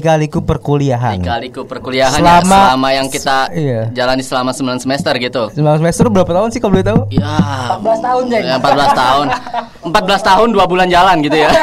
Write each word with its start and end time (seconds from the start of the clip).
Lika-liku 0.00 0.38
perkuliahan. 0.38 1.18
Lika-liku 1.18 1.66
perkuliahan 1.66 2.14
ya, 2.14 2.38
Selama- 2.38 2.46
selama 2.70 2.88
yang 2.94 3.10
kita 3.10 3.50
Iya. 3.50 3.90
jalani 3.90 4.22
selama 4.22 4.54
9 4.54 4.78
semester 4.78 5.10
gitu. 5.18 5.50
9 5.50 5.82
semester 5.82 6.06
berapa 6.06 6.30
tahun 6.30 6.54
sih 6.54 6.62
kalau 6.62 6.78
boleh 6.78 6.86
tahu? 6.86 7.00
Ya, 7.10 7.34
14 7.74 7.98
tahun, 7.98 8.22
Jeng. 8.30 8.44
Ya, 8.46 8.54
14 8.62 8.90
tahun. 8.94 9.26
14 9.90 10.22
tahun 10.22 10.48
2 10.54 10.64
bulan 10.70 10.86
jalan 10.86 11.16
gitu 11.26 11.34
ya. 11.34 11.50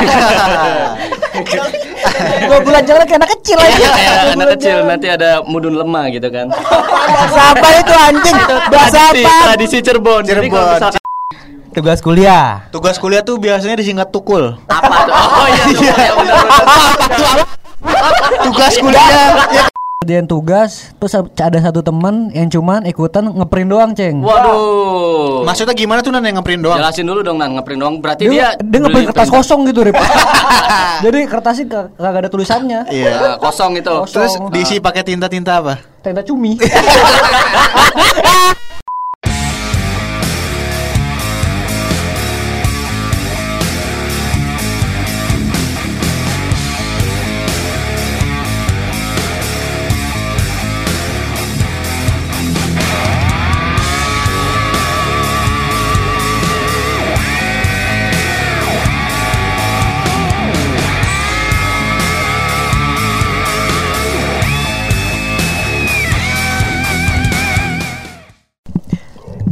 Dua 2.44 2.60
bulan 2.60 2.84
jalan 2.84 3.04
kayak 3.08 3.20
anak 3.24 3.32
kecil 3.40 3.58
aja. 3.58 3.72
Iya, 3.72 3.90
kayak 3.96 4.36
anak 4.36 4.48
kecil 4.60 4.78
nanti 4.84 5.08
ada 5.08 5.30
mudun 5.48 5.80
lemah 5.80 6.12
gitu 6.12 6.28
kan. 6.28 6.52
Bahasa 6.52 7.42
apa 7.56 7.68
itu 7.80 7.94
anjing? 7.96 8.36
Bahasa 8.68 8.98
Tradisi, 9.08 9.24
apa? 9.24 9.36
tradisi 9.48 9.78
Cirebon. 9.80 10.22
Cirebon. 10.28 10.68
misalkan 10.76 11.00
Tugas 11.72 12.00
kuliah. 12.04 12.68
Tugas 12.76 13.00
kuliah 13.00 13.24
tuh 13.24 13.40
biasanya 13.40 13.80
disingkat 13.80 14.12
tukul. 14.12 14.60
apa 14.68 14.98
tuh? 15.08 15.16
Oh 15.16 15.48
iya, 15.48 15.64
tuh, 15.64 15.80
ya, 15.80 16.12
benar, 16.12 16.36
benar. 16.44 17.48
Tugas 18.44 18.74
kuliah. 18.78 19.34
ya. 19.50 19.66
Kemudian 19.98 20.24
tugas, 20.24 20.94
terus 20.94 21.12
ada 21.18 21.60
satu 21.60 21.82
teman 21.82 22.30
yang 22.30 22.48
cuman 22.48 22.86
ikutan 22.86 23.28
ngeprint 23.28 23.68
doang, 23.68 23.92
Ceng. 23.92 24.22
Waduh. 24.22 25.42
Maksudnya 25.44 25.74
gimana 25.74 26.00
tuh 26.00 26.14
nan 26.14 26.22
yang 26.22 26.38
ngeprint 26.38 26.62
doang? 26.62 26.78
Jelasin 26.78 27.04
dulu 27.04 27.20
dong 27.20 27.36
Nan, 27.36 27.58
ngeprint 27.58 27.82
doang. 27.82 27.96
Berarti 27.98 28.24
Dia, 28.24 28.54
dia 28.56 28.62
dia 28.62 28.80
ngeprint 28.80 29.10
kertas 29.10 29.26
print- 29.26 29.36
kosong 29.36 29.60
gitu, 29.66 29.82
Rip. 29.82 29.98
Jadi 31.04 31.20
kertasnya 31.26 31.66
kag- 31.66 31.92
kagak 31.98 32.20
ada 32.24 32.30
tulisannya. 32.30 32.80
Iya. 32.88 33.10
Ya, 33.10 33.32
kosong 33.36 33.74
itu. 33.76 33.90
Kosong. 33.90 34.14
Terus 34.14 34.34
diisi 34.54 34.78
pakai 34.78 35.02
tinta-tinta 35.02 35.58
apa? 35.58 35.82
Tenda 36.00 36.22
cumi. 36.22 36.56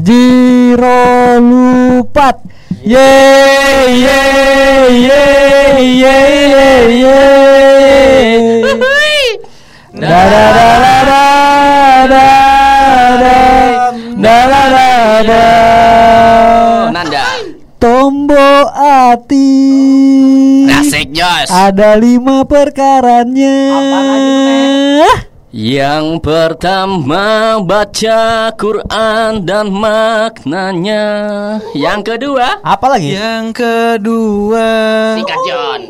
Jiro 0.05 1.41
lupat. 1.41 2.37
Ye 2.85 3.09
ye 3.89 4.21
ye 5.01 5.25
ye 5.81 6.17
ye 6.53 6.69
ye. 7.01 7.21
Da 9.97 10.21
da 10.29 10.45
da 10.53 10.69
da 10.77 10.97
da 11.09 11.25
da 12.13 12.29
da 13.17 13.33
da 14.21 14.37
da 14.45 14.61
da 14.69 15.25
da. 15.25 15.41
Nanda. 16.93 17.25
Tombo 17.81 18.69
ati. 18.77 19.49
Asik, 20.69 21.09
Jos. 21.17 21.49
Ada 21.49 21.97
lima 21.97 22.45
perkaranya. 22.45 23.57
Yang 25.55 26.19
pertama 26.19 27.55
baca 27.63 28.51
Quran 28.59 29.47
dan 29.47 29.71
maknanya. 29.71 31.07
Yang 31.71 32.11
kedua 32.11 32.59
Apa 32.59 32.91
lagi? 32.91 33.15
Yang 33.15 33.63
kedua, 33.63 34.67
Singkat 35.15 35.39
John. 35.47 35.81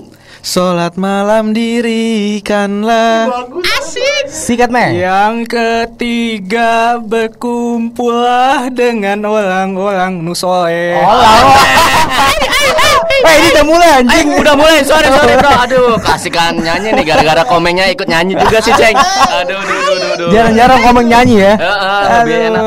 sholat 0.45 1.01
malam 1.01 1.57
dirikanlah. 1.57 3.49
Sikat 4.29 4.69
meh. 4.69 5.01
Yang 5.01 5.49
ketiga 5.49 7.01
berkumpullah 7.01 8.69
dengan 8.69 9.25
orang-orang 9.25 10.21
nusoleh. 10.21 11.01
Eh 13.25 13.33
ini 13.41 13.47
udah 13.51 13.65
mulai 13.65 13.89
Eh, 13.89 13.97
anjing. 14.01 14.27
udah 14.37 14.53
mulai, 14.53 14.79
sorry 14.85 15.07
sorry 15.09 15.33
bro. 15.39 15.49
Aduh, 15.65 15.95
kasihkan 15.97 16.53
nyanyi 16.55 16.93
nih 16.93 17.03
gara-gara 17.05 17.41
komennya 17.43 17.89
ikut 17.89 18.05
nyanyi 18.05 18.37
juga 18.37 18.61
sih, 18.61 18.73
Ceng. 18.75 18.93
Aduh, 18.93 19.55
aduh, 19.55 19.57
aduh, 19.57 19.89
aduh, 19.89 20.09
aduh. 20.13 20.27
Jarang-jarang 20.29 20.79
ngomong 20.83 21.05
nyanyi 21.07 21.35
ya. 21.41 21.53
Heeh, 21.57 22.01
lebih 22.21 22.37
enak. 22.51 22.63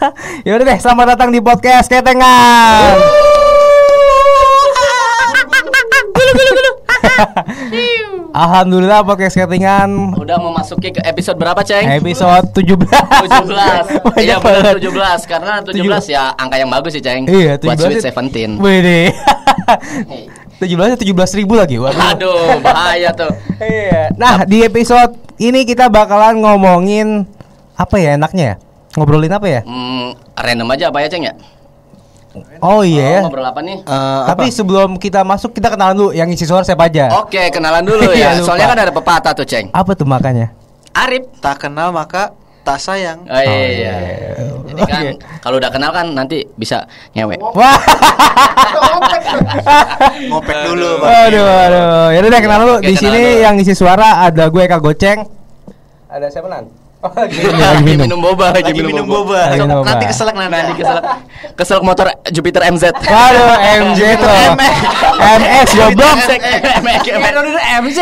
ya 0.46 0.52
udah 0.54 0.66
deh, 0.66 0.78
selamat 0.78 1.06
datang 1.16 1.30
di 1.30 1.40
podcast 1.40 1.88
Ketengan. 1.88 2.96
Alhamdulillah 8.34 9.06
podcast 9.06 9.38
Ketengan 9.38 10.18
Udah 10.18 10.34
memasuki 10.36 10.90
ke 10.90 10.98
episode 11.00 11.38
berapa, 11.38 11.62
Ceng? 11.62 11.86
episode 11.94 12.50
17. 12.50 12.82
17 12.82 13.46
Iya 14.26 14.42
benar 14.42 14.74
banget. 14.74 14.82
17 14.82 15.30
Karena 15.30 15.52
17 15.62 15.70
ya 16.10 16.34
angka 16.34 16.58
yang 16.58 16.66
bagus 16.66 16.92
sih 16.92 16.98
Ceng 16.98 17.30
Iya, 17.30 17.54
Buat 17.56 17.78
17 17.78 17.80
Sweet 17.80 17.94
itu- 17.94 18.04
Seventeen 18.04 18.50
Wede. 18.58 19.14
17 20.58 20.98
17 20.98 21.38
ribu 21.38 21.54
lagi. 21.54 21.78
Waduh. 21.78 21.94
Aduh 22.10 22.58
bahaya 22.58 23.14
tuh 23.14 23.30
Iya. 23.56 24.10
Nah, 24.14 24.42
di 24.42 24.62
episode 24.62 25.14
ini 25.36 25.62
kita 25.62 25.86
bakalan 25.86 26.42
ngomongin 26.42 27.30
apa 27.74 27.96
ya 27.96 28.18
enaknya 28.18 28.44
ya? 28.44 28.56
Ngobrolin 28.94 29.30
apa 29.30 29.46
ya? 29.46 29.60
hmm, 29.62 30.14
Random 30.34 30.68
aja 30.70 30.90
apa 30.90 30.98
ya 30.98 31.06
Ceng 31.06 31.22
ya? 31.22 31.34
Oh 32.58 32.82
iya. 32.82 33.18
ya. 33.18 33.18
Oh, 33.22 33.30
ngobrol 33.30 33.46
apa 33.46 33.60
nih? 33.62 33.78
Eh, 33.80 34.22
Tapi 34.26 34.46
sebelum 34.50 34.98
kita 34.98 35.22
masuk 35.22 35.54
kita 35.54 35.70
kenalan 35.70 35.94
dulu 35.94 36.10
yang 36.10 36.26
isi 36.28 36.44
suara 36.44 36.66
siapa 36.66 36.90
aja. 36.90 37.10
Oke 37.22 37.38
kenalan 37.48 37.86
dulu 37.86 38.10
Iya, 38.14 38.34
ya 38.34 38.42
lupa. 38.42 38.46
Soalnya 38.50 38.66
kan 38.70 38.78
ada 38.82 38.92
pepatah 38.92 39.32
tuh 39.32 39.46
Ceng 39.46 39.70
Apa 39.70 39.94
tuh 39.94 40.06
makanya? 40.06 40.50
Arif 40.94 41.26
tak 41.38 41.62
kenal 41.62 41.90
maka 41.90 42.34
tak 42.64 42.80
sayang. 42.80 43.28
Oh 43.28 43.42
iya 43.42 43.94
Jadi 44.64 44.82
kan 44.88 45.02
Oke. 45.04 45.10
kalau 45.44 45.56
udah 45.60 45.70
kenal 45.70 45.90
kan 45.92 46.06
nanti 46.10 46.42
bisa 46.56 46.88
ngewe 47.12 47.36
Wah. 47.58 47.76
Ngopek 50.30 50.58
dulu, 50.64 50.88
Bang. 51.00 51.10
Aduh, 51.28 51.44
aduh. 51.44 52.06
Ya 52.10 52.18
udah 52.24 52.30
deh, 52.30 52.40
kenalan 52.40 52.62
dulu. 52.64 52.76
Di 52.80 52.94
sini 52.96 53.20
dulu. 53.20 53.42
yang 53.44 53.54
isi 53.60 53.74
suara 53.76 54.24
ada 54.24 54.48
gue 54.48 54.62
Eka 54.64 54.78
Goceng. 54.80 55.26
Ada 56.08 56.30
siapa 56.30 56.46
nan? 56.48 56.83
Oh, 57.04 57.12
lagi 57.12 57.36
minum, 57.36 57.60
Lagi 57.60 57.82
minum 57.84 58.16
boba 58.18 58.46
Lagi 58.48 58.72
minum 58.72 59.04
boba. 59.04 59.40
Lagi 59.44 59.60
minum 59.60 59.76
boba. 59.76 59.88
Nanti 59.92 60.04
keselak 60.08 60.34
nanti. 60.34 60.56
Nanti 60.56 60.72
keselak 60.74 61.04
Keselak 61.60 61.82
motor 61.84 62.06
Jupiter 62.26 62.64
MZ 62.64 62.84
Waduh, 62.96 63.54
MJ 63.84 64.00
tuh. 64.16 64.32
MS 65.20 65.70
goblok. 65.76 66.16
MZ 67.76 68.00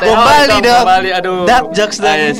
Bom 0.00 0.16
Bali 0.18 0.56
dong. 0.60 0.84
Bali 0.84 1.10
aduh 1.12 1.44
Dark 1.44 1.66
jokes. 1.70 2.00
Di 2.00 2.32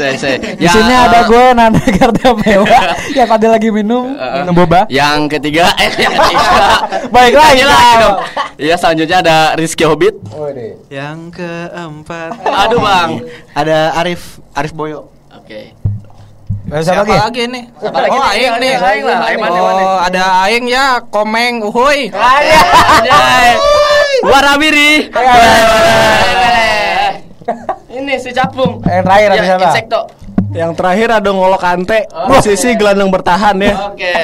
Ya, 0.57 0.71
sini 0.71 0.91
eh, 0.91 1.01
ada 1.03 1.29
gue 1.29 1.45
Nanda 1.53 1.81
Karda 1.93 2.29
Mewah 2.35 2.97
yang 3.19 3.29
ada 3.29 3.49
lagi 3.51 3.69
minum. 3.69 4.17
eh, 4.17 4.41
Minum 4.41 4.55
boba. 4.57 4.89
Yang 4.89 5.37
ketiga 5.39 5.69
Eh 5.77 5.93
yang 5.95 6.13
ketiga 6.15 6.41
Baik 7.15 7.37
lagi, 7.37 7.61
Lagi 7.61 7.65
lagi 7.69 7.85
Kak. 7.85 8.01
dong 8.01 8.17
Iya 8.55 8.75
selanjutnya 8.75 9.19
ada 9.21 9.37
Rizky 9.55 9.85
Hobbit 9.85 10.17
Yang 10.89 11.19
keempat. 11.37 12.31
Aduh 12.41 12.81
bang 12.81 13.11
Ada 13.53 13.93
Arif 13.95 14.41
Arif 14.53 14.73
Boyo. 14.73 15.14
Oke 15.45 15.77
Ada 16.65 16.81
siapa 16.83 17.29
lagi? 17.29 17.45
nih? 17.45 17.65
Siapa 17.77 17.99
lagi 18.01 18.11
oh? 18.11 18.25
Aing 18.25 18.55
nih. 18.57 18.75
Aing 18.75 19.05
lah, 19.05 19.19
Aing 19.23 19.39
mana, 19.39 19.55
mana? 19.55 19.83
Oh, 19.85 19.99
ada 20.01 20.23
Aing 20.43 20.65
ya, 20.65 20.87
Komeng, 21.05 21.61
uhuy. 21.61 22.09
Anjay 22.09 23.49
Warawiri 24.25 25.13
Ini 27.93 28.15
si 28.17 28.33
capung 28.33 28.81
Yang 28.83 29.05
terakhir 29.05 29.29
ada 29.29 29.37
Ya, 29.37 29.45
siapa? 29.45 29.65
Insekto 29.69 30.01
Yang 30.51 30.73
terakhir 30.75 31.09
ada 31.13 31.29
Ngolo 31.29 31.59
Kante, 31.59 31.99
Oh. 32.09 32.31
posisi 32.31 32.73
gelandang 32.73 33.11
bertahan 33.11 33.59
ya. 33.59 33.75
Oke 33.85 34.09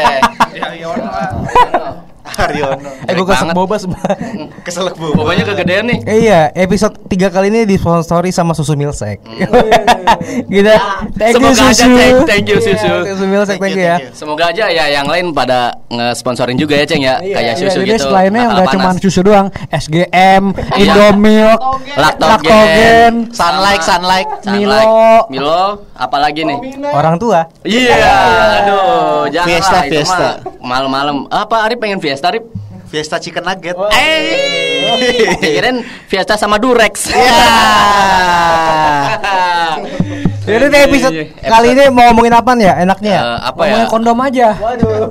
Haryono. 2.31 2.89
Eh 3.05 3.13
gue 3.13 3.27
kesel 3.27 3.49
boba 3.51 3.77
sebelah. 3.77 4.15
Keselak 4.67 4.95
bu. 4.95 5.13
Pokoknya 5.13 5.45
kegedean 5.45 5.85
nih 5.85 5.99
iya, 6.07 6.41
episode 6.53 6.95
3 7.05 7.29
kali 7.29 7.49
ini 7.49 7.61
disponsori 7.65 8.31
sama 8.31 8.53
susu 8.53 8.75
Milsek. 8.75 9.19
Gitu. 10.47 10.69
Thank 11.17 11.39
you 11.39 11.51
Semoga 11.51 11.63
aja, 11.63 11.73
susu. 11.73 11.87
thank- 11.89 12.27
thank 12.27 12.47
you, 12.47 12.59
Iya, 12.59 12.67
susu. 12.69 12.93
Susu 13.09 13.25
Milsek 13.25 13.57
thank 13.57 13.63
Thank 13.63 13.77
you 13.77 13.83
you, 13.83 13.91
ya. 13.91 13.97
you. 14.01 14.11
Semoga 14.13 14.45
aja 14.49 14.65
ya 14.69 14.85
yang 14.91 15.07
lain 15.07 15.31
pada 15.31 15.59
nge-sponsorin 15.89 16.55
juga 16.55 16.75
ya 16.75 16.85
Ceng 16.85 17.01
ya 17.01 17.17
Kayak 17.19 17.41
Iya, 17.41 17.53
susu 17.57 17.79
gitu 17.81 18.05
selainnya 18.05 18.43
nakal 18.43 18.53
nggak 18.53 18.67
panas. 18.67 18.75
cuma 18.75 19.01
susu 19.01 19.21
doang, 19.23 19.47
SGM, 19.71 20.43
Iya. 20.53 20.77
Indomilk, 20.81 21.61
Lactogen. 21.95 22.29
Lactogen, 22.29 23.13
Sunlight, 23.31 23.83
sunlight. 23.83 24.29
Milo. 24.47 24.83
Milo 25.29 25.63
apalagi 25.95 26.43
nih 26.43 26.59
Orang 26.91 27.17
tua. 27.17 27.47
Iya, 27.63 27.97
aduh, 28.61 29.25
jangan 29.31 29.47
Fiesta, 29.49 29.79
fiesta. 29.87 30.29
Malam-malam. 30.61 31.17
Apa 31.29 31.65
Arif 31.65 31.79
pengen 31.79 31.99
fiesta, 31.99 32.20
Arif? 32.25 32.43
Fiesta 32.91 33.19
chicken 33.23 33.45
nugget. 33.47 33.77
Eh, 33.95 35.37
pikirin 35.43 35.87
fiesta 36.11 36.35
sama 36.37 36.59
Durex. 36.59 37.15
Iya. 37.15 37.39
Jadi 40.41 40.67
di 40.67 40.79
episode 40.81 41.13
Iya, 41.13 41.25
iya. 41.29 41.49
kali 41.49 41.69
ini 41.71 41.83
mau 41.93 42.03
ngomongin 42.11 42.33
apa 42.33 42.51
ya? 42.57 42.73
Enaknya 42.81 43.11
ya? 43.13 43.21
Eh, 43.21 43.39
apa 43.45 43.61
ya? 43.61 43.69
ngomongin 43.69 43.89
kondom 43.89 44.19
aja. 44.19 44.49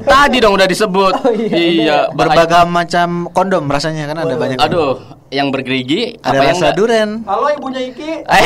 Tadi 0.02 0.38
dong 0.42 0.54
udah 0.58 0.68
disebut. 0.68 1.14
iya, 1.48 2.10
bahaya. 2.10 2.18
Berbagai 2.18 2.64
macam 2.66 3.08
kondom 3.30 3.64
rasanya 3.66 4.10
kan 4.10 4.18
ada 4.20 4.34
banyak. 4.34 4.58
Aduh, 4.58 4.98
yang 5.30 5.54
bergerigi, 5.54 6.18
Ada 6.18 6.26
apa 6.28 6.34
yang 6.34 6.50
rasa 6.50 6.66
enggak. 6.66 6.76
duren. 6.76 7.10
Halo 7.24 7.46
ibunya 7.54 7.82
Iki. 7.86 8.12
Eh, 8.26 8.42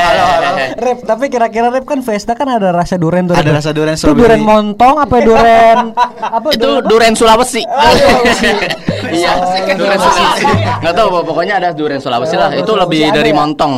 halo, 0.00 0.24
halo. 0.24 0.48
Rep, 0.80 0.98
tapi 1.04 1.24
kira-kira 1.28 1.68
Rep 1.68 1.84
kan 1.84 2.00
Vesta 2.00 2.32
kan 2.32 2.48
ada 2.48 2.72
rasa 2.72 2.96
duren 2.96 3.28
tuh. 3.28 3.36
Ada 3.36 3.50
rasa 3.52 3.70
duren 3.70 3.92
Itu 3.92 4.16
duren 4.16 4.40
montong 4.40 4.96
apa 4.96 5.16
duren 5.20 5.78
apa 6.40 6.48
Itu 6.50 6.80
duren 6.82 7.12
Sulawesi. 7.12 7.60
Iya, 9.18 9.32
duren 9.74 9.98
Sulawesi. 9.98 10.44
Enggak 10.78 10.94
tahu 10.94 11.08
pokoknya 11.26 11.54
ada 11.58 11.68
duren 11.74 12.00
Sulawesi 12.00 12.36
lah. 12.38 12.50
Itu 12.54 12.72
lebih 12.78 13.10
dari 13.10 13.30
ya? 13.30 13.36
montong. 13.36 13.72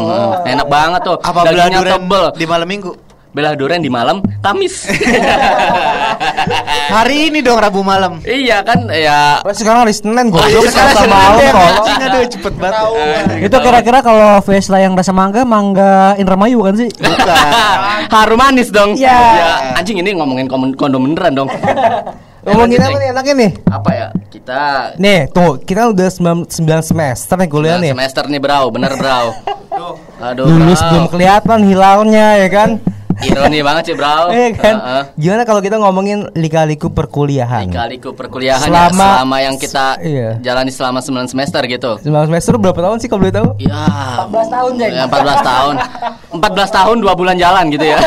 Enak 0.44 0.66
banget 0.68 1.00
tuh. 1.06 1.16
Apa 1.20 1.40
belah 1.48 1.68
tebel. 1.72 2.24
di 2.36 2.46
malam 2.46 2.68
minggu? 2.68 2.92
Belah 3.30 3.54
duren 3.54 3.78
di 3.78 3.86
malam 3.86 4.18
Kamis. 4.42 4.90
Hari 6.90 7.30
ini 7.30 7.46
dong 7.46 7.62
Rabu 7.62 7.86
malam. 7.86 8.18
iya 8.26 8.58
kan 8.66 8.90
ya 8.90 9.38
sekarang 9.54 9.86
hari 9.86 9.94
Senin 9.94 10.34
gue 10.34 10.42
iya, 10.50 10.58
Selasa 10.66 11.06
sekarang 11.06 11.14
malam 11.14 11.38
Senin, 11.38 11.54
kalau 11.54 11.70
Anjing 11.70 11.98
aduh 12.02 12.22
cepet 12.26 12.54
banget. 12.58 12.82
Itu 13.46 13.56
kira-kira 13.62 13.98
kalau 14.02 14.42
Vesla 14.42 14.82
yang 14.82 14.98
rasa 14.98 15.14
mangga, 15.14 15.46
mangga 15.46 16.18
Indramayu 16.18 16.66
kan 16.66 16.74
sih? 16.74 16.90
Bukan. 16.90 17.38
harum 18.18 18.38
manis 18.42 18.74
dong. 18.74 18.98
Iya. 18.98 19.14
Ya, 19.14 19.78
anjing 19.78 20.02
ini 20.02 20.10
ngomongin 20.18 20.50
kondom 20.50 21.06
beneran 21.06 21.38
dong. 21.38 21.48
Ngomongin 22.40 22.78
apa 22.78 22.96
nih 22.96 23.08
enaknya 23.10 23.34
nih? 23.36 23.50
Apa 23.66 23.90
ya? 23.92 24.06
Kita 24.26 24.62
Nih, 24.96 25.28
tuh 25.28 25.60
kita 25.60 25.86
udah 25.86 26.08
9, 26.08 26.46
semester 26.80 27.34
nih 27.36 27.46
kuliah 27.46 27.76
nih. 27.76 27.92
semester 27.92 28.24
nih, 28.26 28.38
Bro. 28.38 28.70
Bener, 28.70 28.90
Bro. 28.94 29.18
Aduh, 30.20 30.44
Lulus 30.44 30.80
belum 30.82 31.06
kelihatan 31.06 31.58
hilalnya 31.62 32.26
ya 32.38 32.48
kan? 32.48 32.70
Ironi 33.20 33.60
banget 33.60 33.82
sih, 33.84 33.94
Bro. 33.94 34.26
Iya 34.32 34.48
kan? 34.54 34.74
Heeh. 34.74 35.02
Gimana 35.18 35.42
kalau 35.44 35.60
kita 35.60 35.76
ngomongin 35.76 36.30
lika-liku 36.32 36.88
perkuliahan? 36.88 37.68
Lika-liku 37.68 38.10
perkuliahan 38.10 38.64
Selama- 38.64 38.88
ya, 38.88 39.12
selama 39.20 39.36
yang 39.38 39.54
kita 39.56 39.84
Iya. 40.00 40.28
jalani 40.40 40.70
selama 40.72 40.98
9 40.98 41.26
semester 41.26 41.60
gitu. 41.66 41.90
9 42.00 42.26
semester 42.26 42.52
berapa 42.56 42.80
tahun 42.80 42.96
sih 42.96 43.06
kalau 43.06 43.20
boleh 43.20 43.34
tahu? 43.34 43.48
Ya, 43.58 43.84
14 44.24 44.46
tahun, 44.48 44.70
Jeng. 44.74 44.90
Ya, 44.90 45.02
14 45.04 45.38
tahun. 45.42 45.74
14 46.32 46.68
tahun 46.70 46.96
2 46.98 47.12
bulan 47.14 47.36
jalan 47.36 47.64
gitu 47.68 47.84
ya. 47.84 47.98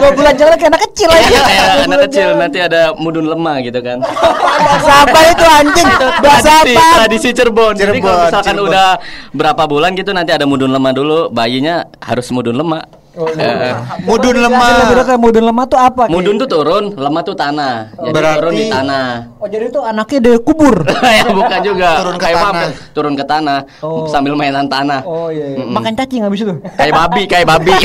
Dua 0.00 0.10
bulan 0.14 0.34
jalan 0.38 0.54
kayak 0.56 0.70
anak 0.72 0.82
kecil 0.90 1.08
aja. 1.10 1.26
Iya, 1.26 1.40
kayak 1.42 1.64
anak 1.86 1.98
kecil 2.08 2.28
nanti 2.38 2.58
ada 2.62 2.80
mudun 2.94 3.26
lemah 3.26 3.56
gitu 3.64 3.80
kan. 3.82 3.98
Bahasa 4.00 4.92
apa 5.06 5.18
itu 5.30 5.44
anjing? 5.46 5.88
Bahasa 6.22 6.50
apa? 6.62 6.84
tradisi 7.02 7.28
Cirebon. 7.34 7.74
Jadi 7.74 7.98
kalau 7.98 8.18
misalkan 8.28 8.54
Cirebon. 8.54 8.70
udah 8.70 8.88
berapa 9.34 9.62
bulan 9.66 9.90
gitu 9.98 10.10
nanti 10.14 10.30
ada 10.34 10.44
mudun 10.46 10.70
lemah 10.70 10.92
dulu, 10.94 11.18
bayinya 11.32 11.86
harus 11.98 12.30
mudun 12.30 12.54
lemah. 12.54 12.99
Eh, 13.10 13.74
Mudun 14.00 14.38
Jelasin 14.38 14.46
lebih 14.46 14.54
lemah. 14.54 14.94
detail, 14.94 15.18
mudun 15.18 15.44
lemah 15.44 15.66
tuh 15.66 15.76
apa? 15.76 16.02
Ki? 16.06 16.14
mudun 16.14 16.34
tuh 16.36 16.46
turun, 16.46 16.84
lemah 16.94 17.22
tuh 17.22 17.34
tanah. 17.34 17.90
Jadi 17.92 18.12
Berarti- 18.12 18.38
turun 18.38 18.52
di 18.54 18.64
tanah. 18.66 19.08
Oh 19.34 19.46
jadi 19.46 19.64
itu 19.66 19.80
anaknya 19.82 20.18
dari 20.20 20.38
kubur. 20.38 20.76
ya 21.18 21.24
bukan 21.28 21.58
juga. 21.60 21.90
Turun 21.98 22.14
ke 22.14 22.22
Kayak 22.22 22.38
tanah. 22.40 22.68
turun 22.92 23.14
ke 23.14 23.24
tanah 23.24 23.58
Oh. 23.80 24.06
sambil 24.06 24.32
mainan 24.32 24.64
tanah. 24.64 25.02
Oh 25.02 25.26
iya. 25.28 25.42
iya. 25.48 25.58
Mm-mm. 25.58 25.74
Makan 25.74 25.92
cacing 25.96 26.22
habis 26.22 26.40
itu. 26.40 26.54
Kayak 26.72 26.94
babi, 26.96 27.22
kayak 27.26 27.46
babi. 27.48 27.72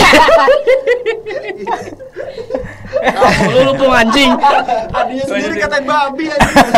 lu 3.47 3.61
lupa 3.67 3.85
anjing. 3.97 4.31
Sendiri 5.21 5.55
katain 5.59 5.85
babi 5.85 6.25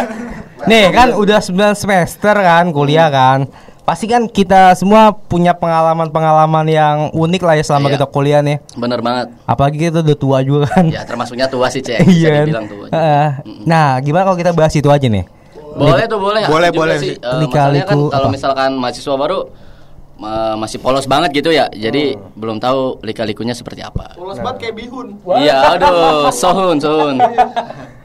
Nih 0.69 0.89
kan 0.89 1.13
udah 1.13 1.37
9 1.37 1.53
semester 1.73 2.33
kan 2.33 2.71
kuliah 2.71 3.07
kan. 3.07 3.45
Pasti 3.87 4.03
kan 4.03 4.27
kita 4.27 4.75
semua 4.75 5.15
punya 5.15 5.55
pengalaman-pengalaman 5.55 6.67
yang 6.67 7.07
unik 7.15 7.39
lah 7.39 7.55
ya 7.55 7.63
selama 7.63 7.87
Iya. 7.87 7.93
kita 7.95 8.05
kuliah 8.11 8.43
nih. 8.43 8.59
Bener 8.75 8.99
banget. 8.99 9.31
Apalagi 9.47 9.79
kita 9.79 10.03
udah 10.03 10.17
tua 10.19 10.43
juga 10.43 10.67
kan. 10.67 10.91
Ya 10.91 11.07
termasuknya 11.07 11.47
tua 11.47 11.71
sih 11.71 11.79
cek. 11.79 12.03
Iya. 12.19 12.43
dibilang 12.43 12.67
tua. 12.67 12.91
Heeh. 12.91 13.27
Nah, 13.63 13.95
gimana 14.03 14.27
kalau 14.27 14.35
kita 14.35 14.51
bahas 14.51 14.75
itu 14.75 14.91
aja 14.91 15.07
nih? 15.07 15.23
Boleh 15.71 16.03
tuh 16.03 16.19
boleh. 16.19 16.43
Boleh, 16.51 16.67
Aku 16.67 16.83
boleh 16.83 16.95
sih. 16.99 17.15
kan 17.15 17.95
kalau 18.11 18.27
misalkan 18.27 18.75
mahasiswa 18.75 19.15
baru 19.15 19.47
ma- 20.17 20.55
masih 20.55 20.77
polos 20.77 21.05
banget 21.05 21.31
gitu 21.33 21.49
ya. 21.49 21.69
Jadi 21.69 22.13
Hmm. 22.13 22.33
belum 22.33 22.57
tahu 22.57 22.99
lika-likunya 23.01 23.53
seperti 23.53 23.81
apa. 23.81 24.13
Polos 24.13 24.37
banget 24.37 24.57
kayak 24.63 24.75
bihun. 24.75 25.07
Iya, 25.37 25.75
aduh, 25.75 26.27
sohun, 26.29 26.77
sohun. 26.77 27.15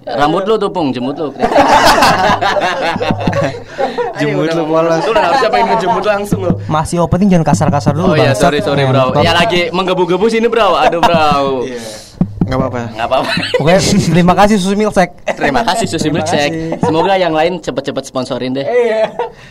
Rambut 0.03 0.43
lu 0.44 0.59
tuh, 0.59 0.67
Pung, 0.67 0.91
jembut 0.91 1.14
lu. 1.14 1.31
Jembut 4.19 4.50
lu 4.50 4.62
polos. 4.64 5.00
Lu 5.00 5.11
udah 5.11 5.25
harusnya 5.25 5.49
pengen 5.49 5.67
ngejembut 5.73 6.05
langsung 6.05 6.41
lu. 6.43 6.53
Masih 6.67 6.99
opening 6.99 7.31
jangan 7.31 7.47
kasar-kasar 7.47 7.93
dulu 7.94 8.12
Oh 8.12 8.17
iya, 8.17 8.35
sorry, 8.35 8.59
sorry, 8.61 8.82
bro. 8.82 9.14
Ya 9.20 9.32
lagi 9.32 9.70
menggebu-gebu 9.70 10.26
sini, 10.26 10.47
bro. 10.47 10.75
Aduh, 10.75 10.99
bro. 10.99 11.62
Enggak 12.42 12.58
apa-apa. 12.58 12.80
Nggak 12.92 13.08
apa-apa. 13.08 13.32
Oke, 13.62 13.74
terima 14.10 14.34
kasih 14.34 14.54
Susu 14.58 14.74
Milsek. 14.74 15.10
Terima 15.24 15.62
kasih 15.62 15.86
Susi 15.86 16.08
Milkshake. 16.10 16.76
Semoga 16.82 17.14
yang 17.14 17.32
lain 17.32 17.62
cepet-cepet 17.62 18.04
sponsorin 18.04 18.52
deh. 18.52 18.66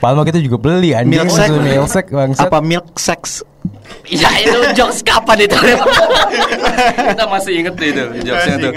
Padahal 0.04 0.28
kita 0.28 0.40
juga 0.44 0.58
beli 0.60 0.92
anjing. 0.92 1.26
Susu 1.26 1.56
Milsek 1.58 2.12
bangsat. 2.12 2.52
Apa 2.52 2.60
milk 2.60 3.00
sex? 3.00 3.42
Iya 4.08 4.28
itu 4.44 4.60
jokes 4.76 5.06
kapan 5.06 5.46
itu? 5.46 5.56
Kita 7.14 7.26
masih 7.30 7.54
inget 7.64 7.76
itu 7.78 8.04
jokesnya 8.26 8.56
tuh. 8.58 8.74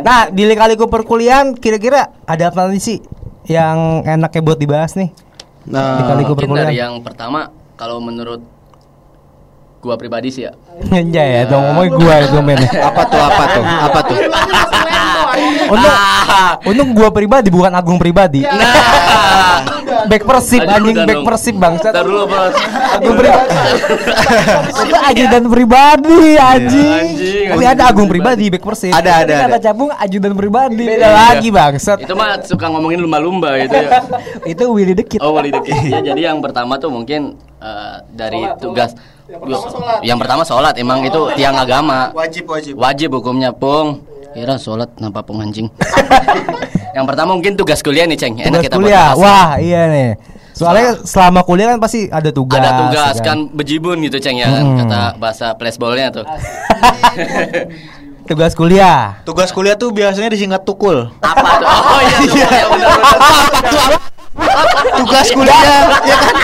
Nah, 0.00 0.32
di 0.32 0.42
lika-liku 0.48 0.88
perkuliahan 0.88 1.54
kira-kira 1.54 2.10
ada 2.24 2.50
apa 2.50 2.66
nih 2.72 2.82
sih 2.82 2.98
yang 3.46 4.02
enaknya 4.02 4.40
buat 4.42 4.58
dibahas 4.58 4.96
nih? 4.96 5.12
Nah, 5.68 6.00
Lika-liku 6.02 6.32
Mungkin 6.34 6.48
perkuliahan. 6.48 6.70
dari 6.72 6.80
yang 6.80 6.94
pertama 7.04 7.52
kalau 7.76 8.00
menurut 8.00 8.40
gua 9.78 9.94
pribadi 9.94 10.28
sih 10.28 10.46
ya. 10.46 10.52
Anjay 10.88 11.28
ya, 11.38 11.42
dong 11.46 11.62
ngomongin 11.70 11.92
gua 11.96 12.14
itu 12.22 12.38
men. 12.42 12.58
apa 12.88 13.02
tuh? 13.06 13.20
Apa 13.20 13.44
tuh? 13.46 13.64
Apa 13.64 14.00
tuh? 14.04 14.18
Untung, 15.68 15.92
Ah. 16.28 16.56
untung 16.64 16.90
gua 16.96 17.08
pribadi 17.10 17.48
bukan 17.48 17.70
Agung 17.70 17.98
pribadi. 18.00 18.42
Nah, 18.42 19.60
Back 20.08 20.24
persib 20.24 20.62
anjing 20.64 21.04
back 21.04 21.20
persib 21.22 21.54
bangsat. 21.58 21.92
Ntar 21.92 22.04
dulu 22.06 22.24
bos. 22.26 22.54
Agung 22.94 23.16
pribadi. 23.18 23.48
itu 24.78 24.96
ajudan 25.04 25.44
pribadi 25.46 26.20
anjing. 26.38 27.04
Tapi 27.52 27.64
ada 27.66 27.82
Agung 27.90 28.08
pribadi 28.08 28.44
back 28.48 28.64
persib. 28.64 28.92
Ada 28.94 29.26
ada 29.26 29.34
Kata 29.36 29.48
ada. 29.50 29.58
cabung 29.60 29.90
ajudan 29.92 30.32
pribadi. 30.32 30.84
Beda 30.86 31.08
lagi 31.12 31.48
bangsat. 31.50 31.98
Itu 32.00 32.14
mah 32.14 32.40
suka 32.42 32.66
ngomongin 32.68 32.98
lumba-lumba 32.98 33.58
gitu 33.60 33.74
ya. 33.74 33.90
itu 34.46 34.64
Willy 34.64 34.94
Dekit. 34.96 35.20
Oh 35.20 35.34
wali 35.34 35.52
dikit. 35.52 35.74
Ya, 35.88 36.04
jadi 36.04 36.32
yang 36.32 36.44
pertama 36.44 36.76
tuh 36.76 36.92
mungkin 36.92 37.36
eh, 37.58 37.96
dari 38.12 38.44
tugas 38.60 38.92
yang 40.00 40.16
pertama 40.16 40.42
sholat 40.42 40.74
emang 40.74 41.04
itu 41.04 41.20
tiang 41.34 41.52
agama 41.54 42.08
Wajib 42.12 42.48
wajib. 42.48 42.74
wajib 42.74 43.08
hukumnya 43.12 43.52
pung 43.52 44.00
kira 44.30 44.56
sholat 44.56 44.88
napa 44.96 45.20
pung 45.20 45.38
anjing 45.38 45.68
yang 46.96 47.04
pertama 47.04 47.32
mungkin 47.32 47.52
tugas 47.54 47.80
kuliah 47.80 48.04
nih 48.04 48.16
ceng 48.16 48.34
enak 48.36 48.48
Tugas 48.50 48.64
kita 48.64 48.76
kuliah. 48.76 49.12
Wah, 49.14 49.54
iya 49.56 49.86
nih. 49.86 50.10
Soalnya 50.50 50.98
selama 51.00 51.40
kuliah 51.42 51.68
kan 51.68 51.78
pasti 51.78 52.08
ada 52.08 52.28
tugas. 52.28 52.58
ada 52.58 52.72
tugas 52.82 53.14
ya 53.14 53.22
kan 53.22 53.38
bejibun 53.48 54.00
gitu 54.00 54.18
ceng 54.18 54.34
ya 54.34 54.48
kan 54.48 54.64
Hmm. 54.64 54.78
kata 54.80 55.00
bahasa 55.16 55.46
flashballnya 55.54 56.08
tuh 56.10 56.24
Tugas 58.26 58.52
kuliah. 58.52 59.20
Tugas 59.22 59.48
kuliah 59.50 59.72
tuh 59.74 59.88
biasanya 59.88 60.28
disingkat 60.28 60.60
tukul. 60.62 61.08
apa 61.18 61.48
tuh 61.56 61.68
oh 61.68 62.00
iya 62.02 62.16
tuh 62.18 62.36
ya 62.42 62.64
benar 62.66 62.90
benar 62.96 64.17
Tugas 64.98 65.28
kuliah 65.30 65.60
ya 66.02 66.16
kan? 66.16 66.34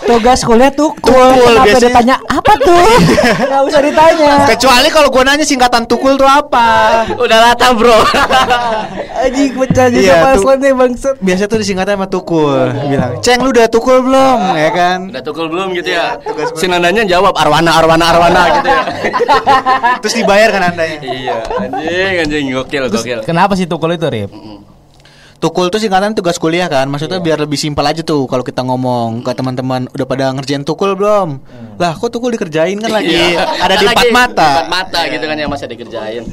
Tugas 0.00 0.40
kuliah 0.40 0.70
tuh 0.70 0.90
Tukul, 0.90 1.20
Kenapa 1.36 1.52
dia 1.58 1.64
biasanya. 1.68 1.94
tanya 1.94 2.16
apa 2.26 2.52
tuh? 2.56 2.88
Gak 3.38 3.60
usah 3.62 3.80
ditanya. 3.80 4.30
Kecuali 4.46 4.88
kalau 4.88 5.08
gua 5.08 5.22
nanya 5.22 5.44
singkatan 5.44 5.84
tukul 5.84 6.16
tuh 6.16 6.24
apa? 6.24 6.68
udah 7.12 7.38
lata 7.42 7.72
bro 7.72 7.98
Anjing 9.18 9.52
pecah 9.54 9.86
juga 9.88 10.00
Iya, 10.00 10.14
pas 10.22 10.40
nih 10.54 10.72
bangsat. 10.72 11.14
Biasa 11.18 11.42
tuh 11.44 11.58
disingkatnya 11.58 11.94
sama 11.94 12.06
tukul. 12.06 12.68
Bilang, 12.86 13.20
"Ceng 13.20 13.40
lu 13.40 13.50
udah 13.50 13.66
tukul 13.66 14.00
belum?" 14.00 14.38
ya 14.54 14.70
kan? 14.70 14.98
udah 15.08 15.22
tukul 15.22 15.46
belum 15.48 15.72
gitu 15.74 15.90
ya 15.90 16.16
si 16.54 16.64
nandanya 16.66 17.04
jawab 17.04 17.34
arwana 17.34 17.70
arwana 17.74 18.04
arwana 18.06 18.42
gitu 18.54 18.68
ya 18.68 18.80
Terus 20.02 20.14
dibayar 20.14 20.48
kan 20.50 20.62
andanya. 20.68 20.96
iya 21.02 21.36
anjing 21.58 22.14
anjing 22.22 22.44
gokil 22.54 22.84
gokil 22.88 23.18
Kenapa 23.22 23.52
sih 23.54 23.66
tukul 23.66 23.92
itu, 23.92 24.06
Rip? 24.06 24.30
Tukul 25.38 25.70
tuh 25.70 25.78
singkatan 25.78 26.12
tugas 26.12 26.34
kuliah 26.34 26.66
kan. 26.66 26.84
Maksudnya 26.84 27.18
biar 27.18 27.38
lebih 27.38 27.54
simpel 27.54 27.86
aja 27.86 28.02
tuh 28.02 28.26
kalau 28.26 28.42
kita 28.42 28.58
ngomong 28.60 29.22
ke 29.22 29.30
teman-teman 29.32 29.86
udah 29.88 30.02
pada 30.04 30.34
ngerjain 30.34 30.62
tukul 30.62 30.92
belum? 30.92 31.38
Lah, 31.78 31.94
kok 31.94 32.10
tukul 32.10 32.28
dikerjain 32.28 32.74
kan 32.76 32.90
lagi 32.90 33.14
Iya. 33.14 33.46
ada 33.56 33.74
di 33.74 33.86
Lagi 33.86 34.10
empat 34.10 34.34
mata. 34.34 34.48
empat 34.56 34.68
mata 34.68 35.00
gitu 35.06 35.22
kan 35.22 35.36
yang 35.36 35.46
masih 35.46 35.66
dikerjain 35.68 36.26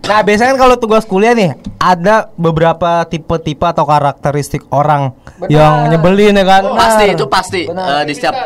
Nah, 0.00 0.22
biasanya 0.22 0.54
kan 0.54 0.60
kalau 0.60 0.76
tugas 0.76 1.04
kuliah 1.04 1.34
nih 1.34 1.50
ada 1.76 2.32
beberapa 2.34 3.04
tipe-tipe 3.04 3.60
atau 3.62 3.84
karakteristik 3.84 4.64
orang 4.70 5.12
yang 5.46 5.90
nyebelin 5.90 6.32
ya 6.32 6.44
kan. 6.46 6.62
pasti 6.72 7.04
itu 7.10 7.24
pasti 7.26 7.62
Benar. 7.66 8.00
Eh, 8.00 8.04
di 8.06 8.12
setiap 8.14 8.36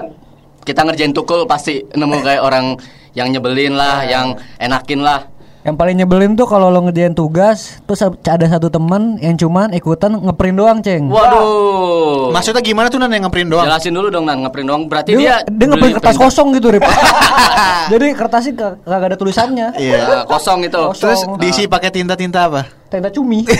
kita 0.61 0.83
ngerjain 0.83 1.13
tukul 1.13 1.47
pasti 1.47 1.79
nemu 1.87 2.17
kayak 2.19 2.43
orang 2.43 2.75
yang 3.13 3.29
nyebelin 3.29 3.75
lah 3.75 4.03
yang 4.03 4.27
enakin 4.57 4.99
lah 5.01 5.31
Yang 5.61 5.77
paling 5.77 5.93
nyebelin 5.95 6.33
tuh 6.33 6.45
kalau 6.45 6.67
lo 6.67 6.81
ngerjain 6.81 7.13
tugas 7.13 7.85
Terus 7.85 8.01
ada 8.03 8.47
satu 8.49 8.67
teman 8.67 9.21
yang 9.21 9.37
cuman 9.37 9.71
ikutan 9.71 10.17
ngeprint 10.19 10.57
doang 10.57 10.81
ceng 10.81 11.07
waduh 11.07 12.33
Maksudnya 12.33 12.61
gimana 12.61 12.89
tuh 12.89 12.97
nan 12.97 13.11
yang 13.11 13.29
ngeprint 13.29 13.51
doang? 13.51 13.67
jelasin 13.67 13.93
dulu 13.93 14.09
dong 14.09 14.25
nan 14.25 14.41
ngeprint 14.41 14.67
doang 14.67 14.83
berarti 14.85 15.13
dia, 15.13 15.45
dia 15.45 15.53
dia 15.53 15.67
ngeprint 15.69 15.95
kertas 15.95 16.15
print. 16.15 16.25
kosong 16.25 16.49
gitu 16.55 16.69
Rip 16.71 16.81
Jadi 17.93 18.07
kertasnya 18.15 18.53
kag- 18.55 18.79
kagak 18.83 19.07
ada 19.07 19.17
tulisannya 19.17 19.67
Iya. 19.77 19.99
Eh, 20.01 20.25
kosong 20.25 20.65
itu 20.65 20.81
Kosong. 20.81 20.97
Terus 20.97 21.21
diisi 21.37 21.63
pakai 21.67 21.91
tinta-tinta 21.91 22.47
apa? 22.47 22.65
Tenda 22.89 23.09
cumi 23.09 23.45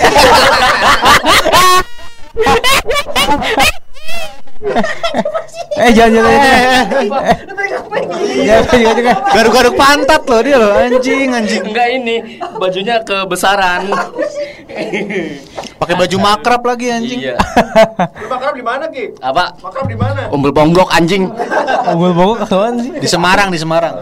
Eh 5.81 5.89
jangan 5.97 6.11
jangan 6.13 6.33
jangan. 6.37 6.85
Jangan 8.45 8.65
jangan 8.69 8.95
jangan. 9.01 9.17
Garuk-garuk 9.33 9.73
pantat 9.73 10.21
loh 10.29 10.41
dia 10.45 10.57
loh 10.61 10.71
anjing 10.77 11.29
anjing. 11.33 11.63
Enggak 11.65 11.87
ini, 11.89 12.15
bajunya 12.61 13.01
kebesaran. 13.01 13.89
Pakai 15.81 15.95
baju 15.97 16.17
makrab 16.21 16.61
lagi 16.61 16.87
anjing. 16.93 17.19
iya. 17.25 17.35
Makrab 18.29 18.53
di 18.53 18.61
mana, 18.63 18.85
Ki? 18.93 19.17
Apa? 19.17 19.57
Makrab 19.57 19.89
di 19.89 19.97
mana? 19.97 20.29
Umbul 20.29 20.53
ponggok 20.53 20.93
anjing. 20.93 21.25
Unggul 21.89 22.13
bongkok 22.13 22.45
kawan 22.45 22.77
sih. 22.77 22.91
Di 23.01 23.09
Semarang, 23.09 23.49
di 23.49 23.57
Semarang. 23.57 23.95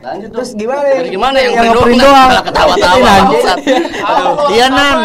Lanjut 0.00 0.32
Terus 0.32 0.56
gimana 0.56 0.88
Jadi 0.96 1.12
gimana 1.12 1.36
yang, 1.36 1.52
Yang 1.60 1.76
ngeprint 1.76 2.00
doang? 2.00 2.30
Ketawa-tawa. 2.48 3.12
Iya 4.48 4.66
Nan. 4.72 4.98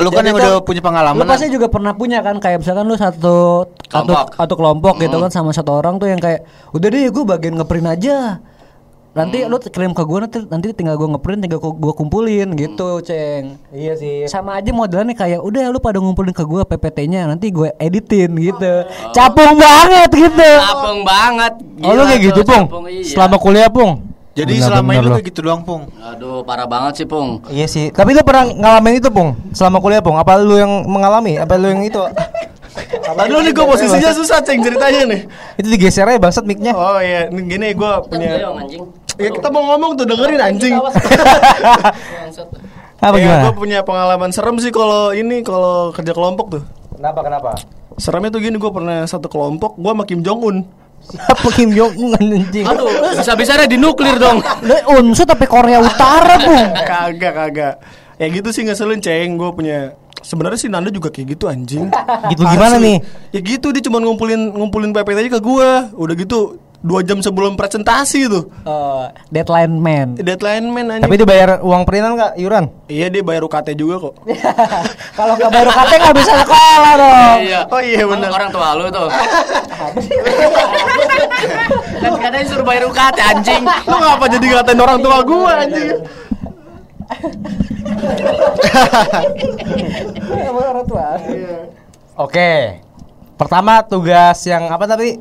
Lu 0.00 0.08
kan 0.12 0.22
yang 0.26 0.36
udah 0.36 0.60
punya 0.60 0.82
pengalaman. 0.84 1.20
Lu 1.20 1.24
pasti 1.24 1.48
juga 1.48 1.66
pernah 1.72 1.96
punya 1.96 2.20
kan 2.20 2.36
kayak 2.36 2.60
misalkan 2.60 2.84
lu 2.84 2.96
satu 2.96 3.68
satu 3.88 4.12
Kelompok. 4.12 4.26
satu 4.36 4.54
kelompok 4.58 4.94
gitu 5.00 5.16
kan 5.20 5.30
sama 5.32 5.50
satu 5.56 5.72
orang 5.80 5.96
tuh 5.96 6.08
yang 6.10 6.20
kayak 6.20 6.44
udah 6.76 6.88
deh 6.88 7.08
gue 7.08 7.24
bagian 7.24 7.54
ngeprint 7.56 7.88
aja. 7.88 8.16
Nanti 9.12 9.44
lu 9.44 9.60
kirim 9.60 9.92
ke 9.92 10.08
gue 10.08 10.18
nanti 10.24 10.38
nanti 10.48 10.72
tinggal 10.72 10.96
gue 10.96 11.04
ngeprint 11.04 11.44
tinggal 11.44 11.60
gue 11.60 11.92
kumpulin 11.92 12.48
gitu, 12.56 12.96
Ceng. 13.04 13.60
Iya 13.68 13.92
sih. 13.92 14.24
Sama 14.24 14.56
aja 14.56 14.72
modelannya 14.72 15.12
kayak 15.12 15.44
udah 15.44 15.68
lu 15.68 15.84
pada 15.84 16.00
ngumpulin 16.00 16.32
ke 16.32 16.40
gue 16.40 16.64
PPT-nya 16.64 17.28
nanti 17.28 17.52
gue 17.52 17.76
editin 17.76 18.32
gitu. 18.40 18.88
Capung 19.12 19.60
banget 19.60 20.08
gitu. 20.16 20.50
Capung 20.64 21.04
banget. 21.04 21.52
Oh 21.84 21.92
lu 21.92 22.08
Gila 22.08 22.08
kayak 22.08 22.20
gitu, 22.24 22.40
Pung? 22.40 22.64
iya. 22.88 23.04
Selama 23.04 23.36
kuliah, 23.36 23.68
Pung? 23.68 24.11
Jadi 24.32 24.52
Benar, 24.56 24.68
selama 24.72 24.90
benar 24.96 25.02
ini 25.04 25.08
lo. 25.08 25.14
kayak 25.20 25.26
gitu 25.28 25.40
doang, 25.44 25.60
Pung. 25.60 25.82
Aduh, 26.00 26.40
parah 26.40 26.64
banget 26.64 27.04
sih, 27.04 27.06
Pung. 27.06 27.44
Iya 27.52 27.68
sih. 27.68 27.92
Tapi 27.92 28.16
lu 28.16 28.24
pernah 28.24 28.48
ngalamin 28.48 28.96
itu, 28.96 29.12
Pung? 29.12 29.36
Selama 29.52 29.76
kuliah, 29.84 30.00
Pung? 30.00 30.16
Apa 30.16 30.40
lu 30.40 30.56
yang 30.56 30.88
mengalami? 30.88 31.36
Apa 31.36 31.60
lu 31.60 31.68
yang 31.68 31.84
itu? 31.84 32.00
Aduh 33.12 33.44
nih 33.44 33.52
gue 33.52 33.66
posisinya 33.68 34.10
susah 34.16 34.40
ceng 34.40 34.64
ceritanya 34.64 35.04
nih. 35.04 35.20
itu 35.60 35.68
digeser 35.76 36.08
aja 36.08 36.16
bangsat 36.16 36.48
mic-nya. 36.48 36.72
Oh 36.72 36.96
iya, 36.96 37.28
gini 37.28 37.76
gue 37.76 37.92
punya. 38.08 38.40
Ya 39.20 39.28
kita 39.28 39.52
mau 39.52 39.68
ngomong 39.68 40.00
tuh 40.00 40.08
dengerin 40.08 40.40
anjing. 40.40 40.72
Apa 43.02 43.18
ya, 43.18 43.22
gimana? 43.26 43.42
gue 43.50 43.54
punya 43.58 43.78
pengalaman 43.82 44.30
serem 44.30 44.56
sih 44.62 44.70
kalau 44.70 45.10
ini 45.10 45.42
kalau 45.42 45.90
kerja 45.92 46.14
kelompok 46.14 46.46
tuh. 46.58 46.62
Kenapa 46.96 47.20
kenapa? 47.26 47.50
Seremnya 47.98 48.30
tuh 48.32 48.40
gini, 48.40 48.56
gue 48.56 48.72
pernah 48.72 49.04
satu 49.04 49.26
kelompok, 49.28 49.76
gue 49.76 49.90
sama 49.92 50.04
Kim 50.06 50.22
Jong 50.24 50.40
Un. 50.40 50.56
Siapa 51.02 51.48
Kim 51.52 51.74
Jong 51.74 51.92
Un 51.98 52.14
anjing? 52.14 52.66
Aduh, 52.66 52.88
bisa-bisanya 53.18 53.66
dinuklir 53.66 54.16
dong. 54.16 54.38
Lu 54.62 54.76
unsur 55.02 55.26
tapi 55.26 55.44
Korea 55.50 55.82
Utara, 55.82 56.38
Bung. 56.38 56.66
kagak 56.86 57.32
kagak. 57.34 57.74
Ya 58.16 58.26
gitu 58.30 58.54
sih 58.54 58.62
ngeselin 58.62 59.02
ceng, 59.02 59.34
gue 59.34 59.50
punya. 59.50 59.98
Sebenarnya 60.22 60.58
sih 60.62 60.70
Nanda 60.70 60.94
juga 60.94 61.10
kayak 61.10 61.34
gitu 61.34 61.50
anjing. 61.50 61.90
Gitu 62.30 62.42
gimana 62.46 62.78
Asli. 62.78 62.86
nih? 62.86 62.96
Ya 63.34 63.40
gitu 63.42 63.74
dia 63.74 63.82
cuma 63.82 63.98
ngumpulin 63.98 64.54
ngumpulin 64.54 64.94
PPT 64.94 65.26
aja 65.26 65.30
ke 65.34 65.40
gue. 65.42 65.70
Udah 65.98 66.14
gitu 66.14 66.62
dua 66.82 67.00
jam 67.06 67.22
sebelum 67.22 67.54
presentasi 67.54 68.26
tuh. 68.26 68.50
Eh, 68.66 69.06
deadline 69.30 69.74
man. 69.78 70.18
Deadline 70.18 70.66
man 70.66 70.98
anjing. 70.98 71.06
Tapi 71.06 71.14
dibayar 71.14 71.62
uang 71.62 71.86
peringan 71.86 72.18
nggak 72.18 72.32
iuran? 72.42 72.64
Iya 72.90 73.06
dia 73.08 73.22
bayar 73.22 73.46
UKT 73.46 73.78
juga 73.78 74.10
kok. 74.10 74.14
Kalau 75.18 75.38
nggak 75.38 75.50
bayar 75.54 75.66
UKT 75.70 75.92
nggak 76.02 76.16
bisa 76.18 76.32
sekolah 76.42 76.92
dong. 76.98 77.38
Iya. 77.46 77.60
Oh 77.70 77.80
iya, 77.80 78.02
benar. 78.02 78.28
Orang 78.34 78.50
tua 78.50 78.68
lu 78.74 78.90
tuh. 78.90 79.08
kan 82.02 82.12
katanya 82.18 82.46
suruh 82.50 82.66
bayar 82.66 82.82
UKT 82.90 83.18
anjing. 83.22 83.62
Lu 83.86 83.96
ngapa 83.96 84.24
jadi 84.26 84.46
ngatain 84.50 84.80
orang 84.82 84.98
tua 84.98 85.16
gue 85.22 85.52
anjing? 85.54 85.88
orang 90.66 90.86
tua. 90.90 91.06
Oke. 92.18 92.82
Pertama 93.42 93.82
tugas 93.82 94.38
yang 94.42 94.70
apa 94.70 94.86
tadi? 94.86 95.18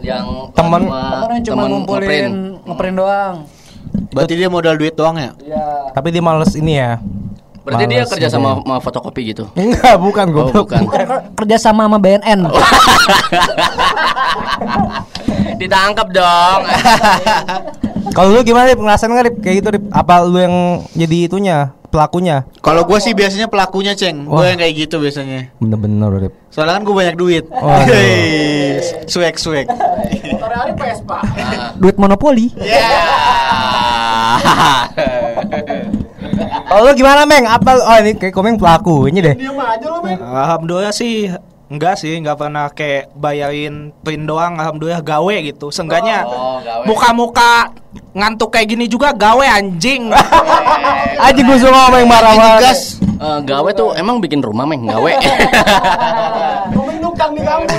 Yang 0.00 0.24
Temen- 0.52 0.88
yang 0.88 1.42
cuma 1.44 1.60
temen 1.60 1.70
ngumpulin 1.70 2.00
ngeprint. 2.00 2.34
ngeprint 2.64 2.96
doang. 2.96 3.34
Berarti 4.08 4.34
dia 4.34 4.48
modal 4.48 4.74
duit 4.74 4.94
doang 4.94 5.16
ya? 5.16 5.30
Ya. 5.42 5.64
Tapi 5.92 6.08
dia 6.08 6.24
males 6.24 6.56
ini 6.56 6.76
ya. 6.76 6.96
Berarti 7.60 7.84
dia 7.84 8.00
Males 8.00 8.08
kerja 8.08 8.28
gitu 8.32 8.34
sama, 8.34 8.50
sama 8.58 8.76
fotokopi 8.80 9.20
gitu. 9.28 9.44
Enggak, 9.60 10.00
bukan 10.00 10.26
Oh, 10.32 10.48
goblok. 10.48 10.72
bukan. 10.72 10.80
Kerja 11.36 11.56
sama 11.60 11.84
sama 11.84 12.00
BNN. 12.00 12.48
Ditangkap 15.60 16.08
dong. 16.08 16.60
Kalau 18.16 18.32
lu 18.32 18.40
gimana 18.40 18.64
Rip? 18.66 18.80
Ngerasain 18.80 19.12
nggak 19.12 19.26
Rip? 19.28 19.36
Kayak 19.44 19.56
gitu 19.60 19.68
Rip? 19.76 19.84
Apa 19.92 20.24
lu 20.24 20.40
yang 20.40 20.56
jadi 20.96 21.28
itunya? 21.28 21.76
Pelakunya? 21.88 22.44
Kalau 22.60 22.84
gue 22.84 22.98
sih 23.00 23.16
biasanya 23.16 23.48
pelakunya, 23.48 23.96
Ceng. 23.96 24.28
Gue 24.28 24.44
yang 24.44 24.60
kayak 24.60 24.74
gitu 24.76 25.00
biasanya. 25.00 25.48
Bener-bener 25.56 26.28
Rip. 26.28 26.34
Soalnya 26.52 26.76
kan 26.76 26.82
gue 26.84 26.94
banyak 26.94 27.16
duit. 27.16 27.44
Waduh. 27.48 27.88
Hei, 27.96 28.80
Swag, 29.08 29.36
Vespa. 30.76 31.18
Duit 31.80 31.96
monopoli. 31.96 32.52
Ya. 32.60 32.92
Kalau 36.68 36.84
lu 36.84 36.92
gimana 36.92 37.24
Meng? 37.24 37.48
Apa 37.48 37.80
oh 37.80 37.96
ini 38.04 38.12
kayak 38.16 38.34
komeng 38.36 38.60
pelaku 38.60 39.08
ini 39.08 39.24
deh. 39.24 39.34
Diam 39.34 39.56
aja 39.56 39.86
lu, 39.88 39.98
men. 40.04 40.20
Alhamdulillah 40.20 40.92
sih 40.92 41.32
enggak 41.68 41.94
sih 41.94 42.16
nggak 42.16 42.34
pernah 42.34 42.66
kayak 42.68 43.12
bayarin 43.12 43.92
print 44.00 44.24
doang 44.24 44.56
alhamdulillah 44.56 45.00
gawe 45.00 45.34
gitu 45.38 45.68
seenggaknya 45.68 46.24
Oh, 46.24 46.56
gawe. 46.58 46.84
muka-muka 46.84 47.72
ngantuk 48.12 48.48
kayak 48.50 48.68
gini 48.68 48.84
juga 48.84 49.12
gawe 49.12 49.46
anjing 49.54 50.08
Aja 51.18 51.34
gue 51.36 51.56
suka 51.58 51.74
ngomong 51.74 52.06
marah-marah. 52.06 52.62
Gas. 52.62 53.02
Eh, 53.02 53.38
gawe 53.42 53.70
tuh 53.74 53.90
emang 53.92 54.22
bikin 54.22 54.38
rumah 54.38 54.62
meng 54.62 54.86
gawe. 54.86 55.12
Nukang 56.98 57.34
di 57.34 57.42
kampus. 57.42 57.74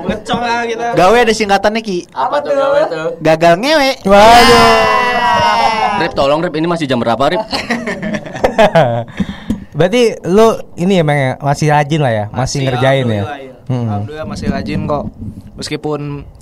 ngecong 0.00 0.40
lah 0.40 0.64
gitu 0.64 0.80
Gawe 0.96 1.16
ada 1.20 1.32
singkatannya 1.32 1.82
Ki. 1.84 2.08
Apa 2.10 2.40
tuh 2.40 2.56
gawe 2.56 2.80
tuh? 2.88 3.08
Gagal 3.20 3.60
ngewe. 3.60 3.90
Waduh. 4.02 4.72
Rip 6.00 6.12
tolong 6.14 6.40
Rip 6.40 6.54
ini 6.54 6.64
masih 6.64 6.88
jam 6.88 6.96
berapa 6.96 7.20
Rip? 7.28 7.42
Berarti 9.80 10.12
lu 10.28 10.60
ini 10.76 11.00
ya 11.00 11.04
Meng 11.08 11.16
ya? 11.16 11.32
Masih 11.40 11.66
rajin 11.72 12.00
lah 12.04 12.12
ya, 12.12 12.24
masih, 12.28 12.68
ngerjain 12.68 13.08
ya. 13.08 13.24
alhamdulillah, 13.24 13.38
iya. 13.40 13.52
Hmm. 13.70 13.86
Alhamdulillah 13.88 14.26
masih 14.28 14.46
rajin 14.52 14.80
kok 14.84 15.04
meskipun 15.56 16.00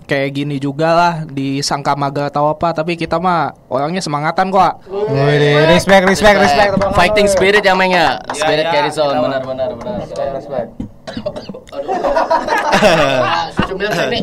kayak 0.09 0.29
gini 0.33 0.57
juga 0.57 0.89
lah 0.97 1.15
disangka 1.29 1.93
mager 1.93 2.33
atau 2.33 2.49
apa 2.49 2.73
tapi 2.73 2.97
kita 2.97 3.21
mah 3.21 3.53
orangnya 3.69 4.01
semangatan 4.01 4.49
kok 4.49 4.81
Wih, 4.89 5.69
respect, 5.69 6.09
respect, 6.09 6.41
respect. 6.41 6.73
Fighting 6.97 7.29
spirit 7.29 7.63
ya 7.63 7.77
meng 7.77 7.93
ya. 7.93 8.17
Spirit 8.33 8.67
ya, 8.67 8.73
carries 8.73 8.97
on 8.99 9.13
kita 9.13 9.21
benar 9.23 9.43
benar 9.45 9.69
benar. 9.77 9.97
Respect. 10.35 10.98
Susu 13.59 13.73
milk 13.75 13.93
ini. 14.09 14.21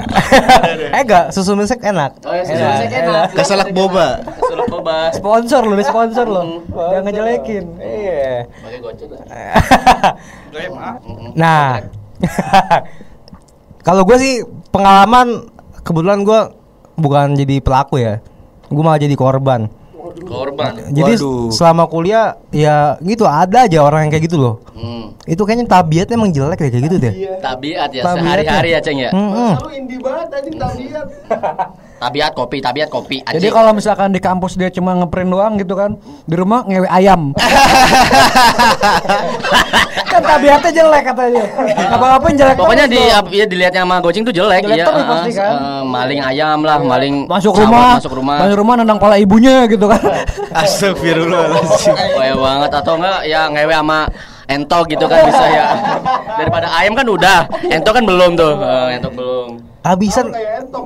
eh 0.96 1.01
enggak, 1.04 1.25
susu 1.34 1.51
milk 1.54 1.82
enak. 1.82 2.12
Oh 2.24 2.34
ya 2.34 2.44
susu 2.46 2.63
milk 2.63 2.94
enak. 2.94 3.27
Keselak 3.36 3.70
boba. 3.75 4.08
Susu 4.39 4.63
boba. 4.72 4.98
Sponsor 5.13 5.62
lu, 5.65 5.74
nih, 5.75 5.86
sponsor 5.88 6.25
lu. 6.25 6.42
Jangan 6.72 7.04
ngejelekin. 7.06 7.65
Iya. 7.80 8.48
Pakai 8.50 8.80
gocek 8.82 9.08
lah. 9.12 9.24
nah, 11.36 11.84
kalau 13.88 14.08
gue 14.08 14.18
sih 14.18 14.34
pengalaman 14.72 15.51
kebetulan 15.84 16.24
gue 16.24 16.39
bukan 16.96 17.36
jadi 17.36 17.60
pelaku 17.60 18.00
ya, 18.00 18.24
gue 18.72 18.84
malah 18.84 19.01
jadi 19.01 19.15
korban. 19.20 19.68
Korban. 20.24 20.72
Jadi 20.95 21.13
Waduh. 21.19 21.51
selama 21.51 21.84
kuliah 21.91 22.39
ya 22.55 22.95
gitu 23.03 23.27
ada 23.27 23.67
aja 23.67 23.84
orang 23.84 24.07
yang 24.07 24.12
kayak 24.15 24.31
gitu 24.31 24.38
loh. 24.39 24.55
Hmm. 24.72 25.17
Itu 25.27 25.43
kayaknya 25.43 25.67
tabiatnya 25.67 26.15
emang 26.15 26.31
jelek 26.31 26.60
deh 26.62 26.72
kayak 26.72 26.84
gitu 26.88 26.98
deh. 27.01 27.13
Tabiat 27.41 27.89
ya 27.91 28.03
sehari-hari 28.05 28.69
ya. 28.72 28.79
ya 28.79 28.86
Ceng 28.86 29.00
ya. 29.01 29.12
Hmm, 29.12 29.31
hmm. 29.34 29.53
Lu 29.60 29.69
indie 29.74 30.00
banget 30.00 30.27
anjing 30.31 30.55
tabiat. 30.55 31.07
Tabiat 32.06 32.38
kopi, 32.38 32.62
tabiat 32.62 32.86
kopi. 32.94 33.26
Jadi 33.26 33.42
anjing. 33.42 33.50
kalau 33.50 33.74
misalkan 33.74 34.14
di 34.14 34.22
kampus 34.22 34.54
dia 34.54 34.70
cuma 34.70 34.94
ngeprint 34.94 35.26
doang 35.26 35.58
gitu 35.58 35.74
kan, 35.74 35.98
di 36.30 36.38
rumah 36.38 36.62
ngewe 36.62 36.86
ayam. 36.86 37.34
kan 40.14 40.22
tabiatnya 40.22 40.70
jelek 40.70 41.02
katanya. 41.02 41.50
Apa-apain 41.90 42.38
jelek 42.38 42.62
Pokoknya 42.62 42.86
di 42.86 43.02
dong. 43.02 43.34
ya 43.34 43.50
dilihatnya 43.50 43.82
sama 43.82 43.98
Goceng 44.06 44.22
tuh 44.22 44.38
jelek, 44.38 44.70
Jelek 44.70 44.78
ya. 44.78 44.86
terus 44.86 45.02
pasti 45.02 45.34
kan. 45.34 45.58
Eh, 45.58 45.82
maling 45.82 46.22
ayam 46.22 46.62
lah, 46.62 46.78
maling 46.78 47.26
masuk 47.26 47.58
sawat 47.58 47.66
rumah, 47.66 47.98
masuk 47.98 48.14
rumah. 48.14 48.38
masuk 48.38 48.58
rumah 48.62 48.74
nendang 48.78 49.02
pala 49.02 49.18
ibunya 49.18 49.66
gitu 49.66 49.90
kan. 49.90 50.06
Astagfirullahaladzim. 50.62 51.98
Kayak 51.98 52.38
banget 52.38 52.70
atau 52.70 53.02
enggak 53.02 53.20
ya 53.26 53.50
ngewe 53.50 53.74
sama 53.74 54.06
entok 54.46 54.94
gitu 54.94 55.10
kan 55.10 55.26
bisa 55.26 55.46
ya. 55.50 55.66
Daripada 56.38 56.70
ayam 56.78 56.94
kan 56.94 57.10
udah, 57.10 57.50
entok 57.66 57.98
kan 57.98 58.06
belum 58.06 58.38
tuh. 58.38 58.54
Eh, 58.62 59.02
entok 59.02 59.18
belum. 59.18 59.64
Habisan 59.86 60.34
Kayak 60.34 60.65
entok. 60.65 60.86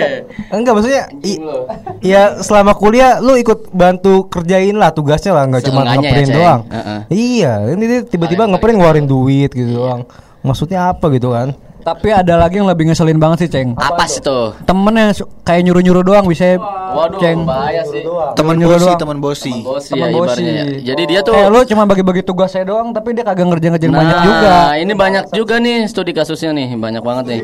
enggak 0.54 0.72
maksudnya 0.72 1.02
i- 1.18 1.34
Anjing 1.34 1.42
lu. 1.42 1.66
ya 1.98 2.22
selama 2.38 2.72
kuliah 2.72 3.18
lu 3.18 3.34
ikut 3.34 3.74
bantu 3.74 4.30
kerjain 4.30 4.70
lah 4.72 4.90
tugasnya 4.90 5.34
lah 5.34 5.44
nggak 5.44 5.66
cuma 5.66 5.82
ya, 5.82 5.98
ngeprint 5.98 6.28
Ceng. 6.28 6.36
doang. 6.38 6.60
Heeh. 6.68 6.98
Iya, 7.10 7.52
ini 7.74 8.06
tiba-tiba 8.06 8.46
ngeprint 8.46 8.78
ngeluarin 8.78 9.04
duit 9.04 9.50
gitu 9.50 9.82
doang. 9.82 10.06
Maksudnya 10.40 10.94
apa 10.94 11.10
gitu 11.10 11.34
kan? 11.34 11.58
Tapi 11.86 12.10
ada 12.10 12.34
lagi 12.34 12.58
yang 12.58 12.66
lebih 12.66 12.90
ngeselin 12.90 13.14
banget 13.14 13.46
sih, 13.46 13.50
Ceng. 13.54 13.78
Apa 13.78 14.10
sih 14.10 14.18
tuh? 14.18 14.58
Temen 14.66 14.90
yang 14.90 15.14
kayak 15.46 15.62
nyuruh-nyuruh 15.62 16.02
doang 16.02 16.26
bisa 16.26 16.58
Waduh, 16.58 17.22
Ceng. 17.22 17.46
bahaya 17.46 17.86
sih. 17.86 18.02
Teman 18.34 18.58
Juga 18.58 18.74
bosi, 18.74 18.82
doang. 18.82 18.98
teman 18.98 19.18
bosi. 19.22 19.54
Bosi 19.62 19.90
Temen 19.94 20.10
ya 20.10 20.16
bosi. 20.18 20.42
ibaratnya. 20.42 20.50
ya. 20.50 20.64
Jadi 20.82 21.02
dia 21.06 21.20
tuh 21.22 21.32
Eh 21.32 21.46
lu 21.46 21.62
cuma 21.62 21.86
bagi-bagi 21.86 22.26
tugasnya 22.26 22.66
doang 22.66 22.90
tapi 22.90 23.14
dia 23.14 23.22
kagak 23.22 23.46
ngerjain-ngerjain 23.46 23.94
banyak 23.94 24.18
juga. 24.18 24.50
Nah, 24.50 24.74
ini 24.74 24.92
banyak 24.92 25.24
juga 25.30 25.54
nih 25.62 25.86
studi 25.86 26.10
kasusnya 26.10 26.50
nih, 26.50 26.74
banyak 26.74 27.02
banget 27.06 27.24
nih. 27.30 27.40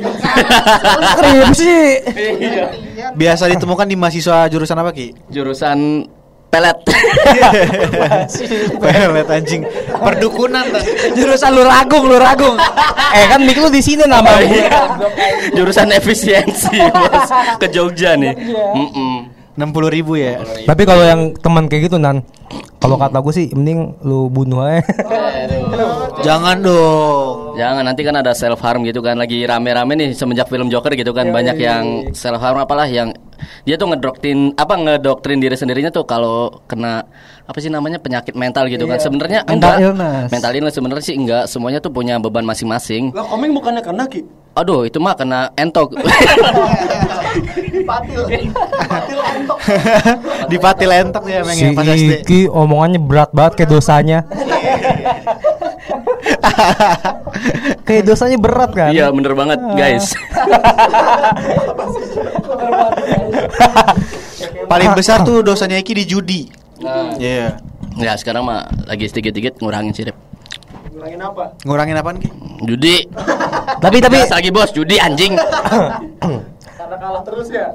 Skripsi. 1.15 1.77
Biasa 3.23 3.47
ditemukan 3.47 3.87
di 3.87 3.95
mahasiswa 3.95 4.51
jurusan 4.51 4.75
apa 4.75 4.91
Ki? 4.91 5.15
Jurusan 5.31 5.79
pelet. 6.53 6.79
Pelet 8.83 9.27
anjing. 9.27 9.63
Perdukunan. 9.89 10.69
Jurusan 11.17 11.51
lu 11.57 11.65
ragung, 11.65 12.05
lu 12.05 12.21
ragung. 12.21 12.57
eh 13.17 13.25
kan 13.25 13.41
mik 13.41 13.57
lu 13.57 13.69
di 13.73 13.81
sini 13.81 14.05
nama 14.05 14.37
Oh, 14.37 14.41
iya. 14.41 14.69
Jurusan 15.53 15.89
efisiensi, 15.91 16.77
Bos. 16.93 17.29
Ke 17.57 17.67
Jogja 17.73 18.15
nih. 18.15 18.37
Mm-mm. 18.77 19.33
60 19.53 19.69
ribu 19.93 20.17
ya. 20.17 20.41
Tapi 20.65 20.83
kalau 20.89 21.05
yang 21.05 21.37
teman 21.37 21.69
kayak 21.69 21.93
gitu 21.93 22.01
nan, 22.01 22.25
kalau 22.81 22.97
kata 22.97 23.21
gue 23.21 23.33
sih 23.33 23.47
mending 23.53 24.01
lu 24.01 24.33
bunuh 24.33 24.65
aja. 24.65 24.81
Jangan 26.25 26.57
dong. 26.65 27.53
Jangan 27.61 27.85
nanti 27.85 28.01
kan 28.01 28.17
ada 28.17 28.33
self 28.33 28.65
harm 28.65 28.81
gitu 28.81 29.05
kan 29.05 29.21
lagi 29.21 29.45
rame-rame 29.45 29.93
nih 29.93 30.09
semenjak 30.17 30.49
film 30.49 30.73
Joker 30.73 30.97
gitu 30.97 31.13
kan 31.13 31.29
banyak 31.29 31.61
yang 31.61 31.85
self 32.17 32.41
harm 32.41 32.65
apalah 32.65 32.89
yang 32.89 33.13
dia 33.63 33.75
tuh 33.77 33.91
ngedoktrin 33.91 34.53
apa 34.55 34.75
ngedoktrin 34.75 35.39
diri 35.39 35.55
sendirinya 35.55 35.91
tuh 35.91 36.05
kalau 36.05 36.63
kena 36.67 37.07
apa 37.43 37.59
sih 37.59 37.69
namanya 37.69 37.99
penyakit 37.99 38.39
mental 38.39 38.71
gitu 38.71 38.87
kan 38.87 39.03
sebenarnya 39.03 39.43
Mental 39.45 39.55
enggak 39.59 39.77
illness. 39.83 40.29
mental 40.31 40.53
illness 40.55 40.75
sebenarnya 40.79 41.05
sih 41.05 41.17
enggak 41.19 41.45
semuanya 41.51 41.79
tuh 41.83 41.91
punya 41.91 42.17
beban 42.23 42.47
masing-masing 42.47 43.11
Lah 43.13 43.27
komeng 43.27 43.51
bukannya 43.53 43.83
kena 43.83 44.07
Ki? 44.07 44.23
aduh 44.53 44.85
itu 44.85 45.01
mah 45.01 45.17
kena 45.17 45.49
entok 45.57 45.97
Di 50.47 50.57
pati 50.61 50.85
lentok 50.85 51.25
ya 51.25 51.41
emang 51.41 51.57
si 51.57 51.65
ya 51.65 51.71
pas 51.73 51.87
SD. 51.89 52.13
Iki 52.27 52.41
omongannya 52.53 53.01
berat 53.01 53.31
banget 53.33 53.53
kayak 53.63 53.71
dosanya. 53.73 54.19
kayak 57.87 58.03
dosanya 58.07 58.39
berat 58.39 58.71
kan? 58.73 58.91
iya 58.91 59.11
bener 59.11 59.35
banget 59.35 59.59
guys 59.75 60.13
Paling 64.63 64.97
besar 64.97 65.21
tuh 65.21 65.45
dosanya 65.45 65.77
Eki 65.77 65.93
di 65.93 66.05
judi. 66.09 66.41
Iya. 67.21 67.61
ya 68.01 68.13
sekarang 68.17 68.43
mah 68.43 68.67
lagi 68.89 69.07
sedikit-sedikit 69.07 69.61
ngurangin 69.63 69.93
sirip 69.95 70.17
Ngurangin 70.91 71.21
apa? 71.23 71.45
Ngurangin 71.63 71.95
apaan 71.95 72.17
Ki? 72.19 72.29
judi 72.65 73.07
Tapi 73.85 74.03
tapi 74.03 74.17
Biasa 74.19 74.41
lagi 74.41 74.51
bos 74.51 74.71
judi 74.75 74.97
anjing 74.99 75.37
Karena 76.79 76.97
kalah 76.99 77.23
terus 77.23 77.53
ya. 77.53 77.71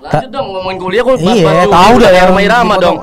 lanjut 0.00 0.30
dong 0.30 0.46
ngomongin 0.50 0.78
kuliah 0.80 1.02
kok 1.04 1.18
Iya, 1.20 1.66
tahu 1.68 1.94
dah 2.00 2.10
yang 2.10 2.38
irama 2.40 2.74
dong 2.80 2.98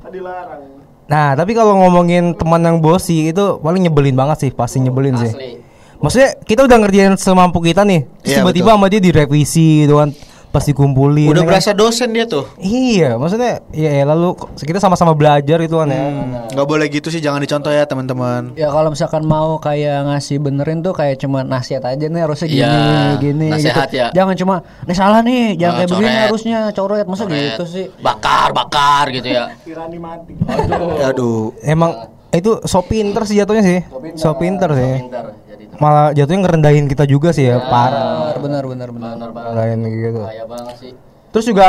Tadi 0.00 0.18
larang. 0.24 0.79
Nah, 1.10 1.34
tapi 1.34 1.58
kalau 1.58 1.74
ngomongin 1.74 2.38
teman 2.38 2.62
yang 2.62 2.78
bosi 2.78 3.34
itu 3.34 3.58
paling 3.58 3.82
nyebelin 3.82 4.14
banget 4.14 4.46
sih, 4.46 4.50
pasti 4.54 4.78
nyebelin 4.78 5.18
sih. 5.18 5.30
Asli. 5.34 5.50
Maksudnya 5.98 6.38
kita 6.46 6.64
udah 6.64 6.78
ngerjain 6.80 7.18
semampu 7.18 7.58
kita 7.60 7.82
nih, 7.84 8.06
Iya, 8.22 8.40
tiba-tiba 8.40 8.72
sama 8.78 8.86
dia 8.88 9.02
direvisi 9.02 9.84
gitu 9.84 9.98
kan, 10.00 10.14
pas 10.50 10.60
dikumpulin. 10.60 11.30
Udah 11.30 11.36
ya 11.36 11.42
kan. 11.42 11.50
berasa 11.52 11.70
dosen 11.70 12.10
dia 12.10 12.26
tuh. 12.26 12.42
Iya, 12.56 13.14
maksudnya 13.14 13.62
ya 13.70 14.02
lalu 14.02 14.34
kita 14.56 14.76
sama-sama 14.76 15.10
belajar 15.12 15.58
itu 15.58 15.72
kan 15.72 15.86
ya. 15.86 16.02
Gak 16.50 16.66
boleh 16.66 16.86
gitu 16.86 17.06
sih, 17.06 17.18
jangan 17.18 17.38
dicontoh 17.38 17.70
ya 17.70 17.84
teman-teman. 17.84 18.54
Ya 18.54 18.66
kalau 18.66 18.90
misalkan 18.90 19.22
mau 19.22 19.56
kayak 19.56 20.06
ngasih 20.06 20.36
benerin 20.36 20.80
tuh 20.80 20.90
kayak 20.90 21.16
cuma 21.16 21.40
nasihat 21.40 21.82
aja 21.84 22.02
nih 22.02 22.20
harusnya 22.20 22.46
gini 22.46 22.60
Iya, 22.60 23.00
gini 23.16 23.46
nasihat 23.48 23.86
gitu. 23.86 23.96
ya. 23.96 24.06
Jangan 24.12 24.34
cuma 24.36 24.54
nih 24.84 24.96
salah 24.96 25.20
nih, 25.20 25.44
jangan 25.54 25.70
Ah, 25.70 25.78
kayak 25.78 25.88
begini 25.88 26.18
harusnya 26.20 26.58
coret 26.72 27.06
masa 27.06 27.22
Coret. 27.24 27.42
gitu 27.46 27.64
sih. 27.64 27.86
bakar 28.00 28.50
bakar 28.50 29.04
gitu 29.08 29.28
ya 29.28 29.54
Tirani 29.64 29.98
mati. 29.98 30.34
Aduh. 31.00 31.54
Emang 31.62 31.94
itu 32.30 32.62
so 32.62 32.78
pinter 32.80 33.22
sih 33.24 33.34
jatuhnya 33.36 33.62
sih. 33.62 33.78
So 34.14 34.34
pinter 34.34 34.70
sih. 34.70 34.94
pintar 35.00 35.24
jadi 35.24 35.30
itu 35.30 35.39
Malah 35.80 36.12
jatuhnya 36.12 36.44
ngerendahin 36.44 36.86
kita 36.86 37.04
juga 37.04 37.32
sih 37.32 37.48
ya, 37.48 37.56
parah. 37.58 38.36
Benar 38.36 38.64
benar 38.64 38.88
benar. 38.90 39.10
benar 39.16 39.30
banget 39.32 39.88
gitu. 39.90 40.20
bahaya 40.20 40.44
banget 40.44 40.74
sih 40.76 40.92
Terus 41.30 41.44
juga 41.46 41.68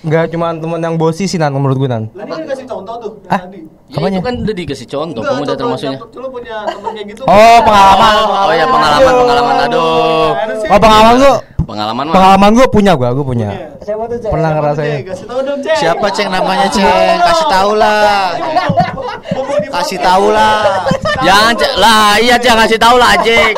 nggak 0.00 0.24
cuma 0.30 0.52
teman 0.54 0.78
yang 0.78 0.94
bosi 0.94 1.24
sih 1.24 1.34
nan 1.34 1.50
menurut 1.52 1.76
gue 1.76 1.88
nan. 1.88 2.06
Lah 2.12 2.22
ini 2.22 2.30
kan 2.30 2.40
kasih 2.46 2.66
contoh 2.68 2.94
tuh 2.96 3.10
yang 3.20 3.32
Ah? 3.32 3.40
tadi. 3.42 3.58
ya 3.88 3.96
Apanya? 3.96 4.16
itu 4.16 4.24
kan 4.24 4.34
udah 4.38 4.54
dikasih 4.54 4.86
contoh 4.86 5.20
Enggak, 5.20 5.34
kamu 5.34 5.42
udah 5.42 5.56
termasuknya 5.56 5.98
Lu 5.98 6.28
punya 6.30 6.56
temen 6.64 6.90
kayak 6.94 7.06
gitu. 7.10 7.22
Oh 7.24 7.58
pengalaman. 7.60 8.12
oh, 8.14 8.46
oh 8.46 8.52
ya 8.52 8.66
pengalaman 8.66 9.12
pengalaman 9.16 9.56
aduh 9.66 10.30
Oh 10.64 10.78
pengalaman 10.78 11.14
gue, 11.16 11.34
pengalaman 11.70 12.04
mah 12.10 12.14
pengalaman 12.18 12.50
gue 12.58 12.66
punya 12.66 12.92
gue, 12.98 13.08
gue 13.14 13.26
punya. 13.26 13.48
Siapa 13.78 14.02
tuh, 14.10 14.18
Cek? 14.18 14.30
Pernah 14.34 14.50
ngerasain. 14.58 14.90
Cek? 14.90 15.06
Kasih 15.06 15.26
tahu 15.30 15.40
dong, 15.46 15.58
Cek. 15.62 15.76
Siapa 15.78 16.06
ceng 16.10 16.28
namanya 16.34 16.66
ceng? 16.66 17.18
Kasih 17.22 17.46
tahu 17.46 17.70
lah. 17.78 18.26
Kasih 19.70 19.98
tahu 20.02 20.26
lah. 20.34 20.58
jangan 21.20 21.52
Cek. 21.54 21.72
lah 21.76 22.16
iya 22.16 22.40
jangan 22.40 22.64
kasih 22.64 22.80
tahu 22.80 22.96
lah 22.96 23.12
Jek 23.22 23.52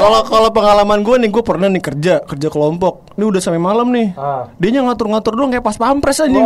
Kalau 0.00 0.24
kalau 0.24 0.48
pengalaman 0.48 1.04
gue 1.04 1.16
nih, 1.20 1.28
gue 1.28 1.44
pernah 1.44 1.68
nih 1.68 1.82
kerja 1.84 2.24
kerja 2.24 2.48
kelompok. 2.48 3.12
Ini 3.20 3.24
udah 3.28 3.40
sampai 3.42 3.60
malam 3.60 3.92
nih. 3.92 4.16
Dia 4.56 4.80
ngatur-ngatur 4.80 5.36
doang 5.36 5.52
kayak 5.52 5.64
pas 5.64 5.76
pampres 5.76 6.24
anjing. 6.24 6.40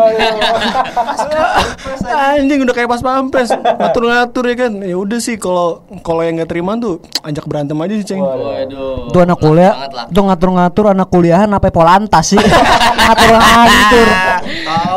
anjing 2.35 2.59
udah 2.67 2.75
kayak 2.75 2.91
pas 2.91 2.99
pampres. 2.99 3.55
Ngatur-ngatur 3.55 4.45
ya 4.51 4.57
kan. 4.67 4.73
Ya 4.83 4.97
udah 4.99 5.19
sih 5.23 5.39
kalau 5.39 5.87
kalau 6.03 6.27
yang 6.27 6.43
nggak 6.43 6.51
terima 6.51 6.75
tuh 6.75 6.99
ajak 7.23 7.47
berantem 7.47 7.79
aja 7.79 7.95
sih, 7.95 8.07
Ceng. 8.07 8.23
waduh 8.23 9.15
Tuh 9.15 9.21
anak 9.23 9.39
kuliah, 9.39 9.73
banget 9.75 10.01
ngatur-ngatur 10.29 10.93
anak 10.93 11.09
kuliahan 11.13 11.51
apa 11.53 11.69
polantas 11.69 12.35
sih. 12.35 12.41
ngatur 13.05 13.33
hancur. 13.37 14.09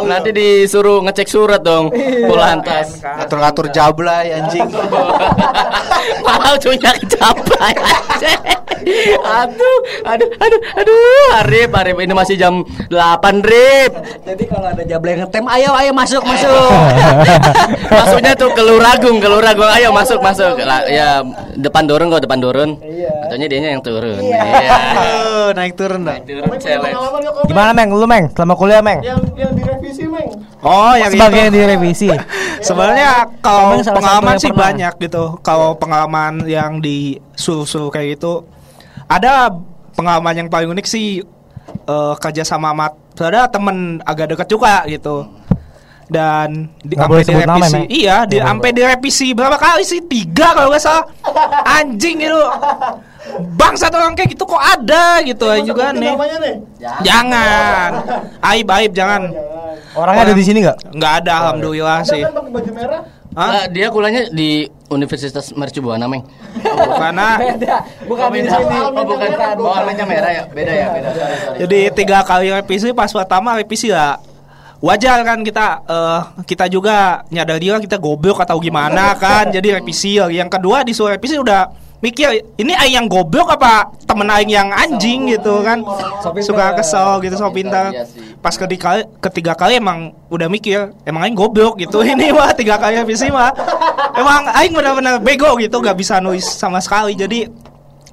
nanti 0.07 0.29
disuruh 0.31 1.03
ngecek 1.03 1.27
surat 1.27 1.59
dong 1.59 1.91
polantas 2.23 3.03
Ngatur-ngatur 3.03 3.67
jablay 3.71 4.31
anjing. 4.35 4.67
Mau 6.23 6.55
punya 6.59 6.91
kecapai 6.95 7.73
Aduh, 9.37 9.77
aduh, 10.03 10.29
aduh, 10.37 10.61
aduh 10.73 11.39
Arif, 11.39 11.69
Arif, 11.69 11.95
ini 11.97 12.13
masih 12.13 12.35
jam 12.35 12.63
8 12.87 12.93
Rip 13.43 13.91
Jadi 14.23 14.43
kalau 14.47 14.67
ada 14.67 14.83
jablay 14.83 15.15
ngetem, 15.15 15.45
ayo 15.45 15.71
ayo 15.75 15.91
masuk 15.91 16.23
masuk. 16.23 16.71
Maksudnya 17.97 18.33
tuh 18.33 18.49
ke 18.51 18.61
Luragung, 18.61 19.17
ke 19.17 19.27
Luragung 19.27 19.67
Ayo 19.67 19.89
masuk, 19.91 20.19
masuk 20.19 20.59
Lah, 20.59 20.83
Ya, 20.87 21.21
depan 21.55 21.85
turun 21.85 22.07
kok, 22.07 22.23
depan 22.23 22.39
turun 22.39 22.69
Katanya 23.25 23.45
dia 23.47 23.59
yang 23.73 23.83
turun 23.83 24.17
Iya 24.17 24.41
Eh, 25.47 25.49
naik 25.53 25.73
turun 25.75 26.03
dah. 26.03 26.17
Turun 26.19 26.59
challenge? 26.59 26.97
Gimana 27.47 27.71
Meng? 27.71 27.89
Lu 27.91 28.03
Meng, 28.03 28.27
selama 28.33 28.53
kuliah 28.53 28.83
Meng? 28.83 28.99
Yang 28.99 29.21
yang 29.37 29.53
direvisi, 29.53 30.03
Meng. 30.03 30.27
Oh, 30.59 30.91
yang 30.91 31.07
Sebagai 31.07 31.47
itu. 31.47 31.55
direvisi. 31.55 32.09
Sebenarnya 32.59 33.31
kalau 33.39 33.77
salah 33.77 33.85
satu 33.85 33.95
pengalaman 33.95 34.35
sih 34.35 34.51
pernah. 34.51 34.63
banyak 34.67 34.93
gitu. 34.99 35.23
Kalau 35.39 35.77
pengalaman 35.77 36.43
yang 36.43 36.81
di 36.81 37.15
sul-sul 37.33 37.87
kayak 37.87 38.19
gitu, 38.19 38.43
ada 39.07 39.51
pengalaman 39.95 40.45
yang 40.45 40.47
paling 40.51 40.69
unik 40.71 40.85
sih 40.87 41.23
eh, 41.67 42.13
kerja 42.19 42.43
sama 42.43 42.75
mat. 42.75 42.93
Ada 43.17 43.49
temen 43.49 43.97
agak 44.05 44.37
dekat 44.37 44.47
juga 44.47 44.85
gitu. 44.85 45.25
Dan 46.07 46.71
di, 46.79 46.95
sampai 46.95 47.19
nama, 47.43 47.59
direvisi, 47.59 47.75
Mek. 47.75 47.87
iya, 47.91 48.17
di, 48.23 48.39
sampai 48.39 48.69
direvisi 48.71 49.27
berapa 49.35 49.59
kali 49.59 49.83
sih? 49.83 49.99
Tiga 50.07 50.55
kalau 50.55 50.71
nggak 50.71 50.79
salah. 50.79 51.03
Anjing 51.67 52.23
gitu. 52.23 52.43
Bangsat 53.59 53.91
orang 53.91 54.15
kayak 54.15 54.31
gitu 54.31 54.47
kok 54.47 54.61
ada 54.61 55.19
gitu 55.27 55.51
aja 55.51 55.63
juga 55.67 55.91
nih. 55.91 56.15
Namanya 56.15 56.37
nih. 56.39 56.55
Jangan. 57.03 57.89
Aib 58.39 58.67
aib 58.71 58.91
jangan. 58.95 59.35
Orangnya 59.99 60.31
ada 60.31 60.33
di 60.37 60.43
sini 60.47 60.63
nggak? 60.63 60.95
Nggak 60.95 61.13
ada 61.25 61.31
alhamdulillah 61.43 61.99
sih. 62.07 62.23
kan 62.23 62.31
pakai 62.39 62.51
baju 62.55 62.71
merah. 62.71 63.01
Hah? 63.37 63.49
Ah, 63.53 63.65
Dia 63.69 63.93
kuliahnya 63.93 64.33
di 64.33 64.65
Universitas 64.89 65.53
Mercubuana, 65.53 66.09
Meng. 66.09 66.25
Karena 66.97 67.37
Bukan 68.09 68.33
di 68.33 68.49
sini. 68.49 68.77
Oh, 68.81 68.89
bukan, 68.89 69.29
oh, 69.61 69.77
almennya 69.77 70.05
merah 70.09 70.31
ya? 70.33 70.43
Beda 70.49 70.73
ya, 70.73 70.87
beda. 70.89 71.09
Sorry, 71.13 71.35
sorry. 71.45 71.57
Jadi 71.61 71.79
tiga 71.93 72.25
kali 72.25 72.49
revisi 72.49 72.89
pas 72.97 73.13
pertama 73.13 73.53
revisi 73.53 73.93
lah 73.93 74.17
wajar 74.77 75.25
kan 75.25 75.41
kita 75.41 75.81
eh, 75.89 76.21
kita 76.45 76.69
juga 76.69 77.25
nyadar 77.33 77.57
dia 77.57 77.77
kita 77.81 78.01
goblok 78.01 78.41
atau 78.41 78.57
gimana 78.57 79.13
kan. 79.13 79.53
Jadi 79.53 79.77
revisi 79.77 80.17
yang 80.17 80.49
kedua 80.49 80.81
disuruh 80.81 81.13
revisi 81.13 81.37
udah 81.37 81.69
mikir 82.01 82.41
ini 82.57 82.73
aing 82.73 83.05
yang 83.05 83.05
goblok 83.05 83.53
apa 83.53 83.93
temen 84.09 84.33
aing 84.33 84.49
yang 84.49 84.69
anjing? 84.73 85.29
Gitu 85.29 85.61
kan. 85.61 85.85
Suka 86.41 86.73
kesel 86.73 87.21
gitu 87.21 87.37
so 87.37 87.53
pintar. 87.53 87.93
Iya 87.93 88.05
sih. 88.09 88.26
Pas 88.37 88.53
ketiga 88.53 89.03
ketiga 89.19 89.53
kali 89.57 89.81
emang 89.81 90.13
udah 90.29 90.47
mikir 90.47 90.93
emang 91.03 91.27
aing 91.27 91.37
goblok 91.37 91.75
gitu 91.81 92.05
ini 92.11 92.29
mah 92.31 92.53
tiga 92.53 92.77
kali 92.77 93.01
revisi 93.01 93.27
mah 93.33 93.51
emang 94.13 94.47
aing 94.55 94.73
benar-benar 94.73 95.19
bego 95.19 95.57
gitu 95.57 95.81
gak 95.81 95.97
bisa 95.97 96.21
nulis 96.21 96.45
sama 96.45 96.77
sekali 96.79 97.17
jadi 97.17 97.49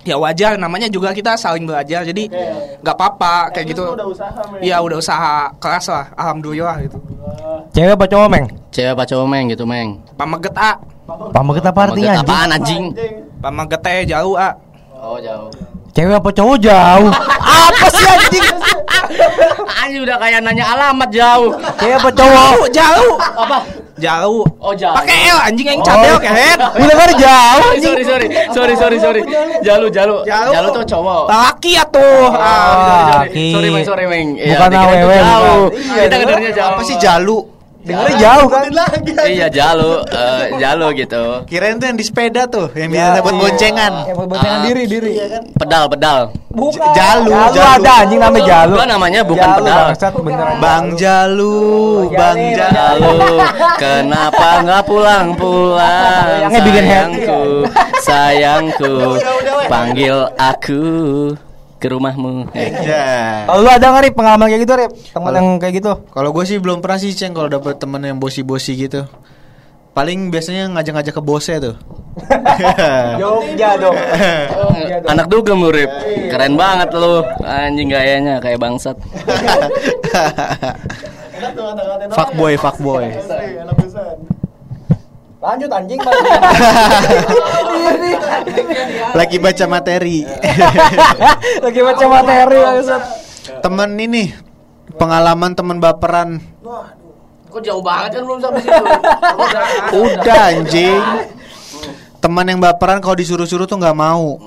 ya 0.05 0.21
wajar 0.21 0.61
namanya 0.61 0.87
juga 0.93 1.17
kita 1.17 1.33
saling 1.41 1.65
belajar 1.65 2.05
jadi 2.05 2.29
nggak 2.85 2.97
apa-apa 2.97 3.49
kayak 3.57 3.65
Ini 3.65 3.73
gitu 3.73 3.85
udah 3.97 4.05
usaha. 4.05 4.41
Iya 4.61 4.77
udah 4.85 4.97
usaha 5.01 5.35
keras 5.57 5.89
lah, 5.89 6.13
alhamdulillah 6.13 6.77
gitu. 6.85 7.01
Cewek 7.73 7.97
apa 7.97 8.05
cowok 8.05 8.29
Meng? 8.29 8.45
Cewek 8.69 8.93
apa 8.93 9.05
cowok, 9.09 9.27
Meng 9.33 9.45
gitu, 9.49 9.65
Meng? 9.65 10.05
Pamaget 10.13 10.55
A, 10.61 10.77
Pamaget 11.33 11.65
apa 11.65 11.81
artinya 11.89 12.13
Maget 12.13 12.21
anjing? 12.21 12.29
apaan 12.29 12.51
anjing? 12.53 12.85
Anjing. 12.93 13.15
pamaget 13.41 13.81
T 13.81 13.89
jauh 14.13 14.35
A. 14.37 14.51
Oh, 15.01 15.17
jauh 15.21 15.49
Cewek 15.97 16.17
apa 16.21 16.31
cowok 16.37 16.57
jauh? 16.61 17.09
apa 17.65 17.87
sih 17.89 18.07
anjing? 18.09 18.45
Anjing 19.85 20.01
udah 20.01 20.17
kayak 20.17 20.41
nanya 20.41 20.65
alamat 20.67 21.09
jauh. 21.13 21.53
Kayak 21.77 22.01
apa 22.01 22.09
cowok? 22.11 22.73
Jauh. 22.73 23.13
Apa? 23.21 23.59
Jauh. 23.95 24.43
Oh 24.59 24.73
jauh. 24.73 24.97
Pakai 24.97 25.29
L 25.29 25.39
anjing 25.39 25.69
yang 25.69 25.81
cadel 25.85 26.17
kehet. 26.17 26.57
Udah 26.83 26.97
kan 26.97 27.11
jauh. 27.15 27.71
sorry 27.79 28.03
sorry 28.03 28.27
sorry 28.51 28.75
sorry 28.75 28.97
sorry 28.99 29.21
jalu 29.61 29.87
jalu 29.87 30.25
Jalu. 30.25 30.51
jalu 30.51 30.69
tuh 30.73 30.85
cowok 30.89 31.23
Laki 31.29 31.71
ya 31.77 31.85
tuh. 31.87 32.27
Ah. 32.33 33.23
sorry, 33.23 33.29
Laki. 33.29 33.47
sorry 33.53 33.69
meng 33.71 33.85
sorry 33.85 34.05
meng 34.05 34.29
Bukan 34.35 34.69
dikira 34.69 34.91
itu 34.91 34.99
awewe, 34.99 35.17
jauh 35.21 35.65
bukan. 35.71 36.03
kita 36.03 36.17
kedengarnya 36.19 36.53
jauh 36.53 36.71
Apa 36.75 36.83
sih 36.83 36.97
jalu? 36.99 37.37
Dengarnya 37.85 38.17
jauh 38.17 38.49
kan? 38.49 38.65
iya 39.29 39.47
jalu 39.47 40.01
eh, 40.09 40.57
jalu 40.57 40.87
gitu 40.97 41.45
Kirain 41.45 41.77
tuh 41.77 41.87
yang 41.87 41.97
di 41.97 42.05
sepeda 42.05 42.49
tuh, 42.49 42.73
yang 42.73 42.89
biasa 42.89 43.21
buat 43.21 43.37
boncengan. 43.37 43.93
Yang 44.09 44.17
buat 44.17 44.29
boncengan 44.33 44.57
Ah. 44.57 44.65
diri 44.65 44.83
diri. 44.89 45.13
pedal 45.53 45.85
pedal 45.87 46.19
Bukan. 46.49 46.95
Jalu, 46.95 47.35
Jalu 47.35 47.51
jalu. 47.51 47.75
ada 47.83 47.93
anjing 47.99 48.21
namanya 48.23 48.47
Jalu. 48.47 48.73
Gua 48.73 48.87
namanya 48.87 49.21
bukan 49.27 49.43
Jalu, 49.43 49.59
pedal. 49.59 49.79
bangsat, 49.85 50.13
bener. 50.15 50.47
Bang 50.63 50.85
Jalu, 50.95 51.59
Bang 52.15 52.39
Jalu. 52.55 52.71
Jalu, 52.71 53.19
kenapa 53.83 54.49
nggak 54.63 54.83
pulang-pulang? 54.87 56.27
Sayangku, 56.55 57.43
sayangku, 58.07 58.95
panggil 59.67 60.17
aku 60.39 60.85
ke 61.85 61.93
rumahmu. 61.93 62.49
Ya. 62.57 63.45
Kalau 63.45 63.61
lu 63.61 63.69
ada 63.69 63.93
nggak 63.93 64.05
Rip 64.09 64.15
pengalaman 64.17 64.49
kayak 64.49 64.63
gitu 64.65 64.75
Rip? 64.81 64.93
Teman 65.13 65.33
yang 65.37 65.49
kayak 65.61 65.75
gitu? 65.85 65.93
Kalau 66.09 66.33
gue 66.33 66.45
sih 66.49 66.57
belum 66.57 66.81
pernah 66.81 66.97
sih 66.97 67.13
ceng 67.13 67.37
kalau 67.37 67.53
dapet 67.53 67.77
temen 67.77 68.01
yang 68.01 68.17
bosi-bosi 68.17 68.73
gitu. 68.73 69.05
Paling 69.93 70.33
biasanya 70.33 70.73
ngajak-ngajak 70.73 71.13
ke 71.13 71.23
bosnya 71.23 71.61
tuh. 71.61 71.77
Jogja 73.21 73.77
dong. 73.77 73.95
Anak 75.07 75.29
dugem 75.29 75.61
lu, 75.61 75.71
Rip. 75.71 75.93
Keren 76.33 76.57
banget 76.57 76.89
lu. 76.97 77.21
Anjing 77.45 77.93
gayanya 77.93 78.41
kayak 78.41 78.59
bangsat. 78.59 78.97
fuckboy, 82.17 82.57
fuckboy. 82.57 83.13
Lanjut 85.45 85.69
anjing 85.69 86.01
Lagi 89.19 89.37
baca 89.37 89.65
materi. 89.69 90.25
Lagi 91.65 91.81
baca 91.85 92.05
materi 92.09 92.61
temen 93.61 93.91
ini 94.01 94.33
pengalaman 94.97 95.53
temen 95.53 95.77
baperan. 95.81 96.41
Kok 97.53 97.61
jauh 97.63 97.83
banget 97.85 98.19
kan 98.19 98.23
belum 98.27 98.41
sampai 98.43 98.61
situ. 98.65 98.85
Udah 99.95 100.43
anjing. 100.51 101.03
Teman 102.19 102.49
yang 102.49 102.59
baperan 102.59 102.99
kalau 103.05 103.15
disuruh-suruh 103.15 103.69
tuh 103.69 103.77
nggak 103.79 103.97
mau. 103.97 104.41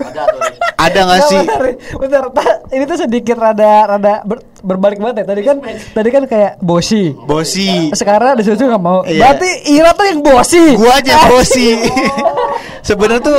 Ada 0.00 0.22
tuh. 0.26 0.40
Ada 0.80 1.00
nggak 1.04 1.22
sih? 1.28 1.40
Bentar, 1.44 1.60
bentar, 2.00 2.24
Ta- 2.32 2.60
ini 2.72 2.84
tuh 2.88 2.98
sedikit 2.98 3.36
rada 3.36 3.72
rada 3.86 4.14
ber- 4.24 4.44
berbalik 4.60 4.98
banget 4.98 5.22
ya. 5.22 5.24
Tadi 5.28 5.42
kan 5.44 5.56
tadi 5.92 6.08
kan 6.08 6.22
kayak 6.24 6.52
bosi. 6.58 7.12
Bosi. 7.14 7.92
Sekarang 7.92 8.36
disuruh 8.36 8.56
nggak 8.56 8.82
mau. 8.82 9.04
Iya. 9.04 9.20
Berarti 9.20 9.50
Ira 9.68 9.90
tuh 9.92 10.06
yang 10.08 10.20
bosi. 10.24 10.64
Gua 10.74 10.96
aja 10.96 11.28
bosi. 11.28 11.66
Sebenarnya 12.88 13.20
tuh 13.20 13.38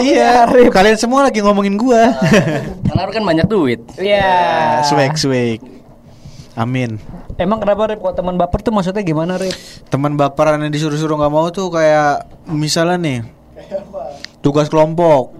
iya, 0.00 0.48
Arif. 0.48 0.72
kalian 0.72 0.96
semua 0.96 1.28
lagi 1.28 1.44
ngomongin 1.44 1.76
gua. 1.76 2.16
Karena 2.88 3.12
kan 3.12 3.24
banyak 3.28 3.46
duit. 3.46 3.80
Iya. 4.00 4.80
swag, 4.88 5.20
swag. 5.20 5.60
Amin. 6.56 6.96
Emang 7.40 7.56
kenapa 7.56 7.88
Rip? 7.88 8.04
Kalau 8.04 8.12
teman 8.12 8.36
baper 8.36 8.60
tuh 8.60 8.72
maksudnya 8.72 9.00
gimana 9.00 9.40
Rip? 9.40 9.52
Teman 9.88 10.16
baperan 10.16 10.60
yang 10.60 10.72
disuruh-suruh 10.72 11.16
nggak 11.16 11.32
mau 11.32 11.48
tuh 11.48 11.72
kayak 11.72 12.28
misalnya 12.44 12.96
nih 13.00 13.18
tugas 14.40 14.66
kelompok. 14.68 15.36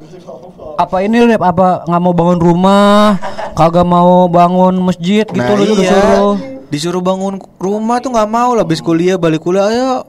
Apa 0.77 1.05
ini 1.05 1.21
Rip? 1.25 1.41
Apa 1.41 1.85
nggak 1.85 2.01
mau 2.01 2.15
bangun 2.17 2.41
rumah? 2.41 3.21
Kagak 3.53 3.85
mau 3.85 4.31
bangun 4.31 4.79
masjid 4.81 5.27
gitu 5.29 5.37
Nah, 5.43 5.59
lu 5.59 5.65
juga 5.69 5.83
iya. 5.85 5.93
suruh. 5.93 6.35
Disuruh 6.71 7.03
bangun 7.03 7.43
rumah 7.59 7.99
tuh 7.99 8.15
nggak 8.15 8.31
mau 8.31 8.55
lah 8.55 8.63
habis 8.63 8.79
kuliah 8.79 9.19
balik 9.19 9.43
kuliah 9.43 9.67
ayo 9.69 10.07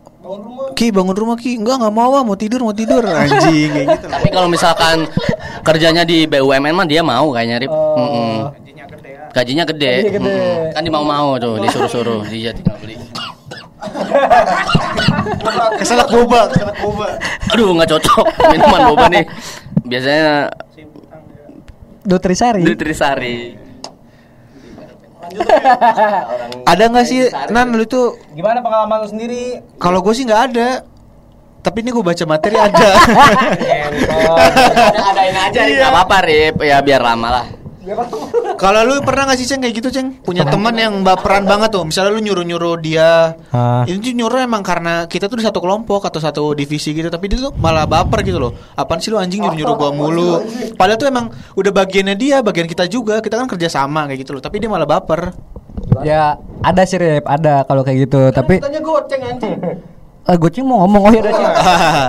Ki 0.78 0.94
bangun 0.94 1.18
rumah 1.18 1.36
Ki 1.36 1.58
enggak 1.58 1.82
nggak 1.82 1.92
mau 1.92 2.14
ah 2.16 2.22
mau 2.22 2.38
tidur 2.38 2.62
mau 2.62 2.72
tidur 2.72 3.02
anjing 3.12 3.74
kayak 3.74 3.98
gitu 3.98 4.08
Tapi 4.08 4.28
kalau 4.30 4.48
misalkan 4.48 5.10
kerjanya 5.66 6.06
di 6.06 6.30
BUMN 6.30 6.72
mah 6.72 6.86
dia 6.86 7.02
mau 7.02 7.34
kayaknya 7.34 7.66
Rip. 7.66 7.74
Mm-mm. 7.74 8.34
Gajinya 8.54 8.86
gede. 8.86 9.12
Gajinya 9.34 9.64
gede. 9.66 9.94
Mm-mm. 10.22 10.72
Kan 10.78 10.82
dia 10.86 10.94
mau-mau 10.94 11.36
tuh 11.42 11.58
disuruh-suruh 11.66 12.30
dia 12.30 12.54
tinggal 12.54 12.78
beli. 12.78 13.01
Keselak 15.78 16.10
boba 16.10 16.42
keselak 16.50 16.78
boba 16.80 17.08
Aduh 17.52 17.74
nggak 17.74 17.90
cocok 17.90 18.26
minuman 18.54 18.82
boba 18.94 19.06
nih. 19.10 19.26
Biasanya 19.84 20.50
Nutrisari. 22.02 22.62
Nutrisari. 22.66 23.38
ada 26.68 26.84
nggak 26.92 27.06
sih 27.08 27.24
Nan 27.54 27.72
lu 27.72 27.88
tuh 27.88 28.20
Gimana 28.36 28.60
pengalaman 28.60 29.00
lu 29.00 29.08
sendiri? 29.08 29.64
kalau 29.80 30.04
gue 30.04 30.12
sih 30.12 30.28
nggak 30.28 30.44
ada 30.52 30.84
tapi 31.62 31.86
ini 31.86 31.94
gue 31.94 32.02
baca 32.02 32.26
materi 32.26 32.58
ada 32.68 32.90
ada 34.18 35.02
adain 35.14 35.38
aja. 35.38 35.60
Nggak 35.62 35.92
apa-apa 35.94 36.18
Rip. 36.26 36.58
Ya 36.66 36.82
biar 36.82 37.06
lama 37.06 37.28
lah. 37.30 37.46
Kalau 38.62 38.82
lu 38.86 39.02
pernah 39.02 39.26
nggak 39.26 39.40
sih 39.42 39.48
ceng 39.50 39.62
kayak 39.66 39.76
gitu 39.82 39.90
ceng? 39.90 40.22
Punya 40.22 40.46
teman 40.46 40.78
yang 40.78 41.02
baperan 41.02 41.50
banget 41.50 41.74
tuh. 41.74 41.82
Misalnya 41.82 42.14
lu 42.14 42.22
nyuruh 42.22 42.46
nyuruh 42.46 42.76
dia. 42.78 43.34
Hah. 43.50 43.84
ini 43.90 43.98
tuh 43.98 44.14
nyuruh 44.14 44.40
emang 44.46 44.62
karena 44.62 45.10
kita 45.10 45.26
tuh 45.26 45.42
di 45.42 45.46
satu 45.46 45.58
kelompok 45.58 46.06
atau 46.06 46.22
satu 46.22 46.54
divisi 46.54 46.94
gitu 46.94 47.10
tapi 47.10 47.26
dia 47.26 47.42
tuh 47.42 47.52
malah 47.58 47.90
baper 47.90 48.22
gitu 48.22 48.38
loh. 48.38 48.54
Apaan 48.78 49.02
sih 49.02 49.10
lu 49.10 49.18
anjing? 49.18 49.42
Nyuruh 49.42 49.58
nyuruh 49.58 49.76
gua 49.76 49.90
mulu. 49.90 50.32
Padahal 50.78 51.02
tuh 51.02 51.10
emang 51.10 51.34
udah 51.58 51.72
bagiannya 51.74 52.14
dia 52.14 52.46
bagian 52.46 52.70
kita 52.70 52.86
juga. 52.86 53.18
Kita 53.18 53.42
kan 53.42 53.50
kerja 53.50 53.68
sama 53.68 54.06
kayak 54.06 54.30
gitu 54.30 54.38
loh 54.38 54.42
tapi 54.46 54.62
dia 54.62 54.70
malah 54.70 54.86
baper. 54.86 55.34
Ya 56.06 56.38
ada 56.62 56.86
sih 56.86 57.02
Rip, 57.02 57.26
ada 57.26 57.66
kalau 57.66 57.82
kayak 57.82 58.06
gitu. 58.06 58.30
Tapi 58.30 58.62
Tanya 58.62 58.80
goceng 58.80 59.22
anjing. 59.26 59.58
eh, 60.22 60.36
gue 60.38 60.50
cing 60.54 60.66
mau 60.70 60.86
ngomong. 60.86 61.10
Oh 61.10 61.14
ya 61.18 61.22
sih. 61.34 61.46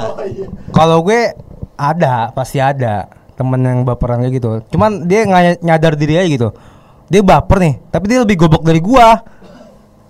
Kalau 0.77 1.01
gue 1.01 1.33
ada, 1.81 2.29
pasti 2.37 2.61
ada 2.61 3.22
temen 3.43 3.61
yang 3.67 3.79
baperan 3.83 4.23
kayak 4.23 4.35
gitu. 4.39 4.49
Cuman 4.71 5.11
dia 5.11 5.27
nggak 5.27 5.67
nyadar 5.67 5.99
diri 5.99 6.15
aja 6.23 6.29
gitu. 6.31 6.49
Dia 7.11 7.21
baper 7.21 7.59
nih, 7.59 7.75
tapi 7.91 8.05
dia 8.09 8.23
lebih 8.23 8.39
goblok 8.39 8.63
dari 8.63 8.79
gua. 8.79 9.19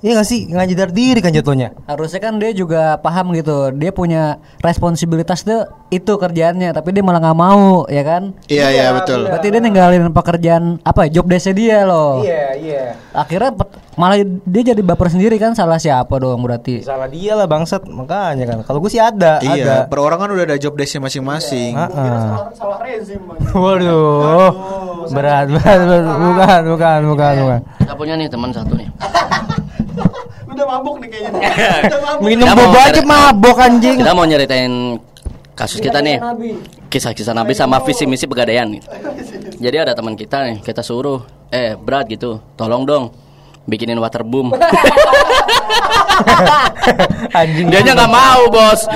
Iya 0.02 0.18
gak 0.18 0.26
sih? 0.26 0.50
Nggak 0.50 0.66
nyadar 0.66 0.90
diri 0.90 1.20
kan 1.22 1.30
jatuhnya. 1.30 1.78
Harusnya 1.86 2.18
kan 2.18 2.34
dia 2.36 2.50
juga 2.50 2.98
paham 2.98 3.30
gitu. 3.32 3.70
Dia 3.70 3.94
punya 3.94 4.42
responsibilitas 4.58 5.46
tuh 5.46 5.62
itu 5.88 6.10
kerjaannya, 6.10 6.74
tapi 6.74 6.90
dia 6.90 7.06
malah 7.06 7.22
nggak 7.22 7.38
mau, 7.38 7.84
ya 7.86 8.02
kan? 8.02 8.32
iya 8.48 8.72
iya 8.72 8.90
betul 8.90 9.28
Berarti 9.28 9.46
dia 9.46 9.60
ninggalin 9.60 10.08
pekerjaan 10.08 10.80
apa 10.82 11.06
job 11.06 11.28
desk 11.28 11.52
dia 11.52 11.84
loh. 11.84 12.18
iya. 12.18 12.98
Akhirnya 13.12 13.54
pet- 13.54 13.78
malah 13.94 14.18
dia 14.24 14.62
jadi 14.66 14.80
baper 14.80 15.06
sendiri 15.06 15.36
kan 15.36 15.52
salah 15.52 15.76
siapa 15.76 16.16
dong 16.16 16.42
berarti. 16.42 16.82
Salah 16.82 17.06
dia 17.06 17.36
lah 17.36 17.46
bangsat, 17.46 17.86
makanya 17.86 18.42
kan. 18.48 18.58
Kalau 18.64 18.82
gue 18.82 18.90
sih 18.90 18.98
ada, 18.98 19.38
iya 19.38 19.62
ada. 19.62 19.76
per 19.86 20.00
orang 20.00 20.18
kan 20.18 20.28
udah 20.32 20.44
ada 20.44 20.56
job 20.58 20.74
desknya 20.74 21.06
masing-masing 21.06 21.78
Heeh. 21.78 22.18
Salah 22.56 22.82
rezim 22.82 23.22
bang. 23.22 23.38
Waduh. 23.54 24.50
Berat, 25.12 25.46
berat, 25.46 25.78
berat. 25.78 26.04
Bukan, 26.10 26.60
bukan, 26.66 27.00
bukan, 27.06 27.32
bukan. 27.38 27.60
Kita 27.78 27.94
punya 27.94 28.14
nih 28.16 28.26
teman 28.26 28.50
satu 28.50 28.74
nih. 28.74 28.88
Udah 30.52 30.64
mabuk 30.68 30.96
nih 31.00 31.08
kayaknya. 31.08 31.30
Udah 31.88 32.00
mabuk. 32.00 32.24
Minum 32.26 32.46
boba 32.52 32.80
aja 32.88 33.02
mabok 33.02 33.56
anjing. 33.60 33.96
Kita 34.00 34.12
mau 34.12 34.26
nyeritain 34.26 34.98
kasus 35.56 35.80
kita 35.80 36.00
nih. 36.00 36.18
Kisah-kisah 36.92 37.32
Nabi 37.32 37.56
sama 37.56 37.80
visi 37.80 38.04
misi 38.04 38.28
pegadaian 38.28 38.68
nih. 38.74 38.82
Jadi 39.62 39.76
ada 39.78 39.92
teman 39.94 40.18
kita 40.18 40.44
nih, 40.48 40.56
kita 40.60 40.82
suruh, 40.82 41.22
eh 41.54 41.78
berat 41.78 42.10
gitu, 42.10 42.42
tolong 42.58 42.82
dong 42.82 43.04
bikinin 43.62 43.98
waterboom. 44.02 44.50
anjing. 47.32 47.66
Dianya 47.70 47.94
nggak 47.94 48.12
mau 48.12 48.42
bos. 48.50 48.90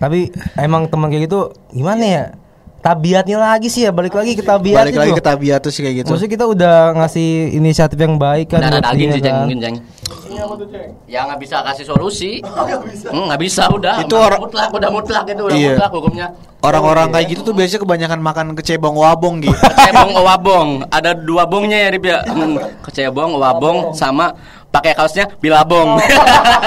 Tapi 0.00 0.20
emang 0.58 0.90
teman 0.90 1.12
kayak 1.12 1.30
gitu 1.30 1.52
gimana 1.70 2.02
ya? 2.02 2.24
Tabiatnya 2.82 3.38
lagi 3.38 3.66
sih 3.66 3.82
ya, 3.82 3.90
balik 3.90 4.10
lagi 4.10 4.34
ke 4.34 4.42
tabiat 4.42 4.82
balik 4.82 4.98
lagi 4.98 5.12
ke 5.12 5.22
tabiat 5.22 5.58
tuh 5.58 5.70
sih 5.70 5.80
kayak 5.80 6.02
gitu 6.02 6.08
Maksudnya 6.10 6.32
kita 6.32 6.44
udah 6.44 6.76
ngasih 6.92 7.28
inisiatif 7.54 7.94
yang 7.94 8.18
baik 8.18 8.50
kan 8.50 8.58
Darah 8.58 8.74
buat 8.76 8.90
daging 8.90 9.08
sih 9.08 9.20
ceng, 9.20 9.30
kan. 9.30 9.40
mungkin 9.40 9.58
ceng. 9.60 9.76
Ini 10.26 10.38
apa 10.40 10.54
tuh 10.56 10.66
ceng? 10.66 10.90
Ya 11.06 11.20
nggak 11.22 11.38
bisa 11.38 11.56
kasih 11.62 11.84
solusi. 11.84 12.30
Hmm, 12.42 13.30
nggak 13.30 13.38
bisa 13.40 13.70
udah. 13.70 14.02
Itu 14.02 14.10
Udah 14.12 14.26
orang- 14.26 14.42
mutlak, 14.42 14.68
udah 14.72 14.90
mutlak 14.90 15.24
itu 15.26 15.42
udah 15.44 15.54
Iya. 15.54 15.70
mutlak 15.72 15.90
hukumnya. 15.92 16.26
orang-orang 16.60 17.10
kayak 17.10 17.26
gitu 17.28 17.40
tuh 17.42 17.54
biasanya 17.54 17.80
kebanyakan 17.80 18.20
makan 18.20 18.46
kecebong 18.54 18.94
wabong 18.94 19.34
gitu 19.40 19.54
Kecebong 19.68 20.14
wabong, 20.16 20.68
ada 20.88 21.10
dua 21.12 21.42
bongnya 21.42 21.78
ya 21.80 21.88
Rip 21.88 22.04
ya. 22.04 22.18
Hmm, 22.24 22.54
Kecebong, 22.82 23.34
wabong 23.36 23.76
sama 23.92 24.34
pakai 24.68 24.90
kaosnya 24.92 25.30
bilabong. 25.38 25.98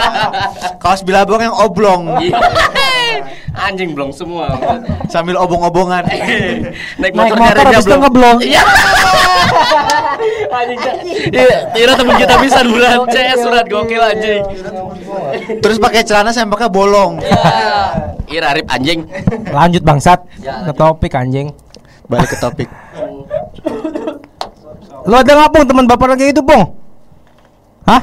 kaos 0.84 1.00
bilabong 1.02 1.42
yang 1.42 1.56
oblong 1.56 2.20
Iya. 2.22 2.40
Anjing 3.66 3.92
blong 3.92 4.12
semua. 4.12 4.52
sambil 5.14 5.36
obong-obongan 5.38 6.04
Naik 6.10 6.22
Naik 7.00 7.14
motor 7.14 7.36
motor 7.36 7.56
nyarinya 7.56 7.68
habis 7.72 7.86
itu 7.86 7.96
ngeblong. 7.96 8.38
Iya. 8.42 8.62
Anjing. 10.48 10.80
Iya, 11.28 11.58
Tira 11.70 11.94
temen 11.94 12.16
kita 12.16 12.36
bisa 12.40 12.60
bulan 12.64 12.98
CS 13.08 13.38
surat 13.40 13.66
gokil 13.66 14.02
anjing. 14.02 14.42
terus 15.60 15.78
pakai 15.78 16.02
celana 16.02 16.30
sampai 16.30 16.56
pakai 16.56 16.70
bolong 16.70 17.20
Iya. 17.20 17.44
Ira 18.28 18.50
Rip 18.54 18.68
anjing. 18.68 19.06
Lanjut 19.48 19.82
bangsat 19.82 20.20
Ya, 20.40 20.64
ke 20.64 20.74
topik 20.74 21.14
anjing. 21.14 21.54
balik 22.06 22.28
ke 22.28 22.38
topik 22.38 22.70
Lu 25.04 25.14
ada 25.14 25.32
nggak 25.32 25.50
pung 25.52 25.66
teman 25.66 25.86
baperan 25.86 26.16
kayak 26.16 26.34
gitu 26.34 26.42
pung? 26.42 26.74
Hah? 27.86 28.02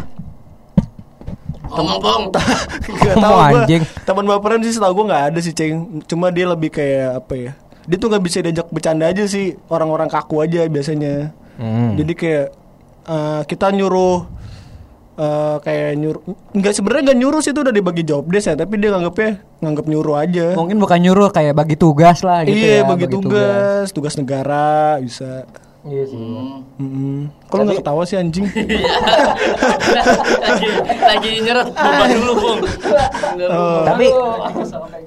Ngomong 1.72 2.30
Gak 2.32 3.16
Ngomong 3.16 3.24
tahu 3.24 3.36
gua. 3.36 3.48
anjing. 3.64 3.82
Teman 4.04 4.24
baperan 4.28 4.60
sih 4.60 4.72
setahu 4.76 4.92
gue 5.02 5.06
nggak 5.08 5.24
ada 5.32 5.38
sih 5.40 5.54
ceng. 5.56 6.04
Cuma 6.04 6.28
dia 6.28 6.46
lebih 6.48 6.68
kayak 6.68 7.24
apa 7.24 7.34
ya? 7.34 7.52
Dia 7.88 7.96
tuh 7.98 8.08
nggak 8.12 8.22
bisa 8.22 8.38
diajak 8.44 8.68
bercanda 8.68 9.08
aja 9.08 9.24
sih. 9.24 9.56
Orang-orang 9.66 10.06
kaku 10.06 10.44
aja 10.44 10.68
biasanya. 10.68 11.32
Hmm. 11.56 11.96
Jadi 11.96 12.12
kayak 12.12 12.46
eh, 13.08 13.40
kita 13.48 13.72
nyuruh 13.72 14.28
eh, 15.18 15.56
kayak 15.60 15.90
nyuruh 15.98 16.22
nggak 16.56 16.72
sebenarnya 16.72 17.02
nggak 17.12 17.18
nyuruh 17.20 17.40
sih 17.44 17.52
itu 17.52 17.60
udah 17.60 17.74
dibagi 17.74 18.02
job 18.06 18.24
desk 18.28 18.48
ya 18.48 18.54
tapi 18.56 18.80
dia 18.80 18.90
nganggapnya 18.94 19.30
nganggap 19.60 19.86
nyuruh 19.88 20.16
aja 20.16 20.46
Mungkin 20.56 20.78
bukan 20.80 20.98
nyuruh 21.04 21.28
kayak 21.30 21.54
bagi 21.54 21.76
tugas 21.76 22.24
lah 22.24 22.42
gitu 22.48 22.56
iya 22.56 22.82
ya. 22.82 22.88
bagi 22.88 23.06
tugas 23.06 23.92
tugas 23.92 24.14
negara 24.16 24.96
bisa 25.04 25.44
Iya 25.82 26.04
sih. 26.06 26.18
Mm-mm. 26.78 27.26
Kalau 27.46 27.62
nggak 27.64 27.82
ketawa 27.82 28.02
sih 28.02 28.14
anjing 28.14 28.46
lagi 30.40 30.66
lagi 30.96 31.30
nyerot 31.40 31.68
beban 31.68 32.08
dulu, 32.12 32.32
Bung. 32.36 32.58
Tapi 33.84 34.06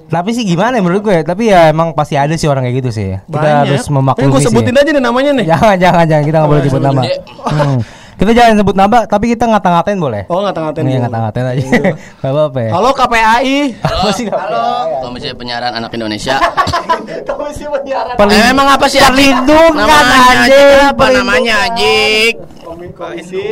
tapi 0.06 0.30
sih 0.30 0.44
gimana 0.44 0.76
ya 0.76 0.82
menurut 0.82 1.02
gue? 1.02 1.18
Tapi 1.22 1.48
ya 1.48 1.68
emang 1.68 1.90
pasti 1.90 2.14
ada 2.14 2.32
sih 2.32 2.44
orang 2.44 2.62
kayak 2.62 2.76
gitu 2.78 2.90
sih. 2.92 3.08
Kita 3.16 3.24
Banyak. 3.32 3.56
harus 3.64 3.82
Ini 3.82 3.94
memaklumi 3.94 4.28
gue 4.28 4.38
sih. 4.38 4.46
sebutin 4.46 4.74
aja 4.74 4.90
nih 4.90 5.02
namanya 5.02 5.30
nih 5.34 5.46
Jangan 5.48 5.76
jangan 5.76 6.04
jangan 6.06 6.24
kita 6.24 6.36
nggak 6.36 6.50
boleh 6.50 6.60
Oh, 6.60 6.66
sebut 6.66 6.76
sebut 6.76 6.86
nama. 6.86 7.02
Hmm. 7.46 7.78
Kita 8.16 8.32
jangan 8.32 8.56
sebut 8.56 8.72
nama, 8.72 9.04
tapi 9.04 9.28
kita 9.28 9.44
ngata-ngatain 9.44 10.00
boleh. 10.00 10.24
Oh 10.26 10.40
ngata-ngatain 10.40 10.82
Nih 10.82 10.96
dulu. 10.96 11.04
ngata-ngatain 11.04 11.46
aja. 11.46 11.64
Gak 12.24 12.32
apa-apa 12.32 12.58
ya. 12.58 12.70
Halo 12.72 12.88
KPAI 12.90 13.56
Halo, 13.76 14.08
halo. 14.08 14.64
Komisi 15.04 15.28
Penyiaran 15.30 15.72
Anak 15.74 15.92
Indonesia. 15.92 16.40
Perlin- 18.18 18.40
Eh, 18.40 18.50
emang 18.50 18.68
apa 18.68 18.88
sih? 18.88 18.98
Perlindungan 18.98 19.76
Namanya 19.78 20.00
Ajik 20.00 20.32
anjing. 20.32 20.80
Apa 20.88 21.04
namanya 21.12 21.54
Ajik? 21.62 22.32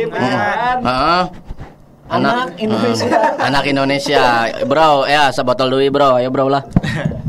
Heeh. 0.09 1.21
Anak 2.05 2.53
Indonesia. 2.57 3.17
anak 3.37 3.63
Indonesia. 3.65 4.23
Bro, 4.65 5.05
ya 5.05 5.29
sebotol 5.29 5.69
dulu, 5.69 5.85
Bro. 5.91 6.09
Ayo, 6.17 6.29
Bro 6.29 6.49
lah. 6.49 6.65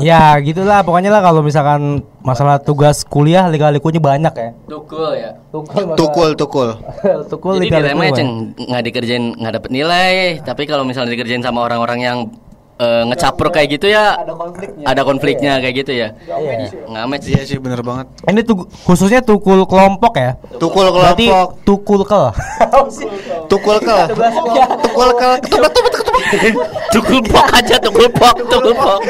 Ya 0.00 0.40
gitulah 0.40 0.80
pokoknya 0.80 1.10
lah 1.12 1.20
kalau 1.20 1.44
misalkan 1.44 2.00
masalah 2.24 2.56
tugas 2.56 3.04
kuliah 3.04 3.46
lika-likunya 3.52 4.00
banyak 4.00 4.34
ya. 4.34 4.50
Tukul 4.66 5.10
ya. 5.12 5.30
Tukul 5.94 6.30
tukul. 6.34 6.68
Tukul 7.32 7.60
Jadi 7.60 7.68
lika-likunya 7.68 7.92
dilemanya 7.92 8.12
banyak. 8.12 8.18
ceng 8.18 8.30
nggak 8.56 8.82
dikerjain 8.88 9.24
nggak 9.36 9.52
dapet 9.60 9.70
nilai, 9.70 10.14
tapi 10.40 10.62
kalau 10.64 10.84
misalnya 10.88 11.12
dikerjain 11.12 11.44
sama 11.44 11.60
orang-orang 11.62 11.98
yang 12.00 12.18
eh, 12.78 13.02
ngecapruk 13.06 13.52
kayak 13.54 13.68
gitu 13.78 13.86
ya 13.90 14.18
ada 14.84 15.02
konfliknya, 15.06 15.58
kayak 15.62 15.74
gitu 15.84 15.92
ya. 15.94 16.08
Nggak 16.90 17.04
match 17.10 17.26
Iya 17.30 17.42
sih 17.46 17.58
bener 17.58 17.80
banget. 17.80 18.06
Ini 18.28 18.40
tuh 18.44 18.68
khususnya 18.84 19.24
tukul 19.24 19.64
kelompok 19.64 20.14
ya. 20.14 20.36
Tukul 20.58 20.92
Berarti 20.92 21.26
kelompok. 21.30 21.48
tukul 21.66 22.00
kel. 22.04 22.26
Tukul 23.50 23.76
ke. 23.80 23.98
Tukul 24.84 25.08
ke. 25.14 25.28
Ketubet 25.44 25.72
tubet 25.72 25.92
ketubet. 25.94 26.54
tukul 26.90 27.18
pok 27.26 27.46
aja, 27.52 27.76
tukul 27.78 28.06
pok, 28.10 28.36
tukul 28.48 28.72
pok. 28.74 29.00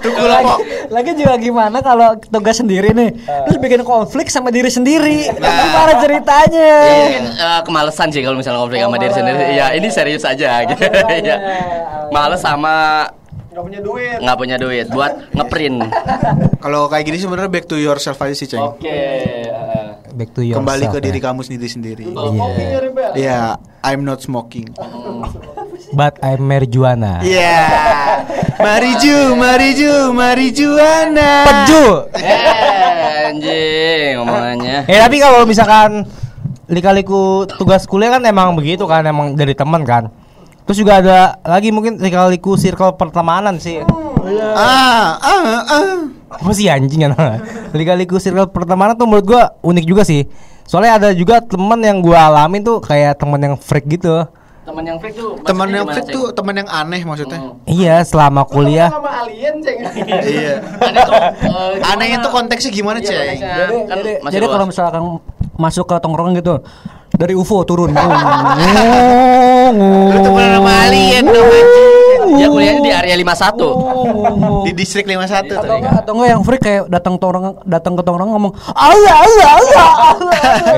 Tukul 0.00 0.26
lagi, 0.26 0.46
pok. 0.46 0.58
lagi 0.88 1.10
juga 1.14 1.34
gimana 1.36 1.78
kalau 1.84 2.16
tugas 2.18 2.56
sendiri 2.58 2.90
nih 2.96 3.10
terus 3.44 3.58
bikin 3.60 3.84
konflik 3.84 4.32
sama 4.32 4.48
diri 4.48 4.72
sendiri 4.72 5.28
gimana 5.28 5.92
ceritanya 6.00 6.70
Mungkin 6.88 7.24
eh, 7.36 7.60
kemalesan 7.62 8.08
sih 8.10 8.22
kalau 8.24 8.36
misalnya 8.40 8.60
konflik 8.64 8.80
sama 8.80 8.96
diri 8.96 9.12
sendiri. 9.12 9.44
Ya 9.54 9.66
ini 9.76 9.88
serius 9.90 10.24
aja 10.24 10.64
gitu. 10.64 10.82
Ya. 11.18 11.36
Males 12.08 12.40
sama 12.56 12.74
Gak 13.48 13.64
punya 13.64 13.80
duit 13.82 14.18
nggak 14.22 14.38
punya 14.38 14.56
duit 14.60 14.86
buat 14.92 15.12
ngeprint. 15.34 15.90
Kalau 16.64 16.86
kayak 16.86 17.04
gini 17.10 17.18
sebenarnya 17.18 17.50
back 17.50 17.66
to 17.66 17.74
yourself 17.74 18.20
aja 18.22 18.34
sih, 18.36 18.46
Ceng. 18.46 18.76
Oke. 18.76 19.00
Back 20.14 20.30
to 20.36 20.46
yourself. 20.46 20.62
Kembali 20.62 20.84
ke 20.92 20.98
ya. 21.00 21.04
diri 21.10 21.18
kamu 21.18 21.40
sendiri 21.42 21.66
sendiri. 21.66 22.04
Iya. 22.06 22.46
Iya, 23.18 23.40
I'm 23.82 24.06
not 24.06 24.22
smoking. 24.22 24.70
But 25.96 26.22
I'm 26.22 26.46
marijuana. 26.46 27.24
Iya. 27.24 27.58
Mariju, 28.62 29.34
Mariju, 29.34 30.12
Marijuana. 30.12 31.30
Peju. 31.48 31.86
Eh, 32.14 33.28
anjing 33.32 34.12
omongannya. 34.22 34.86
Eh 34.86 34.98
tapi 35.02 35.18
kalau 35.18 35.42
misalkan 35.48 36.06
lika-liku 36.68 37.48
tugas 37.58 37.88
kuliah 37.88 38.14
kan 38.14 38.22
emang 38.28 38.52
begitu 38.54 38.84
kan 38.84 39.02
emang 39.02 39.34
dari 39.34 39.56
teman 39.56 39.82
kan. 39.88 40.12
Terus 40.68 40.84
juga 40.84 41.00
ada 41.00 41.40
lagi 41.48 41.72
mungkin 41.72 41.96
lika-liku 41.96 42.52
circle 42.60 42.92
pertemanan 43.00 43.56
sih. 43.56 43.80
Ah, 44.52 45.16
ah, 45.16 45.64
ah. 45.64 45.96
Apa 46.28 46.52
sih 46.52 46.68
anjing 46.68 47.08
kan? 47.08 47.40
lika-liku 47.72 48.20
circle 48.20 48.52
pertemanan 48.52 48.92
tuh 48.92 49.08
menurut 49.08 49.24
gua 49.24 49.42
unik 49.64 49.84
juga 49.88 50.04
sih. 50.04 50.28
Soalnya 50.68 51.00
ada 51.00 51.08
juga 51.16 51.40
teman 51.40 51.80
yang 51.80 52.04
gua 52.04 52.28
alamin 52.28 52.60
tuh 52.60 52.84
kayak 52.84 53.16
teman 53.16 53.40
yang 53.40 53.56
freak 53.56 53.88
gitu. 53.88 54.28
Teman 54.68 54.84
yang 54.84 55.00
freak 55.00 55.16
tuh 55.16 55.40
Teman 55.40 55.72
yang 55.72 55.88
freak 55.88 56.04
Ceng? 56.04 56.16
tuh 56.20 56.26
teman 56.36 56.52
yang 56.60 56.68
aneh 56.68 57.00
maksudnya. 57.00 57.56
Iya, 57.64 58.04
selama 58.04 58.44
kuliah. 58.44 58.92
Iya. 58.92 60.60
Aneh 60.84 61.00
tuh, 61.08 61.16
eh, 61.16 61.88
Anehnya 61.96 62.20
tuh 62.20 62.28
konteksnya 62.28 62.68
gimana, 62.76 63.00
Iya, 63.00 63.08
Ceng? 63.08 63.40
jadi, 63.40 63.76
Kan 63.88 63.96
jadi, 64.04 64.12
jadi 64.28 64.44
kalau 64.44 64.64
misalkan 64.68 65.02
masuk 65.56 65.88
ke 65.88 65.96
tongkrongan 66.04 66.36
gitu 66.36 66.60
dari 67.18 67.34
UFO 67.34 67.66
turun 67.66 67.90
Lu 70.08 70.18
temenan 70.22 70.62
sama 70.62 70.72
alien 70.86 71.26
dong 71.26 71.50
Dia 72.28 72.46
kuliahnya 72.46 72.82
di 72.84 72.92
area 72.92 73.14
51. 73.16 74.64
Di 74.64 74.70
distrik 74.70 75.08
51 75.08 75.48
atau 75.48 75.58
tadi. 75.58 75.80
enggak, 75.80 75.94
atau 75.98 76.12
enggak 76.14 76.28
yang 76.28 76.42
freak 76.44 76.62
kayak 76.62 76.82
datang 76.86 77.16
tongkrongan 77.16 77.52
datang 77.64 77.96
ke 77.96 78.02
tongkrongan 78.04 78.32
ngomong 78.36 78.52
Allah 78.70 79.14
Allah 79.18 79.48
Allah 79.58 79.90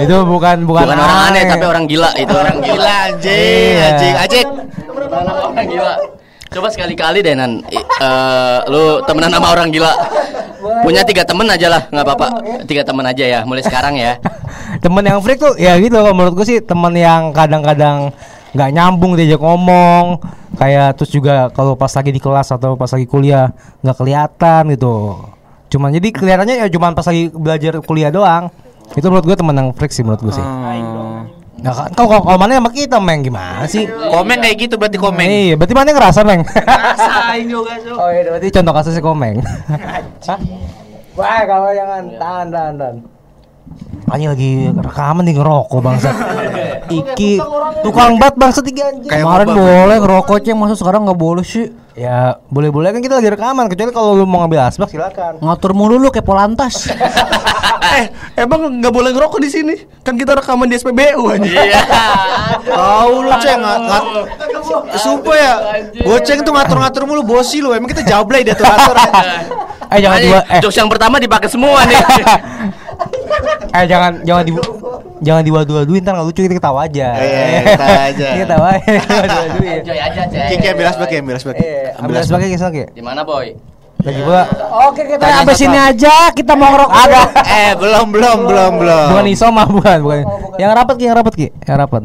itu 0.01 0.15
bukan 0.25 0.57
bukan, 0.65 0.85
Bukan 0.87 0.97
orang 0.97 1.21
aneh 1.29 1.43
tapi 1.45 1.65
orang 1.67 1.85
gila 1.85 2.11
itu 2.17 2.33
orang 2.33 2.57
gila. 2.59 2.75
Gila 2.81 2.95
anjing, 3.11 3.73
Iya. 3.77 3.87
anjing, 3.93 4.15
anjing. 4.17 4.47
Orang 4.89 5.67
gila. 5.69 5.95
Coba 6.51 6.67
sekali-kali 6.67 7.23
deh 7.23 7.35
Nan. 7.39 7.63
I- 7.71 7.79
eh, 7.79 8.59
Lu 8.67 8.99
temenan 9.07 9.31
sama 9.31 9.55
orang 9.55 9.71
gila. 9.71 9.95
Punya 10.83 11.07
tiga 11.07 11.23
temen 11.25 11.47
aja 11.47 11.71
lah 11.71 11.83
nggak 11.89 12.05
apa-apa. 12.05 12.29
Tiga 12.69 12.83
temen 12.85 13.07
aja 13.07 13.25
ya 13.25 13.41
Mulai 13.47 13.65
sekarang 13.65 13.97
ya. 13.97 14.19
Temen 14.85 15.03
yang 15.03 15.21
freak 15.21 15.41
tuh 15.41 15.55
ya 15.61 15.77
gitu 15.79 15.93
kalau 15.93 16.15
menurut 16.15 16.35
gue 16.41 16.47
sih 16.47 16.59
temen 16.63 16.95
yang 16.95 17.35
kadang-kadang 17.37 18.15
nggak 18.55 18.71
nyambung 18.71 19.13
diajak 19.19 19.41
ngomong. 19.41 20.21
Kayak 20.59 20.99
terus 20.99 21.11
juga 21.15 21.49
kalau 21.55 21.79
pas 21.79 21.91
lagi 21.91 22.11
di 22.11 22.21
kelas 22.21 22.51
atau 22.51 22.75
pas 22.75 22.91
lagi 22.91 23.07
kuliah 23.07 23.55
nggak 23.83 23.97
kelihatan 23.97 24.63
gitu. 24.75 24.95
Cuman 25.71 25.95
jadi 25.95 26.09
kelihatannya 26.11 26.57
ya 26.61 26.67
cuman 26.67 26.93
pas 26.99 27.07
lagi 27.07 27.31
belajar 27.31 27.79
kuliah 27.83 28.11
doang. 28.11 28.51
Itu 28.99 29.07
menurut 29.07 29.27
gue 29.31 29.37
temen 29.39 29.55
yang 29.55 29.69
freak 29.71 29.95
sih 29.95 30.03
menurut 30.03 30.23
gue 30.23 30.35
sih. 30.35 30.43
Nah 30.43 30.75
kan? 31.61 31.91
Kalau 31.93 32.25
kalau- 32.25 32.41
mana 32.41 32.57
sama 32.57 32.71
kita 32.73 32.97
meng. 32.97 33.21
Gimana 33.21 33.69
sih? 33.69 33.85
Komen 33.85 34.41
kayak 34.41 34.57
gitu 34.57 34.75
berarti 34.81 34.97
komen. 34.97 35.27
iya 35.29 35.55
berarti 35.61 35.75
mana 35.77 35.93
ngerasa 35.93 36.21
meng? 36.25 36.41
Rasain 36.49 37.45
juga 37.45 37.77
so. 37.85 37.95
oh. 38.01 38.09
Iya 38.09 38.33
berarti 38.33 38.49
contoh 38.49 38.73
kasusnya 38.73 39.03
komeng 39.05 39.37
wah 41.19 41.43
kalau 41.45 41.71
jangan 41.75 42.03
tahan 42.17 42.47
tahan 42.49 42.75
tahan 42.79 42.97
Anjing 44.11 44.31
lagi 44.35 44.51
rekaman 44.75 45.23
nih 45.23 45.35
ngerokok 45.39 45.81
bangsa. 45.81 46.11
Iki 46.99 47.39
tukang 47.87 48.19
bat 48.19 48.35
bangsa 48.35 48.59
tiga 48.59 48.91
anjing. 48.91 49.07
Kayak 49.07 49.23
kemarin 49.23 49.49
boleh 49.55 49.97
ngerokok 50.03 50.37
ceng. 50.43 50.59
Masuk 50.59 50.83
sekarang 50.83 51.07
nggak 51.07 51.21
boleh 51.21 51.47
sih? 51.47 51.71
Ya 51.95 52.43
boleh-boleh. 52.51 52.91
Kan 52.91 53.01
kita 53.07 53.23
lagi 53.23 53.31
rekaman. 53.31 53.71
Kecuali 53.71 53.95
kalau 53.95 54.19
lu 54.19 54.27
mau 54.27 54.43
ngambil 54.43 54.67
asbak 54.67 54.91
silakan. 54.91 55.39
ngatur 55.39 55.73
mulu 55.79 55.95
lu 55.97 56.11
kayak 56.11 56.27
polantas 56.27 56.91
Eh 58.01 58.07
emang 58.39 58.83
nggak 58.83 58.93
boleh 58.95 59.11
ngerokok 59.15 59.39
di 59.43 59.51
sini? 59.51 59.75
Kan 60.03 60.19
kita 60.19 60.35
rekaman 60.39 60.67
di 60.67 60.79
SPBU 60.79 61.23
aja 61.31 61.47
Iya. 61.47 61.83
Tahu 62.67 63.15
lu 63.23 63.33
ceng. 63.39 63.63
Ngat, 63.63 64.05
Sumpah 64.99 65.37
ya. 65.39 65.55
Goceng 66.03 66.43
tuh 66.43 66.51
ngatur-ngatur 66.51 67.03
mulu. 67.07 67.23
Bosi 67.23 67.63
lu. 67.63 67.71
Emang 67.71 67.87
kita 67.87 68.03
jablay 68.03 68.43
dia 68.43 68.59
tuh 68.59 68.67
ngatur 68.67 68.99
Eh 69.91 69.99
jangan 69.99 70.19
diwa 70.23 70.39
eh, 70.47 70.61
Jokes 70.63 70.79
yang 70.79 70.87
pertama 70.87 71.19
dipakai 71.19 71.51
semua 71.51 71.83
nih 71.83 71.99
eh 73.71 73.85
jangan 73.87 74.13
jangan 74.27 74.43
di 74.43 74.53
jangan 75.23 75.43
diwadu-waduin 75.47 76.03
ntar 76.03 76.13
nggak 76.19 76.27
lucu 76.27 76.41
kita 76.43 76.57
ketawa 76.59 76.91
aja. 76.91 77.09
Iya, 77.15 77.43
ketawa 77.63 78.01
aja. 78.11 78.29
Kita 78.35 78.43
ketawa. 78.43 78.69
Enjoy 79.79 79.99
aja 80.01 80.23
cek. 80.27 80.47
Kiki 80.51 80.67
ambil 80.75 80.87
asbak 80.91 81.11
ya 81.13 81.19
ambil 81.23 81.35
asbak 81.39 81.55
Eh, 81.61 81.95
ambil 81.95 82.49
kisah. 82.51 82.71
Di 82.73 83.03
mana 83.05 83.23
boy? 83.23 83.55
Lagi 84.01 84.21
pula. 84.25 84.43
Oke 84.89 85.03
kita 85.05 85.21
Tanya 85.21 85.53
sini 85.53 85.79
aja 85.79 86.15
kita 86.33 86.53
mau 86.57 86.73
ngerokok 86.73 86.99
ada. 87.05 87.23
Eh 87.61 87.73
belum 87.77 88.07
belum 88.11 88.39
belum 88.49 88.73
belum. 88.81 89.07
Bukan 89.13 89.27
isoma 89.29 89.63
bukan 89.69 89.99
bukan. 90.01 90.19
yang 90.57 90.73
rapat 90.73 90.95
ki 90.97 91.05
yang 91.05 91.17
rapat 91.21 91.35
ki 91.37 91.47
yang 91.69 91.79
rapat. 91.79 92.03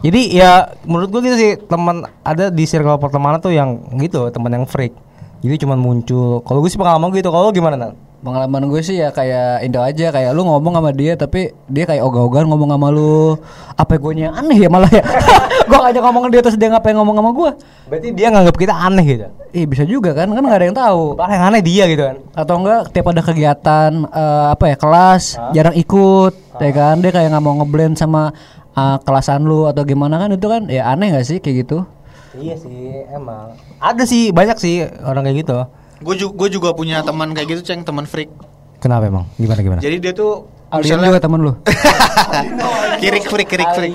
Jadi 0.00 0.20
ya 0.32 0.72
menurut 0.88 1.08
gua 1.12 1.20
gitu 1.22 1.36
sih 1.36 1.52
teman 1.60 2.08
ada 2.24 2.50
di 2.50 2.64
circle 2.66 2.98
pertemanan 2.98 3.38
tuh 3.38 3.54
yang 3.54 3.78
gitu 4.00 4.28
teman 4.34 4.50
yang 4.52 4.64
freak. 4.66 4.92
Jadi 5.40 5.64
cuman 5.64 5.78
muncul. 5.80 6.44
Kalau 6.44 6.60
gue 6.60 6.68
sih 6.68 6.76
pengalaman 6.76 7.08
gitu. 7.16 7.32
Kalau 7.32 7.48
gimana 7.54 7.76
nan 7.78 7.92
Pengalaman 8.20 8.68
gue 8.68 8.80
sih 8.84 9.00
ya 9.00 9.08
kayak 9.08 9.64
Indo 9.64 9.80
aja 9.80 10.12
kayak 10.12 10.36
lu 10.36 10.44
ngomong 10.44 10.76
sama 10.76 10.92
dia 10.92 11.16
tapi 11.16 11.56
dia 11.72 11.88
kayak 11.88 12.04
ogah-ogahan 12.04 12.44
ngomong 12.52 12.68
sama 12.68 12.88
lu. 12.92 13.40
Apa 13.80 13.96
gue 13.96 14.12
yang 14.28 14.36
aneh 14.36 14.60
ya 14.60 14.68
malah 14.68 14.92
ya. 14.92 15.00
gua 15.70 15.88
ngajak 15.88 16.02
ngomong 16.04 16.22
dia 16.28 16.40
terus 16.44 16.58
dia 16.60 16.68
ngapain 16.68 16.92
ngomong 16.92 17.16
sama 17.16 17.30
gua. 17.32 17.50
Berarti 17.88 18.08
dia 18.12 18.28
nganggap 18.28 18.56
kita 18.60 18.74
aneh 18.76 19.04
gitu. 19.08 19.26
Ih 19.56 19.64
bisa 19.64 19.88
juga 19.88 20.12
kan 20.12 20.28
kan 20.28 20.42
nggak 20.44 20.58
ada 20.60 20.66
yang 20.68 20.76
tahu. 20.76 21.02
Paling 21.16 21.34
yang 21.38 21.46
aneh 21.48 21.62
dia 21.64 21.84
gitu 21.88 22.02
kan. 22.04 22.16
Atau 22.36 22.54
enggak 22.60 22.80
tiap 22.92 23.06
ada 23.08 23.22
kegiatan 23.24 23.90
eh, 24.04 24.46
apa 24.52 24.64
ya 24.68 24.76
kelas 24.76 25.24
jarang 25.56 25.76
ikut, 25.80 26.32
ya 26.60 26.70
kan 26.76 27.00
dia 27.00 27.10
kayak 27.16 27.28
nggak 27.32 27.40
mau 27.40 27.54
ngeblend 27.56 27.96
sama 27.96 28.36
eh, 28.76 28.96
kelasan 29.00 29.48
lu 29.48 29.64
atau 29.64 29.80
gimana 29.88 30.20
kan 30.20 30.28
itu 30.28 30.44
kan 30.44 30.68
ya 30.68 30.92
aneh 30.92 31.08
nggak 31.08 31.24
sih 31.24 31.38
kayak 31.40 31.64
gitu? 31.64 31.88
Iya 32.36 32.54
sih, 32.60 33.08
emang. 33.10 33.56
Ada 33.82 34.04
sih 34.06 34.30
banyak 34.30 34.60
sih 34.60 34.86
orang 35.02 35.24
kayak 35.24 35.38
gitu. 35.40 35.58
Gue 36.00 36.14
juga, 36.16 36.32
gue 36.44 36.48
juga 36.56 36.68
punya 36.72 37.04
teman 37.04 37.36
kayak 37.36 37.46
gitu, 37.56 37.60
ceng 37.72 37.84
teman 37.84 38.08
freak. 38.08 38.32
Kenapa 38.80 39.06
emang? 39.06 39.28
Gimana 39.36 39.60
gimana? 39.60 39.80
Jadi 39.84 39.96
dia 40.00 40.12
tuh 40.16 40.48
Alien 40.70 41.02
juga 41.02 41.18
temen 41.18 41.40
lu. 41.42 41.52
kirik 43.02 43.26
freak, 43.26 43.48
kirik 43.50 43.70
freak. 43.74 43.90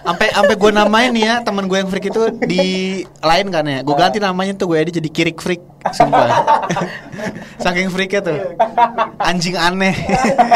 Sampai 0.00 0.32
sampai 0.32 0.54
gue 0.56 0.70
namain 0.72 1.12
nih 1.12 1.24
ya 1.28 1.34
teman 1.44 1.68
gue 1.68 1.76
yang 1.76 1.92
freak 1.92 2.08
itu 2.08 2.22
di 2.48 2.64
lain 3.20 3.46
kan 3.52 3.68
ya. 3.68 3.84
Gue 3.84 3.94
ganti 4.00 4.16
namanya 4.16 4.56
tuh 4.56 4.72
gue 4.72 4.80
jadi 4.80 5.10
kirik 5.12 5.36
freak. 5.36 5.60
Sumpah. 5.92 6.24
Saking 7.62 7.92
freaknya 7.92 8.32
tuh. 8.32 8.38
Anjing 9.20 9.60
aneh. 9.60 9.92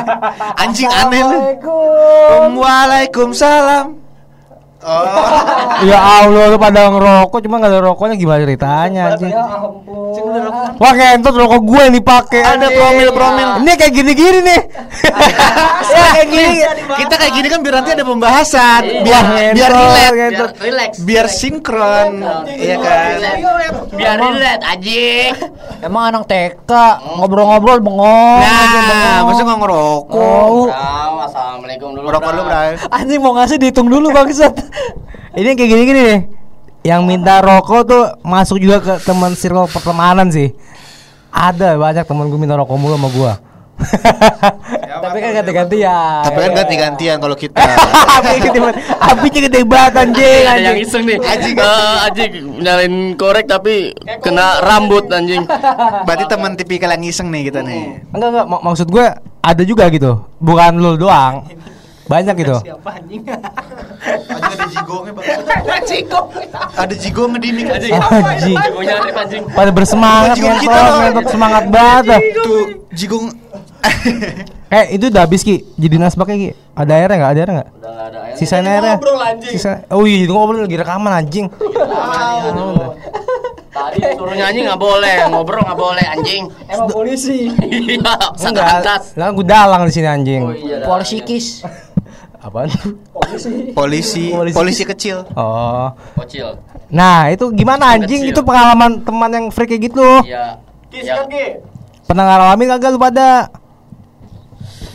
Anjing 0.64 0.88
aneh 0.88 1.20
lu. 1.28 1.38
Waalaikumsalam. 2.64 4.03
Oh. 4.84 5.00
ya 5.88 5.96
Allah 5.96 6.52
lu 6.52 6.60
pada 6.60 6.92
ngerokok 6.92 7.40
cuma 7.40 7.56
gak 7.56 7.72
ada 7.72 7.80
rokoknya 7.80 8.20
gimana 8.20 8.44
ceritanya 8.44 9.02
anjing. 9.16 9.32
Wah 10.76 10.92
ngentot 10.92 11.34
rokok 11.34 11.60
gue 11.64 11.80
yang 11.88 11.94
dipakai. 11.96 12.42
Ada 12.44 12.68
promil-promil. 12.68 13.48
Ini 13.64 13.72
kayak 13.80 13.92
gini-gini 13.96 14.38
nih. 14.44 14.60
ya 15.88 16.04
kayak 16.12 16.28
gini. 16.28 16.56
Kita 17.00 17.14
kayak 17.16 17.32
gini 17.32 17.46
kan 17.48 17.58
biar 17.64 17.74
nanti 17.80 17.90
ada 17.96 18.04
pembahasan, 18.04 18.82
biar 19.02 19.24
Wah, 19.24 19.52
biar 19.56 19.70
relate, 19.72 20.14
ngentot. 20.14 20.50
relax 20.60 20.90
biar 21.00 21.26
sinkron, 21.32 22.22
iya 22.54 22.76
kan? 22.78 23.16
biar 23.94 24.16
relate 24.20 24.62
anjing 24.64 25.32
Emang 25.84 26.12
anak 26.12 26.24
TK 26.28 26.70
ngobrol-ngobrol 27.20 27.80
bengong. 27.80 28.40
Nah, 28.40 29.20
nggak 29.28 29.58
ngerokok? 29.60 30.68
Assalamualaikum 32.04 32.36
dulu 32.36 32.42
Bray. 32.44 32.70
anjing 32.92 33.20
mau 33.20 33.32
ngasih 33.32 33.56
dihitung 33.56 33.88
dulu 33.88 34.06
bangsat. 34.12 34.52
Ini 35.40 35.56
kayak 35.56 35.68
gini-gini 35.68 36.00
nih. 36.04 36.20
Yang 36.84 37.00
minta 37.02 37.40
rokok 37.40 37.80
tuh 37.88 38.04
masuk 38.20 38.60
juga 38.60 38.76
ke 38.78 38.94
teman 39.02 39.32
circle 39.32 39.64
pertemanan 39.66 40.28
sih. 40.28 40.52
Ada 41.32 41.74
banyak 41.74 42.04
teman 42.04 42.28
gue 42.28 42.36
minta 42.36 42.54
rokok 42.54 42.76
mulu 42.76 42.94
sama 42.94 43.08
gua. 43.08 43.32
Tapi 44.94 45.18
kan 45.18 45.30
ganti-ganti 45.34 45.76
ya. 45.82 46.22
Tapi 46.22 46.38
kan 46.38 46.52
ganti-gantian 46.54 47.16
kalau 47.18 47.34
kita. 47.34 47.58
Api 48.20 48.36
gede 48.38 48.58
banget. 48.60 48.76
Apinya 49.00 49.40
gede 49.42 49.60
banget 49.66 49.92
anjing. 49.98 50.42
ada 50.44 50.54
yang 50.54 50.76
anjing. 50.76 50.86
iseng 50.86 51.02
nih 51.02 51.18
anjing 51.18 51.54
anjing 52.04 52.32
nyalain 52.62 52.94
korek 53.18 53.50
tapi 53.50 53.90
kena 54.22 54.62
rambut 54.62 55.10
anjing 55.10 55.42
Berarti 56.06 56.24
teman 56.30 56.54
tipikal 56.54 56.94
yang 56.94 57.02
iseng 57.02 57.32
nih 57.32 57.50
kita 57.50 57.64
nih. 57.64 58.04
Enggak 58.14 58.28
enggak 58.30 58.46
mak- 58.46 58.62
maksud 58.62 58.86
gue 58.86 59.06
ada 59.40 59.62
juga 59.66 59.90
gitu. 59.90 60.22
Bukan 60.38 60.78
lu 60.78 60.94
doang. 60.94 61.42
Banyak 62.04 62.34
gitu. 62.36 62.56
Ada 64.04 64.64
jigongnya 64.68 65.12
Ada 66.76 66.94
jigong 67.00 67.30
di 67.40 67.48
mic 67.50 67.68
Anjing. 67.72 68.56
gue 68.56 68.84
nyari 68.84 69.10
anjing 69.14 69.42
Pada 69.48 69.70
bersemangat 69.72 70.36
Jigo 70.36 70.52
kita 70.60 70.80
ngentot 71.00 71.26
semangat 71.32 71.64
banget. 71.72 72.22
Tuh 72.36 72.62
jigong. 72.92 73.26
Eh 74.74 74.98
itu 74.98 75.06
udah 75.06 75.22
habis 75.22 75.46
Ki. 75.46 75.62
Jadi 75.78 76.02
nasbaknya 76.02 76.34
Ki. 76.34 76.48
Ada 76.74 76.92
airnya 76.98 77.14
enggak? 77.14 77.30
Ada 77.30 77.38
airnya 77.38 77.54
enggak? 77.54 77.68
udah 77.70 77.90
nggak 77.94 78.06
ada 78.10 78.18
air 78.26 78.34
Sisain 78.34 78.66
airnya. 78.66 78.96
Sisa. 79.46 79.70
Oh 79.94 80.02
iya, 80.02 80.26
itu 80.26 80.32
ngobrol 80.34 80.66
lagi 80.66 80.74
rekaman 80.74 81.12
anjing. 81.14 81.46
tadi 83.74 83.98
suruh 84.14 84.34
nyanyi 84.34 84.66
nggak 84.66 84.80
boleh 84.80 85.14
ngobrol 85.30 85.62
nggak 85.62 85.78
boleh 85.78 86.04
anjing 86.06 86.46
Emang 86.66 86.88
polisi. 86.90 87.50
iya 87.66 88.14
sangat 88.34 88.62
Enggak. 88.62 88.78
atas 88.82 89.02
Lah 89.14 89.30
gue 89.30 89.46
dalang 89.46 89.82
di 89.86 89.92
sini 89.92 90.08
anjing. 90.08 90.42
oh 90.42 90.54
iya. 90.54 90.82
Polisi 90.82 91.18
kis. 91.22 91.62
Apaan? 92.44 92.68
Polisi, 93.72 94.28
Polisi. 94.28 94.52
polisi 94.52 94.82
kecil. 94.84 95.24
Oh. 95.32 95.88
kocil 96.12 96.60
Nah, 96.92 97.32
itu 97.32 97.48
gimana 97.56 97.96
anjing? 97.96 98.28
Kecil. 98.28 98.36
Itu 98.36 98.40
pengalaman 98.44 99.00
teman 99.00 99.30
yang 99.32 99.46
freak 99.48 99.72
kayak 99.72 99.88
gitu. 99.88 100.04
iya 100.28 100.60
ya, 100.92 101.24
Pernah 102.04 102.24
ngalamin 102.28 102.68
kagak 102.76 102.90
lu 102.92 103.00
pada? 103.00 103.48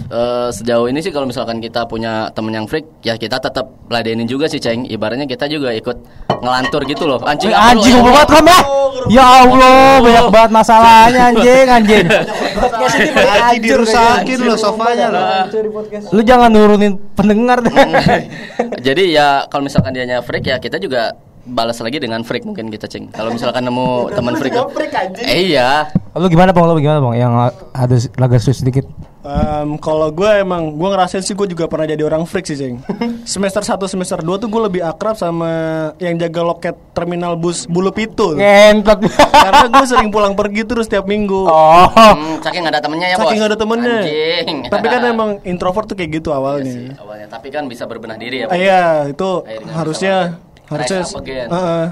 Eh, 0.09 0.49
sejauh 0.49 0.89
ini 0.89 0.99
sih 0.99 1.13
kalau 1.13 1.29
misalkan 1.29 1.61
kita 1.61 1.85
punya 1.85 2.33
temen 2.33 2.51
yang 2.51 2.65
freak 2.65 2.85
ya 3.05 3.15
kita 3.15 3.39
tetap 3.39 3.69
ladenin 3.89 4.25
juga 4.25 4.49
sih 4.49 4.59
ceng. 4.61 4.85
Ibaratnya 4.89 5.29
kita 5.29 5.45
juga 5.45 5.73
ikut 5.73 5.97
ngelantur 6.41 6.83
gitu 6.85 7.05
loh. 7.05 7.21
Anjing 7.23 7.53
lu, 7.53 7.57
Anjing 7.57 7.95
ya 7.95 8.01
goblok 8.01 8.15
banget 8.15 8.29
kan 8.29 8.43
ya? 8.45 8.59
Ya 9.09 9.25
Allah, 9.25 10.03
banyak 10.03 10.27
banget 10.33 10.51
masalahnya 10.51 11.21
anjing, 11.31 11.67
anjing. 11.69 12.05
Dirusakin 13.63 14.39
lo 14.43 14.55
sofanya 14.59 15.07
lo. 15.09 15.21
Lu 16.11 16.21
jangan 16.25 16.49
nurunin 16.51 16.99
pendengar 17.15 17.63
deh. 17.63 17.73
Jadi 18.81 19.15
ya 19.15 19.45
kalau 19.47 19.65
misalkan 19.65 19.95
dianya 19.95 20.19
freak 20.25 20.45
ya 20.49 20.57
kita 20.59 20.81
juga 20.81 21.15
balas 21.49 21.77
lagi 21.79 21.97
dengan 21.97 22.21
freak 22.21 22.45
mungkin 22.45 22.69
kita 22.69 22.85
ceng. 22.85 23.09
Kalau 23.09 23.29
misalkan 23.29 23.61
nemu 23.61 23.87
teman 24.17 24.33
freak. 24.35 24.53
Eh 25.19 25.49
iya. 25.49 25.89
Lu 26.13 26.25
gimana 26.27 26.49
Bang? 26.49 26.65
Lu 26.65 26.77
gimana 26.77 26.99
Bang? 26.99 27.13
Yang 27.13 27.33
ada 27.71 27.95
laga 28.15 28.37
sedikit. 28.39 28.85
Em, 29.19 29.75
kalau 29.77 30.07
gue 30.09 30.31
emang 30.31 30.73
gue 30.73 30.89
ngerasain 30.89 31.19
sih 31.19 31.35
gue 31.35 31.43
juga 31.45 31.67
pernah 31.67 31.83
jadi 31.83 31.99
orang 32.01 32.23
freak 32.23 32.47
sih 32.47 32.55
ceng 32.55 32.79
semester 33.27 33.59
1 33.59 33.75
semester 33.83 34.15
2 34.15 34.39
tuh 34.39 34.47
gue 34.47 34.61
lebih 34.63 34.81
akrab 34.81 35.13
sama 35.13 35.51
yang 35.99 36.15
jaga 36.15 36.39
loket 36.39 36.71
terminal 36.95 37.35
bus 37.35 37.67
bulu 37.67 37.91
pitul 37.91 38.39
Ngentot. 38.39 39.03
karena 39.29 39.67
gue 39.67 39.85
sering 39.91 40.07
pulang 40.07 40.39
pergi 40.39 40.63
terus 40.63 40.87
tiap 40.87 41.03
minggu 41.03 41.51
Oh. 41.51 41.87
Hmm, 41.91 42.39
saking 42.39 42.63
ada 42.63 42.79
temennya 42.79 43.11
ya 43.11 43.15
bos. 43.19 43.27
saking 43.27 43.43
ada 43.43 43.57
temennya 43.59 43.97
Anjing. 44.39 44.59
tapi 44.71 44.85
kan 44.87 45.01
emang 45.03 45.29
introvert 45.43 45.83
tuh 45.85 45.99
kayak 45.99 46.09
gitu 46.15 46.31
Iya 46.31 46.39
sih, 46.39 46.39
awalnya 46.39 46.95
awalnya. 46.97 47.27
Tapi 47.27 47.47
kan 47.51 47.63
bisa 47.67 47.83
berbenah 47.85 48.15
diri 48.15 48.41
ya. 48.41 48.47
Ah, 48.47 48.55
iya 48.55 48.83
itu 49.05 49.43
Akhirnya 49.43 49.73
harusnya 49.75 50.15
bisa 50.31 50.48
harusnya 50.69 51.01
rise 51.01 51.11
up 51.11 51.19
again. 51.19 51.47
Heeh. 51.49 51.87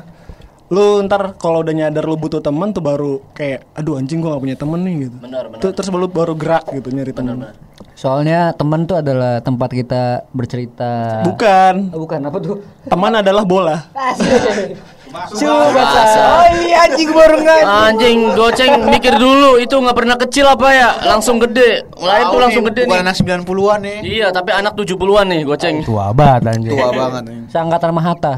lu 0.68 1.00
ntar 1.04 1.40
kalau 1.40 1.64
udah 1.64 1.72
nyadar 1.72 2.04
lu 2.04 2.16
butuh 2.16 2.40
teman 2.40 2.70
tuh 2.70 2.84
baru 2.84 3.24
kayak 3.32 3.72
aduh 3.72 3.96
anjing 3.96 4.20
gua 4.20 4.36
gak 4.36 4.44
punya 4.44 4.58
temen 4.58 4.80
nih 4.84 5.08
gitu 5.08 5.16
Benar, 5.18 5.44
benar. 5.48 5.60
Tuh, 5.64 5.72
terus 5.72 5.88
baru 5.88 6.08
baru 6.08 6.34
gerak 6.36 6.68
gitu 6.70 6.92
nyari 6.92 7.12
teman 7.12 7.56
Soalnya 7.96 8.52
teman 8.54 8.84
tuh 8.84 9.00
adalah 9.00 9.40
tempat 9.40 9.72
kita 9.72 10.28
bercerita. 10.30 11.24
bukan 11.24 11.90
Oh, 11.90 12.04
bukan 12.04 12.20
apa 12.22 12.38
tuh? 12.38 12.56
teman 12.84 13.16
adalah 13.16 13.42
bola 13.42 13.78
Coba. 15.12 15.84
Oh 16.18 16.46
iya 16.62 16.78
anjing 16.86 17.10
baru 17.12 17.36
nggak. 17.40 17.62
Anjing 17.64 18.18
goceng 18.36 18.74
mikir 18.88 19.14
dulu 19.16 19.58
itu 19.58 19.76
nggak 19.76 19.96
pernah 19.98 20.16
kecil 20.20 20.46
apa 20.48 20.68
ya 20.72 20.90
langsung 21.06 21.40
gede 21.40 21.88
lahir 21.98 22.26
tuh 22.30 22.40
langsung 22.40 22.64
gede 22.68 22.84
Bukan 22.86 22.96
nih 22.96 23.04
anak 23.08 23.16
90-an 23.16 23.80
nih. 23.84 23.98
iya 24.04 24.28
tapi 24.32 24.50
anak 24.52 24.74
70-an 24.76 25.26
nih 25.32 25.42
goceng 25.44 25.76
Tua 25.84 26.12
banget 26.12 26.42
anjing. 26.56 26.72
Tua 26.76 26.90
banget 26.92 27.24
nih. 27.28 27.40
Seangkatan 27.52 27.90
sama 27.92 28.02
Hatta. 28.04 28.34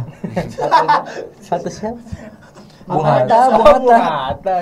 Satu 1.42 1.70
siapa? 1.70 2.00
Bung 2.90 3.06
Hatta, 3.06 3.40
Bung 3.54 3.86
Hatta. 3.94 4.56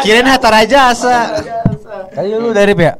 Kirain 0.00 0.24
Hatta 0.24 0.48
Rajasa. 0.48 1.18
Tadi 2.16 2.28
lu 2.32 2.48
dari 2.56 2.72
ya? 2.72 2.96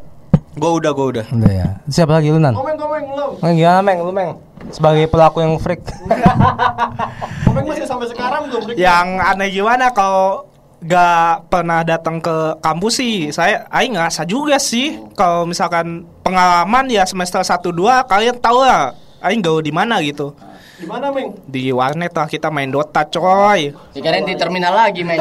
Gua 0.54 0.70
udah, 0.78 0.90
gua 0.94 1.06
udah. 1.10 1.26
Udah 1.34 1.52
ya. 1.52 1.68
Siapa 1.90 2.14
lagi 2.14 2.30
lu 2.30 2.38
Nan? 2.38 2.54
komeng 2.54 2.78
komeng 2.78 3.04
belum 3.10 3.32
Meng 3.42 3.54
gimana 3.58 3.80
Meng? 3.82 3.98
Lu 4.06 4.12
Meng 4.14 4.30
sebagai 4.72 5.04
pelaku 5.10 5.44
yang 5.44 5.58
freak. 5.60 5.82
komeng 7.46 7.64
masih 7.68 7.84
sampai 7.84 8.08
sekarang 8.08 8.48
belum 8.48 8.78
Yang 8.78 9.08
aneh 9.20 9.48
gimana 9.50 9.90
kalau 9.90 10.48
gak 10.84 11.48
pernah 11.48 11.80
datang 11.80 12.20
ke 12.20 12.60
kampus 12.60 13.00
sih 13.00 13.32
saya 13.32 13.64
aing 13.72 13.96
ngerasa 13.96 14.28
juga 14.28 14.60
sih 14.60 15.00
kalau 15.16 15.48
misalkan 15.48 16.04
pengalaman 16.20 16.92
ya 16.92 17.08
semester 17.08 17.40
1 17.40 17.64
2 17.72 18.04
kalian 18.04 18.36
tahu 18.36 18.60
lah 18.60 18.92
aing 19.24 19.40
gaul 19.40 19.64
di 19.64 19.72
mana 19.72 20.04
gitu 20.04 20.36
di 20.84 20.92
mana 20.92 21.08
meng 21.08 21.32
di 21.48 21.72
warnet 21.72 22.12
lah 22.12 22.28
kita 22.28 22.52
main 22.52 22.68
Dota 22.68 23.08
coy. 23.08 23.72
Dikirain 23.96 24.28
di 24.28 24.36
terminal 24.36 24.76
lagi 24.76 25.00
main 25.00 25.16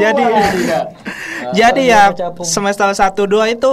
jadi 0.00 0.24
jadi 1.60 1.82
ya 1.84 2.02
semester 2.56 2.88
1 2.88 3.12
2 3.12 3.60
itu 3.60 3.72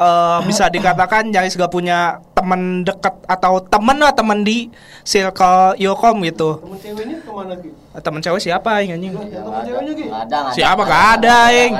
eh, 0.00 0.38
bisa 0.48 0.72
dikatakan 0.72 1.28
Jaris 1.28 1.60
gak 1.60 1.68
punya 1.68 2.24
teman 2.32 2.80
dekat 2.80 3.12
atau 3.28 3.60
temen 3.60 4.00
lah 4.00 4.16
temen 4.16 4.40
di 4.40 4.72
circle 5.04 5.76
Yokom 5.76 6.24
gitu. 6.24 6.64
Temen 6.64 6.80
ceweknya 6.80 7.16
ke 7.20 7.30
mana 7.30 7.54
gitu 7.60 7.76
temen 7.92 8.24
cewek 8.24 8.40
siapa 8.40 8.80
yang 8.80 8.96
anjing? 8.96 9.12
Temen 9.12 9.60
ceweknya 9.68 9.92
gitu 9.92 10.10
Siapa? 10.56 10.80
Nggak 10.80 11.04
ada, 11.20 11.36
Ing. 11.52 11.72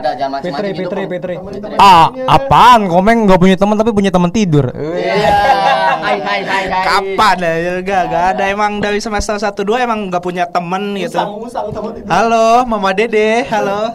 Fitri, 0.45 0.85
Kom. 0.85 1.09
Fitri. 1.09 1.35
Ah, 1.81 2.13
apaan? 2.29 2.85
Komeng 2.85 3.25
gak 3.25 3.41
punya 3.41 3.57
teman 3.57 3.81
tapi 3.81 3.97
punya 3.97 4.13
teman 4.13 4.29
tidur. 4.29 4.69
iya 4.77 5.82
Kapan 6.83 7.37
ya? 7.39 7.55
Gak, 7.81 8.03
gak 8.11 8.25
ada 8.37 8.45
emang 8.51 8.83
dari 8.83 8.99
semester 8.99 9.39
1 9.39 9.55
2 9.55 9.87
emang 9.87 10.11
gak 10.11 10.23
punya 10.23 10.45
temen 10.51 10.99
gitu. 10.99 11.19
Halo, 12.11 12.67
Mama 12.67 12.91
Dede. 12.91 13.47
Halo. 13.47 13.95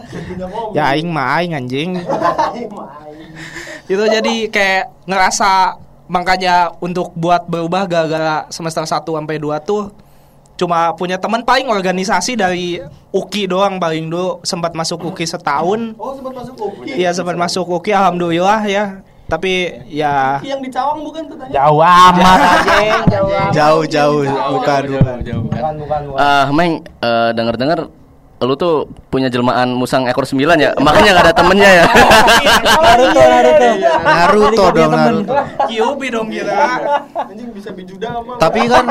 Ya 0.72 0.92
aing 0.96 1.12
mah 1.12 1.38
aing 1.38 1.52
anjing. 1.54 2.00
itu 3.92 4.04
jadi 4.04 4.34
kayak 4.52 4.84
ngerasa 5.08 5.80
makanya 6.08 6.72
untuk 6.80 7.12
buat 7.16 7.48
berubah 7.48 7.84
gara-gara 7.88 8.48
semester 8.48 8.84
1 8.84 9.04
sampai 9.04 9.36
2 9.36 9.68
tuh 9.68 9.92
cuma 10.58 10.90
punya 10.98 11.14
teman 11.22 11.46
paling 11.46 11.70
organisasi 11.70 12.34
dari 12.34 12.82
UKI 13.14 13.46
doang 13.46 13.78
paling 13.78 14.10
dulu 14.10 14.42
sempat 14.42 14.74
masuk 14.74 15.14
UKI 15.14 15.38
setahun. 15.38 15.94
Oh 15.94 16.12
sempat 16.18 16.34
masuk 16.34 16.54
UKI. 16.58 16.98
Iya 16.98 17.10
sempat 17.14 17.38
masuk 17.38 17.64
UKI 17.78 17.94
alhamdulillah 17.94 18.60
ya. 18.66 18.84
Tapi 19.28 19.84
ya 19.92 20.40
Yang 20.40 20.60
di 20.64 20.70
Cawang 20.72 21.04
bukan 21.04 21.22
katanya? 21.28 21.52
Jauh 21.52 21.80
amat 21.84 22.38
jauh. 23.12 23.30
Jauh, 23.52 23.82
jauh, 23.84 24.20
bukan, 24.24 24.82
bukan. 24.88 25.16
Bukan, 25.44 25.72
bukan, 25.84 26.00
bukan. 26.08 26.18
Ah, 26.20 26.48
Meng, 26.48 26.80
eh, 26.80 27.30
denger-denger 27.36 27.92
lu 28.38 28.54
tuh 28.54 28.86
punya 29.10 29.26
jelmaan 29.26 29.74
musang 29.74 30.06
ekor 30.06 30.22
sembilan 30.22 30.56
ya, 30.62 30.70
makanya 30.78 31.10
gak 31.18 31.24
ada 31.26 31.34
temennya 31.34 31.70
ya. 31.82 31.84
Naruto 32.78 33.18
Naruto 33.18 33.68
Naruto 34.06 34.64
dong, 34.70 34.92
Naruto. 34.94 35.34
Kyubi 35.66 36.06
dong 36.06 36.30
kira. 36.30 36.54
Anjing 37.18 37.50
bisa 37.50 37.74
bijuda. 37.74 38.22
Tapi 38.38 38.70
kan 38.70 38.86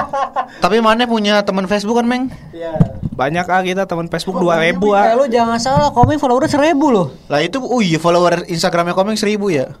Tapi 0.64 0.76
mana 0.84 1.08
punya 1.08 1.40
teman 1.40 1.64
Facebook 1.64 1.96
kan, 1.96 2.04
Meng? 2.04 2.28
Iya. 2.52 2.76
Banyak 3.12 3.46
ah 3.48 3.60
kita 3.64 3.84
teman 3.84 4.08
Facebook 4.08 4.40
2000 4.40 4.76
Eh 4.76 4.92
ah. 4.96 5.12
lu 5.20 5.24
jangan 5.28 5.60
salah 5.60 5.88
komik 5.92 6.16
follower 6.16 6.48
seribu 6.48 6.88
loh 6.88 7.06
Lah 7.28 7.44
itu 7.44 7.60
oh 7.60 7.84
iya 7.84 8.00
follower 8.00 8.48
Instagramnya 8.48 8.96
Komeng 8.96 9.20
seribu 9.20 9.52
ya 9.52 9.76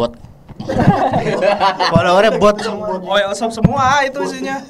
Buat 0.00 0.16
Followernya 1.92 2.40
bot 2.40 2.56
Oil 3.04 3.30
semua 3.36 4.00
itu 4.08 4.16
isinya. 4.24 4.64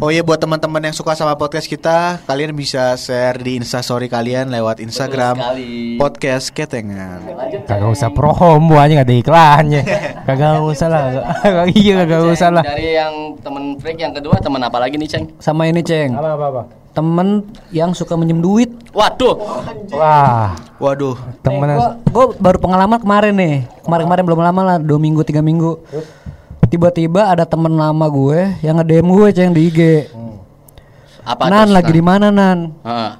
Oh 0.00 0.08
iya 0.08 0.24
buat 0.24 0.40
teman-teman 0.40 0.80
yang 0.80 0.96
suka 0.96 1.12
sama 1.12 1.36
podcast 1.36 1.68
kita 1.68 2.24
Kalian 2.24 2.56
bisa 2.56 2.96
share 2.96 3.36
di 3.36 3.60
instastory 3.60 4.08
kalian 4.08 4.48
lewat 4.48 4.80
Instagram. 4.80 5.36
Podcast 6.00 6.56
Ketengan 6.56 7.20
Kagak 7.68 7.92
usah 7.92 8.08
promo 8.08 8.80
aja 8.80 8.96
gak 8.96 9.12
ada 9.12 9.12
iklannya. 9.20 9.82
Kagak 10.26 10.64
usah 10.64 10.88
lah. 10.88 11.02
Kagak 11.44 11.76
iya 11.76 12.08
kagak 12.08 12.32
usah 12.32 12.48
lah. 12.48 12.64
Dari 12.64 12.96
yang 12.96 13.36
temen 13.44 13.76
freak 13.76 14.00
yang 14.00 14.16
kedua 14.16 14.40
temen 14.40 14.64
apa 14.64 14.80
lagi 14.80 14.96
nih, 14.96 15.04
Ceng? 15.04 15.36
Sama 15.36 15.68
ini 15.68 15.84
Ceng 15.84 16.16
Apa 16.16 16.32
apa 16.32 16.44
apa. 16.48 16.62
Temen 16.96 17.44
yang 17.68 17.92
suka 17.92 18.16
minjem 18.16 18.40
duit 18.40 18.72
Waduh. 18.96 19.36
Wah, 19.92 20.56
Waduh 20.80 21.20
Gue 21.20 21.36
temen 21.44 21.76
baru 22.40 22.56
pengalaman 22.56 22.96
kemarin 23.04 23.36
nih 23.36 23.56
Kemarin-kemarin 23.84 24.24
belum 24.24 24.40
lama 24.48 24.60
lah 24.64 24.76
Dua 24.80 24.96
minggu, 24.96 25.20
tiga 25.28 25.44
minggu 25.44 25.76
Tiba-tiba 26.70 27.34
ada 27.34 27.42
temen 27.42 27.74
lama 27.74 28.06
gue 28.06 28.62
Yang 28.62 28.74
nge-DM 28.78 29.06
gue 29.10 29.28
Ceng 29.34 29.50
di 29.50 29.62
IG 29.66 29.80
Apa 31.26 31.50
Nan 31.50 31.74
lagi 31.74 31.90
di 31.90 32.02
mana 32.02 32.30
Nan? 32.30 32.70
Heeh. 32.86 33.12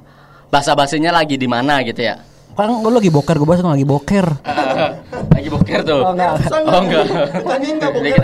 Bahasa 0.47 0.71
basinya 0.75 1.11
lagi 1.11 1.35
di 1.35 1.47
mana 1.51 1.83
gitu 1.83 1.99
ya? 1.99 2.23
Kan 2.55 2.79
gue 2.79 2.91
lagi 2.91 3.11
boker 3.11 3.35
Gue 3.35 3.47
bahas 3.47 3.63
lagi 3.63 3.87
boker. 3.87 4.27
Lagi 5.41 5.47
boker 5.47 5.79
tuh. 5.81 6.01
Oh 6.05 6.13
enggak. 6.13 6.37
Oh 6.53 6.81
enggak. 6.85 7.05
Boker? 7.41 8.21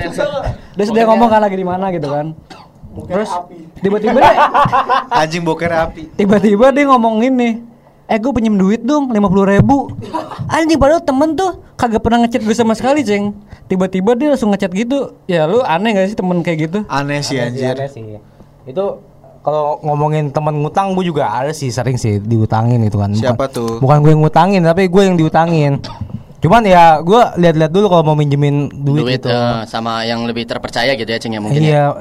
Terus 0.78 0.90
dia 0.94 1.04
ngomong 1.10 1.30
kan 1.34 1.42
lagi 1.42 1.58
di 1.58 1.66
mana 1.66 1.90
gitu 1.90 2.14
kan. 2.14 2.36
Terus 3.10 3.30
tiba-tiba 3.82 4.20
Anjing 5.10 5.42
boker 5.42 5.72
api. 5.72 6.14
Tiba-tiba 6.14 6.70
dia 6.76 6.86
ngomong 6.86 7.26
ini 7.26 7.64
Eh 8.08 8.18
gue 8.18 8.32
pinjem 8.32 8.56
duit 8.56 8.82
dong 8.82 9.12
50 9.12 9.20
ribu 9.52 9.92
Anjing 10.48 10.76
padahal 10.76 11.04
temen 11.04 11.36
tuh 11.36 11.60
Kagak 11.76 12.00
pernah 12.00 12.24
ngechat 12.24 12.40
gue 12.40 12.56
sama 12.56 12.72
sekali 12.72 13.04
ceng 13.04 13.36
Tiba-tiba 13.68 14.16
dia 14.16 14.32
langsung 14.32 14.50
ngechat 14.50 14.72
gitu 14.72 15.12
Ya 15.26 15.44
lu 15.44 15.60
aneh 15.60 15.92
gak 15.92 16.08
sih 16.08 16.16
temen 16.16 16.40
kayak 16.40 16.58
gitu 16.62 16.80
Aneh 16.88 17.20
sih 17.20 17.36
anjir 17.36 17.76
Ada 17.76 17.88
sih. 17.88 18.16
Itu 18.64 19.04
kalau 19.40 19.80
ngomongin 19.80 20.28
temen 20.28 20.60
ngutang 20.60 20.92
gue 20.92 21.04
juga 21.06 21.24
ada 21.26 21.52
sih 21.52 21.68
sering 21.68 21.96
sih 21.96 22.20
diutangin 22.20 22.84
itu 22.84 22.96
kan. 22.96 23.08
Bukan- 23.10 23.24
Siapa 23.24 23.48
tuh? 23.48 23.80
Bukan 23.80 24.04
gue 24.04 24.12
yang 24.12 24.20
ngutangin 24.20 24.60
tapi 24.60 24.88
gue 24.88 25.02
yang 25.02 25.16
diutangin. 25.16 25.80
Cuman 26.38 26.62
ya 26.62 27.00
gue 27.00 27.22
lihat-lihat 27.40 27.72
dulu 27.72 27.88
kalau 27.88 28.04
mau 28.04 28.14
minjemin 28.14 28.68
duit, 28.70 29.08
Duit 29.08 29.16
gitu. 29.18 29.32
eh, 29.32 29.64
sama 29.64 30.04
yang 30.04 30.28
lebih 30.28 30.44
terpercaya 30.44 30.92
gitu 30.94 31.08
ya, 31.08 31.16
Ceng 31.16 31.32
ya 31.32 31.40
mungkin. 31.40 31.64
ya. 31.64 31.96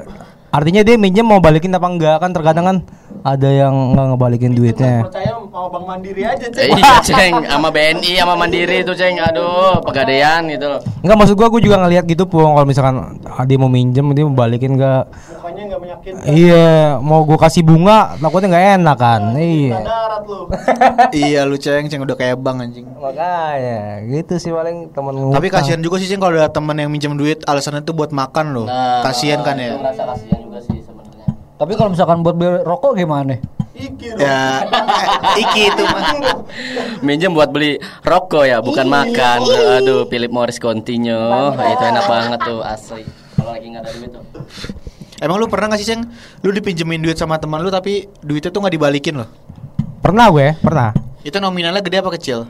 Iya. 0.57 0.64
Artinya 0.64 0.80
dia 0.88 0.96
minjem 0.96 1.26
mau 1.28 1.36
balikin 1.36 1.76
apa 1.76 1.84
enggak 1.84 2.16
kan 2.16 2.32
terkadang 2.32 2.64
kan 2.64 2.76
ada 3.20 3.48
yang 3.52 3.92
nggak 3.92 4.07
ngebalikin 4.16 4.57
duitnya. 4.57 5.04
Percaya 5.04 5.36
sama 5.36 5.68
Bang 5.68 5.84
Mandiri 5.84 6.22
aja, 6.22 6.46
Cek. 6.46 6.68
iya, 6.78 6.94
Ceng, 7.02 7.32
sama 7.48 7.68
BNI 7.74 8.12
sama 8.22 8.34
Mandiri 8.38 8.84
itu, 8.84 8.92
Ceng. 8.92 9.18
Aduh, 9.18 9.82
pegadaian 9.82 10.46
gitu 10.46 10.68
loh. 10.68 10.80
Enggak 11.02 11.16
maksud 11.16 11.34
gua 11.34 11.48
gua 11.50 11.61
juga 11.61 11.76
ngelihat 11.82 12.04
gitu 12.07 12.24
pung 12.28 12.54
kalau 12.54 12.68
misalkan 12.68 13.18
ah, 13.26 13.42
dia 13.42 13.59
mau 13.59 13.66
minjem 13.66 14.04
dia 14.14 14.24
mau 14.24 14.36
balikin 14.36 14.78
enggak. 14.78 15.11
Mukanya 15.11 15.62
nggak 15.74 15.80
meyakinkan. 15.82 16.24
Iya, 16.28 16.68
mau 17.02 17.20
gua 17.26 17.38
kasih 17.40 17.66
bunga 17.66 18.14
takutnya 18.16 18.48
nggak 18.52 18.66
enak 18.80 18.96
kan. 18.96 19.22
Iya. 19.34 19.76
darat 19.82 20.22
lu. 20.24 20.40
Iya 21.26 21.40
lu 21.48 21.57
ceng 21.59 21.88
Ceng 21.90 22.02
udah 22.02 22.16
kayak 22.18 22.38
bang 22.38 22.57
anjing 22.62 22.86
Makanya 22.86 24.04
gitu 24.07 24.34
sih 24.38 24.50
paling 24.52 24.90
temen 24.94 25.32
Tapi 25.32 25.46
kasihan 25.48 25.80
juga 25.80 25.98
sih 25.98 26.09
Ceng 26.09 26.20
kalau 26.22 26.36
ada 26.38 26.50
teman 26.50 26.76
yang 26.78 26.90
minjem 26.90 27.14
duit 27.14 27.42
alasannya 27.46 27.82
tuh 27.82 27.94
buat 27.96 28.11
makan 28.14 28.54
loh 28.54 28.66
Nah, 28.66 29.02
Kasihan 29.02 29.42
kan 29.42 29.57
ya 29.59 29.78
Rasa 29.78 30.02
kasihan. 30.07 30.45
Tapi 31.57 31.72
kalau 31.72 31.90
misalkan 31.92 32.20
buat 32.20 32.36
beli 32.36 32.61
rokok 32.64 33.00
gimana? 33.00 33.40
Iki. 33.76 34.16
Ya 34.16 34.64
Iki 35.36 35.61
itu 35.72 35.82
mah 35.84 36.16
Minjem 37.04 37.32
buat 37.32 37.52
beli 37.52 37.80
rokok 38.04 38.44
ya, 38.44 38.61
bukan 38.61 38.88
makan. 38.88 39.44
Aduh, 39.80 40.09
Philip 40.09 40.32
Morris 40.32 40.61
Continue. 40.61 41.52
Itu 41.57 41.84
enak 41.84 42.04
banget 42.09 42.40
tuh 42.44 42.61
asli. 42.61 43.04
Kalau 43.36 43.52
lagi 43.52 43.66
nggak 43.72 43.82
ada 43.84 43.90
duit 43.92 44.11
tuh. 44.12 44.24
Emang 45.16 45.40
lu 45.40 45.48
pernah 45.48 45.72
gak 45.72 45.80
sih 45.80 45.88
Ceng 45.88 46.04
Lu 46.44 46.52
dipinjemin 46.52 47.00
duit 47.00 47.16
sama 47.16 47.40
teman 47.40 47.64
lu 47.64 47.72
tapi 47.72 48.04
duitnya 48.20 48.52
tuh 48.52 48.61
gak 48.61 48.76
dibalikin 48.76 49.16
loh 49.16 49.28
Pernah 50.04 50.28
gue, 50.28 50.54
pernah. 50.61 50.92
Itu 51.26 51.40
nominalnya 51.40 51.82
gede 51.82 51.98
apa 51.98 52.14
kecil? 52.14 52.46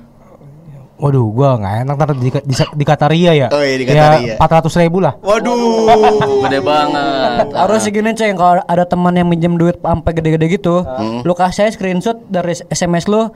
Waduh, 0.97 1.29
gua 1.29 1.61
nggak 1.61 1.75
enak 1.85 1.95
ntar 1.95 2.09
di, 2.13 2.29
di, 2.33 2.55
dikata 2.73 3.07
Ria 3.07 3.33
ya. 3.37 3.49
Oh 3.53 3.61
iya, 3.61 3.77
dikata 3.77 4.07
Ria. 4.17 4.35
Empat 4.41 4.51
ratus 4.51 4.75
ribu 4.77 4.99
lah. 4.99 5.13
Waduh 5.21 5.93
Gede 6.49 6.61
banget. 6.61 7.47
Harus 7.53 7.85
sih 7.85 7.93
gini 7.93 8.11
ceng 8.13 8.33
kalau 8.33 8.61
ada 8.61 8.85
teman 8.85 9.13
yang 9.13 9.29
minjem 9.29 9.55
duit 9.55 9.77
sampai 9.77 10.13
gede-gede 10.13 10.47
gitu, 10.51 10.81
lu 11.21 11.33
kasih 11.33 11.69
aja 11.69 11.77
screenshot 11.77 12.17
dari 12.27 12.57
SMS 12.67 13.05
lu 13.07 13.29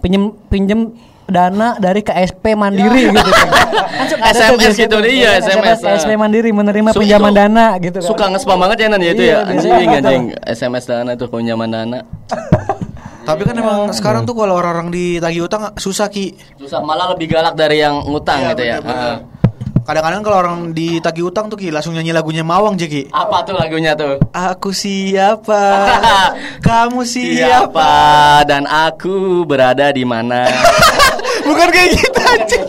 pinjem 0.00 0.32
pinjem 0.48 0.96
dana 1.24 1.76
dari 1.76 2.00
KSP 2.00 2.52
Mandiri 2.52 3.08
gitu. 3.08 3.30
Langsung 3.96 4.20
ada 4.24 4.32
tuh 4.32 4.56
SMS 4.56 4.60
biasanya 4.60 4.84
gitu, 4.84 4.96
iya, 5.08 5.30
SMS. 5.40 5.78
KSP 5.80 6.10
Mandiri 6.14 6.50
menerima 6.52 6.92
Su- 6.92 7.00
pinjaman 7.00 7.32
itu 7.32 7.38
dana 7.38 7.66
gitu 7.80 7.98
kan. 7.98 8.08
Suka 8.08 8.24
nge-spam 8.28 8.58
banget 8.60 8.76
ya 8.80 8.86
Nan 8.88 9.00
ya 9.00 9.12
itu 9.12 9.22
Iya, 9.22 9.32
ya. 9.34 9.48
Anjing 9.48 9.72
gitu. 9.72 9.92
anjing. 9.98 10.22
SMS 10.44 10.84
dana 10.84 11.10
tuh 11.16 11.28
pinjaman 11.28 11.68
dana. 11.68 11.98
Tapi 13.24 13.40
kan 13.48 13.56
emang 13.56 13.88
sekarang 13.96 14.28
tuh 14.28 14.36
kalau 14.36 14.60
orang-orang 14.60 14.92
ditagih 14.92 15.48
utang 15.48 15.72
susah 15.80 16.12
Ki. 16.12 16.36
Susah 16.60 16.84
malah 16.84 17.16
lebih 17.16 17.32
galak 17.32 17.56
dari 17.56 17.80
yang 17.80 18.04
ngutang 18.04 18.52
gitu 18.52 18.62
ya. 18.68 18.78
Heeh. 18.84 19.16
Kadang-kadang 19.84 20.20
kalau 20.24 20.38
orang 20.40 20.60
ditagih 20.76 21.28
utang 21.32 21.48
tuh 21.48 21.56
Ki 21.56 21.72
langsung 21.72 21.96
nyanyi 21.96 22.12
lagunya 22.16 22.40
Mawang 22.40 22.72
Jeki 22.80 23.12
Apa 23.12 23.44
tuh 23.44 23.52
lagunya 23.52 23.92
tuh? 23.92 24.16
Aku 24.32 24.72
siapa? 24.72 25.60
Kamu 26.68 27.04
siapa? 27.04 27.68
Siapa 27.68 27.92
dan 28.48 28.64
aku 28.68 29.44
berada 29.48 29.88
di 29.92 30.04
mana? 30.04 30.44
Bukan 31.48 31.68
kayak 31.68 31.90
gitu 32.00 32.20
anjing. 32.24 32.66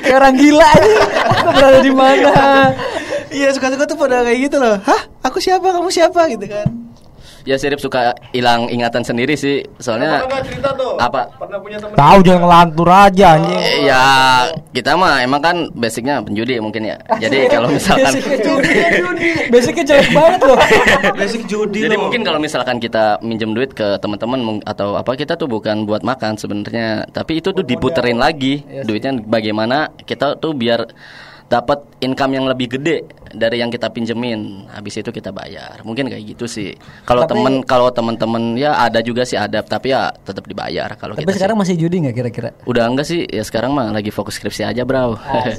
Kayak 0.00 0.16
orang 0.16 0.34
gila 0.40 0.68
aja. 0.68 0.96
Aku 1.32 1.48
berada 1.56 1.78
di 1.80 1.92
mana? 1.92 2.32
Iya 3.28 3.52
suka-suka 3.52 3.84
tuh 3.84 4.00
pada 4.00 4.24
kayak 4.24 4.48
gitu 4.48 4.56
loh. 4.56 4.80
Hah? 4.88 5.04
Aku 5.20 5.36
siapa? 5.36 5.68
Kamu 5.68 5.92
siapa? 5.92 6.32
Gitu 6.32 6.48
kan 6.48 6.87
ya 7.48 7.56
Sirip 7.56 7.80
suka 7.80 8.12
hilang 8.36 8.68
ingatan 8.68 9.00
sendiri 9.00 9.32
sih. 9.32 9.64
Soalnya 9.80 10.28
cerita 10.44 10.76
tuh? 10.76 11.00
apa? 11.00 11.32
Pernah 11.40 11.58
punya 11.64 11.80
teman 11.80 11.96
Tahu 11.96 12.18
jangan 12.20 12.42
ngelantur 12.44 12.88
aja 12.92 13.26
anjing. 13.40 13.56
Eh, 13.56 13.76
ya 13.88 14.02
kita 14.76 14.92
mah 15.00 15.24
emang 15.24 15.40
kan 15.40 15.56
basicnya 15.72 16.20
penjudi 16.20 16.60
mungkin 16.60 16.92
ya. 16.92 17.00
Jadi 17.16 17.46
kalau 17.56 17.72
misalkan 17.72 18.12
Basicnya 18.12 18.38
judi. 18.46 18.72
Basicnya 19.48 19.84
jelek 19.88 20.08
banget 20.12 20.40
loh. 20.44 20.58
Basic 21.18 21.42
judi 21.48 21.80
Jadi 21.88 21.96
loh. 21.96 22.02
mungkin 22.04 22.20
kalau 22.20 22.36
misalkan 22.36 22.76
kita 22.76 23.16
minjem 23.24 23.56
duit 23.56 23.72
ke 23.72 23.96
teman-teman 24.04 24.60
atau 24.68 25.00
apa 25.00 25.16
kita 25.16 25.40
tuh 25.40 25.48
bukan 25.48 25.88
buat 25.88 26.04
makan 26.04 26.36
sebenarnya, 26.36 27.08
tapi 27.08 27.40
itu 27.40 27.56
tuh 27.56 27.64
diputerin 27.64 28.20
lagi 28.20 28.60
duitnya 28.84 29.24
bagaimana 29.24 29.88
kita 30.04 30.36
tuh 30.36 30.52
biar 30.52 30.84
dapat 31.48 31.80
income 32.04 32.36
yang 32.36 32.44
lebih 32.44 32.76
gede 32.76 33.08
dari 33.32 33.56
yang 33.58 33.72
kita 33.72 33.88
pinjemin. 33.88 34.68
Habis 34.68 35.00
itu 35.00 35.08
kita 35.08 35.32
bayar. 35.32 35.80
Mungkin 35.80 36.12
kayak 36.12 36.36
gitu 36.36 36.44
sih. 36.44 36.76
Kalau 37.02 37.24
Tapi- 37.24 37.32
temen 37.34 37.54
kalau 37.64 37.88
teman-teman 37.88 38.52
ya 38.52 38.76
ada 38.76 39.00
juga 39.00 39.24
sih 39.24 39.34
ada, 39.34 39.64
tapi 39.64 39.90
ya 39.90 40.12
tetap 40.12 40.44
dibayar 40.44 40.92
kalau 40.94 41.16
Tapi 41.16 41.24
kita 41.24 41.32
sih. 41.32 41.40
sekarang 41.40 41.56
masih 41.56 41.74
judi 41.74 42.04
nggak 42.04 42.14
kira-kira? 42.14 42.48
Udah 42.68 42.84
enggak 42.84 43.08
sih, 43.08 43.24
ya 43.24 43.40
sekarang 43.40 43.72
mah 43.72 43.88
lagi 43.90 44.12
fokus 44.12 44.36
skripsi 44.36 44.60
aja, 44.62 44.84
Bro. 44.84 45.16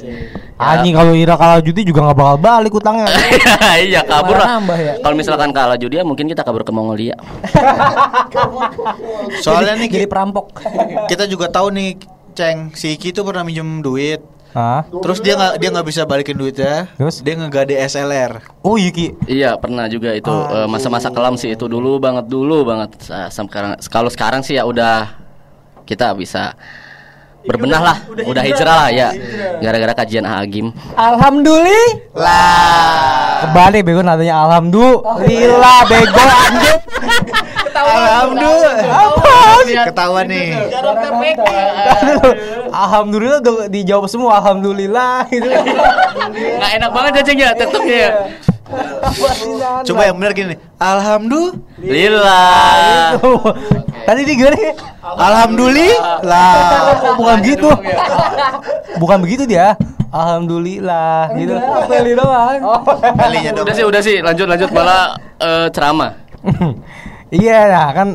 Anjing 0.62 0.94
kalau 0.94 1.10
Ira 1.10 1.34
kalah 1.34 1.58
judi 1.58 1.82
juga 1.82 2.06
nggak 2.06 2.18
bakal 2.22 2.36
balik 2.38 2.72
utangnya. 2.72 3.10
iya 3.82 4.06
kabur 4.06 4.38
lah. 4.38 4.62
ya. 4.78 4.94
Kalau 5.02 5.14
misalkan 5.18 5.50
kalah 5.50 5.74
judi 5.74 5.98
ya 5.98 6.06
mungkin 6.06 6.30
kita 6.30 6.46
kabur 6.46 6.62
ke 6.62 6.70
Mongolia. 6.70 7.18
Soalnya 9.42 9.74
nih 9.74 9.88
Jadi 9.90 10.06
perampok. 10.06 10.54
kita 11.06 11.26
juga 11.26 11.50
tahu 11.50 11.74
nih 11.74 11.98
Ceng 12.30 12.70
si 12.72 12.94
Iki 12.94 13.10
tuh 13.10 13.26
pernah 13.26 13.42
minjem 13.42 13.82
duit 13.82 14.22
Ah. 14.50 14.82
Terus 14.88 15.22
dia 15.22 15.38
nggak 15.38 15.62
dia 15.62 15.68
nggak 15.70 15.86
bisa 15.86 16.02
balikin 16.06 16.34
duitnya. 16.34 16.90
Terus? 16.98 17.22
dia 17.22 17.34
ngegade 17.38 17.74
SLR. 17.78 18.42
Oh 18.66 18.74
iya 18.74 18.90
Ki. 18.90 19.14
Iya 19.30 19.54
pernah 19.56 19.86
juga 19.86 20.10
itu 20.14 20.30
eh, 20.30 20.66
masa-masa 20.66 21.10
kelam 21.14 21.38
sih 21.38 21.54
itu 21.54 21.70
dulu 21.70 22.02
banget 22.02 22.26
dulu 22.26 22.66
banget 22.66 22.90
sekarang 23.30 23.78
kalau 23.86 24.10
sekarang 24.10 24.42
sih 24.42 24.58
ya 24.58 24.66
udah 24.66 25.14
kita 25.86 26.14
bisa 26.18 26.54
berbenah 27.40 27.80
lah 27.80 27.96
udah 28.12 28.42
hijrah 28.44 28.76
lah 28.84 28.92
ya 28.92 29.08
gara-gara 29.64 29.96
kajian 30.04 30.28
Agim 30.28 30.76
Alhamdulillah. 30.92 32.28
Kebalik 33.48 33.80
bego 33.88 34.04
nadanya 34.04 34.44
alhamdulillah 34.44 35.78
bego 35.88 36.20
anjing. 36.20 36.80
Alhamdulillah. 37.80 38.76
Ketahuan 39.88 40.26
nih. 40.28 40.48
alhamdulillah 42.70 43.40
udah 43.42 43.66
dijawab 43.66 44.06
semua 44.06 44.38
alhamdulillah 44.38 45.26
gitu. 45.28 45.48
nggak 45.50 46.70
enak 46.78 46.90
banget 46.94 47.12
ya 47.18 47.22
ceng 47.26 47.38
ya 47.40 47.50
tetepnya 47.54 47.96
ya 47.96 48.10
Coba 49.82 50.06
yang 50.06 50.14
benar 50.14 50.30
gini. 50.30 50.54
nih. 50.54 50.58
Alhamdulillah. 50.78 52.38
Tadi 54.06 54.20
gimana? 54.30 54.54
ya? 54.54 54.72
Alhamdulillah. 55.02 56.54
Bukan 57.18 57.36
gitu. 57.42 57.66
Bukan 59.02 59.18
begitu 59.26 59.42
dia. 59.42 59.74
Alhamdulillah 60.10 61.34
gitu. 61.34 61.54
Beli 61.90 62.14
doang. 62.14 62.62
Udah 63.58 63.74
sih 63.74 63.82
udah 63.86 64.00
sih 64.02 64.22
lanjut 64.22 64.46
lanjut 64.46 64.70
malah 64.70 65.18
eh, 65.42 65.66
ceramah 65.74 66.14
Iya 67.30 67.70
nah 67.70 67.88
kan 67.94 68.08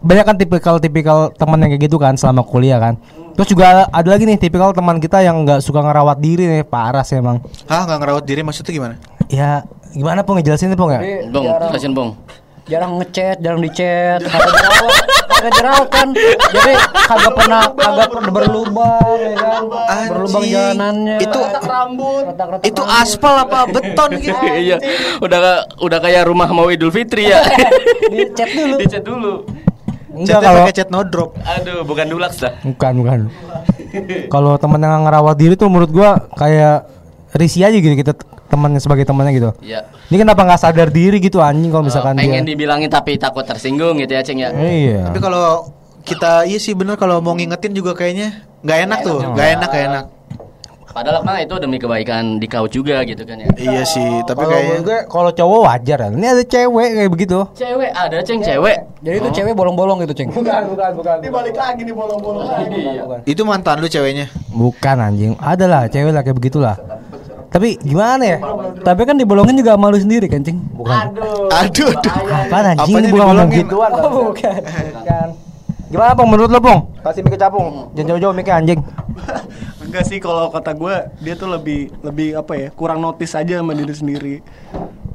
banyak 0.00 0.24
kan 0.24 0.36
tipikal-tipikal 0.40 1.28
teman 1.36 1.60
yang 1.60 1.76
kayak 1.76 1.92
gitu 1.92 2.00
kan 2.00 2.16
selama 2.16 2.40
kuliah 2.40 2.80
kan. 2.80 2.96
Terus 3.36 3.48
juga 3.52 3.84
ada 3.88 4.08
lagi 4.08 4.24
nih 4.24 4.40
tipikal 4.40 4.72
teman 4.72 4.96
kita 4.96 5.20
yang 5.20 5.44
nggak 5.44 5.60
suka 5.60 5.84
ngerawat 5.84 6.18
diri 6.18 6.48
nih 6.48 6.64
parah 6.64 7.04
sih 7.04 7.20
emang. 7.20 7.44
Hah, 7.68 7.84
nggak 7.84 7.98
ngerawat 8.00 8.24
diri 8.24 8.40
maksudnya 8.40 8.72
gimana? 8.72 8.94
Ya 9.28 9.64
gimana 9.90 10.22
pong 10.22 10.38
ngejelasin 10.38 10.70
nih 10.70 10.78
pong 10.78 10.90
ya? 10.94 11.00
bong 11.30 11.44
kasihin 11.74 11.94
bong 11.94 12.10
Jarang 12.70 12.92
ngechat, 12.96 13.36
jarang 13.38 13.60
dichat, 13.60 14.22
kagak 14.22 14.54
jerawat, 14.54 14.94
kagak 15.26 15.52
jerawat 15.52 15.88
kan. 15.90 16.08
Jadi 16.46 16.72
kagak 17.02 17.32
pernah 17.34 17.60
kagak 17.68 18.08
pernah 18.08 18.30
berlubang 18.30 19.18
ya 19.18 19.34
kan. 19.34 19.62
Berlubang 20.06 20.42
jalanannya. 20.44 21.16
Itu 21.18 21.38
Retak-retak 22.22 22.64
itu 22.64 22.80
rambut. 22.80 23.02
aspal 23.02 23.34
apa 23.40 23.58
beton 23.66 24.10
gitu? 24.16 24.46
iya 24.62 24.76
udah 25.18 25.40
udah 25.78 25.98
kayak 25.98 26.22
rumah 26.24 26.46
mau 26.48 26.70
Idul 26.70 26.88
Fitri 26.88 27.26
ya 27.26 27.42
Dicet 28.12 28.48
dulu. 28.48 28.74
dicat 28.78 29.02
dulu 29.02 29.34
Enggak 30.10 30.38
kalau 30.38 30.60
pakai 30.60 30.74
cat 30.76 30.88
no 30.88 31.00
drop. 31.02 31.30
aduh 31.40 31.82
bukan 31.82 32.06
dulaks 32.06 32.38
dah 32.38 32.50
bukan 32.60 32.92
bukan. 32.98 33.18
kalau 34.26 34.54
teman 34.56 34.78
yang 34.78 35.02
ngerawat 35.02 35.34
diri 35.34 35.54
tuh 35.54 35.66
menurut 35.66 35.86
gua 35.88 36.10
kayak 36.34 36.82
risih 37.32 37.62
aja 37.62 37.74
gitu 37.74 37.94
kita 37.94 38.12
temannya 38.46 38.78
sebagai 38.78 39.02
temannya 39.02 39.32
gitu. 39.32 39.50
ya 39.60 39.86
Ini 40.06 40.16
kenapa 40.18 40.42
nggak 40.42 40.60
sadar 40.60 40.88
diri 40.88 41.18
gitu 41.18 41.38
anjing 41.38 41.68
kalau 41.68 41.84
misalkan 41.84 42.14
Eh, 42.14 42.24
pengen 42.24 42.42
dia. 42.42 42.50
dibilangin 42.50 42.86
tapi 42.86 43.14
takut 43.16 43.42
tersinggung 43.42 43.94
gitu 43.96 44.10
ya 44.10 44.20
ceng 44.20 44.38
ya 44.38 44.50
Iya. 44.50 45.06
Tapi 45.06 45.18
kalau 45.18 45.70
kita 46.00 46.42
iya 46.42 46.56
sih 46.56 46.72
bener 46.72 46.94
kalau 46.94 47.18
mau 47.18 47.32
ngingetin 47.32 47.70
juga 47.70 47.92
kayaknya 47.92 48.42
nggak 48.60 48.78
enak 48.82 48.98
tuh, 49.00 49.18
nggak 49.22 49.48
enak, 49.54 49.68
nggak 49.68 49.84
enak. 49.86 50.04
padahal 50.90 51.22
mah 51.22 51.38
itu 51.38 51.54
demi 51.56 51.78
kebaikan 51.78 52.36
di 52.36 52.44
kau 52.44 52.66
juga 52.66 53.06
gitu 53.06 53.22
kan 53.22 53.38
ya 53.38 53.46
Iya 53.54 53.82
sih, 53.84 54.26
tapi 54.26 54.42
Kalau 54.42 54.50
kayaknya 54.50 54.78
gue 54.82 54.98
kalau 55.06 55.30
cowok 55.30 55.60
wajar 55.62 55.98
ya. 56.00 56.08
Ini 56.10 56.26
ada 56.28 56.42
cewek 56.42 56.88
kayak 56.92 57.10
begitu. 57.10 57.38
cewek 57.54 57.90
ada 57.94 58.18
ceng 58.20 58.42
cewek 58.42 58.76
Jadi 58.98 59.16
itu 59.16 59.28
cewek 59.32 59.54
bolong-bolong 59.54 60.02
gitu, 60.02 60.12
Ceng. 60.14 60.28
itu 63.24 63.42
mantan 63.42 63.78
lu 63.78 63.86
ceweknya. 63.86 64.26
Bukan 64.50 64.96
anjing. 64.98 65.32
Ada 65.36 65.64
lah 65.64 65.82
cewek 65.86 66.10
lah 66.10 66.20
kayak 66.20 66.36
begitulah. 66.36 66.76
Tapi 67.50 67.82
gimana 67.82 68.22
ya? 68.22 68.38
Tapi 68.86 69.02
kan 69.02 69.18
dibolongin 69.18 69.58
juga 69.58 69.74
malu 69.74 69.98
sendiri 69.98 70.30
kan, 70.30 70.46
Ceng? 70.46 70.62
Bukan. 70.70 71.18
Aduh, 71.50 71.90
aduh. 71.90 72.14
Apaan 72.30 72.64
anjing? 72.78 72.94
Apanya 72.94 73.10
Bukan 73.10 73.26
ngomong 73.26 73.50
gituan. 73.50 73.90
Oh, 73.98 74.10
bukan. 74.30 74.60
Bukan. 74.94 75.28
Gimana 75.90 76.14
Pong 76.14 76.30
menurut 76.30 76.50
lo 76.54 76.62
Pong? 76.62 76.80
Kasih 77.02 77.26
mic 77.26 77.34
ke 77.34 77.38
capung. 77.42 77.90
Jangan 77.98 78.14
jauh-jauh 78.14 78.30
mic 78.30 78.46
anjing. 78.46 78.78
Enggak 79.82 80.06
sih 80.06 80.22
kalau 80.22 80.46
kata 80.54 80.70
gue 80.78 80.94
dia 81.18 81.34
tuh 81.34 81.50
lebih 81.50 81.90
lebih 82.06 82.38
apa 82.38 82.54
ya 82.54 82.68
kurang 82.70 83.02
notice 83.02 83.34
aja 83.34 83.58
sama 83.58 83.74
diri 83.74 83.90
sendiri. 83.90 84.34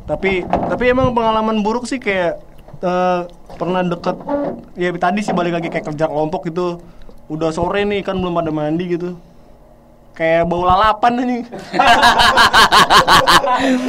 Tapi 0.03 0.43
tapi 0.43 0.83
emang 0.91 1.15
pengalaman 1.15 1.63
buruk 1.63 1.87
sih 1.87 1.95
kayak 1.95 2.43
eh, 2.83 3.19
pernah 3.55 3.87
deket 3.87 4.19
ya 4.75 4.91
tadi 4.99 5.23
sih 5.23 5.31
balik 5.31 5.63
lagi 5.63 5.71
kayak 5.71 5.95
kerja 5.95 6.11
kelompok 6.11 6.51
gitu. 6.51 6.83
Udah 7.31 7.55
sore 7.55 7.87
nih 7.87 8.03
kan 8.03 8.19
belum 8.19 8.35
pada 8.35 8.51
mandi 8.51 8.99
gitu. 8.99 9.15
Kayak 10.15 10.47
bau 10.47 10.63
lalapan 10.63 11.13
nih. 11.27 11.43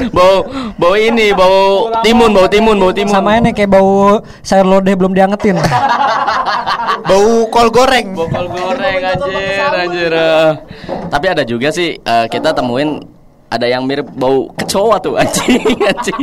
bau 0.16 0.42
bau 0.74 0.94
ini 0.98 1.30
bau 1.30 1.86
timun 2.02 2.34
bau 2.34 2.50
timun 2.50 2.76
bau 2.82 2.90
timun 2.90 3.14
Sama 3.14 3.38
ini 3.38 3.54
kayak 3.54 3.70
bau 3.70 4.18
sayur 4.42 4.66
lodeh 4.66 4.98
belum 4.98 5.14
diangetin. 5.14 5.54
Bau 7.06 7.46
kol 7.54 7.70
goreng. 7.70 8.18
bokol 8.18 8.50
goreng 8.50 8.98
anjir 8.98 9.70
anjir 9.70 10.10
eh. 10.10 10.50
tapi 11.06 11.26
ada 11.30 11.46
juga 11.46 11.70
sih 11.70 12.02
eh, 12.02 12.26
kita 12.26 12.50
temuin 12.50 12.98
ada 13.46 13.66
yang 13.70 13.86
mirip 13.86 14.10
bau 14.18 14.50
kecoa 14.58 14.98
tuh 14.98 15.14
anjing 15.22 15.62
anjing. 15.86 16.20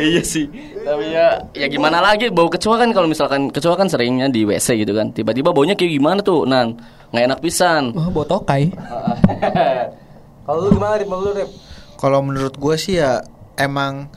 Iya 0.00 0.22
sih. 0.24 0.46
Tapi 0.80 1.04
ya 1.12 1.44
ya 1.52 1.66
gimana 1.68 2.00
lagi 2.00 2.32
bau 2.32 2.48
kecoa 2.48 2.80
kan 2.80 2.90
kalau 2.96 3.06
misalkan 3.06 3.52
kecoa 3.52 3.76
kan 3.76 3.88
seringnya 3.92 4.32
di 4.32 4.48
WC 4.48 4.84
gitu 4.84 4.96
kan. 4.96 5.12
Tiba-tiba 5.12 5.52
baunya 5.52 5.76
kayak 5.76 5.92
gimana 6.00 6.20
tuh 6.24 6.48
nan? 6.48 6.80
Nggak 7.12 7.24
enak 7.26 7.38
pisan. 7.44 7.92
Oh, 7.92 8.08
bau 8.08 8.24
tokai. 8.24 8.70
Kalau 10.46 10.66
lu 10.66 10.68
gimana 10.74 10.98
Rip? 10.98 11.06
Menurut 11.06 11.26
lu, 11.26 11.32
Rip? 11.36 11.50
Kalau 12.00 12.18
menurut 12.24 12.54
gue 12.56 12.74
sih 12.80 12.98
ya 12.98 13.22
emang 13.60 14.08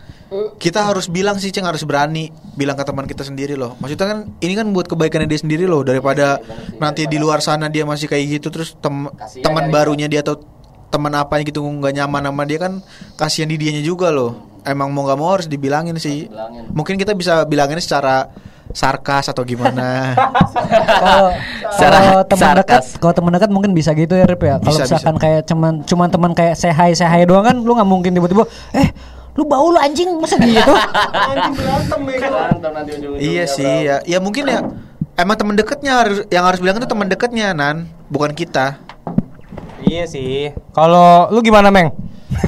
kita 0.57 0.81
harus 0.81 1.11
bilang 1.13 1.37
sih 1.37 1.53
ceng 1.53 1.67
harus 1.67 1.85
berani 1.85 2.33
bilang 2.57 2.73
ke 2.73 2.81
teman 2.81 3.05
kita 3.05 3.21
sendiri 3.21 3.53
loh. 3.53 3.77
Maksudnya 3.77 4.07
kan 4.09 4.19
ini 4.41 4.53
kan 4.57 4.65
buat 4.73 4.89
kebaikannya 4.89 5.29
dia 5.29 5.39
sendiri 5.41 5.69
loh 5.69 5.85
daripada 5.85 6.41
nanti 6.81 7.05
di 7.05 7.21
luar 7.21 7.43
sana 7.43 7.69
dia 7.69 7.85
masih 7.85 8.09
kayak 8.09 8.41
gitu 8.41 8.49
terus 8.49 8.73
tem 8.81 9.09
teman 9.45 9.69
barunya 9.69 10.09
dia 10.09 10.25
atau 10.25 10.41
teman 10.93 11.13
apa 11.17 11.41
gitu 11.41 11.65
nggak 11.65 11.97
nyaman 11.97 12.29
sama 12.29 12.43
dia 12.45 12.59
kan 12.61 12.73
kasihan 13.17 13.49
di 13.49 13.57
dianya 13.57 13.81
juga 13.81 14.13
loh. 14.13 14.61
Emang 14.61 14.93
mau 14.93 15.03
nggak 15.09 15.17
mau 15.17 15.33
harus 15.33 15.49
dibilangin 15.49 15.97
sih. 15.97 16.29
Mungkin 16.71 17.01
kita 17.01 17.17
bisa 17.17 17.41
bilangin 17.49 17.81
secara 17.81 18.29
sarkas 18.73 19.27
atau 19.33 19.43
gimana? 19.43 20.13
Kalau 21.83 22.23
teman 22.25 22.63
dekat, 22.63 22.83
kalau 23.01 23.13
teman 23.13 23.31
dekat 23.35 23.49
mungkin 23.51 23.71
bisa 23.75 23.91
gitu 23.93 24.15
ya, 24.15 24.23
Rip 24.23 24.39
ya. 24.39 24.55
Kalau 24.61 24.71
Bisa, 24.71 24.87
misalkan 24.87 25.15
kayak 25.19 25.41
cuman 25.49 25.83
cuman 25.83 26.07
teman 26.07 26.31
kayak 26.31 26.55
say 26.55 26.71
hi 26.71 27.23
doang 27.27 27.43
kan 27.43 27.57
lu 27.59 27.75
nggak 27.75 27.89
mungkin 27.89 28.11
tiba-tiba 28.15 28.47
eh 28.71 28.87
lu 29.33 29.43
bau 29.49 29.73
lu 29.73 29.79
anjing 29.81 30.13
masa 30.21 30.37
gitu. 30.37 30.61
iya 33.33 33.43
sih 33.49 33.89
ya. 33.89 33.99
Ya 34.05 34.17
mungkin 34.21 34.47
ya 34.47 34.63
emang 35.17 35.35
teman 35.37 35.55
dekatnya 35.57 35.91
harus 35.97 36.17
yang 36.29 36.45
harus 36.45 36.61
bilang 36.61 36.77
itu 36.79 36.87
teman 36.87 37.09
dekatnya 37.09 37.51
nan. 37.51 37.89
Bukan 38.07 38.31
kita 38.37 38.77
Iya 39.83 40.03
sih. 40.07 40.51
Kalau 40.71 41.27
lu 41.29 41.39
gimana, 41.43 41.69
Meng? 41.69 41.91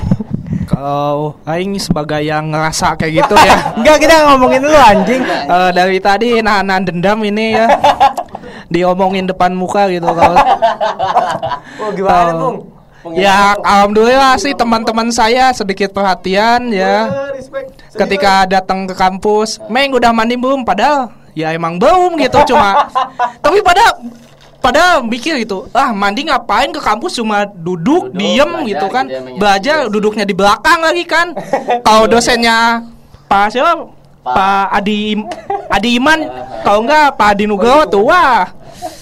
Kalau 0.72 1.38
aing 1.46 1.78
sebagai 1.78 2.20
yang 2.26 2.52
ngerasa 2.52 2.98
kayak 2.98 3.24
gitu 3.24 3.36
ya. 3.38 3.56
Enggak, 3.80 3.98
kita 4.02 4.16
ngomongin 4.28 4.62
lu 4.66 4.74
anjing. 4.74 5.22
Eh, 5.24 5.72
dari 5.72 5.98
tadi 6.02 6.40
nahan 6.42 6.84
dendam 6.84 7.22
ini 7.22 7.56
ya. 7.56 7.68
Diomongin 8.74 9.30
depan 9.30 9.54
muka 9.54 9.86
gitu 9.94 10.10
kalau 10.10 10.42
Oh, 11.78 11.90
gimana, 11.94 12.34
Eh, 12.34 12.34
Pung? 12.34 12.56
Ya 13.14 13.54
alhamdulillah 13.62 14.34
sih 14.42 14.58
teman-teman 14.58 15.14
saya 15.14 15.54
sedikit 15.54 15.94
perhatian 15.94 16.74
ya. 16.74 17.30
Ketika 17.94 18.50
datang 18.50 18.90
ke 18.90 18.98
kampus, 18.98 19.62
Meng 19.70 19.94
udah 19.94 20.10
mandi 20.10 20.34
belum? 20.34 20.66
Padahal 20.66 21.14
ya 21.38 21.54
emang 21.54 21.78
belum 21.78 22.18
gitu 22.18 22.42
cuma. 22.50 22.90
Tapi 23.46 23.62
pada 23.62 24.02
pada 24.66 24.84
mikir 25.00 25.38
gitu, 25.38 25.70
ah 25.70 25.94
mandi 25.94 26.26
ngapain 26.26 26.74
ke 26.74 26.82
kampus? 26.82 27.22
Cuma 27.22 27.46
duduk, 27.46 28.10
Duduk, 28.10 28.18
diem 28.18 28.50
belajar 28.50 28.66
gitu 28.66 28.88
kan, 28.90 29.06
gitu 29.06 29.22
Meng, 29.22 29.36
ya. 29.36 29.40
belajar 29.40 29.78
duduknya 29.88 30.26
di 30.26 30.34
belakang 30.34 30.80
lagi 30.82 31.06
kan. 31.06 31.28
Kalau 31.86 32.10
dosennya 32.10 32.82
Pak 33.30 33.54
siapa? 33.54 33.86
Pak. 34.26 34.66
Adi 34.74 35.14
Im- 35.14 35.30
Adi 35.70 36.02
Iman, 36.02 36.18
kalau 36.66 36.82
enggak 36.82 37.14
Pak 37.14 37.38
Adi 37.38 37.46
Nugroho 37.46 37.86
tuh 37.86 38.10
wah 38.10 38.50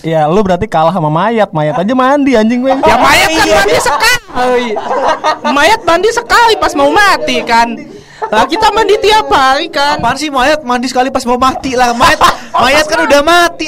Ya 0.04 0.28
lu 0.28 0.44
berarti 0.44 0.68
kalah 0.68 0.92
sama 0.92 1.08
mayat. 1.08 1.48
Mayat 1.56 1.80
aja 1.80 1.96
mandi 1.96 2.36
anjing 2.36 2.60
gue 2.60 2.76
Ya 2.84 2.96
mayat 3.00 3.32
kan 3.32 3.48
mandi 3.64 3.78
sekali. 3.80 4.68
Mayat 5.48 5.80
mandi 5.84 6.10
sekali 6.12 6.54
pas 6.60 6.76
mau 6.76 6.92
mati 6.92 7.40
kan. 7.44 7.72
Lah 8.28 8.44
kita 8.44 8.68
mandi 8.72 9.00
tiap 9.00 9.28
hari 9.28 9.68
kan. 9.68 10.00
Apaan 10.00 10.20
sih 10.20 10.28
mayat? 10.28 10.60
Mandi 10.64 10.88
sekali 10.88 11.08
pas 11.08 11.24
mau 11.24 11.40
mati 11.40 11.76
lah. 11.76 11.96
Mayat 11.96 12.20
mayat 12.54 12.86
kan 12.88 13.00
udah 13.04 13.22
mati. 13.24 13.68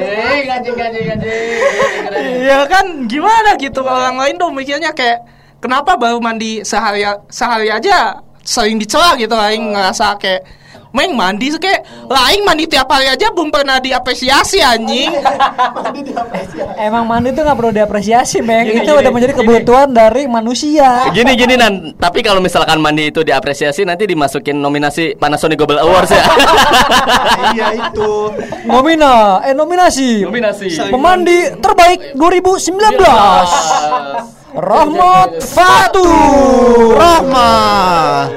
Anjing 0.00 0.48
anjing 0.50 0.76
anjing 0.78 1.06
anjing. 1.12 2.44
Ya 2.44 2.64
kan 2.66 3.06
gimana 3.06 3.54
gitu 3.60 3.84
orang 3.84 4.16
lain 4.18 4.34
tuh 4.38 4.50
mikirnya 4.50 4.90
kayak 4.96 5.22
kenapa 5.60 5.96
baru 6.00 6.18
mandi 6.18 6.64
sehari 6.64 7.04
sehari 7.28 7.68
aja 7.68 8.24
sering 8.40 8.80
dicela 8.80 9.14
gitu 9.20 9.36
aing 9.36 9.76
ngerasa 9.76 10.16
kayak 10.16 10.42
Meng 10.90 11.14
mandi 11.14 11.54
kayak 11.54 11.86
lain 12.10 12.42
mandi 12.42 12.66
tiap 12.66 12.90
hari 12.90 13.06
aja 13.06 13.30
belum 13.30 13.54
pernah 13.54 13.78
diapresiasi 13.78 14.58
anjing. 14.58 15.14
Emang 16.90 17.06
mandi 17.06 17.30
tuh 17.30 17.46
nggak 17.46 17.54
perlu 17.54 17.70
diapresiasi, 17.70 18.42
Meng. 18.42 18.66
Gini, 18.66 18.82
itu 18.82 18.90
gini, 18.90 18.98
udah 18.98 19.10
menjadi 19.14 19.34
gini. 19.38 19.46
kebutuhan 19.46 19.88
dari 19.94 20.26
manusia. 20.26 21.06
Gini 21.14 21.38
gini 21.38 21.54
nan, 21.54 21.94
tapi 21.94 22.26
kalau 22.26 22.42
misalkan 22.42 22.82
mandi 22.82 23.14
itu 23.14 23.22
diapresiasi 23.22 23.86
nanti 23.86 24.10
dimasukin 24.10 24.58
nominasi 24.58 25.14
Panasonic 25.14 25.62
Global 25.62 25.86
Awards 25.86 26.10
ya. 26.10 26.26
iya 27.54 27.66
itu. 27.78 28.34
Nomina, 28.66 29.46
eh 29.46 29.54
nominasi. 29.54 30.26
Nominasi. 30.26 30.90
Pemandi 30.90 31.54
terbaik 31.62 32.18
2019. 32.18 32.98
Rahmat 34.58 35.38
Fatur. 35.38 36.98
Rahma. 36.98 37.50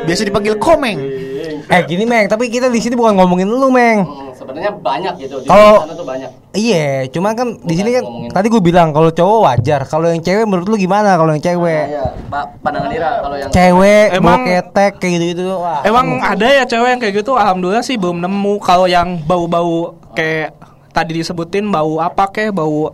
Biasa 0.05 0.21
dipanggil 0.21 0.53
Komeng. 0.61 1.32
Eh 1.65 1.81
gini 1.83 2.03
Meng, 2.03 2.27
tapi 2.27 2.47
kita 2.47 2.67
di 2.67 2.77
sini 2.77 2.93
bukan 2.93 3.13
ngomongin 3.13 3.45
lu 3.45 3.67
Meng. 3.67 4.03
Hmm, 4.03 4.31
Sebenarnya 4.33 4.71
banyak 4.73 5.13
gitu 5.17 5.39
di 5.39 5.47
Kalau- 5.47 5.81
sana 5.81 5.93
tuh 5.93 6.03
banyak. 6.03 6.29
Iya, 6.51 7.07
cuman 7.07 7.31
kan 7.33 7.47
di 7.57 7.73
sini 7.73 7.89
kan 7.91 8.03
ngomongin. 8.03 8.29
tadi 8.29 8.47
gue 8.47 8.61
bilang 8.61 8.91
kalau 8.91 9.09
cowok 9.09 9.39
wajar, 9.41 9.81
kalau 9.83 10.05
yang 10.05 10.19
cewek 10.19 10.43
menurut 10.43 10.67
lu 10.67 10.75
gimana 10.75 11.15
kalau 11.15 11.31
yang 11.31 11.41
cewek? 11.41 11.85
Iya, 11.89 12.03
Pak 12.27 12.45
pandangan 12.59 12.91
Ira 12.91 13.11
kalau 13.19 13.35
yang 13.37 13.49
Cewek 13.49 14.07
Emang- 14.11 14.43
ketek 14.43 14.91
kayak 14.97 15.11
gitu-gitu. 15.13 15.43
Wah. 15.55 15.81
Emang 15.81 16.19
ada 16.19 16.45
ya 16.45 16.63
cewek 16.63 16.89
yang 16.89 17.01
kayak 17.01 17.15
gitu? 17.17 17.31
Alhamdulillah 17.33 17.81
sih 17.81 17.95
belum 17.95 18.19
nemu. 18.19 18.53
Kalau 18.59 18.85
yang 18.85 19.17
bau-bau 19.23 19.95
kayak 20.11 20.53
tadi 20.93 21.17
disebutin 21.19 21.65
bau 21.67 21.97
apa 21.97 22.29
kek 22.29 22.53
bau 22.53 22.93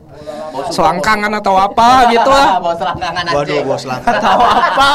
selangkangan 0.72 1.32
atau 1.44 1.60
apa 1.60 2.08
gitu 2.16 2.32
lah. 2.32 2.58
Bawa 2.64 2.76
selangkangan 2.80 3.24
aja. 3.28 3.36
Waduh, 3.36 3.60
bos 3.68 3.84
langka. 3.84 4.12
tahu 4.24 4.42
apa 4.44 4.92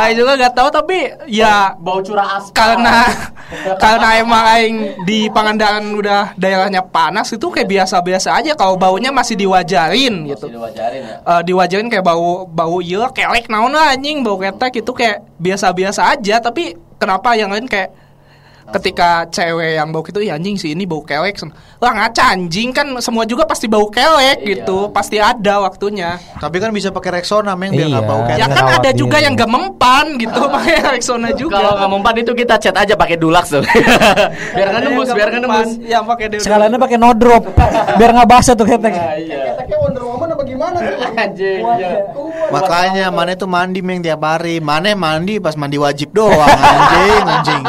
Aing 0.00 0.16
juga 0.18 0.32
gak 0.38 0.54
tahu 0.54 0.68
tapi 0.70 0.98
ya 1.26 1.74
Bau 1.78 1.98
curah 2.00 2.38
aspal. 2.38 2.54
karena 2.54 2.96
karena 3.78 4.08
emang 4.22 4.44
aing 4.56 4.76
di 5.02 5.26
Pangandaran 5.30 5.84
udah 5.94 6.32
daerahnya 6.38 6.86
panas 6.86 7.34
itu 7.34 7.50
kayak 7.50 7.66
biasa-biasa 7.66 8.38
aja 8.38 8.54
kalau 8.54 8.78
baunya 8.78 9.10
masih 9.10 9.34
diwajarin 9.34 10.30
gitu. 10.30 10.46
Masih 10.46 10.54
diwajarin 10.54 11.02
ya. 11.02 11.16
Eh, 11.18 11.42
diwajarin 11.44 11.88
kayak 11.90 12.04
bau 12.06 12.46
bau 12.46 12.78
iya 12.78 13.10
kelek 13.10 13.50
naon 13.50 13.74
lah, 13.74 13.94
anjing 13.98 14.22
bau 14.22 14.38
ketek 14.38 14.86
itu 14.86 14.92
kayak 14.94 15.26
biasa-biasa 15.42 16.14
aja 16.14 16.38
tapi 16.38 16.78
kenapa 16.96 17.34
yang 17.34 17.50
lain 17.50 17.66
kayak 17.66 17.90
ketika 18.64 19.28
cewek 19.28 19.76
yang 19.76 19.92
bau 19.92 20.00
gitu 20.00 20.18
ya 20.18 20.34
anjing 20.34 20.56
sih 20.56 20.72
ini 20.72 20.84
bau 20.84 21.00
kelek 21.00 21.36
lah 21.78 21.92
ngaca 21.92 22.32
anjing 22.32 22.72
kan 22.72 22.88
semua 22.98 23.22
juga 23.22 23.44
pasti 23.44 23.68
bau 23.68 23.86
kelek 23.86 24.40
gitu 24.40 24.88
pasti 24.88 25.20
ada 25.20 25.60
waktunya 25.60 26.16
Tapi 26.34 26.56
kan 26.56 26.72
bisa 26.72 26.88
pakai 26.88 27.20
Rexona, 27.20 27.52
Meng, 27.52 27.72
biar 27.72 27.88
nggak 27.90 28.00
Iya. 28.00 28.08
bau 28.08 28.20
ya 28.24 28.34
kayak 28.40 28.50
kan 28.50 28.66
ada 28.80 28.90
juga 28.90 29.16
yang 29.18 29.34
gak 29.34 29.50
mempan 29.50 30.06
gitu 30.16 30.40
pakai 30.54 30.74
Rexona 30.90 31.28
juga 31.32 31.60
Kalau 31.60 31.72
nggak 31.76 31.90
mempan 31.92 32.14
itu 32.18 32.32
kita 32.32 32.54
chat 32.56 32.72
aja 32.72 32.94
pakai 32.94 33.16
Dulux 33.16 33.46
tuh. 33.54 33.60
biar 34.54 34.66
nggak 34.72 34.82
nembus, 34.82 35.08
biar 35.12 35.28
nggak 35.28 35.42
nembus. 35.42 35.70
ya 35.84 35.98
pakai. 36.00 36.26
Sekaliannya 36.40 36.78
pakai 36.78 36.96
no 36.96 37.10
drop 37.12 37.44
biar 37.98 38.10
nggak 38.12 38.28
basah 38.28 38.54
tuh 38.54 38.64
ketek. 38.64 38.92
Iya. 38.92 39.54
Keteknya 39.54 39.76
Wonder 39.78 40.02
Woman 40.02 40.28
apa 40.32 40.42
gimana 40.42 40.76
tuh? 40.78 40.96
Anjing. 41.14 41.60
iya. 41.78 41.92
Makanya 42.50 43.06
Mane 43.08 43.34
tuh 43.34 43.46
mandi 43.46 43.80
Meng 43.80 44.00
tiap 44.00 44.20
hari. 44.20 44.58
Mane 44.58 44.92
mandi 44.94 45.36
pas 45.36 45.54
mandi 45.54 45.76
wajib 45.76 46.10
doang 46.10 46.34
anjing, 46.38 47.22
anjing. 47.24 47.64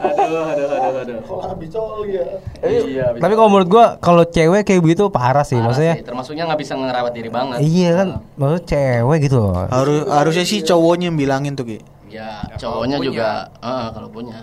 Aduh, 0.00 0.42
aduh, 0.52 0.66
aduh, 0.68 1.00
aduh. 1.04 1.18
Kalau 1.24 1.56
bicol 1.56 2.06
ya. 2.08 2.24
Iya, 2.64 3.04
bisa. 3.16 3.22
Tapi 3.22 3.32
kalau 3.36 3.48
menurut 3.48 3.68
gua 3.68 3.86
kalau 3.98 4.22
cewek 4.24 4.62
kayak 4.68 4.80
begitu 4.84 5.08
parah 5.08 5.44
sih, 5.44 5.56
Parah 5.56 5.72
maksudnya. 5.72 5.94
sih, 5.96 6.04
termasuknya 6.04 6.44
nggak 6.48 6.60
bisa 6.60 6.72
ngerawat 6.76 7.12
diri 7.12 7.30
banget. 7.32 7.58
Iya 7.60 7.90
kan, 7.96 8.08
maksudnya 8.36 8.62
cewek 8.68 9.18
gitu 9.28 9.36
loh. 9.40 9.52
Harus 9.68 10.00
harusnya 10.08 10.44
sih 10.44 10.60
cowoknya 10.64 11.12
yang 11.12 11.18
bilangin 11.18 11.52
tuh, 11.56 11.64
Ki. 11.68 11.78
Ya, 12.10 12.42
cowoknya 12.58 12.96
juga, 12.98 13.48
Heeh, 13.62 13.86
kalau 13.94 14.08
punya. 14.10 14.38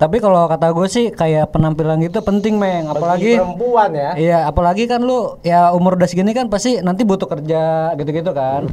Tapi 0.00 0.16
kalau 0.16 0.48
kata 0.48 0.72
gue 0.72 0.88
sih 0.88 1.12
kayak 1.12 1.52
penampilan 1.52 2.00
gitu 2.00 2.24
penting 2.24 2.56
meng, 2.56 2.88
apalagi 2.88 3.36
perempuan 3.36 3.92
ya. 3.92 4.10
Iya, 4.16 4.38
apalagi 4.48 4.88
kan 4.88 5.04
lu 5.04 5.36
ya 5.44 5.76
umur 5.76 6.00
udah 6.00 6.08
segini 6.08 6.32
kan 6.32 6.48
pasti 6.48 6.80
nanti 6.80 7.04
butuh 7.04 7.28
kerja 7.28 7.92
gitu-gitu 8.00 8.32
kan. 8.32 8.72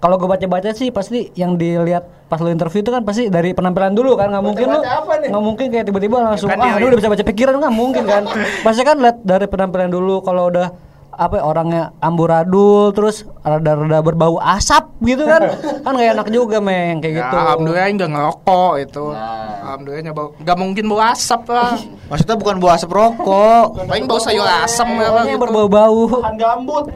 Kalau 0.00 0.16
gue 0.16 0.24
baca-baca 0.24 0.72
sih 0.72 0.88
pasti 0.88 1.28
yang 1.36 1.60
dilihat 1.60 2.08
pas 2.24 2.40
lu 2.40 2.48
interview 2.48 2.80
itu 2.80 2.88
kan 2.88 3.04
pasti 3.04 3.28
dari 3.28 3.52
penampilan 3.52 3.92
dulu 3.92 4.16
kan 4.16 4.32
nggak 4.32 4.44
mungkin 4.44 4.66
lu 4.72 4.80
nggak 4.80 5.44
mungkin 5.44 5.66
kayak 5.68 5.84
tiba-tiba 5.84 6.24
langsung 6.24 6.48
Kan 6.48 6.56
ah 6.56 6.80
lu 6.80 6.88
udah 6.88 6.98
bisa 6.98 7.12
baca 7.12 7.20
pikiran. 7.20 7.60
Nggak 7.60 7.74
mungkin 7.76 8.04
kan. 8.08 8.22
Pasti 8.64 8.80
kan 8.80 8.96
lihat 8.96 9.20
dari 9.20 9.44
penampilan 9.44 9.92
dulu 9.92 10.24
kalau 10.24 10.48
udah 10.48 10.72
apa 11.10 11.36
ya, 11.36 11.44
orangnya 11.44 11.82
amburadul 12.00 12.96
terus 12.96 13.28
rada-rada 13.44 14.00
berbau 14.00 14.40
asap 14.40 14.88
gitu 15.04 15.28
kan. 15.28 15.52
Kan 15.84 15.92
gak 15.92 16.16
enak 16.16 16.28
juga 16.32 16.64
meng 16.64 17.04
kayak 17.04 17.12
Ya, 17.12 17.18
gitu. 17.20 17.36
alhamdulillah 17.36 17.86
nggak 17.92 18.08
ngerokok 18.08 18.72
itu. 18.80 19.04
Nah. 19.12 19.52
alhamdulillahnya 19.60 20.12
bau 20.16 20.28
nggak 20.40 20.56
mungkin 20.56 20.84
bau 20.88 21.00
asap 21.04 21.42
lah. 21.52 21.76
Maksudnya 22.08 22.36
bukan 22.40 22.56
bau 22.56 22.70
asap 22.72 22.88
rokok. 22.88 23.66
paling 23.84 24.08
bau 24.08 24.16
sayur 24.16 24.48
asam 24.64 24.88
yang 24.96 25.28
gitu. 25.28 25.44
berbau-bau 25.44 26.24
Kan 26.24 26.40
gambut. 26.40 26.88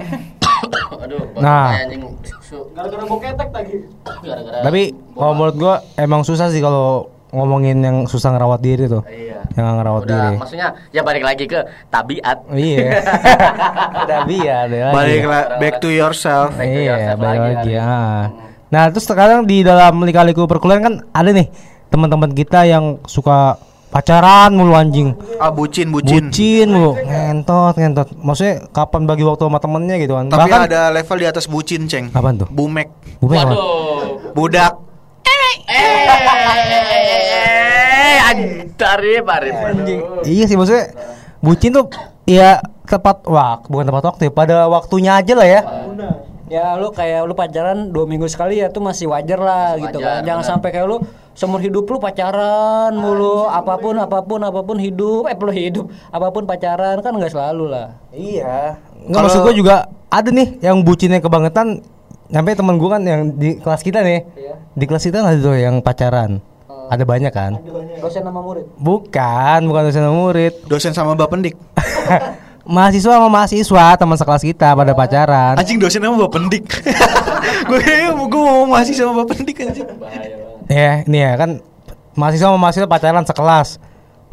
Aduh, 0.96 1.22
Nah. 1.36 1.74
susu. 2.22 2.70
Gara-gara 2.70 3.02
bau 3.02 3.18
ketek 3.18 3.48
tadi. 3.48 3.74
Gara-gara. 4.20 4.58
Tapi 4.62 4.82
kalau 5.10 5.32
menurut 5.32 5.56
gua 5.56 5.74
emang 5.94 6.20
susah 6.20 6.48
sih 6.48 6.58
kalau 6.58 7.06
ngomongin 7.30 7.78
yang 7.78 7.96
susah 8.04 8.30
ngerawat 8.30 8.60
diri 8.60 8.86
tuh. 8.86 9.02
Iya. 9.04 9.42
Yang 9.52 9.66
ngerawat 9.74 10.02
Udah, 10.02 10.14
diri. 10.14 10.36
maksudnya 10.38 10.68
ya 10.88 11.02
balik 11.02 11.24
lagi 11.24 11.44
ke 11.44 11.60
tabiat. 11.88 12.38
Iya. 12.48 12.86
Deh 14.08 14.20
lagi. 14.78 14.94
Balik 14.94 15.22
la- 15.24 15.48
back 15.56 15.74
to 15.78 15.88
yourself. 15.88 16.54
Back 16.54 16.62
to 16.64 16.78
Iya, 16.78 16.86
yourself 16.88 17.18
balik 17.18 17.40
lagi, 17.40 17.54
lagi. 17.54 17.74
Ah. 17.76 18.22
Nah, 18.70 18.84
terus 18.90 19.04
sekarang 19.04 19.44
di 19.44 19.62
dalam 19.62 19.98
lika-liku 20.00 20.46
perkuliahan 20.46 20.82
kan 20.82 20.94
ada 21.10 21.30
nih 21.30 21.46
teman-teman 21.88 22.30
kita 22.30 22.64
yang 22.64 22.98
suka 23.04 23.54
pacaran 23.94 24.50
mulu 24.58 24.74
anjing. 24.74 25.14
Ah 25.38 25.54
bucin, 25.54 25.94
bucin. 25.94 26.26
Bucin 26.26 26.66
mulu, 26.66 26.98
ngentot, 26.98 27.78
ngentot. 27.78 28.10
Maksudnya 28.18 28.66
kapan 28.74 29.06
bagi 29.06 29.22
waktu 29.22 29.46
sama 29.46 29.62
temennya 29.62 30.02
gitu 30.02 30.18
kan. 30.18 30.26
Tapi 30.26 30.50
Bahkan 30.50 30.60
ada 30.66 30.90
level 30.90 31.16
di 31.22 31.26
atas 31.30 31.46
bucin, 31.46 31.86
Ceng. 31.86 32.10
Apaan 32.10 32.42
tuh? 32.42 32.50
Bumek. 32.50 32.90
Apa? 33.22 33.54
Waduh. 33.54 34.34
Budak. 34.34 34.82
Eh, 35.64 36.04
antar 38.20 38.98
ya, 39.00 39.22
Arif. 39.22 39.54
Iya 40.26 40.44
sih 40.50 40.58
maksudnya 40.58 40.92
bucin 41.40 41.72
tuh 41.72 41.88
ya 42.28 42.60
tepat 42.84 43.24
wak 43.24 43.70
bukan 43.72 43.88
tepat 43.88 44.04
waktu 44.12 44.22
ya, 44.28 44.32
pada 44.34 44.56
waktunya 44.68 45.16
aja 45.16 45.32
lah 45.38 45.48
ya. 45.48 45.60
Ya 46.54 46.78
lu 46.78 46.94
kayak 46.94 47.26
lu 47.26 47.34
pacaran 47.34 47.90
dua 47.90 48.06
minggu 48.06 48.30
sekali 48.30 48.62
ya 48.62 48.70
tuh 48.70 48.78
masih 48.78 49.10
wajar 49.10 49.42
lah 49.42 49.74
Masih 49.74 49.90
gitu 49.90 49.98
wajar, 49.98 50.14
kan. 50.14 50.20
Jangan 50.22 50.42
benar. 50.46 50.50
sampai 50.54 50.68
kayak 50.70 50.86
lu 50.86 50.96
seumur 51.34 51.58
hidup 51.58 51.84
lu 51.90 51.98
pacaran 51.98 52.94
mulu 52.94 53.50
apa 53.50 53.74
pun 53.74 53.98
apa 53.98 54.22
pun 54.22 54.38
apa 54.38 54.60
pun 54.62 54.78
hidup 54.78 55.26
eh 55.26 55.34
perlu 55.34 55.50
hidup 55.50 55.90
apa 56.14 56.30
pun 56.30 56.46
pacaran 56.46 57.02
kan 57.02 57.10
nggak 57.10 57.32
selalu 57.34 57.74
lah. 57.74 57.98
Iya. 58.14 58.78
Nggak 59.10 59.20
maksud 59.26 59.40
gua 59.42 59.54
juga 59.54 59.74
ada 60.08 60.30
nih 60.30 60.62
yang 60.62 60.78
bucinnya 60.86 61.18
kebangetan 61.18 61.82
Sampai 62.24 62.56
temen 62.56 62.80
gua 62.80 62.96
kan 62.96 63.02
yang 63.04 63.36
di 63.36 63.60
kelas 63.60 63.84
kita 63.84 64.00
nih 64.00 64.24
Di 64.72 64.84
kelas 64.88 65.04
kita 65.04 65.20
ada 65.20 65.36
tuh 65.36 65.60
yang 65.60 65.84
pacaran 65.84 66.40
Ada 66.88 67.04
banyak 67.04 67.28
kan 67.30 67.60
Dosen 68.00 68.24
sama 68.24 68.40
murid. 68.40 68.64
Bukan, 68.80 69.60
bukan 69.68 69.82
dosen 69.92 70.02
sama 70.02 70.16
murid 70.16 70.52
Dosen 70.64 70.92
sama 70.96 71.12
Bapendik. 71.12 71.52
Mahasiswa 72.64 73.12
sama 73.14 73.28
mahasiswa 73.28 73.84
teman 73.94 74.16
sekelas 74.16 74.42
kita 74.42 74.72
pada 74.72 74.92
pacaran 74.92 75.54
Anjing 75.54 75.76
dosen 75.76 76.00
sama 76.02 76.16
Bapendik. 76.18 76.64
gue 77.64 77.80
gue 78.08 78.40
mau 78.40 78.64
masih 78.66 78.96
sama 78.96 79.20
Bapendik 79.20 79.60
anjing. 79.60 79.84
Ya, 80.64 81.04
ini 81.04 81.20
ya 81.20 81.36
kan 81.36 81.60
mahasiswa 82.12 82.48
sama 82.48 82.56
mahasiswa 82.56 82.88
pacaran 82.88 83.22
sekelas. 83.22 83.76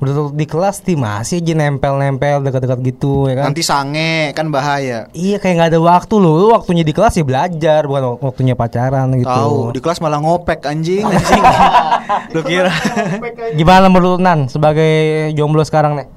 Udah 0.02 0.14
tuh 0.16 0.28
di 0.34 0.50
kelas 0.50 0.82
di 0.82 0.98
masih 0.98 1.38
aja 1.38 1.54
nempel-nempel 1.54 2.42
dekat-dekat 2.42 2.80
gitu 2.82 3.28
ya 3.28 3.36
kan. 3.38 3.46
Nanti 3.52 3.62
sange 3.62 4.32
kan 4.32 4.50
bahaya. 4.50 5.06
Iya 5.12 5.38
kayak 5.38 5.54
nggak 5.54 5.70
ada 5.70 5.80
waktu 5.80 6.16
loh. 6.18 6.34
Lu 6.40 6.48
waktunya 6.50 6.82
di 6.82 6.90
kelas 6.90 7.14
ya 7.14 7.22
belajar, 7.22 7.86
bukan 7.86 8.16
wak- 8.16 8.24
waktunya 8.26 8.56
pacaran 8.56 9.14
gitu. 9.14 9.30
Tahu, 9.30 9.70
di 9.70 9.80
kelas 9.80 10.02
malah 10.02 10.18
ngopek 10.18 10.66
anjing, 10.66 11.06
anjing. 11.06 11.44
Lu 12.34 12.42
kira? 12.42 12.74
Gimana 13.54 13.94
menurut 13.94 14.18
Nan 14.18 14.48
sebagai 14.48 14.90
jomblo 15.36 15.62
sekarang 15.62 16.00
nih? 16.00 16.08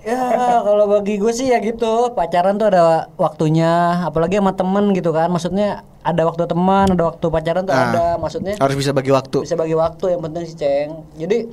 Ya 0.00 0.24
kalau 0.62 0.86
bagi 0.88 1.16
gue 1.16 1.30
sih 1.30 1.46
ya 1.46 1.58
gitu 1.58 2.12
pacaran 2.12 2.54
tuh 2.54 2.68
ada 2.68 2.82
waktunya 3.14 3.68
apalagi 4.02 4.38
sama 4.38 4.52
temen 4.52 4.90
gitu 4.90 5.10
kan 5.10 5.26
maksudnya 5.26 5.82
ada 6.00 6.22
waktu 6.22 6.44
teman 6.44 6.86
ada 6.88 7.04
waktu 7.06 7.26
pacaran 7.26 7.62
tuh 7.62 7.72
Nah, 7.72 7.84
ada 7.88 8.04
maksudnya 8.14 8.54
Harus 8.56 8.74
bisa 8.74 8.90
bagi 8.90 9.10
waktu. 9.10 9.42
bisa 9.42 9.54
bagi 9.54 9.74
waktu 9.74 10.04
yang 10.10 10.22
penting 10.22 10.42
sih 10.44 10.56
ceng 10.56 10.88
jadi 11.14 11.50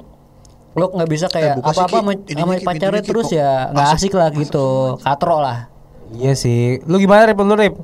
lo 0.73 0.85
nggak 0.89 1.09
bisa 1.09 1.25
kayak 1.27 1.49
Eh, 1.49 1.55
buka 1.57 1.69
sih, 1.69 1.79
apa 1.79 1.83
apa 1.83 2.11
Ki. 2.15 2.33
sama, 2.35 2.53
sama 2.53 2.53
pacarnya 2.61 3.03
terus 3.03 3.27
ya 3.29 3.51
nggak 3.71 3.87
asik? 3.87 3.97
asik 3.97 4.13
lah 4.13 4.29
gitu 4.31 4.67
katro 4.99 5.37
lah 5.39 5.59
Iya 6.07 6.33
sih. 6.33 6.85
Lu 6.85 6.95
gimana 6.95 7.25
Rip? 7.25 7.39
Lu 7.39 7.55
Rip? 7.55 7.75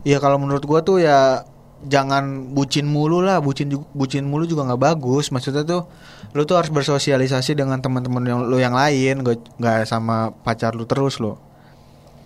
Ya 0.00 0.16
kalau 0.16 0.38
menurut 0.38 0.64
gua 0.64 0.80
tuh 0.80 0.96
ya 0.96 1.44
jangan 1.84 2.56
bucin 2.56 2.88
mulu 2.88 3.20
lah, 3.20 3.44
bucin 3.44 3.68
bucin 3.92 4.24
mulu 4.24 4.48
juga 4.48 4.64
nggak 4.64 4.80
bagus. 4.80 5.28
Maksudnya 5.28 5.66
tuh 5.68 5.84
lu 6.32 6.48
tuh 6.48 6.56
harus 6.56 6.72
bersosialisasi 6.72 7.52
dengan 7.52 7.80
teman-teman 7.84 8.24
yang 8.24 8.40
lu 8.48 8.56
yang 8.56 8.72
lain, 8.72 9.20
nggak 9.20 9.60
nggak 9.60 9.78
sama 9.84 10.32
pacar 10.32 10.72
lu 10.72 10.88
terus 10.88 11.20
lo. 11.20 11.36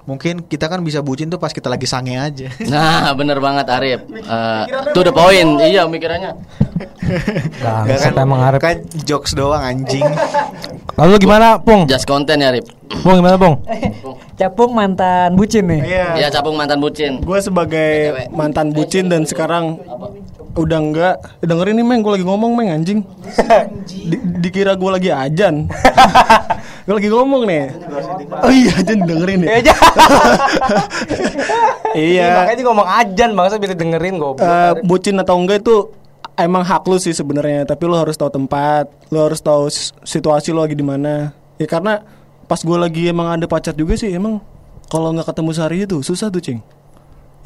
Mungkin 0.09 0.49
kita 0.49 0.67
kan 0.67 0.81
bisa 0.81 1.05
bucin 1.05 1.29
tuh 1.29 1.37
pas 1.37 1.53
kita 1.53 1.69
lagi 1.69 1.85
sange 1.85 2.17
aja. 2.17 2.49
Nah, 2.73 3.13
bener 3.19 3.43
banget 3.43 3.67
Arif. 3.69 4.01
Eh, 4.09 4.65
to 4.95 5.03
the 5.03 5.13
point. 5.13 5.59
Iya, 5.61 5.85
mikirannya. 5.91 6.39
Bangsat 7.61 8.15
emang 8.17 8.41
Arif. 8.41 8.61
Kan 8.63 8.77
jokes 9.05 9.37
doang 9.37 9.61
anjing. 9.61 10.07
Lalu 11.01 11.15
gimana, 11.21 11.61
Pung? 11.61 11.89
Just 11.89 12.05
konten 12.05 12.41
ya 12.45 12.53
Rip 12.53 12.69
Pung 13.03 13.21
gimana, 13.21 13.37
Pung? 13.41 13.63
Capung 14.37 14.73
mantan 14.73 15.37
bucin 15.37 15.69
nih. 15.69 15.81
Iya. 15.85 16.07
Ya 16.17 16.29
capung 16.33 16.57
mantan 16.57 16.81
bucin 16.81 17.21
Gue 17.21 17.45
sebagai 17.45 18.17
mantan 18.33 18.73
bucin 18.73 19.13
dan 19.13 19.29
sekarang 19.29 19.77
udah 20.59 20.79
enggak. 20.79 21.17
Dengerin 21.45 21.79
nih 21.79 21.87
meng. 21.87 22.01
Gue 22.03 22.19
lagi 22.19 22.27
ngomong 22.27 22.51
meng 22.57 22.69
anjing. 22.71 23.01
Di- 23.87 24.23
dikira 24.43 24.75
gue 24.75 24.91
lagi 24.91 25.11
ajan. 25.13 25.69
Gue 26.89 26.95
lagi 26.97 27.11
ngomong 27.13 27.47
nih. 27.47 27.65
Oh 28.41 28.51
iya 28.51 28.73
ajan 28.83 28.99
dengerin 29.05 29.47
ya 29.47 29.51
iya 31.95 32.27
Makanya 32.41 32.57
dia 32.57 32.67
ngomong 32.67 32.89
ajan 32.89 33.31
bangsa 33.37 33.55
biar 33.63 33.79
dengerin 33.79 34.17
goblok. 34.19 34.43
Eh, 34.43 34.73
bucin 34.83 35.15
atau 35.21 35.39
enggak 35.39 35.63
itu 35.63 35.93
emang 36.35 36.65
hak 36.67 36.83
lu 36.89 36.97
sih 36.97 37.13
sebenarnya 37.13 37.69
tapi 37.69 37.85
lu 37.85 37.95
harus 37.95 38.17
tahu 38.17 38.33
tempat 38.33 38.89
lu 39.13 39.21
harus 39.21 39.39
tahu 39.45 39.69
situasi 40.03 40.51
lu 40.51 40.65
lagi 40.65 40.75
di 40.75 40.83
mana. 40.83 41.31
Ya 41.61 41.69
karena 41.71 42.03
pas 42.51 42.59
gue 42.59 42.75
lagi 42.75 43.07
emang 43.07 43.39
ada 43.39 43.47
pacar 43.47 43.77
juga 43.77 43.95
sih 43.95 44.11
emang 44.11 44.43
kalau 44.91 45.15
nggak 45.15 45.31
ketemu 45.31 45.51
sehari 45.55 45.77
itu 45.87 46.03
susah 46.03 46.27
tuh 46.33 46.43
cing. 46.43 46.59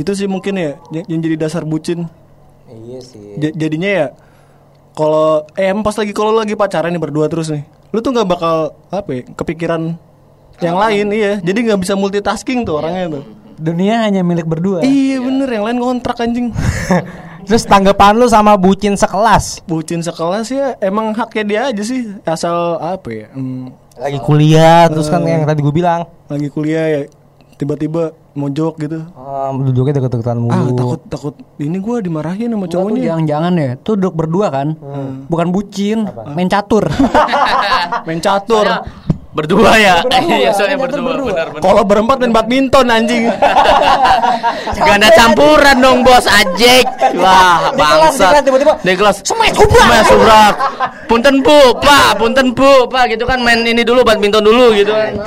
Itu 0.00 0.16
sih 0.16 0.24
mungkin 0.30 0.56
ya 0.56 0.80
yang 1.10 1.20
jadi 1.20 1.36
dasar 1.36 1.68
bucin 1.68 2.08
Iya 2.74 2.98
sih. 3.00 3.38
J- 3.38 3.54
jadinya 3.54 3.90
ya 3.90 4.06
kalau 4.94 5.46
eh 5.54 5.70
pas 5.82 5.94
lagi 5.94 6.12
kalau 6.14 6.32
lagi 6.34 6.54
pacaran 6.54 6.90
nih 6.90 7.02
berdua 7.02 7.26
terus 7.26 7.50
nih 7.50 7.62
lu 7.90 8.02
tuh 8.02 8.10
nggak 8.10 8.26
bakal 8.26 8.74
apa 8.90 9.10
ya, 9.10 9.22
kepikiran 9.34 9.94
yang 10.58 10.78
lain 10.78 11.06
iya. 11.10 11.32
Jadi 11.38 11.58
nggak 11.66 11.80
bisa 11.82 11.94
multitasking 11.94 12.62
tuh 12.62 12.78
orangnya 12.78 13.18
tuh. 13.18 13.24
Dunia 13.54 14.02
hanya 14.02 14.22
milik 14.22 14.46
berdua. 14.46 14.82
iya 14.82 15.18
bener 15.18 15.46
yang 15.46 15.64
lain 15.66 15.78
kontrak 15.78 16.18
anjing. 16.18 16.50
Terus 17.46 17.68
tanggapan 17.68 18.16
lu 18.16 18.24
sama 18.24 18.56
bucin 18.56 18.96
sekelas? 18.96 19.60
bucin 19.68 20.00
sekelas 20.00 20.48
ya 20.48 20.80
emang 20.80 21.12
haknya 21.12 21.44
dia 21.44 21.60
aja 21.68 21.82
sih 21.84 22.08
asal 22.24 22.80
apa 22.80 23.08
ya 23.12 23.28
hmm, 23.36 23.68
Lagi 24.00 24.16
kuliah 24.18 24.88
terus 24.88 25.06
kan 25.06 25.20
yang 25.22 25.44
tadi 25.44 25.60
gue 25.60 25.70
bilang. 25.70 26.08
Lagi 26.26 26.48
kuliah 26.48 26.88
ya 26.88 27.00
tiba-tiba 27.54 28.12
mojok 28.34 28.74
gitu. 28.82 28.98
Ah, 29.14 29.54
duduknya 29.54 30.02
deket-deketan 30.02 30.38
mulu. 30.42 30.52
ah 30.52 30.68
takut 30.74 31.00
takut. 31.06 31.34
Ini 31.58 31.78
gua 31.78 32.02
dimarahin 32.02 32.50
sama 32.50 32.66
cowoknya. 32.66 33.14
jangan-jangan 33.14 33.52
ya, 33.54 33.70
tuh 33.78 33.94
duduk 33.94 34.14
berdua 34.18 34.46
kan, 34.50 34.74
bukan 35.30 35.48
bucin, 35.54 36.06
main 36.34 36.50
catur. 36.50 36.90
main 38.06 38.20
catur 38.20 38.66
Berdua 39.34 39.74
ya? 39.74 39.96
Iya 40.24 40.50
soalnya 40.54 40.78
berdua 40.78 41.02
berdua. 41.02 41.30
Benar 41.34 41.46
benar. 41.58 41.62
Kalau 41.62 41.82
berempat 41.82 42.16
main 42.22 42.32
badminton 42.32 42.86
anjing. 42.86 43.26
Ganda 44.86 45.10
campuran 45.10 45.76
dong 45.82 46.06
bos 46.06 46.24
Ajek. 46.30 46.86
Wah 47.18 47.74
kelas, 47.74 48.14
di 48.14 48.22
kelas, 48.22 48.42
tiba-tiba, 48.46 48.72
Di 48.80 48.94
kelas. 48.94 49.16
Smash 49.26 49.58
ubrak. 49.58 49.84
Smash 49.84 50.10
ubrak 50.14 50.54
Punten 51.10 51.42
bu 51.42 51.58
Pak 51.82 52.22
Punten 52.22 52.54
bu 52.54 52.86
Pak. 52.86 53.10
Gitu 53.10 53.26
kan 53.26 53.42
main 53.42 53.66
ini 53.66 53.82
dulu 53.82 54.06
Badminton 54.06 54.46
dulu 54.46 54.70
gitu 54.78 54.94
kan. 54.94 55.18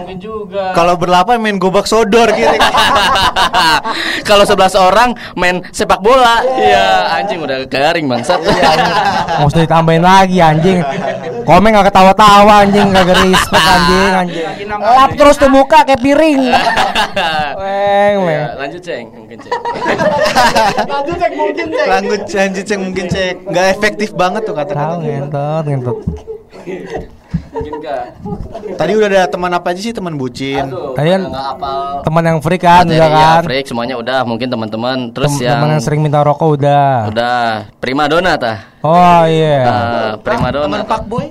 Mungkin 0.00 0.16
juga. 0.16 0.72
Kalau 0.72 0.96
berlapan 0.96 1.36
main 1.38 1.60
gobak 1.60 1.84
sodor 1.84 2.32
gitu. 2.32 2.56
Kalau 4.28 4.44
11 4.48 4.72
orang 4.80 5.12
main 5.36 5.60
sepak 5.68 6.00
bola. 6.00 6.40
Iya. 6.56 7.20
Anjing 7.20 7.44
udah 7.44 7.68
garing 7.68 8.08
bangsat. 8.08 8.40
Mau 9.36 9.52
usah 9.52 9.68
ditambahin 9.68 10.00
lagi 10.00 10.40
anjing. 10.40 10.80
Komen 11.44 11.76
gak 11.76 11.92
ketawa-tawa 11.92 12.64
anjing 12.64 12.88
gak 12.92 13.08
respect 13.10 13.49
anjing 13.52 14.12
anjing. 14.14 14.46
Lap 14.70 15.10
terus 15.18 15.36
tuh 15.36 15.50
muka 15.50 15.82
kayak 15.82 16.00
piring. 16.00 16.40
Weng, 17.60 18.16
weng. 18.24 18.40
Ya, 18.40 18.46
lanjut 18.60 18.80
ceng 18.80 19.06
mungkin 19.12 19.36
ceng 19.42 19.52
lanjut 20.86 21.16
cek 21.18 21.32
mungkin 21.34 21.66
cek 21.74 21.86
Lanjut 21.88 22.20
lanjut 22.30 22.64
cek 22.64 22.78
mungkin 22.78 23.04
cek. 23.10 23.34
Nggak 23.50 23.66
efektif 23.76 24.10
banget 24.14 24.42
tuh 24.46 24.54
Tahu 24.54 24.60
kata-kata. 24.64 25.02
ngentot, 25.02 25.64
ngentot. 25.66 25.98
mungkin 27.50 28.74
Tadi 28.76 28.92
udah 28.94 29.08
ada 29.10 29.22
teman 29.26 29.50
apa 29.50 29.74
aja 29.74 29.80
sih 29.80 29.92
teman 29.92 30.14
bucin? 30.14 30.64
Aduh, 30.64 30.94
Tadi 30.94 31.08
kan 31.10 31.22
Teman 32.02 32.22
yang 32.24 32.38
free 32.40 32.60
kan 32.60 32.84
materi, 32.86 32.96
udah 32.96 33.08
ya, 33.08 33.18
kan. 33.36 33.42
break 33.44 33.64
semuanya 33.66 33.94
udah 33.98 34.18
mungkin 34.24 34.48
teman-teman 34.48 34.96
terus 35.10 35.32
Tem- 35.36 35.46
yang 35.46 35.58
Teman 35.58 35.68
yang 35.74 35.82
sering 35.82 36.00
minta 36.00 36.20
rokok 36.22 36.56
udah. 36.56 37.10
udah 37.10 37.40
prima 37.78 38.06
dona 38.06 38.34
tah 38.38 38.58
Oh 38.80 39.22
iya. 39.28 39.58
Eh, 39.60 40.10
prima 40.24 40.48
dona 40.48 40.66
Teman 40.66 40.82
pak 40.86 41.02
boy? 41.04 41.26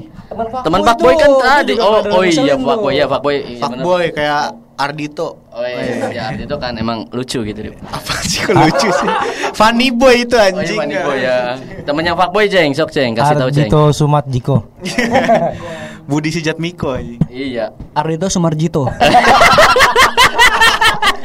teman 0.64 0.86
pak 0.86 0.98
boy 1.02 1.14
kan 1.18 1.32
tadi 1.42 1.74
oh 1.82 2.00
oh 2.06 2.22
iya 2.22 2.54
pak 2.54 2.78
boy 2.78 2.94
ya 2.94 3.06
pak 3.10 3.20
boy 3.20 3.36
iya, 3.42 3.60
Pak 3.60 3.70
bener. 3.74 3.84
boy 3.84 4.04
kayak 4.14 4.44
Ardito. 4.80 5.36
oh 5.52 5.66
iya 5.66 6.08
ya 6.08 6.26
itu 6.32 6.56
kan 6.56 6.72
emang 6.78 7.04
lucu 7.12 7.44
gitu 7.44 7.60
Rip. 7.60 7.76
Apa 7.84 8.14
sih 8.24 8.48
kok 8.48 8.56
lucu 8.56 8.88
sih? 8.88 9.10
Funny 9.60 9.92
boy 9.92 10.24
itu 10.24 10.38
oh 10.38 10.40
iya 10.40 10.54
anjing. 10.56 10.78
Funny 10.80 10.96
boy 11.02 11.18
ya 11.18 11.38
temennya 11.84 12.14
pak 12.16 12.30
boy 12.32 12.46
ceng 12.48 12.72
sok 12.72 12.94
ceng 12.94 13.12
kasih 13.12 13.36
tahu 13.36 13.50
ceng 13.52 13.68
Ardito 13.68 13.82
Sumat 13.92 14.26
Jiko. 14.30 14.56
Budi 16.10 16.34
Sujatmiko 16.34 16.98
anjing. 16.98 17.22
iya. 17.30 17.70
Ardito 17.94 18.26
Sumarjito. 18.28 18.90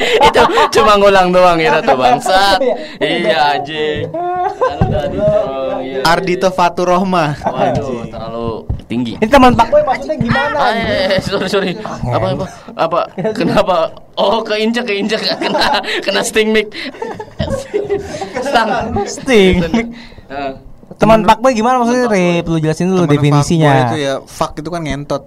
itu 0.04 0.42
cuma 0.70 1.00
ngulang 1.00 1.32
doang 1.32 1.56
ya 1.56 1.80
tuh 1.80 1.96
bangsat 1.96 2.60
iya. 3.00 3.56
Aja 3.56 3.84
udah 4.84 5.04
ditolong 5.08 5.80
iya. 5.80 5.98
Ardito 6.04 6.52
Faturohma. 6.52 7.32
waduh 7.40 8.04
terlalu 8.12 8.48
tinggi. 8.84 9.16
Ini 9.16 9.28
teman 9.32 9.56
Pak 9.56 9.72
Boy 9.72 9.80
maksudnya 9.80 10.20
gimana? 10.20 10.56
Ah, 10.60 10.72
eh, 10.76 11.16
eh, 11.16 11.20
sorry 11.24 11.48
sorry. 11.48 11.72
Apa 12.04 12.36
apa 12.36 12.46
apa 12.76 13.00
kenapa? 13.32 13.76
Oh 14.20 14.44
keinjak 14.44 14.84
keinjak 14.84 15.24
kena 15.42 15.80
kena 16.04 16.20
sting 16.20 16.52
mic. 16.52 16.68
Stang 18.44 18.92
Sting. 19.08 19.64
Eh, 20.28 20.52
Teman 20.94 21.20
Pak 21.22 21.38
Boy 21.38 21.52
gimana 21.52 21.78
maksudnya? 21.78 22.06
Rip, 22.06 22.44
lu 22.46 22.58
jelasin 22.58 22.86
dulu 22.88 23.04
Temen 23.04 23.12
definisinya. 23.12 23.70
fuckboy 23.70 23.84
itu 23.84 23.96
ya 24.00 24.14
fuck 24.22 24.52
itu 24.54 24.68
kan 24.68 24.82
ngentot. 24.82 25.22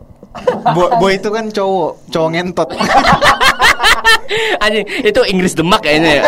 Boy, 0.69 0.89
boy 0.97 1.11
itu 1.13 1.29
kan 1.29 1.45
cowok, 1.49 1.91
cowok 2.07 2.29
ngentot. 2.31 2.69
Anjing, 4.63 4.85
itu 5.01 5.21
Inggris 5.25 5.53
demak 5.53 5.81
kayaknya 5.81 6.11
ya. 6.13 6.23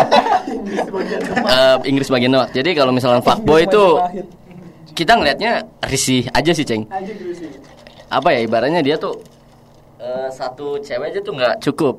Eh, 1.46 1.76
Inggris 1.86 2.08
bagian 2.08 2.32
demak. 2.32 2.50
Jadi 2.50 2.70
kalau 2.72 2.90
misalnya 2.90 3.20
fuckboy 3.20 3.64
itu 3.64 3.84
kita 4.92 5.14
ngelihatnya 5.14 5.52
risih 5.84 6.26
aja 6.30 6.50
sih, 6.50 6.64
Ceng. 6.64 6.84
Apa 8.08 8.34
ya 8.34 8.42
ibaratnya 8.42 8.82
dia 8.82 8.98
tuh 8.98 9.22
eh, 9.96 10.28
satu 10.28 10.80
cewek 10.80 11.14
aja 11.14 11.20
tuh 11.20 11.32
nggak 11.32 11.54
cukup. 11.62 11.96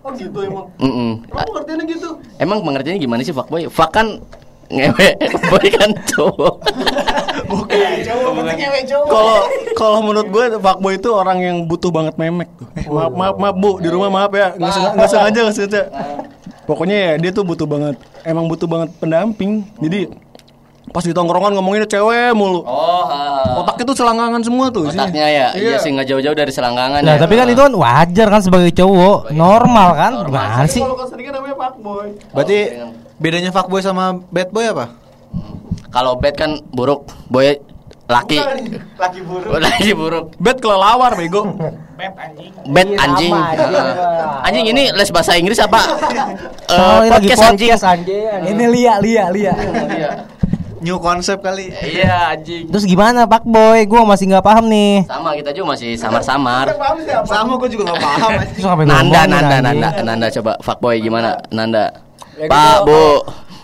oh 0.00 0.14
gitu 0.14 0.38
emang 0.38 0.70
Mm-mm. 0.78 1.18
kamu 1.26 1.50
ngertinya 1.50 1.82
gitu 1.84 2.08
Emang 2.38 2.62
pengertiannya 2.62 3.02
gimana 3.02 3.20
sih 3.20 3.34
fuckboy? 3.34 3.66
Fuck 3.66 3.90
kan 3.90 4.22
ngewe, 4.66 5.08
boy 5.46 5.66
kan 5.70 5.90
cowok. 6.10 6.54
kalau 9.06 9.36
kalau 9.76 9.98
menurut 10.02 10.28
gue 10.28 10.44
fuckboy 10.58 10.94
itu 10.98 11.08
orang 11.12 11.38
yang 11.38 11.56
butuh 11.64 11.90
banget 11.94 12.14
memek 12.18 12.50
tuh. 12.58 12.66
Eh, 12.74 12.86
maaf 12.90 13.12
maaf 13.14 13.36
maaf 13.38 13.56
bu 13.56 13.78
di 13.78 13.88
rumah 13.88 14.10
maaf 14.10 14.32
ya 14.34 14.54
nggak 14.56 14.72
sengaja 14.72 14.92
nggak 14.96 15.10
sengaja 15.10 15.38
nggak 15.46 15.56
sengaja. 15.56 15.82
Pokoknya 16.66 16.96
ya 16.98 17.12
dia 17.22 17.30
tuh 17.30 17.46
butuh 17.46 17.66
banget 17.68 17.94
emang 18.26 18.50
butuh 18.50 18.66
banget 18.66 18.90
pendamping. 18.98 19.62
Jadi 19.78 20.10
pas 20.90 21.02
di 21.02 21.10
tongkrongan 21.10 21.54
ngomonginnya 21.54 21.86
cewek 21.86 22.30
mulu. 22.34 22.62
Oh, 22.62 23.04
ha. 23.10 23.58
Otaknya 23.58 23.84
tuh 23.90 23.96
selangkangan 23.98 24.42
semua 24.42 24.66
tuh. 24.70 24.86
otaknya 24.86 25.26
ya, 25.28 25.46
iya 25.58 25.76
sih 25.82 25.90
nggak 25.90 26.06
jauh-jauh 26.08 26.34
dari 26.34 26.50
selangkangan 26.54 27.02
Nah, 27.02 27.18
ya. 27.18 27.20
tapi 27.20 27.34
kan 27.34 27.46
itu 27.50 27.58
kan 27.58 27.74
wajar 27.74 28.26
kan 28.30 28.40
sebagai 28.42 28.70
cowok, 28.70 29.34
normal 29.34 29.88
kan? 29.98 30.12
Gimana 30.30 30.64
sih? 30.70 30.78
Kalau 30.78 30.94
keseringan 30.94 31.42
namanya 31.42 31.56
fuckboy. 31.58 32.06
Berarti 32.30 32.58
bedanya 33.16 33.50
fuckboy 33.50 33.80
sama 33.80 34.20
bad 34.28 34.48
boy 34.50 34.66
apa? 34.66 34.92
Kalau 35.88 36.16
bad 36.16 36.34
kan 36.36 36.50
buruk, 36.70 37.08
boy 37.26 37.56
laki. 38.06 38.38
Laki 38.96 39.20
buruk. 39.24 39.50
Laki 39.64 39.90
buruk. 39.92 40.24
Bet 40.38 40.60
kelelawar 40.60 41.16
bego. 41.16 41.42
Bad 42.66 42.88
anjing. 42.94 43.32
Heeh. 43.32 44.44
anjing 44.46 44.66
ini 44.70 44.82
les 44.92 45.10
bahasa 45.10 45.34
Inggris 45.34 45.58
apa? 45.58 45.80
Eh, 46.66 46.74
Oh, 46.74 46.98
ini 46.98 47.14
lagi 47.14 47.30
podcast 47.30 47.46
anjing. 47.46 47.70
podcast 47.70 47.86
anjing. 47.94 48.22
Ini 48.42 48.64
Lia, 48.66 48.94
Lia, 48.98 49.24
Lia. 49.30 49.54
New 50.82 50.98
konsep 50.98 51.38
kali. 51.38 51.70
Iya 51.72 52.36
anjing. 52.36 52.68
Terus 52.68 52.84
gimana 52.84 53.22
Pak 53.24 53.42
Boy? 53.42 53.86
Gua 53.86 54.02
masih 54.02 54.26
nggak 54.28 54.44
paham 54.44 54.66
nih. 54.66 55.06
Sama 55.06 55.34
kita 55.34 55.50
juga 55.50 55.72
masih 55.74 55.94
samar-samar. 55.94 56.66
Sama 57.24 57.54
gue 57.56 57.70
juga 57.70 57.94
gak 57.94 58.02
paham. 58.02 58.30
Nanda, 58.90 59.20
Nanda, 59.26 59.56
anjing? 59.62 59.82
Nanda, 59.82 59.88
Nanda 60.02 60.26
coba 60.30 60.52
fuckboy 60.60 60.98
gimana? 61.00 61.38
Nanda. 61.50 62.05
Ya, 62.36 62.46
Pak, 62.52 62.84
gitu. 62.84 62.92
Bu. 62.92 63.04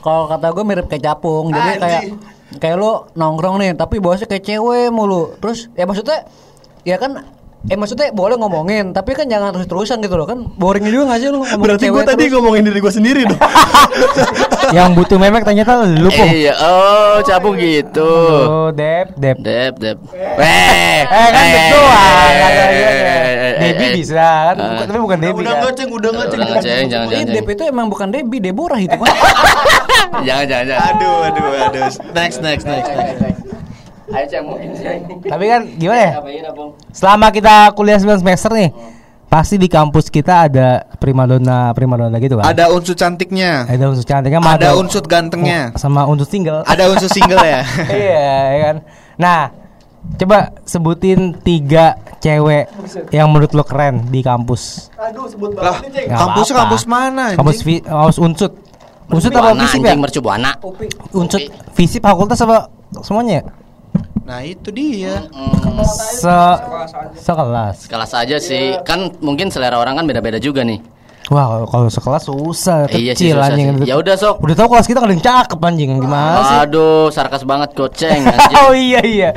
Kalau 0.02 0.26
kata 0.26 0.46
gue 0.50 0.64
mirip 0.66 0.86
kayak 0.90 1.04
capung, 1.04 1.54
jadi 1.54 1.78
kayak 1.78 2.02
kayak 2.58 2.76
lu 2.80 3.06
nongkrong 3.14 3.62
nih, 3.62 3.70
tapi 3.78 4.02
bosnya 4.02 4.26
kayak 4.26 4.42
cewek 4.42 4.90
mulu. 4.90 5.38
Terus 5.38 5.70
ya 5.78 5.86
maksudnya 5.86 6.26
ya 6.82 6.98
kan 6.98 7.22
Eh 7.62 7.78
maksudnya 7.78 8.10
boleh 8.10 8.34
ngomongin, 8.34 8.90
tapi 8.90 9.14
kan 9.14 9.30
jangan 9.30 9.54
terus-terusan 9.54 10.02
gitu 10.02 10.18
loh 10.18 10.26
kan 10.26 10.50
boring 10.58 10.82
juga 10.82 11.14
gak 11.14 11.18
sih 11.22 11.28
lu 11.30 11.38
ngomongin 11.38 11.62
Berarti 11.62 11.86
gue 11.88 12.02
tadi 12.02 12.24
terus? 12.26 12.34
ngomongin 12.34 12.62
diri 12.66 12.78
gue 12.82 12.90
sendiri 12.90 13.22
dong. 13.22 13.38
Yang 14.76 14.88
butuh 14.98 15.16
memek 15.16 15.46
ternyata 15.46 15.86
lu 15.86 16.10
Pung. 16.10 16.26
Iya, 16.26 16.58
oh, 16.58 17.22
cabung 17.22 17.54
gitu. 17.54 18.02
Oh, 18.50 18.68
Dep, 18.74 19.14
Dep. 19.14 19.38
Dep, 19.38 19.78
dep. 19.78 19.98
Weh, 20.10 21.06
Eh 21.06 21.06
kan 21.06 21.44
betul 21.54 21.84
ah, 21.86 22.28
eh, 23.62 23.72
eh. 23.78 23.90
bisa 23.94 24.26
kan, 24.50 24.56
bukan- 24.58 24.86
tapi 24.90 24.98
bukan 24.98 25.18
Debbie 25.22 25.42
udah 25.46 25.54
kan. 25.54 25.62
ngeceng, 25.70 25.90
udah 25.92 26.10
ngeceng. 26.10 26.40
Udah 26.42 26.48
ngeceng, 26.58 26.84
jangan 26.90 27.06
jangan. 27.14 27.30
Dep 27.30 27.46
itu 27.46 27.62
emang 27.62 27.86
bukan 27.86 28.08
Debbie, 28.10 28.42
Deborah 28.42 28.80
itu 28.82 28.96
kan. 28.98 29.06
jangan 30.26 30.44
jangan 30.50 30.64
jangan. 30.66 30.86
Aduh, 30.98 31.16
aduh, 31.30 31.46
aduh. 31.70 31.90
Next, 32.10 32.38
next, 32.42 32.64
next, 32.66 32.90
next. 32.90 33.41
Ayo 34.12 34.24
ceng 34.28 34.44
mungkin. 34.44 34.68
Tapi 35.24 35.44
kan 35.46 35.60
gimana 35.74 36.00
ya? 36.00 36.12
Apa 36.20 36.28
ini 36.28 36.50
Bung? 36.52 36.70
Selama 36.90 37.26
kita 37.28 37.72
kuliah 37.72 37.96
9 37.96 38.20
semester 38.20 38.50
nih, 38.52 38.68
pasti 39.26 39.56
di 39.56 39.66
kampus 39.66 40.12
kita 40.12 40.46
ada 40.46 40.84
primadona 41.00 41.72
primadona 41.72 42.16
gitu 42.16 42.36
kan? 42.36 42.44
Ada 42.44 42.68
unsur 42.68 42.92
cantiknya. 42.92 43.64
Ada 43.64 43.84
unsur 43.88 44.04
cantiknya, 44.04 44.40
Ada 44.40 44.76
unsur 44.76 45.02
gantengnya. 45.02 45.72
sama 45.74 46.04
unsur 46.04 46.28
single. 46.28 46.60
Ada 46.64 46.92
unsur 46.92 47.08
single 47.08 47.40
ya. 47.40 47.64
iya, 47.88 48.28
ya 48.52 48.58
kan. 48.60 48.76
Nah, 49.16 49.40
coba 50.20 50.38
sebutin 50.62 51.32
tiga 51.40 51.96
cewek 52.18 52.68
yang 53.10 53.32
menurut 53.32 53.50
lo 53.50 53.64
keren 53.64 54.12
di 54.12 54.20
kampus. 54.20 54.92
Aduh 54.94 55.24
sebut 55.26 55.56
Lah, 55.56 55.80
banget 55.80 55.90
nih. 55.90 56.04
Nggak 56.06 56.20
kampusnya 56.20 56.52
apa-apa. 56.52 56.68
kampus 56.68 56.82
mana? 56.84 57.22
anjing? 57.24 57.38
Kampus 57.40 57.58
vi, 57.64 57.74
kampus 57.80 58.18
unsut. 58.20 58.52
Unsut 59.12 59.32
apa 59.32 59.50
visip 59.56 59.80
ya? 59.80 59.96
mercubuana. 59.96 60.52
Unsut, 61.12 61.42
visip 61.72 62.00
fakultas 62.00 62.40
apa 62.40 62.68
semuanya? 63.00 63.44
Nah, 64.22 64.40
itu 64.40 64.70
dia. 64.70 65.26
Hmm, 65.28 65.82
Se 65.82 66.30
sekelas. 67.18 67.76
kelas 67.86 68.12
aja 68.14 68.36
sih. 68.38 68.78
Kan 68.82 69.12
mungkin 69.18 69.50
selera 69.50 69.76
orang 69.76 69.98
kan 69.98 70.04
beda-beda 70.04 70.38
juga 70.38 70.62
nih. 70.62 70.78
Wah, 71.26 71.48
kalau- 71.48 71.68
kalau 71.68 71.88
sekelas 71.88 72.22
susah, 72.24 72.76
Iya 72.88 73.12
sih, 73.14 73.30
kecil 73.30 73.36
susah 73.36 73.50
anjing. 73.50 73.66
sih. 73.78 73.88
Ya 73.88 73.94
udah, 73.96 74.14
Sok. 74.14 74.36
Udah 74.40 74.54
tahu 74.54 74.68
kelas 74.70 74.86
kita 74.86 74.98
kadang 75.00 75.18
cakep 75.18 75.58
anjing, 75.60 75.90
gimana 75.96 76.38
sih? 76.40 76.56
Aduh, 76.60 77.08
sarkas 77.08 77.42
banget 77.42 77.70
goceng 77.72 78.20
anjing. 78.28 78.56
Oh 78.60 78.72
iya 78.72 79.00
iya. 79.00 79.30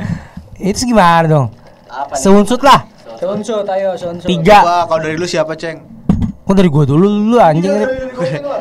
Itu 0.56 0.84
gimana 0.84 1.24
dong? 1.24 1.46
Apa 1.86 2.12
nih? 2.12 2.20
Seunsut 2.20 2.60
lah. 2.60 2.84
Sunsut, 3.16 3.64
ayo 3.66 3.96
sunsut. 3.96 4.28
Tiga. 4.28 4.60
Coba 4.60 4.76
kalau 4.86 5.00
dari 5.02 5.16
lu 5.16 5.24
siapa, 5.24 5.56
Ceng? 5.56 5.95
Kok 6.46 6.54
dari 6.54 6.70
gua 6.70 6.86
dulu 6.86 7.10
lu 7.10 7.36
anjing. 7.36 7.74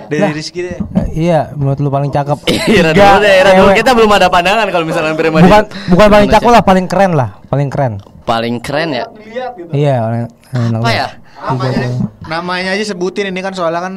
Dari 0.10 0.34
Rizky 0.34 0.66
deh. 0.66 0.78
Eh, 0.98 1.30
iya, 1.30 1.54
menurut 1.54 1.78
lu 1.78 1.88
paling 1.88 2.10
cakep. 2.10 2.38
Tiga 2.66 2.92
dulu 2.92 3.22
deh, 3.22 3.34
dulu. 3.54 3.70
Kita 3.74 3.92
belum 3.94 4.10
ada 4.10 4.28
pandangan 4.28 4.66
kalau 4.68 4.86
misalnya 4.86 5.14
prima 5.14 5.38
bukan 5.38 5.64
bukan 5.94 6.08
paling 6.10 6.30
cakep 6.30 6.50
lah, 6.50 6.62
paling 6.62 6.86
keren 6.86 7.12
lah, 7.14 7.30
paling 7.46 7.70
keren. 7.70 7.94
Paling 8.26 8.58
keren 8.58 8.90
ya. 8.92 9.06
Gitu. 9.54 9.70
Iya, 9.70 9.96
orang- 10.02 10.34
Apa 10.50 10.90
ya? 10.90 11.08
Namanya, 11.46 11.88
namanya 12.26 12.70
aja 12.74 12.86
sebutin 12.88 13.30
ini 13.30 13.38
kan 13.40 13.54
soalnya 13.54 13.82
kan 13.84 13.94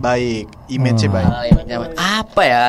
baik, 0.00 0.50
image-nya 0.66 1.06
Hmm. 1.06 1.14
baik. 1.14 1.28
Ah, 1.28 1.44
image-nya 1.46 1.76
apa? 1.94 2.42
Ya? 2.42 2.64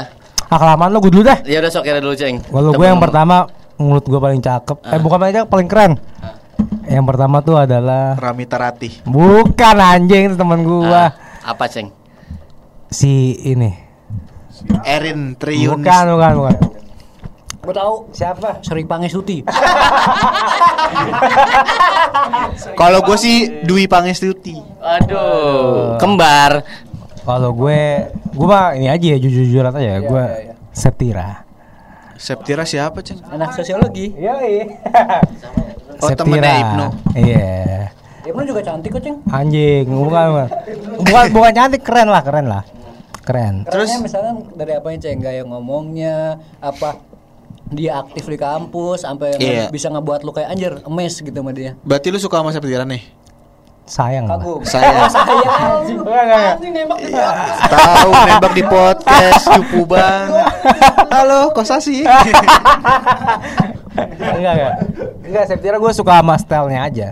Ah, 0.45 0.57
kelamaan 0.59 0.91
lu 0.91 0.99
gue 0.99 1.09
dulu 1.09 1.23
deh. 1.25 1.39
Ya 1.47 1.57
udah 1.57 1.71
sok 1.71 1.87
Ira 1.87 1.97
dulu, 1.97 2.13
Ceng. 2.13 2.37
Kalau 2.43 2.69
gue 2.69 2.85
yang 2.85 2.99
pertama 2.99 3.47
menurut 3.79 4.03
gue 4.03 4.19
paling 4.19 4.37
cakep. 4.37 4.77
Eh 4.83 4.93
Ah. 4.93 5.01
bukan 5.01 5.17
paling 5.17 5.33
cakep, 5.33 5.49
paling 5.49 5.65
keren. 5.65 5.91
Yang 6.87 7.05
pertama 7.05 7.37
tuh 7.45 7.57
adalah 7.61 8.17
Ramita 8.17 8.57
Ratih. 8.57 9.05
bukan 9.05 9.77
anjing 9.77 10.33
teman 10.33 10.65
gua. 10.65 11.13
Ah, 11.41 11.53
apa, 11.53 11.69
Ceng? 11.69 11.93
Si 12.89 13.37
ini. 13.45 13.71
Erin 14.85 15.37
Triunis. 15.37 15.81
Bukan, 15.81 16.05
bukan, 16.17 16.33
bukan. 16.37 16.55
Gue 17.61 17.73
tahu 17.77 18.09
Siapa? 18.09 18.65
Sri 18.65 18.81
Pangestuti. 18.89 19.45
Kalau 22.81 23.05
gue 23.05 23.17
sih 23.21 23.61
Dwi 23.61 23.85
Pangestuti. 23.85 24.57
Aduh, 24.81 26.01
kembar. 26.01 26.65
Kalau 27.21 27.53
gue, 27.53 28.09
gue 28.33 28.47
mah 28.49 28.73
ini 28.73 28.89
aja 28.89 29.05
ya 29.13 29.17
jujur-jujuran 29.21 29.77
aja 29.77 29.89
ya. 29.97 29.99
Gue 30.01 30.25
Septira. 30.73 31.45
Septira 32.21 32.61
siapa, 32.61 33.01
Ceng? 33.01 33.17
Anak 33.25 33.57
sosiologi. 33.57 34.13
Iya, 34.13 34.37
Oh, 36.01 36.09
temennya 36.13 36.53
Ibnu. 36.61 36.85
Iya. 37.17 37.89
Ibnu 38.25 38.41
juga 38.45 38.61
cantik 38.61 38.93
kok, 38.93 39.01
Ceng. 39.01 39.17
Anjing, 39.25 39.89
bukan, 39.89 40.25
bukan. 40.29 40.47
Bukan, 41.01 41.25
bukan 41.33 41.51
cantik, 41.51 41.81
keren 41.81 42.13
lah, 42.13 42.21
keren 42.21 42.45
lah. 42.45 42.63
Keren. 43.21 43.65
Terus 43.65 43.89
misalnya 43.97 44.37
dari 44.53 44.73
apa 44.77 44.93
yang 44.93 45.01
Ceng 45.01 45.17
gaya 45.17 45.41
ngomongnya, 45.41 46.37
apa 46.57 47.01
dia 47.71 47.97
aktif 47.97 48.27
di 48.27 48.37
kampus 48.37 49.01
sampai 49.01 49.37
Iya. 49.39 49.71
bisa 49.71 49.87
ngebuat 49.89 50.21
lu 50.21 50.35
kayak 50.35 50.49
anjir 50.51 50.73
emes 50.83 51.17
gitu 51.17 51.33
sama 51.33 51.55
dia. 51.55 51.73
Berarti 51.81 52.13
lu 52.13 52.19
suka 52.19 52.37
sama 52.37 52.53
Septira 52.53 52.85
nih? 52.85 53.01
Sayang 53.83 54.25
lah. 54.25 54.39
Kagum. 54.39 54.61
Saya 54.63 55.09
tahu 57.67 58.09
nembak 58.23 58.53
di 58.53 58.63
podcast 58.63 59.43
cupu 59.47 59.83
banget. 59.85 60.47
Halo, 61.09 61.51
Kosasi. 61.51 62.03
enggak 63.91 64.53
enggak 64.55 64.73
enggak 65.21 65.43
Septira 65.45 65.75
gue 65.75 65.91
suka 65.91 66.15
sama 66.15 66.39
stylenya 66.39 66.81
aja 66.81 67.07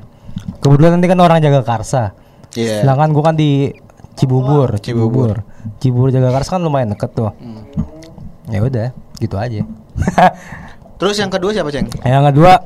kebetulan 0.58 0.96
nanti 0.96 1.08
kan 1.08 1.20
orang 1.20 1.40
jaga 1.40 1.60
karsa 1.62 2.16
Iya. 2.50 2.82
sedangkan 2.82 3.12
gue 3.12 3.20
kan 3.22 3.36
di 3.36 3.52
Cibubur 4.16 4.80
Cibubur. 4.80 5.44
Cibubur 5.78 6.10
jaga 6.10 6.32
karsa 6.32 6.56
kan 6.56 6.64
lumayan 6.64 6.90
deket 6.90 7.12
tuh 7.12 7.36
ya 8.48 8.64
udah 8.64 8.90
gitu 9.18 9.36
aja 9.36 9.68
Terus 10.96 11.16
yang 11.16 11.28
kedua 11.30 11.52
siapa, 11.52 11.68
Ceng? 11.70 11.92
yang 12.02 12.24
kedua 12.26 12.64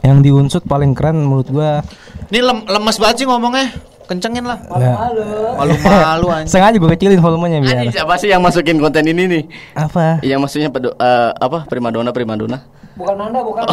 yang 0.00 0.18
diunsut 0.18 0.62
paling 0.62 0.94
keren 0.94 1.18
menurut 1.20 1.46
gue 1.46 1.70
Ini 2.32 2.40
lem- 2.40 2.64
lemes 2.64 2.96
banget 2.96 3.16
sih 3.18 3.26
ngomongnya. 3.28 3.68
Kencengin 4.02 4.40
lah. 4.42 4.56
Malu. 4.66 5.28
Malu-malu 5.54 6.26
anjing. 6.32 6.48
sengaja 6.48 6.74
gue 6.74 6.90
kecilin 6.90 7.16
volumenya 7.18 7.60
biar 7.60 7.76
Anjing 7.78 7.92
siapa 7.92 8.16
sih 8.16 8.28
yang 8.28 8.40
masukin 8.40 8.76
konten 8.76 9.04
ini 9.04 9.24
nih? 9.26 9.42
apa 9.74 10.18
Yang 10.20 10.38
maksudnya 10.42 10.68
pedo, 10.68 10.90
eh, 10.92 11.30
apa 11.30 11.64
primadona 11.64 12.10
primadona? 12.10 12.58
Bukan 12.92 13.14
Nanda, 13.14 13.40
bukan. 13.40 13.64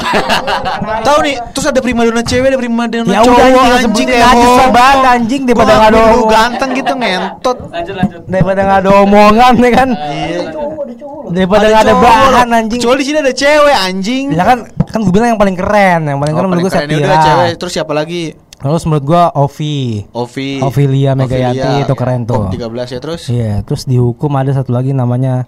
Tahu 1.08 1.18
nih, 1.22 1.36
terus 1.52 1.68
ada 1.68 1.80
primadona 1.80 2.22
cewek, 2.22 2.48
ada 2.48 2.56
primadona 2.56 3.04
ya 3.06 3.20
cowok 3.20 3.36
udah 3.36 3.48
anjing 3.76 3.84
sebutin 3.84 4.08
aja 4.16 4.32
Eho. 4.38 4.56
sebat 4.56 4.98
anjing 5.10 5.42
daripada 5.44 5.68
Gua 5.68 5.76
nggak 5.76 5.92
ada 5.92 6.02
ganteng 6.30 6.70
gitu 6.74 6.94
ngentot. 6.94 7.58
Lanjut 7.66 7.96
lanjut. 7.96 8.20
daripada 8.26 8.60
nggak 8.62 8.80
ada 8.80 8.92
omongan 8.98 9.54
nih 9.56 9.72
kan 9.74 9.90
Iya. 9.92 10.42
daripada 11.30 11.66
nggak 11.68 11.84
ada 11.84 11.96
bahan 11.96 12.48
anjing 12.54 12.80
Kecuali 12.80 12.98
di 12.98 13.06
sini 13.06 13.18
ada 13.20 13.34
cewek 13.34 13.76
anjing. 13.78 14.26
ya 14.32 14.44
kan 14.46 14.58
kan 14.86 15.00
gue 15.04 15.12
bilang 15.12 15.30
yang 15.30 15.42
paling 15.42 15.56
keren 15.58 16.02
yang 16.06 16.18
paling 16.18 16.34
Oh, 16.34 16.38
keren 16.38 16.50
menurut 16.50 16.64
gue. 16.64 16.96
Ya 16.96 17.18
cewek. 17.20 17.52
Terus 17.58 17.72
siapa 17.74 17.92
lagi? 17.92 18.24
Terus 18.60 18.84
menurut 18.84 19.06
gua 19.08 19.24
Ovi. 19.40 20.04
Ovi. 20.12 20.60
Ovilia 20.60 21.16
Megayanti 21.16 21.64
Ovilia. 21.64 21.86
itu 21.88 21.94
keren 21.96 22.28
tuh. 22.28 22.52
Top 22.52 22.52
13 22.52 22.92
ya 22.92 23.00
terus. 23.00 23.22
Iya, 23.32 23.54
terus 23.64 23.88
dihukum 23.88 24.36
ada 24.36 24.52
satu 24.52 24.76
lagi 24.76 24.92
namanya 24.92 25.48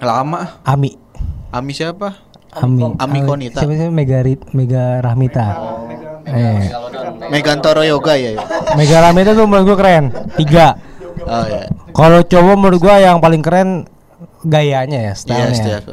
Lama. 0.00 0.62
Ami. 0.64 0.96
Ami 1.52 1.74
siapa? 1.76 2.16
Ami. 2.56 2.94
Ami 2.96 3.18
Konita. 3.26 3.60
Siapa 3.60 3.74
sih 3.76 3.90
Mega 3.92 4.24
Rit, 4.24 4.40
Mega 4.56 5.02
Rahmita. 5.04 5.46
Eh, 6.24 6.72
Megantoro 7.28 7.82
Yoga 7.82 8.14
ya. 8.16 8.38
ya? 8.38 8.42
Mega 8.78 9.02
Rahmita 9.02 9.34
tuh 9.36 9.44
menurut 9.44 9.74
gua 9.74 9.78
keren. 9.82 10.04
Tiga. 10.40 10.78
Oh 11.26 11.44
ya. 11.44 11.68
Kalau 11.90 12.22
cowok 12.24 12.54
menurut 12.56 12.80
gua 12.80 12.96
yang 13.02 13.18
paling 13.20 13.42
keren 13.44 13.84
gayanya 14.42 14.98
ya, 14.98 15.04
Iya, 15.06 15.12
stylenya. 15.14 15.54
Steph. 15.54 15.86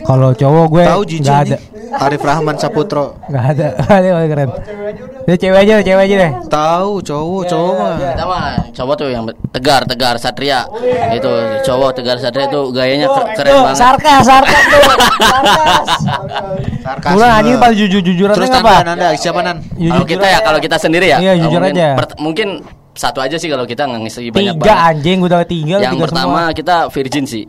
Kalau 0.00 0.30
cowok 0.32 0.64
gue 0.68 0.84
Tahu 0.84 1.02
nggak 1.04 1.20
nih? 1.20 1.52
ada. 1.52 1.56
Arif 1.98 2.20
Rahman 2.20 2.56
Saputro. 2.56 3.16
Nggak 3.26 3.44
ada. 3.50 3.68
Yang 4.00 4.14
paling 4.14 4.30
keren. 4.30 4.48
Dia 5.24 5.36
cewek 5.36 5.58
aja, 5.60 5.74
cewek 5.78 6.02
aja 6.02 6.14
deh. 6.16 6.30
Tahu 6.48 6.90
cowok, 7.00 7.42
cowok 7.44 7.72
mah. 7.74 7.94
Kita 7.98 8.24
mah 8.24 8.42
cowok 8.72 8.94
tuh 8.94 9.08
yang 9.08 9.24
tegar, 9.50 9.82
tegar 9.84 10.14
satria. 10.16 10.64
Itu 11.12 11.30
cowok 11.62 11.90
tegar 11.94 12.16
satria 12.16 12.46
itu 12.46 12.60
gayanya 12.70 13.06
ke- 13.06 13.28
keren 13.36 13.52
banget. 13.62 13.76
sarkas, 13.78 14.22
sarkas 14.22 14.62
tuh. 14.64 14.80
Sarkas. 15.28 15.88
Sarkasme. 16.80 17.14
Bulan 17.14 17.30
anjing 17.34 17.56
paling 17.58 17.78
jujur-jujuran 17.78 18.34
Terus 18.34 18.50
apa? 18.50 18.74
Nanda, 18.82 19.08
siapa 19.14 19.40
Nan? 19.40 19.56
Kalau 19.68 20.06
kita 20.06 20.26
ya, 20.26 20.38
kalau 20.40 20.58
kita 20.58 20.76
sendiri 20.78 21.06
ya. 21.06 21.18
Iya, 21.20 21.32
jujur 21.38 21.60
mungkin 21.60 21.76
aja. 21.76 21.88
mungkin 22.16 22.48
satu 22.94 23.18
aja 23.20 23.36
sih 23.36 23.46
kalau 23.46 23.62
kita 23.62 23.84
nggak 23.84 24.00
ngisi 24.02 24.28
banyak 24.28 24.56
Tiga 24.56 24.64
banget. 24.66 24.88
anjing 24.90 25.18
udah 25.20 25.38
tiga 25.44 25.76
Yang 25.78 25.94
tiga 25.94 26.04
pertama 26.04 26.38
semua. 26.42 26.56
kita 26.56 26.76
Virgin 26.88 27.24
sih. 27.24 27.44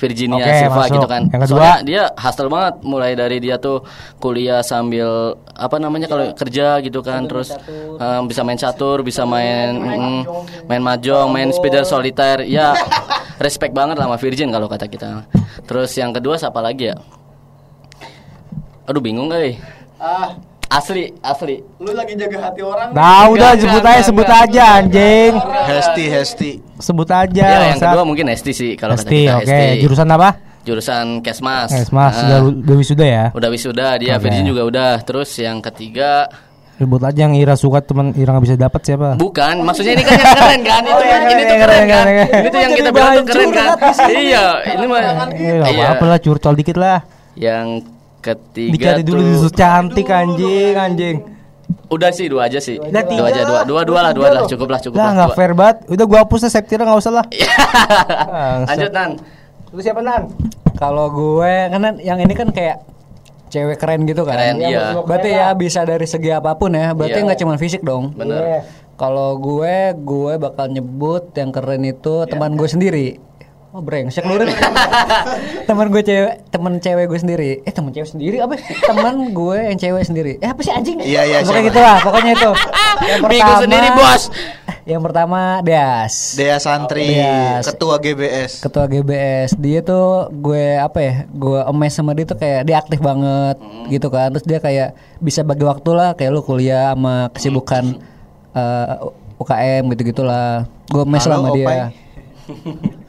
Virginia 0.00 0.40
Oke, 0.40 0.52
Silva 0.56 0.80
masuk. 0.80 0.94
gitu 0.96 1.08
kan. 1.12 1.22
Yang 1.28 1.40
kedua? 1.44 1.58
Soalnya 1.60 1.76
dia 1.84 2.02
hustle 2.16 2.48
banget 2.48 2.74
mulai 2.80 3.12
dari 3.12 3.36
dia 3.36 3.56
tuh 3.60 3.84
kuliah 4.16 4.64
sambil 4.64 5.36
apa 5.52 5.76
namanya 5.76 6.08
kalau 6.08 6.32
kerja 6.32 6.80
gitu 6.80 7.04
kan 7.04 7.28
terus 7.28 7.52
um, 8.00 8.24
bisa 8.24 8.40
main 8.40 8.56
catur, 8.56 9.04
bisa 9.04 9.28
main 9.28 9.76
mm, 9.76 10.20
main 10.64 10.80
mahjong, 10.80 11.28
main 11.28 11.52
speeder 11.52 11.84
solitaire. 11.84 12.48
Ya 12.48 12.72
respect 13.36 13.76
banget 13.76 14.00
lah 14.00 14.08
sama 14.08 14.16
Virgin 14.16 14.48
kalau 14.48 14.66
kata 14.72 14.88
kita. 14.88 15.28
Terus 15.68 15.92
yang 16.00 16.16
kedua 16.16 16.40
siapa 16.40 16.64
lagi 16.64 16.88
ya? 16.92 16.96
Aduh 18.88 19.04
bingung 19.04 19.28
guys. 19.28 19.60
Ah, 20.00 20.32
Asli, 20.70 21.10
asli. 21.20 21.58
lu 21.76 21.90
lagi 21.90 22.14
jaga 22.14 22.46
hati 22.46 22.62
orang. 22.62 22.94
Nah, 22.94 23.26
udah 23.26 23.58
sebut 23.58 23.82
aja, 23.82 24.02
sebut 24.06 24.22
aja 24.24 24.62
anjing. 24.78 25.34
Hesti, 25.66 26.04
Hesti. 26.06 26.50
Sebut 26.78 27.10
aja. 27.10 27.42
Ya, 27.42 27.74
yang 27.74 27.82
kedua 27.82 28.06
mungkin 28.06 28.30
Esti 28.30 28.54
sih 28.54 28.70
kalau 28.78 28.94
kata 28.94 29.10
kita 29.10 29.34
oke. 29.36 29.50
Esti. 29.50 29.82
Jurusan 29.82 30.06
apa? 30.08 30.38
Jurusan 30.62 31.06
Kesmas. 31.20 31.74
Eh, 31.74 31.82
Mas, 31.90 32.14
Ah. 32.14 32.22
udah, 32.22 32.38
udah 32.54 32.76
wisuda 32.78 33.02
ya. 33.02 33.24
Udah 33.34 33.50
wisuda 33.50 33.98
dia, 33.98 34.14
Oke. 34.14 34.22
Virgin 34.22 34.46
juga 34.46 34.62
udah. 34.62 34.92
Terus 35.02 35.30
yang 35.36 35.58
ketiga 35.60 36.30
Sebut 36.78 37.02
aja 37.02 37.18
yang 37.18 37.36
Ira 37.36 37.58
suka 37.58 37.84
teman 37.84 38.14
Ira 38.14 38.32
nggak 38.32 38.44
bisa 38.46 38.56
dapat 38.56 38.80
siapa? 38.80 39.12
bukan, 39.12 39.60
maksudnya 39.60 39.92
ini 39.92 40.00
kan 40.00 40.16
yang 40.16 40.32
keren 40.32 40.60
kan? 40.64 40.82
Itu 40.86 41.04
yang 41.04 41.22
ini 41.26 41.42
tuh 41.44 41.56
keren, 41.58 41.82
keren 41.84 42.12
kan? 42.16 42.26
Ini 42.30 42.48
tuh 42.48 42.60
yang 42.62 42.72
kita 42.72 42.88
bilang 42.88 43.12
tuh 43.12 43.24
keren 43.26 43.48
kan? 43.50 43.68
Iya, 44.08 44.44
ini 44.64 44.84
mah 44.86 45.00
Eh, 45.28 45.56
nggak 45.60 45.72
iya. 45.76 45.84
apa-apa 45.92 46.04
lah, 46.08 46.18
curcol 46.22 46.54
dikit 46.56 46.76
lah. 46.80 47.04
Yang 47.36 47.84
ketiga 48.20 49.00
Dicari 49.00 49.02
dulu 49.02 49.20
tuh 49.48 49.52
cantik 49.52 50.08
anjing, 50.08 50.76
anjing. 50.76 51.16
Udah 51.90 52.10
sih 52.14 52.30
dua 52.30 52.46
aja 52.46 52.58
sih. 52.58 52.78
Udah 52.78 53.02
Dua 53.02 53.26
aja 53.28 53.42
dua, 53.42 53.60
dua, 53.66 53.80
dua 53.82 54.00
lah, 54.04 54.12
dua 54.14 54.28
lah, 54.30 54.42
cukup 54.46 54.70
lah, 54.70 54.78
cukup 54.78 54.96
Lah 54.96 55.10
nggak 55.12 55.30
fair 55.34 55.52
banget. 55.54 55.76
Udah 55.88 56.04
gua 56.06 56.18
hapus 56.22 56.46
lah 56.46 56.52
Septira 56.52 56.82
nggak 56.86 57.00
usah 57.00 57.12
lah. 57.12 57.24
Lanjut 58.70 58.92
Nan. 58.92 59.10
Lu 59.70 59.80
siapa 59.82 60.00
Nan? 60.00 60.30
Kalau 60.76 61.10
gue 61.10 61.52
kan 61.68 61.80
yang 62.00 62.18
ini 62.18 62.32
kan 62.32 62.48
kayak 62.48 62.80
cewek 63.50 63.76
keren 63.76 64.06
gitu 64.06 64.22
kan. 64.22 64.38
Keren, 64.38 64.56
Ya, 64.62 64.68
iya. 64.70 64.82
Berarti 65.02 65.30
ya 65.30 65.50
bisa 65.52 65.82
dari 65.82 66.06
segi 66.06 66.30
apa 66.30 66.54
pun 66.54 66.72
ya. 66.72 66.94
Berarti 66.94 67.18
Iya. 67.18 67.26
nggak 67.26 67.40
cuma 67.42 67.54
fisik 67.58 67.82
dong. 67.82 68.14
Bener. 68.14 68.64
Kalau 68.94 69.40
gue, 69.40 69.96
gue 69.96 70.32
bakal 70.36 70.68
nyebut 70.68 71.32
yang 71.32 71.50
keren 71.50 71.82
itu 71.82 72.28
teman 72.28 72.52
gue 72.54 72.68
sendiri. 72.68 73.08
Oh 73.70 73.78
brengsek 73.78 74.26
lu 74.26 74.34
Rin. 74.34 74.50
teman 75.70 75.94
gue 75.94 76.02
cewek, 76.02 76.42
teman 76.50 76.82
cewek 76.82 77.06
gue 77.06 77.18
sendiri. 77.22 77.50
Eh 77.62 77.70
teman 77.70 77.94
cewek 77.94 78.10
sendiri 78.10 78.42
apa? 78.42 78.58
teman 78.58 79.30
gue 79.30 79.58
yang 79.62 79.78
cewek 79.78 80.02
sendiri. 80.02 80.32
Eh 80.42 80.50
apa 80.50 80.58
sih 80.66 80.74
anjing? 80.74 80.98
Iya, 80.98 81.22
iya, 81.22 81.38
Pokoknya 81.46 81.62
gitu 81.70 81.78
lah, 81.78 81.96
pokoknya 82.02 82.32
itu. 82.34 82.50
Yang 83.10 83.20
Minggu 83.30 83.54
sendiri, 83.62 83.88
Bos. 83.94 84.22
Yang 84.90 85.02
pertama 85.06 85.40
Deas. 85.62 86.14
Dea 86.34 86.58
Santri, 86.58 87.14
Deas. 87.14 87.62
ketua 87.70 87.94
GBS. 88.02 88.52
ketua 88.58 88.84
GBS 88.90 89.54
dia 89.54 89.80
tuh 89.86 90.26
gue 90.34 90.74
apa 90.74 90.98
ya 90.98 91.14
gue 91.30 91.60
emes 91.62 91.92
sama 91.94 92.10
dia 92.18 92.26
tuh 92.26 92.36
kayak 92.42 92.66
dia 92.66 92.76
aktif 92.80 92.98
banget 92.98 93.56
gitu 93.86 94.10
kan 94.10 94.34
terus 94.34 94.42
dia 94.42 94.58
kayak 94.58 94.98
bisa 95.22 95.46
bagi 95.46 95.62
waktu 95.62 95.90
lah 95.94 96.18
kayak 96.18 96.34
lu 96.34 96.42
kuliah 96.42 96.90
sama 96.96 97.30
kesibukan 97.30 98.02
eh, 98.56 98.94
UKM 99.38 99.82
gitu 99.94 100.02
gitulah 100.10 100.66
gue 100.90 101.02
emes 101.06 101.22
sama 101.22 101.54
dia. 101.54 101.94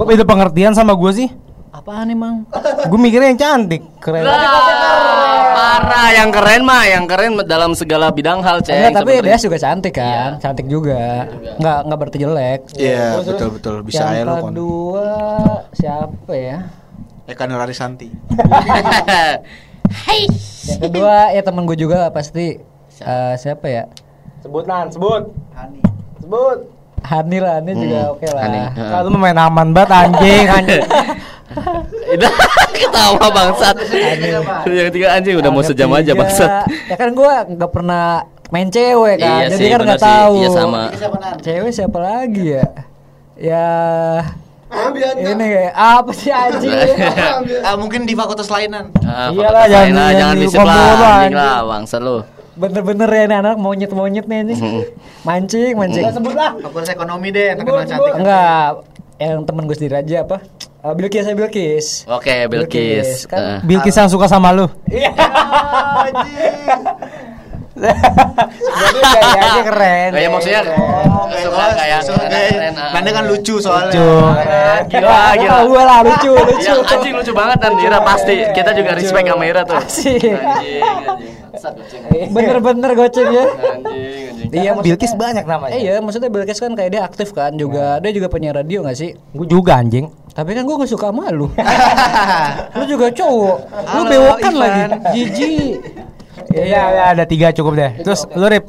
Kok 0.00 0.08
beda 0.08 0.24
pengertian 0.24 0.72
sama 0.72 0.96
gua 0.96 1.12
sih? 1.12 1.28
apaan 1.70 2.08
emang 2.08 2.48
Gue 2.88 2.98
mikirnya 2.98 3.30
yang 3.30 3.38
cantik, 3.38 3.84
keren. 4.00 4.24
Parah, 4.26 6.08
yang 6.10 6.32
keren 6.32 6.64
mah, 6.64 6.82
yang 6.82 7.04
keren 7.04 7.36
dalam 7.44 7.76
segala 7.76 8.08
bidang 8.10 8.40
hal, 8.40 8.58
Ceng. 8.64 8.80
Enggak, 8.80 9.00
tapi 9.00 9.20
dia 9.20 9.36
juga 9.36 9.60
cantik 9.60 9.92
kan 9.92 10.40
cantik 10.40 10.66
juga 10.66 11.28
nggak 11.60 11.78
nggak 11.84 11.98
berarti 12.00 12.18
jelek 12.18 12.60
Iya, 12.74 13.20
betul 13.22 13.48
betul. 13.54 13.74
Bisa 13.84 14.08
aja 14.08 14.24
lu 14.24 14.34
kon. 14.40 14.50
kedua 14.50 15.08
siapa 15.70 16.32
ya 16.32 16.58
Eka 17.28 17.44
Nurari 17.44 17.76
Santi. 17.76 18.08
yang 20.64 20.80
kedua 20.80 21.30
ya 21.30 21.42
temen 21.44 21.68
gue 21.68 21.76
juga 21.76 22.08
pasti 22.08 22.56
eh, 22.98 23.34
siapa 23.36 23.68
ya 23.68 23.84
Sebut 24.40 24.64
Nan, 24.64 24.88
sebut. 24.88 25.28
Sebut. 26.18 26.79
Hani 27.00 27.36
lah 27.38 27.52
Hani 27.56 27.72
juga 27.72 27.98
Hmm, 28.02 28.12
oke 28.12 28.26
lah 28.28 28.42
Hani. 28.42 28.60
Kalau 28.74 29.08
lu 29.08 29.18
main 29.18 29.36
aman 29.36 29.68
banget 29.70 29.90
anjing, 29.90 30.46
anjing. 30.56 30.82
Udah 32.14 32.32
ketawa 32.72 33.26
bangsat. 33.28 33.76
Yang 34.64 34.86
ketiga 34.88 35.06
anjing 35.12 35.34
udah 35.36 35.50
mau 35.50 35.62
sejam 35.62 35.90
aja 35.90 36.12
bangsat. 36.12 36.50
Ya 36.86 36.94
kan 36.94 37.10
gue 37.10 37.32
nggak 37.54 37.70
pernah 37.70 38.22
main 38.48 38.66
cewek 38.66 39.16
kan, 39.16 39.40
Iya 39.40 39.46
jadi 39.48 39.56
sih, 39.56 39.68
kan 39.68 39.80
nggak 39.80 39.98
tahu. 40.00 40.34
Iya, 40.36 40.48
sama. 40.50 40.82
Cewek 41.38 41.70
siapa 41.70 41.98
lagi 41.98 42.44
ya? 42.54 42.66
Ya. 43.36 43.68
Ini 45.16 45.44
kayak 45.44 45.74
apa 45.74 46.10
sih 46.12 46.30
anjing? 46.30 46.70
Ah, 47.66 47.74
mungkin 47.74 48.06
di 48.06 48.14
fakultas 48.14 48.46
lainan. 48.46 48.94
Ah, 49.00 49.30
Iyalah, 49.30 49.66
fakultas 49.66 49.66
jangan- 49.66 49.90
lah, 49.90 50.06
jangan 50.06 50.14
jangan 50.14 50.34
di 50.34 50.42
bisip 50.44 50.56
kombo 50.56 50.70
lu, 50.70 50.78
lah, 50.78 50.86
anjing 50.86 51.10
anjing. 51.18 51.34
lah, 51.34 51.58
bangsat 51.64 52.00
lu. 52.00 52.16
Bener-bener 52.60 53.08
ya 53.08 53.22
ini 53.24 53.34
anak 53.34 53.56
monyet-monyet 53.56 54.28
nih 54.28 54.38
anjing. 54.44 54.60
Mancing, 55.24 55.72
mancing. 55.74 56.04
Sebut 56.06 56.34
lah. 56.36 56.52
Fakultas 56.60 56.92
ekonomi 56.92 57.32
deh, 57.32 57.56
terkenal 57.56 57.88
cantik. 57.88 58.12
Enggak, 58.14 58.84
yang 59.16 59.40
temen 59.42 59.64
gue 59.64 59.74
sendiri 59.74 59.96
aja 59.96 60.16
apa? 60.22 60.36
Uh, 60.80 60.92
Bilkis 60.92 61.24
ya 61.24 61.32
Bilkis. 61.32 61.86
Oke, 62.04 62.48
Bilkis. 62.48 63.24
Kan? 63.24 63.40
Eh. 63.40 63.58
Bilkis 63.64 63.92
yang 63.92 64.08
suka 64.08 64.28
sama 64.28 64.52
lu. 64.52 64.68
Iya. 64.86 65.12
Jadi 67.80 69.00
gayanya 69.00 69.62
keren. 69.64 70.10
Kayak 70.12 70.30
maksudnya 70.30 70.60
suka 71.40 71.64
kayak 71.72 72.00
Suka 72.04 72.24
kayak- 72.28 72.52
keren. 72.52 72.72
Nanda 72.76 73.10
kan 73.10 73.24
lucu 73.24 73.56
soalnya. 73.56 73.88
Lucu. 73.88 74.08
Gila, 74.90 75.20
gila. 75.36 75.58
Gue 75.64 75.82
lah 75.82 75.98
lucu, 76.00 76.32
lucu. 76.32 76.72
Ya, 76.76 76.76
anjing 76.76 77.14
lucu 77.16 77.32
banget 77.32 77.58
dan 77.60 77.72
Ira 77.80 77.98
pasti. 78.04 78.36
Kita 78.52 78.70
juga 78.72 78.90
respect 78.92 79.26
sama 79.28 79.44
Ira 79.44 79.62
tuh. 79.64 79.80
Asik. 79.80 80.20
Anjing, 80.20 80.36
anjing. 80.36 81.39
Bangsat, 81.60 81.76
goceng. 81.76 82.02
Bener-bener 82.32 82.90
goceng 82.96 83.28
ya. 83.28 83.44
Anjing, 83.44 84.24
anjing. 84.32 84.48
Iya, 84.50 84.70
Bilkis 84.80 85.12
banyak 85.12 85.44
namanya. 85.44 85.76
Iya, 85.76 86.00
maksudnya 86.00 86.32
Bilkis 86.32 86.56
kan 86.56 86.72
kayak 86.72 86.90
dia 86.90 87.02
aktif 87.04 87.36
kan 87.36 87.52
juga. 87.60 88.00
Dia 88.00 88.10
juga 88.16 88.32
punya 88.32 88.56
radio 88.56 88.80
gak 88.80 88.96
sih? 88.96 89.12
Gue 89.36 89.44
juga 89.44 89.76
anjing. 89.76 90.08
Tapi 90.32 90.56
kan 90.56 90.64
gue 90.64 90.76
gak 90.80 90.88
suka 90.88 91.12
sama 91.12 91.28
lu. 91.28 91.52
lu 92.80 92.84
juga 92.88 93.12
cowok. 93.12 93.56
Lu 93.92 94.02
bewokan 94.08 94.54
lagi. 94.56 94.82
Jijik. 95.12 95.76
Iya, 96.56 96.80
ya, 96.96 97.02
ada 97.12 97.24
tiga 97.28 97.52
cukup 97.52 97.76
deh. 97.76 97.92
Terus 98.00 98.24
lu 98.32 98.48
rip. 98.48 98.64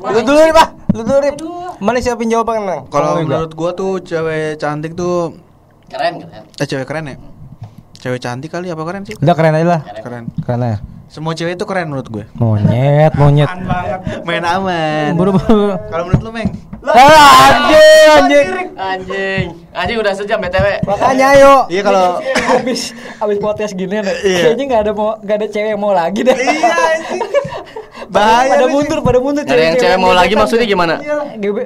Lu 0.00 0.18
dulu 0.24 0.40
rip 0.40 0.56
ah. 0.56 0.68
Lu 0.96 1.02
dulu 1.04 1.18
rip. 1.20 1.36
Mana 1.78 2.00
siapin 2.00 2.32
jawaban 2.32 2.64
nang? 2.64 2.80
Kalau 2.88 3.20
menurut 3.20 3.52
gua 3.52 3.70
tuh 3.76 4.00
cewek 4.00 4.56
cantik 4.56 4.96
tuh 4.96 5.36
Keren, 5.88 6.20
keren. 6.20 6.42
eh 6.44 6.66
cewek 6.68 6.84
keren 6.84 7.04
ya? 7.06 7.16
Cewek 8.02 8.20
cantik 8.20 8.50
kali 8.50 8.68
apa 8.68 8.82
keren 8.82 9.06
sih? 9.06 9.14
Udah 9.20 9.34
keren 9.36 9.54
aja 9.54 9.66
lah. 9.78 9.80
Keren. 10.02 10.24
Keren 10.42 10.60
aja. 10.64 10.97
Semua 11.08 11.32
cewek 11.32 11.56
itu 11.56 11.64
keren 11.64 11.88
menurut 11.88 12.04
gue. 12.06 12.24
Monyet, 12.36 13.16
monyet. 13.16 13.48
Main 14.28 14.44
aman. 14.44 15.16
Buru-buru. 15.16 15.72
Kalau 15.88 16.04
menurut 16.04 16.20
lu, 16.20 16.30
Meng? 16.30 16.52
Ah, 16.84 17.48
anjing, 17.50 18.08
anjing. 18.14 18.46
Anjing. 18.76 19.44
Anjing 19.72 19.98
udah 19.98 20.12
sejam 20.12 20.38
BTW. 20.38 20.84
Makanya 20.84 21.26
ayo. 21.34 21.54
Iya 21.66 21.82
kalau 21.82 22.22
abis 22.54 22.92
abis 23.18 23.36
podcast 23.40 23.72
gini 23.74 23.98
nih, 23.98 24.14
Iya. 24.22 24.40
kayaknya 24.46 24.64
nggak 24.68 24.82
ada 24.86 24.92
mau 24.94 25.10
nggak 25.18 25.36
ada 25.42 25.46
cewek 25.50 25.68
yang 25.74 25.80
mau 25.82 25.90
lagi 25.90 26.20
deh. 26.22 26.36
Iya 26.36 26.76
anjing. 26.94 27.20
Bahaya 28.14 28.56
pada 28.56 28.66
mundur, 28.70 28.98
pada 29.02 29.18
mundur. 29.18 29.42
Ada 29.42 29.62
yang 29.64 29.76
cewek 29.76 29.98
mau 29.98 30.12
lagi 30.14 30.34
maksudnya 30.38 30.64
gimana? 30.64 30.94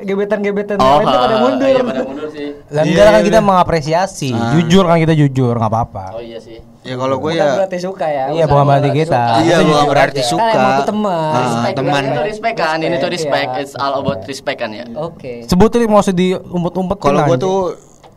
Gebetan 0.02 0.38
gebetan 0.40 0.76
Oh, 0.80 1.04
itu 1.04 1.14
pada 1.14 1.36
ha, 1.36 1.42
mundur. 1.44 1.66
Iya, 1.68 1.82
pada 1.84 2.02
mundur 2.02 2.26
sih. 2.32 2.48
Lah 2.72 2.82
Iya, 2.82 2.90
enggak 2.90 3.04
kan 3.04 3.20
iya, 3.20 3.26
kita 3.28 3.38
iya. 3.38 3.46
mengapresiasi. 3.46 4.30
Ah. 4.32 4.50
Jujur 4.56 4.84
kan 4.88 4.96
kita 4.96 5.14
jujur, 5.14 5.54
nggak 5.54 5.70
apa-apa. 5.70 6.04
Oh 6.18 6.22
iya 6.24 6.40
sih. 6.40 6.71
Ya 6.82 6.98
kalau 6.98 7.16
gue 7.16 7.30
Bukan 7.30 7.46
ya 7.46 7.54
berarti 7.54 7.78
suka 7.78 8.06
ya. 8.06 8.24
Iya, 8.34 8.44
bukan 8.50 8.64
berarti 8.66 8.90
kita. 8.90 9.22
Iya, 9.40 9.56
bukan 9.62 9.84
berarti 9.86 10.20
suka. 10.26 10.42
Kan 10.42 10.58
emang 10.58 10.82
teman. 10.82 11.14
Ah, 11.30 11.38
Respect, 11.38 11.74
teman. 11.78 12.02
Itu 12.02 12.20
respect 12.26 12.56
kan, 12.58 12.76
ini 12.78 12.96
tuh 12.98 13.10
respect. 13.10 13.48
Iya. 13.48 13.62
It's 13.62 13.74
all 13.78 13.92
about 13.96 14.20
respect 14.26 14.58
kan 14.58 14.70
ya. 14.74 14.84
Oke. 14.92 15.46
Sebut 15.46 15.70
tuh 15.70 15.78
mau 15.86 16.02
usah 16.02 16.10
diumpet-umpet. 16.10 16.96
Kalau 16.98 17.22
gue 17.24 17.38
tuh 17.38 17.58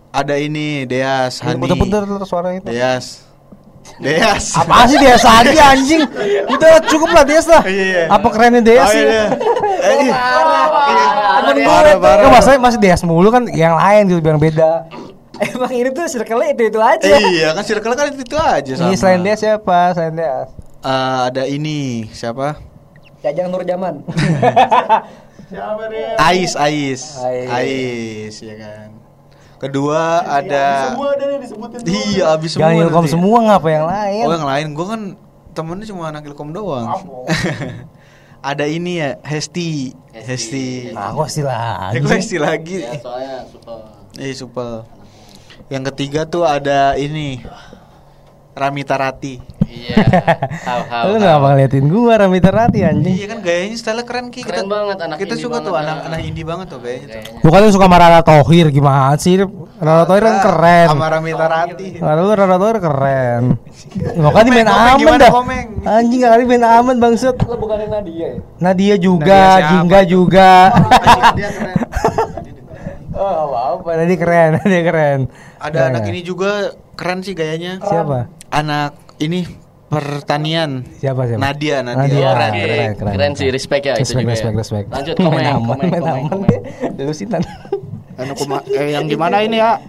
ada 0.10 0.34
ini 0.36 0.84
Deas, 0.84 1.46
Hani. 1.46 1.62
puter-puter 1.62 2.02
suara 2.26 2.58
itu. 2.58 2.66
Deas. 2.66 3.22
Deas. 4.02 4.58
Apa 4.58 4.90
sih 4.90 4.98
dia 4.98 5.14
lagi 5.14 5.56
anjing? 5.56 6.02
Udah 6.50 6.82
cukup 6.90 7.10
lah 7.14 7.22
Dias 7.22 7.46
lah. 7.46 7.62
Iya, 7.62 7.84
iya. 7.86 8.04
Apa 8.10 8.28
kerennya 8.34 8.66
Dias 8.66 8.82
Oh, 8.82 8.92
sih? 8.92 9.04
iya. 9.04 9.26
Eh, 9.86 10.10
iya. 10.10 10.14
Temen 11.38 11.56
gue 11.56 11.70
Parah, 11.70 11.94
parah. 12.02 12.30
Masalahnya 12.34 12.62
masih 12.66 12.80
Dias 12.82 13.02
mulu 13.06 13.30
kan 13.30 13.46
yang 13.46 13.78
lain 13.78 14.10
gitu 14.10 14.18
bilang 14.18 14.42
beda. 14.42 14.90
Emang 15.52 15.72
ini 15.72 15.90
tuh 15.92 16.06
circle 16.08 16.44
itu 16.48 16.64
itu 16.72 16.80
aja. 16.80 17.06
Iya 17.06 17.50
kan 17.52 17.64
circle 17.64 17.94
kan 17.96 18.06
itu, 18.12 18.24
itu 18.24 18.38
aja 18.38 18.72
sama. 18.78 18.88
Ini 18.92 18.96
selain 18.96 19.22
Dias 19.24 19.40
siapa? 19.44 19.80
Selain 19.96 20.16
Dias. 20.16 20.50
Eh, 20.86 21.18
ada 21.32 21.44
ini 21.50 22.08
siapa? 22.14 22.60
Jajang 23.26 23.50
Nur 23.50 23.66
Jaman. 23.66 24.06
Ais, 26.18 26.58
Ais, 26.58 27.02
Ais. 27.22 27.50
Ais, 27.50 28.36
ya 28.42 28.56
kan. 28.58 28.90
Kedua 29.56 30.22
ada 30.26 30.94
Semua 30.94 31.08
ada 31.16 31.26
disebutin 31.40 31.80
dulu. 31.80 31.90
Iya, 31.90 32.24
abis 32.36 32.50
semua. 32.54 32.62
Jangan 32.70 32.84
ilkom 32.86 33.08
semua 33.08 33.38
ngapa 33.50 33.68
yang 33.72 33.86
lain? 33.88 34.24
Oh, 34.28 34.34
yang 34.36 34.48
lain 34.50 34.66
gua 34.76 34.86
kan 34.94 35.02
temennya 35.56 35.86
cuma 35.90 36.04
anak 36.12 36.22
ilkom 36.28 36.50
doang. 36.52 36.86
ada 38.52 38.66
ini 38.68 39.00
ya, 39.00 39.18
Hesti. 39.24 39.96
Hesti. 40.12 40.92
Aku 40.92 41.26
sih 41.32 41.42
lah. 41.42 41.96
Ya, 41.96 42.00
gua 42.04 42.14
Hesti 42.20 42.38
lagi. 42.38 42.84
Ya, 42.84 43.00
soalnya 43.00 43.36
super. 43.48 43.78
Eh, 44.16 44.32
supel. 44.32 44.84
Yang 45.70 45.84
ketiga 45.94 46.30
tuh 46.30 46.46
ada 46.46 46.94
ini. 46.94 47.42
Ramita 48.56 48.96
Rati. 48.96 49.36
Iya. 49.68 50.00
How 50.68 50.82
how. 50.88 51.04
Lu 51.12 51.20
ngapa 51.20 51.48
ngeliatin 51.52 51.86
gua 51.92 52.16
Ramita 52.24 52.48
Rati 52.48 52.88
anjing? 52.88 53.20
Iya 53.20 53.28
kan 53.36 53.40
gayanya 53.44 53.76
style 53.76 54.04
keren 54.08 54.32
Ki. 54.32 54.48
Keren 54.48 54.72
banget, 54.72 54.98
anak 55.04 55.20
Kita 55.20 55.36
suka 55.36 55.60
tuh 55.60 55.76
anak 55.76 56.06
ya. 56.06 56.08
anak 56.08 56.20
indie 56.24 56.48
banget 56.48 56.72
tuh 56.72 56.80
kayaknya 56.80 57.20
tuh. 57.20 57.44
Bukan 57.44 57.60
lu 57.60 57.70
suka 57.76 57.92
sama 57.92 57.98
Rara 58.00 58.22
Tohir 58.24 58.72
gimana 58.72 59.20
sih? 59.20 59.44
Rara 59.76 60.08
Tohir 60.08 60.24
kan 60.24 60.38
keren. 60.40 60.88
Sama 60.96 61.08
Ramita 61.12 61.46
Rati. 61.52 61.88
Rara 62.00 62.22
lu 62.24 62.32
Rara 62.32 62.56
Tohir 62.56 62.78
keren. 62.80 63.44
Makanya 64.24 64.52
main 64.56 64.70
aman 64.72 65.14
dah. 65.20 65.32
Anjing 65.84 66.22
kali 66.24 66.44
main 66.48 66.64
aman 66.64 66.96
bangsat. 66.96 67.36
Lo 67.44 67.60
bukan 67.60 67.76
yang 67.84 67.92
Nadia 67.92 68.16
ya? 68.16 68.40
Nadia 68.64 68.96
juga? 68.96 69.44
Jingga 69.68 70.00
juga. 70.08 70.52
Dia 71.38 71.50
keren. 71.52 71.76
oh, 73.12 73.32
apa-apa. 73.52 73.90
Nadia 74.00 74.16
keren, 74.16 74.50
Nadia 74.64 74.82
keren. 74.88 75.20
Ada 75.66 75.76
Keren 75.76 75.88
anak 75.88 76.00
nggak? 76.00 76.12
ini 76.12 76.20
juga 76.22 76.52
keren 76.94 77.20
sih 77.20 77.34
gayanya. 77.34 77.74
Siapa? 77.82 78.18
Anak 78.50 78.92
ini 79.18 79.40
pertanian. 79.88 80.84
Siapa 80.96 81.22
siapa? 81.26 81.40
Nadia, 81.40 81.76
Nadia. 81.82 81.98
Nadia. 81.98 82.28
Keren, 82.28 82.48
Oke, 82.48 82.62
keren. 82.62 82.92
keren, 82.94 83.12
keren 83.12 83.32
sih, 83.34 83.48
respect 83.50 83.84
ya 83.84 83.94
itu 83.96 84.00
Respect, 84.06 84.20
juga 84.20 84.24
ya. 84.24 84.36
respect, 84.36 84.56
respect. 84.56 84.86
Lanjut 84.92 85.16
main 85.16 85.26
komen, 85.26 85.44
aman, 85.44 85.58
komen, 85.58 85.84
main 85.84 86.02
komen, 86.02 86.24
komen. 86.30 86.50
Delusinan. 86.94 87.42
Anu 88.16 88.34
kuma- 88.34 88.66
eh, 88.70 88.90
yang 88.94 89.06
gimana 89.06 89.42
ini 89.42 89.58
ya? 89.58 89.72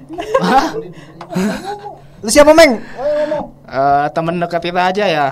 Lu 2.24 2.30
siapa, 2.32 2.56
Meng? 2.56 2.80
Eh, 3.66 4.06
temen 4.14 4.38
dekat 4.38 4.62
kita 4.62 4.94
aja 4.94 5.04
ya. 5.04 5.28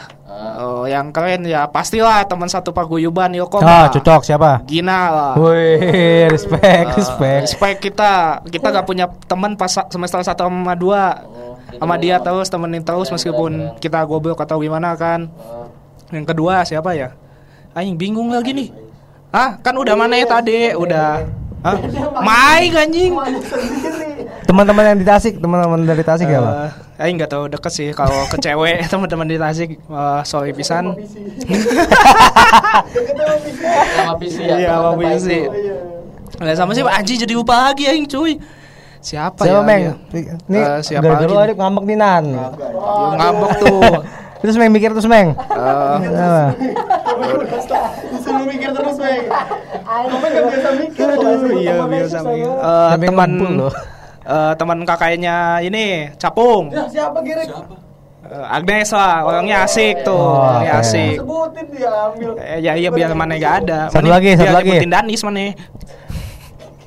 Oh, 0.59 0.83
yang 0.91 1.15
keren 1.15 1.47
ya 1.47 1.71
pastilah 1.71 2.27
teman 2.27 2.51
satu 2.51 2.75
paguyuban 2.75 3.31
Yoko. 3.39 3.63
Ah, 3.63 3.87
cocok 3.87 4.27
siapa? 4.27 4.67
Gina 4.67 5.11
lah. 5.11 5.33
Wih, 5.39 6.27
respect, 6.27 6.99
respect. 6.99 7.43
Respect 7.47 7.79
kita, 7.79 8.43
kita 8.51 8.75
gak 8.75 8.87
punya 8.87 9.07
teman 9.31 9.55
pas 9.55 9.71
semester 9.71 10.19
1 10.19 10.35
sama 10.35 10.75
2 10.75 11.79
sama 11.79 11.95
dia 11.99 12.23
terus 12.23 12.47
temenin 12.51 12.83
terus 12.83 13.11
meskipun 13.11 13.79
kita 13.79 14.03
goblok 14.07 14.43
atau 14.43 14.59
gimana 14.59 14.99
kan. 14.99 15.31
Yang 16.11 16.35
kedua 16.35 16.67
siapa 16.67 16.95
ya? 16.99 17.15
Aing 17.75 17.95
bingung 17.95 18.35
lagi 18.35 18.51
nih. 18.51 18.71
Hah? 19.31 19.59
Kan 19.63 19.79
udah 19.79 19.95
mana 19.95 20.19
ya 20.19 20.27
tadi? 20.27 20.75
Udah. 20.75 21.23
Hah? 21.63 21.79
Maik 22.23 22.75
anjing. 22.75 23.15
Teman-teman 24.45 24.85
yang 24.85 24.99
di 25.01 25.07
Tasik, 25.07 25.41
teman-teman 25.41 25.83
dari 25.83 26.05
Tasik 26.05 26.29
ya, 26.29 26.39
Pak? 26.39 26.55
Eh, 26.55 26.71
Aing 27.01 27.17
nggak 27.17 27.27
tahu 27.29 27.49
deket 27.49 27.73
sih 27.73 27.89
kalau 27.91 28.29
ke 28.29 28.37
cewek 28.39 28.85
teman-teman 28.93 29.25
di 29.25 29.35
Tasik 29.35 29.71
eh, 29.77 30.21
sorry 30.23 30.53
pisan. 30.53 30.95
Sama 33.95 34.15
PC 34.15 34.37
ya. 34.41 34.57
Iya, 34.59 34.71
sama 34.75 34.91
PC. 34.95 35.27
Nah, 36.35 36.55
sama 36.55 36.71
sih 36.73 36.83
Anjing 36.83 37.19
jadi 37.21 37.35
lupa 37.35 37.71
lagi 37.71 37.87
aing 37.87 38.05
cuy. 38.05 38.37
Siapa, 38.99 39.45
Siapa, 39.45 39.61
ya? 39.61 39.63
Meng? 39.63 39.83
dia? 40.09 40.33
Nih, 40.49 40.63
Eh, 40.63 40.79
siapa 40.81 41.05
gara-gara 41.05 41.25
lagi 41.25 41.35
lu? 41.37 41.43
Arif 41.45 41.57
ngambek 41.61 41.85
nih, 41.85 41.97
Nan. 41.97 42.25
Ya, 42.25 42.47
ngambek 43.15 43.51
tuh. 43.61 43.81
Terus 44.41 44.57
Meng 44.61 44.73
mikir 44.73 44.93
terus, 44.93 45.05
Meng. 45.05 45.33
Eh, 45.33 45.97
Apa? 46.05 46.53
Disuruh 48.13 48.45
mikir 48.45 48.71
terus, 48.73 48.97
Bang. 48.97 49.25
Apa 49.85 50.27
enggak 50.27 50.45
biasa 50.49 50.69
mikir? 50.77 51.07
iya 51.57 51.75
biasa 51.81 52.19
mikir. 52.23 52.49
Eh, 52.49 52.89
Sampai 52.93 53.09
teman 53.09 53.31
eh, 54.25 54.53
teman 54.55 54.83
kakaknya 54.83 55.37
ini 55.61 56.11
Capung. 56.17 56.73
Siapa 56.89 57.21
Gerek? 57.21 57.49
Eh, 58.25 58.45
Agnes 58.49 58.89
lah, 58.89 59.21
orangnya 59.23 59.63
asik 59.63 60.01
tuh, 60.01 60.17
Oh, 60.17 60.41
orangnya 60.43 60.75
oke. 60.75 60.83
asik. 60.83 61.13
Sebutin 61.21 61.65
dia 61.71 61.91
ambil. 62.09 62.31
Eh, 62.39 62.59
ya 62.59 62.73
iya 62.73 62.89
biar 62.89 63.13
mana 63.13 63.37
gak 63.37 63.55
ada. 63.63 63.81
Satu 63.87 64.01
Mending 64.01 64.13
lagi, 64.13 64.31
satu 64.35 64.49
lagi. 64.51 64.65
nyebutin 64.67 64.91
Danis 64.91 65.21
mana. 65.23 65.47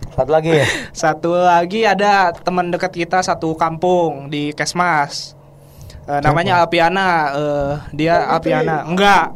Satu 0.10 0.32
lagi 0.34 0.50
ya. 0.52 0.66
Satu 1.06 1.32
lagi 1.38 1.86
ada 1.86 2.12
teman 2.34 2.74
dekat 2.74 2.90
kita 2.92 3.22
satu 3.22 3.54
kampung 3.54 4.28
di 4.28 4.50
Kesmas. 4.50 5.38
Eh, 6.04 6.20
namanya 6.20 6.58
Alpiana. 6.60 7.10
eh, 7.32 7.72
dia 7.94 8.26
Alpiana. 8.26 8.82
Enggak. 8.82 9.30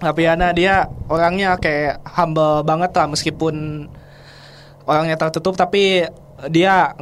Alpiana 0.00 0.56
dia 0.56 0.88
orangnya 1.04 1.60
kayak 1.60 2.00
humble 2.08 2.64
banget 2.64 2.96
lah 2.96 3.04
meskipun 3.04 3.84
orangnya 4.82 5.20
tertutup 5.20 5.52
tapi 5.52 6.08
dia 6.48 6.94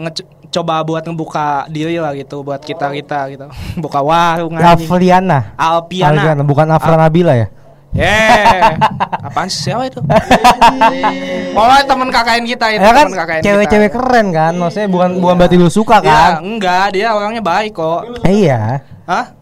coba 0.48 0.80
buat 0.80 1.04
ngebuka 1.04 1.68
diri 1.68 2.00
lah 2.00 2.16
gitu 2.16 2.40
buat 2.40 2.58
kita 2.64 2.90
kita 2.96 3.18
gitu. 3.30 3.46
Buka 3.84 4.00
warung. 4.00 4.56
Alpiana. 4.56 5.54
Alpiana, 5.54 6.42
bukan 6.42 6.66
Afra 6.72 6.96
Nabila 6.96 7.36
ya? 7.36 7.48
Eh, 7.96 8.76
apaan 9.26 9.48
sih 9.48 9.72
siapa 9.72 9.88
itu? 9.88 9.96
Pokoknya 11.56 11.84
teman 11.88 12.08
KKN 12.12 12.44
kita 12.44 12.66
itu 12.76 12.84
Ya 12.84 12.92
kan 12.92 13.06
cewek-cewek 13.40 13.90
keren 13.96 14.26
kan, 14.28 14.52
maksudnya 14.60 14.88
bukan 14.92 15.10
bukan 15.24 15.34
berarti 15.40 15.56
lu 15.56 15.72
suka 15.72 16.04
Ya, 16.04 16.36
kan? 16.36 16.44
enggak, 16.44 16.92
dia 16.92 17.16
orangnya 17.16 17.40
baik 17.40 17.72
kok. 17.72 18.20
Eh, 18.28 18.44
iya. 18.44 18.84
Hah? 19.08 19.37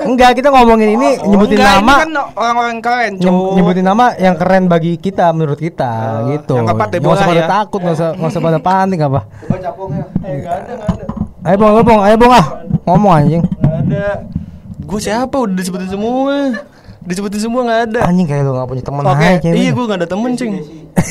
Enggak, 0.00 0.30
kita 0.34 0.48
ngomongin 0.48 0.96
ini 0.96 1.20
Oh, 1.20 1.28
nyebutin 1.28 1.60
enggak, 1.60 1.76
nama, 1.76 1.92
Ini 1.92 2.00
kan 2.00 2.10
orang-orang 2.32 2.76
keren, 2.80 3.12
cuy. 3.20 3.28
nyebutin 3.52 3.84
nama 3.84 4.06
yang 4.16 4.34
keren 4.34 4.64
bagi 4.64 4.96
kita 4.96 5.28
menurut 5.30 5.56
kita 5.56 5.92
Eh, 6.24 6.40
gitu. 6.40 6.56
yang 6.56 6.66
keempat 6.66 6.88
usah 6.96 7.26
pada 7.26 7.42
ya. 7.44 7.48
takut, 7.50 7.78
nggak 7.78 7.94
usah 7.94 8.10
nggak 8.16 8.30
usah 8.30 8.42
pada 8.42 8.58
panik 8.66 9.00
apa. 9.02 9.20
Coba 9.28 9.56
capungnya. 9.60 10.04
Eh, 10.22 10.32
enggak 10.40 10.54
ada, 10.58 10.72
enggak 10.72 10.90
ada. 10.90 11.04
Ayo 11.44 11.56
bong, 11.56 11.70
ayo 11.70 11.82
bong, 11.84 12.00
ayo 12.02 12.16
bong 12.16 12.32
ah, 12.32 12.46
ngomong 12.84 13.12
anjing. 13.14 13.42
Enggak 13.44 13.76
ada. 13.84 14.06
Gue 14.80 14.98
siapa? 14.98 15.36
Udah 15.36 15.54
disebutin 15.54 15.90
semua. 15.90 16.34
Disebutin 17.08 17.40
semua 17.40 17.64
enggak 17.64 17.80
ada. 17.88 18.00
Anjing 18.04 18.28
kayak 18.28 18.44
lu 18.44 18.52
gak 18.52 18.68
punya 18.68 18.84
teman 18.84 19.00
Oke, 19.02 19.16
aja 19.16 19.40
cewek. 19.40 19.56
iya 19.56 19.70
gue 19.72 19.84
gak 19.88 19.98
ada 19.98 20.08
temen 20.08 20.30
cing 20.36 20.52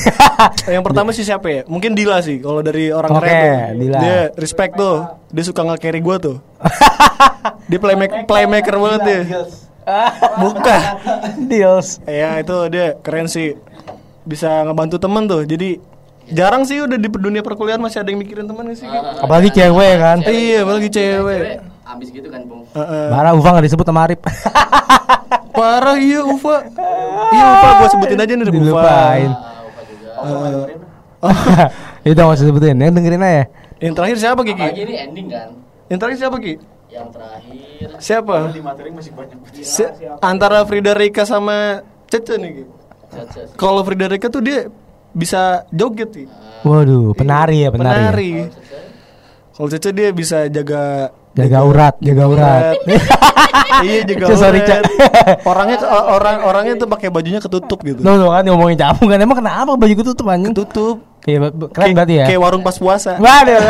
Yang 0.78 0.84
pertama 0.86 1.10
sih 1.10 1.24
siapa 1.26 1.46
ya? 1.50 1.60
Mungkin 1.66 1.98
Dila 1.98 2.22
sih 2.22 2.38
Kalau 2.38 2.62
dari 2.62 2.94
orang 2.94 3.10
Oke, 3.10 3.26
keren 3.26 3.42
tuh 3.42 3.78
Dila. 3.82 3.98
Dia 3.98 4.18
respect 4.38 4.72
tuh 4.78 4.96
Dia 5.28 5.42
suka 5.42 5.60
nge-carry 5.64 5.98
gue 5.98 6.16
tuh 6.22 6.36
Dia 7.70 7.78
playmaker, 7.82 8.22
playmaker 8.24 8.74
banget 8.78 9.00
dia 9.02 9.20
Bukan 10.44 10.80
Deals. 11.50 11.98
Ya 12.04 12.38
itu 12.38 12.56
dia 12.70 12.94
keren 13.00 13.26
sih 13.26 13.58
Bisa 14.22 14.62
ngebantu 14.62 15.02
temen 15.02 15.26
tuh 15.26 15.42
Jadi 15.42 15.82
jarang 16.28 16.62
sih 16.62 16.78
udah 16.78 16.94
di 16.94 17.08
dunia 17.08 17.40
perkuliahan 17.40 17.80
masih 17.80 18.04
ada 18.04 18.12
yang 18.12 18.20
mikirin 18.20 18.44
temen 18.44 18.68
gak 18.68 18.76
sih? 18.76 18.86
Apalagi 19.18 19.48
cewek 19.48 19.94
kan. 19.96 20.20
Iya 20.22 20.62
apalagi 20.62 20.88
cewek 20.92 21.40
Abis 21.88 22.12
gitu 22.12 22.28
kan, 22.28 22.44
Bung. 22.44 22.68
Heeh. 22.68 23.08
Marah 23.08 23.32
Ufa 23.32 23.48
gak 23.50 23.64
disebut 23.64 23.82
sama 23.82 24.04
Arif. 24.04 24.20
Parah 25.58 25.96
iya 25.98 26.20
Ufa 26.22 26.62
Iya 27.34 27.44
Ufa 27.58 27.68
gue 27.82 27.88
sebutin 27.90 28.18
aja 28.22 28.32
nih 28.38 28.44
Ufa 28.46 28.54
Dilupain. 28.54 29.30
Itu 32.06 32.14
gak 32.14 32.30
usah 32.30 32.46
sebutin, 32.46 32.78
yang 32.78 32.94
dengerin 32.94 33.22
aja. 33.22 33.44
Yang 33.82 33.94
terakhir 33.98 34.16
siapa 34.18 34.40
Kiki? 34.46 34.66
ini 34.74 34.94
ending 34.94 35.26
kan. 35.30 35.50
Yang 35.90 35.98
terakhir 35.98 36.18
siapa 36.18 36.36
Ki? 36.38 36.54
Yang 36.88 37.08
terakhir 37.14 37.88
Siapa? 37.98 38.34
Si- 39.60 39.90
antara 40.22 40.64
Frida 40.64 40.92
Rika 40.94 41.22
sama 41.26 41.82
Cece 42.08 42.34
nih. 42.38 42.50
Ki. 42.54 42.64
Caca. 43.08 43.40
Kalau 43.56 43.80
Frida 43.84 44.06
Rika 44.08 44.28
tuh 44.28 44.42
dia 44.44 44.68
bisa 45.12 45.64
joget 45.72 46.10
sih. 46.12 46.26
Waduh, 46.62 47.14
penari 47.16 47.64
ya, 47.64 47.70
penari. 47.72 47.88
ya? 47.88 47.98
Penari. 48.10 48.32
Kalau 49.54 49.68
Cece 49.70 49.90
dia 49.90 50.08
bisa 50.14 50.46
jaga 50.46 51.12
Jaga 51.38 51.58
urat, 51.62 51.94
jaga 52.02 52.24
urat. 52.26 52.62
iya 53.86 54.00
jaga 54.02 54.24
Cece, 54.26 54.40
sorry, 54.42 54.58
urat. 54.58 54.68
Cek. 54.82 54.82
orangnya 55.46 55.76
orang 55.86 56.36
orangnya 56.42 56.74
tuh 56.74 56.88
pakai 56.90 57.08
bajunya 57.14 57.38
ketutup 57.38 57.78
gitu. 57.86 58.02
Tuh, 58.02 58.14
tuh 58.18 58.28
kan 58.34 58.42
ngomongin 58.42 58.74
capung 58.74 59.06
kan 59.06 59.22
emang 59.22 59.38
kenapa 59.38 59.78
baju 59.78 59.92
gue 59.94 60.06
tutup 60.10 60.26
anjing? 60.26 60.50
Ketutup. 60.50 60.98
Iya, 61.28 61.38
keren 61.70 61.92
berarti 61.94 62.14
ya. 62.18 62.26
Kayak 62.26 62.40
warung 62.42 62.62
pas 62.66 62.74
puasa. 62.74 63.20
Waduh. 63.20 63.62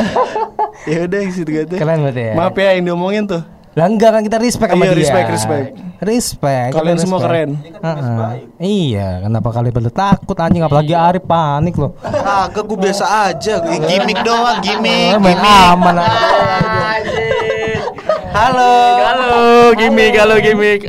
ya 0.93 0.99
udah 1.05 1.21
gitu 1.29 1.51
gitu. 1.51 1.75
Keren 1.77 1.99
berarti 2.09 2.23
ya. 2.23 2.33
Maaf 2.33 2.57
ya 2.57 2.71
yang 2.73 2.85
diomongin 2.89 3.25
tuh. 3.29 3.43
Lah 3.77 3.87
enggak 3.87 4.11
kan 4.11 4.23
kita 4.27 4.43
respect 4.43 4.75
sama 4.75 4.85
Iya, 4.87 4.91
dia. 4.91 4.99
respect, 4.99 5.29
respect. 5.31 5.67
Respect. 6.03 6.71
Kalian 6.75 6.99
semua 6.99 7.19
respect. 7.23 7.31
keren. 7.31 7.51
Heeh. 7.79 8.31
Iya, 8.59 9.09
kenapa 9.23 9.49
kalian 9.55 9.75
pada 9.77 9.91
takut 9.93 10.35
anjing 10.35 10.65
apalagi 10.67 10.95
Arif 10.99 11.23
panik 11.23 11.79
loh. 11.79 11.95
Kagak 12.01 12.65
gue 12.65 12.79
biasa 12.79 13.05
aja, 13.31 13.55
gimmick 13.63 14.19
doang, 14.27 14.59
gimmick, 14.65 15.19
main 15.21 15.39
gimmick. 15.39 15.39
aman 15.39 15.95
aja. 18.39 18.47
Halo. 18.47 18.73
Halo, 19.03 19.43
gimmick, 19.75 20.15
halo 20.15 20.37
gimmick. 20.39 20.81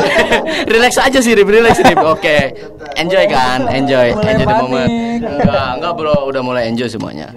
relax 0.74 0.98
aja 0.98 1.18
sih, 1.22 1.32
Rip, 1.38 1.48
relax 1.48 1.78
Rip. 1.78 1.98
Oke. 2.02 2.56
Enjoy 2.98 3.24
kan? 3.30 3.70
Enjoy. 3.70 4.12
enjoy 4.12 4.46
the 4.46 4.56
moment. 4.58 4.90
Enggak, 5.22 5.70
enggak 5.78 5.92
Bro, 5.94 6.16
udah 6.28 6.42
mulai 6.42 6.68
enjoy 6.68 6.90
semuanya. 6.90 7.30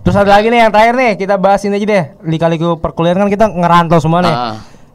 Terus 0.00 0.16
ada 0.16 0.32
lagi 0.32 0.48
nih 0.48 0.64
yang 0.66 0.72
terakhir 0.72 0.94
nih, 0.96 1.12
kita 1.20 1.34
bahas 1.36 1.60
ini 1.68 1.76
aja 1.76 1.86
deh. 1.86 2.04
Lika-liku 2.24 2.80
perkuliahan 2.80 3.20
kan 3.20 3.30
kita 3.30 3.46
ngerantau 3.52 3.98
semua 4.00 4.20
nih. 4.24 4.34
Ah. 4.34 4.54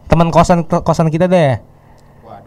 Teman 0.09 0.29
kosan 0.33 0.65
kosan 0.65 1.07
kita 1.13 1.29
deh. 1.29 1.61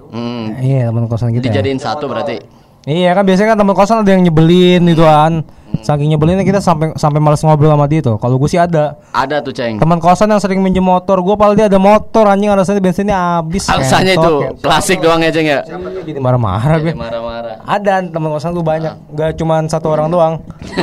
Hmm. 0.09 0.57
Iya, 0.59 0.91
teman 0.91 1.07
kosan 1.07 1.31
kita. 1.33 1.49
Dijadiin 1.49 1.79
satu 1.79 2.11
berarti. 2.11 2.41
Iya 2.89 3.13
kan 3.13 3.23
biasanya 3.27 3.53
kan 3.55 3.59
teman 3.61 3.75
kosan 3.77 3.97
ada 4.03 4.11
yang 4.11 4.27
nyebelin 4.27 4.83
gitu 4.91 5.05
kan. 5.05 5.45
Saking 5.79 6.11
nyebelinnya 6.11 6.43
kita 6.43 6.59
sampai 6.59 6.97
sampai 6.99 7.21
males 7.23 7.39
ngobrol 7.45 7.71
sama 7.71 7.87
dia 7.87 8.01
tuh. 8.03 8.17
Kalau 8.19 8.37
gue 8.41 8.49
sih 8.51 8.59
ada 8.59 8.99
Ada 9.15 9.41
tuh, 9.41 9.55
Ceng. 9.55 9.79
teman 9.79 10.03
kosan 10.03 10.33
yang 10.33 10.41
sering 10.43 10.59
minjem 10.59 10.83
motor 10.83 11.21
gue, 11.23 11.35
padahal 11.39 11.55
dia 11.55 11.67
ada 11.71 11.79
motor 11.79 12.27
anjing 12.27 12.51
alasannya 12.51 12.83
bensinnya 12.83 13.17
habis. 13.39 13.69
Alasannya 13.73 14.15
itu 14.19 14.33
klasik 14.59 14.99
doang 14.99 15.23
ya, 15.23 15.31
Ceng 15.31 15.47
ya. 15.47 15.61
Jadi 15.63 16.19
marah-marah 16.19 16.79
gue. 16.83 16.93
Marah-marah. 16.97 17.63
Ada 17.63 18.05
teman 18.11 18.29
kosan 18.33 18.53
tuh 18.53 18.65
banyak, 18.65 18.95
nggak 19.13 19.39
cuma 19.39 19.63
satu 19.69 19.93
orang 19.93 20.09
doang. 20.11 20.35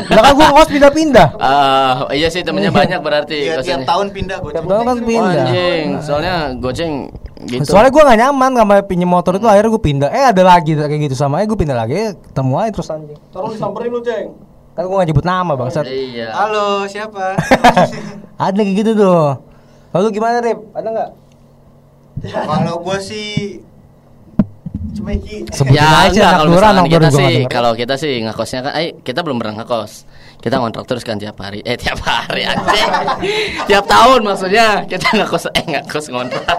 Lah 0.09 0.21
kan 0.21 0.33
gue 0.37 0.47
kos 0.53 0.69
pindah-pindah. 0.71 1.29
Ah, 1.45 2.09
iya 2.09 2.25
sih 2.27 2.41
temennya 2.41 2.73
banyak 2.73 2.99
berarti. 2.99 3.37
Iya, 3.37 3.61
tiap 3.61 3.85
tahun 3.85 4.09
pindah 4.09 4.37
gue. 4.41 4.51
Tiap 4.57 4.65
tahun 4.65 4.83
kan 4.83 4.97
pindah. 5.05 5.45
anjing, 5.45 5.85
soalnya 6.01 6.35
goceng 6.57 6.93
gitu. 7.45 7.69
Soalnya 7.69 7.91
gue 7.93 8.01
gak 8.01 8.19
nyaman 8.19 8.51
sama 8.57 8.73
pinjem 8.81 9.09
motor 9.09 9.37
itu 9.37 9.45
akhirnya 9.45 9.69
gue 9.69 9.83
pindah. 9.83 10.09
Eh 10.09 10.25
ada 10.33 10.41
lagi 10.41 10.73
kayak 10.73 11.01
gitu 11.05 11.15
sama, 11.15 11.43
eh 11.43 11.47
gue 11.47 11.57
pindah 11.57 11.77
lagi, 11.77 12.17
ketemu 12.17 12.53
aja 12.57 12.69
terus 12.73 12.89
anjing. 12.89 13.19
Taruh 13.29 13.49
disamperin 13.53 13.89
lu, 13.93 14.01
Ceng. 14.01 14.27
Kan 14.75 14.91
gue 14.91 14.95
gak 14.99 15.07
nyebut 15.07 15.23
nama 15.23 15.55
bangsat. 15.55 15.87
Iya. 15.87 16.35
Halo, 16.35 16.83
siapa? 16.83 17.39
ada 18.45 18.59
kayak 18.59 18.75
gitu 18.75 18.91
tuh. 18.99 19.39
Lalu 19.95 20.07
gimana 20.11 20.43
Rip? 20.43 20.59
Ada 20.75 20.87
nggak? 20.91 21.11
Kalau 22.27 22.75
gue 22.83 22.97
sih 22.99 23.63
cuma 24.95 25.15
iki. 25.15 25.47
Sebutin 25.51 25.79
ya 25.79 26.07
aja 26.07 26.11
enggak 26.11 26.31
kalau 26.35 26.49
misalkan 26.51 26.87
kita 26.87 27.09
sih 27.11 27.33
kalau 27.51 27.71
kita 27.75 27.93
sih 27.99 28.11
ngekosnya 28.23 28.59
kan 28.63 28.73
eh 28.79 28.95
kita 29.03 29.19
belum 29.23 29.39
pernah 29.39 29.63
ngekos 29.63 30.07
kita 30.41 30.61
ngontrak 30.61 30.85
terus 30.85 31.03
kan 31.03 31.17
tiap 31.17 31.37
hari. 31.41 31.59
Eh 31.65 31.75
tiap 31.75 31.99
hari 32.03 32.45
anjing. 32.45 32.89
tiap 33.69 33.85
tahun 33.89 34.21
maksudnya 34.21 34.85
kita 34.85 35.05
nggak 35.15 35.29
kos 35.29 35.45
eh 35.49 35.65
nggak 35.65 35.85
kos 35.89 36.07
ngontrak. 36.11 36.57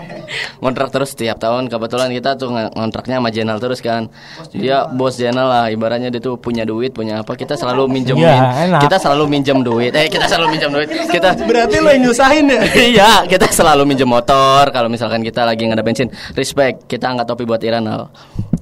ngontrak 0.61 0.89
terus 0.90 1.15
tiap 1.15 1.39
tahun. 1.39 1.70
Kebetulan 1.70 2.11
kita 2.11 2.35
tuh 2.35 2.51
ngontraknya 2.51 3.23
sama 3.23 3.31
Jenal 3.31 3.59
terus 3.62 3.81
kan. 3.85 4.11
Dia 4.53 4.89
bos 4.90 5.16
Jenal 5.16 5.47
lah 5.47 5.65
ibaratnya 5.70 6.11
dia 6.11 6.20
tuh 6.23 6.39
punya 6.39 6.66
duit, 6.66 6.93
punya 6.93 7.23
apa. 7.23 7.32
Kita 7.39 7.55
selalu 7.55 7.89
minjemin. 7.90 8.27
Iya, 8.27 8.39
enak. 8.70 8.81
kita 8.89 8.97
selalu 8.98 9.24
minjem 9.31 9.59
duit. 9.62 9.93
Eh 9.94 10.07
kita 10.11 10.27
selalu 10.27 10.47
minjem 10.57 10.70
duit. 10.73 10.89
Kita 10.90 11.28
Berarti 11.47 11.77
lo 11.78 11.89
yang 11.94 12.03
nyusahin 12.11 12.44
ya? 12.51 12.61
iya, 12.93 13.11
kita 13.24 13.47
selalu 13.48 13.86
minjem 13.86 14.09
motor 14.09 14.69
kalau 14.74 14.90
misalkan 14.90 15.23
kita 15.23 15.47
lagi 15.47 15.62
nggak 15.65 15.78
ada 15.78 15.86
bensin. 15.86 16.09
Respect, 16.35 16.90
kita 16.90 17.12
angkat 17.12 17.27
topi 17.28 17.47
buat 17.47 17.62
Iranal. 17.62 18.11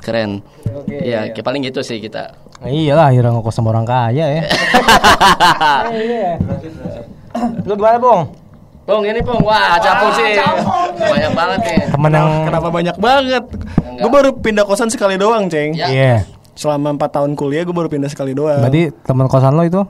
Keren. 0.05 0.45
Iya, 0.85 1.31
kayak 1.31 1.43
paling 1.43 1.63
gitu 1.63 1.81
sih 1.81 1.99
kita. 1.99 2.35
Nah, 2.59 2.67
iyalah 2.67 3.09
akhirnya 3.09 3.31
ngekos 3.33 3.55
sama 3.55 3.71
orang 3.71 3.85
kaya 3.85 4.27
ya. 4.31 4.43
Lu 7.65 7.75
gimana, 7.75 7.99
Bong? 7.99 8.21
Bung, 8.85 9.03
ini 9.03 9.21
Bung. 9.21 9.41
Wah, 9.41 9.81
capung 9.81 10.13
sih. 10.13 10.37
Banyak 10.95 11.33
banget 11.33 11.61
nih. 11.63 11.79
Temen 11.89 12.11
yang 12.13 12.29
Kenapa 12.45 12.69
banyak 12.69 12.97
banget? 12.97 13.45
Gue 13.97 14.11
baru 14.13 14.31
pindah 14.35 14.65
kosan 14.65 14.93
sekali 14.93 15.17
doang, 15.17 15.49
Ceng. 15.49 15.73
Ya. 15.73 15.89
Iya. 15.89 16.15
Selama 16.55 16.95
4 16.95 17.11
tahun 17.11 17.33
kuliah 17.35 17.65
gue 17.65 17.73
baru 17.73 17.89
pindah 17.89 18.07
sekali 18.07 18.31
doang. 18.31 18.61
Berarti 18.61 18.93
teman 19.03 19.27
kosan 19.27 19.57
lo 19.57 19.65
itu? 19.65 19.83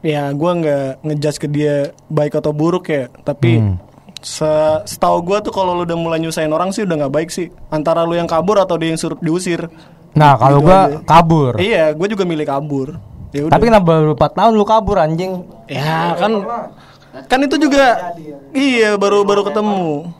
Ya, 0.00 0.28
gue 0.28 0.50
nggak 0.50 1.04
ngejudge 1.04 1.38
ke 1.38 1.46
dia 1.46 1.74
baik 2.08 2.34
atau 2.34 2.50
buruk 2.50 2.88
ya. 2.88 3.06
Tapi 3.22 3.56
Hmm. 3.56 3.76
se- 4.18 4.80
setahu 4.84 5.22
gue 5.22 5.38
tuh 5.40 5.52
kalau 5.52 5.72
lu 5.72 5.84
udah 5.84 5.96
mulai 5.96 6.18
nyusahin 6.18 6.50
orang 6.50 6.72
sih 6.72 6.82
udah 6.82 6.96
nggak 6.98 7.14
baik 7.14 7.30
sih. 7.30 7.48
Antara 7.68 8.02
lu 8.02 8.12
yang 8.12 8.26
kabur 8.26 8.58
atau 8.58 8.76
dia 8.76 8.90
yang 8.90 8.98
suruh 8.98 9.16
diusir. 9.16 9.70
Nah, 10.10 10.34
kalau 10.34 10.58
Gitu 10.58 10.66
gua 10.66 10.78
aja. 10.80 10.98
kabur. 11.06 11.52
Iya, 11.56 11.84
gue 11.94 12.08
juga 12.10 12.24
milih 12.26 12.46
kabur. 12.46 12.98
Ya 13.30 13.46
udah. 13.46 13.52
Tapi 13.54 13.64
kenapa 13.70 13.86
baru 13.86 14.12
4 14.12 14.32
tahun 14.34 14.52
lu 14.54 14.66
kabur 14.66 14.96
anjing? 14.98 15.32
Ya 15.70 16.18
kan 16.18 16.32
kan 17.26 17.38
itu 17.42 17.56
juga 17.58 18.14
iya 18.50 18.94
baru 18.94 19.22
baru 19.22 19.46
ketemu. 19.46 20.10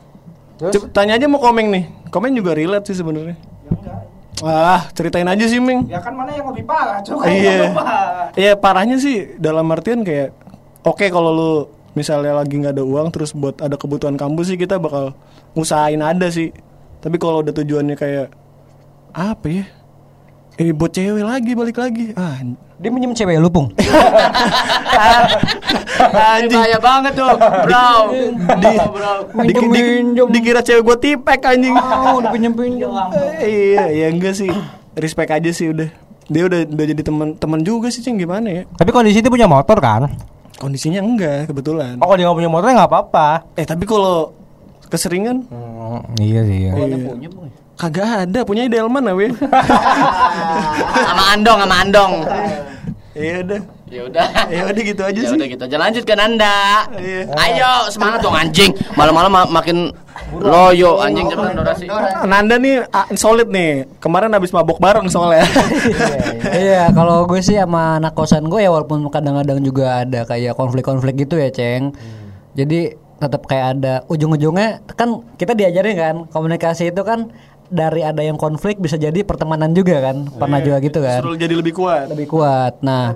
Cep- 0.61 0.91
tanya 0.91 1.19
aja 1.19 1.27
mau 1.27 1.39
komeng 1.39 1.67
nih. 1.67 1.83
Komeng 2.07 2.31
juga 2.31 2.55
relate 2.55 2.87
sih 2.87 2.95
sebenarnya. 2.95 3.35
Ah, 4.41 4.89
ceritain 4.95 5.27
aja 5.27 5.45
sih, 5.45 5.61
Ming. 5.61 5.85
Ya 5.85 6.01
kan 6.01 6.17
mana 6.17 6.33
yang 6.33 6.49
lebih 6.49 6.65
parah, 6.65 6.97
coba. 7.03 7.29
Iya. 7.29 7.75
Iya, 8.33 8.53
parahnya 8.57 8.97
sih 8.97 9.37
dalam 9.37 9.69
artian 9.69 10.01
kayak 10.01 10.33
oke 10.81 11.05
kalau 11.11 11.29
lu 11.29 11.51
misalnya 11.93 12.33
lagi 12.33 12.57
nggak 12.57 12.73
ada 12.73 12.81
uang 12.81 13.11
terus 13.11 13.35
buat 13.35 13.59
ada 13.59 13.75
kebutuhan 13.75 14.15
kampus 14.15 14.49
sih 14.49 14.57
kita 14.57 14.79
bakal 14.79 15.13
ngusahain 15.53 15.99
ada 15.99 16.31
sih. 16.31 16.49
Tapi 17.03 17.19
kalau 17.19 17.43
udah 17.43 17.53
tujuannya 17.53 17.93
kayak 17.93 18.31
apa 19.11 19.45
ya? 19.51 19.65
Eh 20.61 20.69
buat 20.71 20.93
cewek 20.93 21.25
lagi 21.25 21.51
balik 21.51 21.73
lagi. 21.75 22.13
Ah, 22.13 22.37
Dia 22.77 22.89
minjem 22.89 23.13
cewek 23.13 23.33
lu, 23.35 23.49
Pung. 23.49 23.73
anjing. 26.11 26.53
Bahaya 26.53 26.77
banget 26.77 27.13
tuh, 27.13 27.29
bro. 27.33 27.89
di, 29.41 29.53
di, 29.53 29.81
di, 30.13 30.21
dikira 30.21 30.61
cewek 30.61 30.81
gue 30.83 30.97
tipek 30.99 31.41
anjing 31.43 31.73
Oh, 31.73 32.21
dipinjem-pinjem. 32.21 32.89
Eh, 33.37 33.49
iya 33.73 33.83
ya 33.89 34.07
enggak 34.07 34.33
sih 34.35 34.49
respect 34.93 35.31
aja 35.31 35.49
sih 35.49 35.69
udah 35.69 35.89
dia 36.27 36.43
udah 36.43 36.59
udah 36.63 36.85
jadi 36.87 37.01
teman 37.01 37.33
teman 37.35 37.59
juga 37.61 37.87
sih 37.87 37.99
cing 37.99 38.15
gimana 38.15 38.47
ya 38.51 38.63
Tapi 38.71 38.89
kondisi 38.89 39.19
dia 39.19 39.29
punya 39.29 39.45
motor 39.47 39.77
kan? 39.77 40.09
kondisinya 40.57 41.01
enggak 41.01 41.47
kebetulan 41.47 41.97
Oh, 41.97 42.05
kalau 42.05 42.15
dia 42.15 42.25
nggak 42.27 42.37
punya 42.37 42.51
motor 42.51 42.67
nggak 42.67 42.85
apa-apa. 42.87 43.29
eh 43.55 43.63
tapi 43.63 43.81
kalau 43.83 44.29
keseringan 44.87 45.41
Hmm, 45.47 46.01
iya 46.17 46.41
sih. 46.43 46.57
Iya. 46.65 46.71
iya. 46.77 47.29
Kagak 47.81 48.29
ada 48.29 48.39
punya 48.45 48.69
Delman 48.69 49.01
ya 49.01 49.13
Sama 51.01 51.23
Andong, 51.33 51.57
sama 51.65 51.75
Andong. 51.81 52.11
iya 53.11 53.41
udah 53.41 53.61
Ya 53.91 54.07
udah. 54.07 54.23
ya 54.47 54.61
udah 54.71 54.83
gitu 54.87 55.03
aja 55.03 55.11
Ya 55.13 55.27
sih 55.27 55.35
udah 55.35 55.47
gitu 55.51 55.63
aja 55.67 55.75
lanjut 55.75 56.03
ke 56.07 56.15
Nanda. 56.15 56.87
Iya. 56.95 57.27
Ayo 57.35 57.91
semangat 57.91 58.23
dong 58.23 58.31
anjing. 58.31 58.71
Malam-malam 58.95 59.27
ma- 59.27 59.51
makin 59.51 59.91
loyo 60.31 61.03
anjing 61.03 61.27
cepetan 61.27 61.59
durasi. 61.59 61.91
Nanda 62.23 62.55
nih 62.55 62.87
ah, 62.87 63.11
solid 63.11 63.51
nih 63.51 63.83
kemarin 63.99 64.31
habis 64.31 64.55
mabok 64.55 64.79
bareng 64.79 65.11
soalnya 65.11 65.43
Iya, 66.47 66.95
kalau 66.95 67.27
gue 67.27 67.43
sih 67.43 67.59
sama 67.59 67.99
anak 67.99 68.15
kosan 68.15 68.47
gue 68.47 68.63
ya 68.63 68.71
walaupun 68.71 69.03
kadang-kadang 69.11 69.59
juga 69.59 70.07
ada 70.07 70.23
kayak 70.23 70.55
konflik-konflik 70.55 71.27
gitu 71.27 71.35
ya, 71.35 71.51
Ceng. 71.51 71.91
Jadi 72.55 72.95
tetap 73.19 73.43
kayak 73.43 73.65
ada 73.75 73.93
ujung-ujungnya 74.07 74.87
kan 74.95 75.19
kita 75.35 75.51
diajarin 75.51 75.93
kan 75.93 76.15
komunikasi 76.25 76.89
itu 76.89 77.03
kan 77.03 77.27
dari 77.71 78.03
ada 78.03 78.19
yang 78.19 78.35
konflik 78.35 78.77
bisa 78.83 78.99
jadi 78.99 79.23
pertemanan 79.23 79.71
juga 79.71 80.03
kan. 80.03 80.27
Pernah 80.27 80.59
juga 80.59 80.77
gitu 80.83 80.99
kan. 80.99 81.23
Suruh 81.23 81.39
jadi 81.39 81.55
lebih 81.55 81.73
kuat 81.73 82.11
Lebih 82.11 82.27
kuat. 82.27 82.83
Nah, 82.83 83.15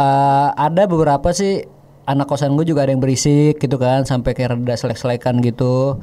eh, 0.00 0.48
ada 0.56 0.82
beberapa 0.88 1.30
sih 1.36 1.62
anak 2.08 2.26
kosan 2.26 2.56
gue 2.58 2.66
juga 2.66 2.82
ada 2.82 2.90
yang 2.90 3.04
berisik 3.04 3.62
gitu 3.62 3.76
kan 3.78 4.02
sampai 4.08 4.32
kayak 4.32 4.56
rada 4.56 4.74
selek-selekan 4.74 5.44
gitu. 5.44 6.00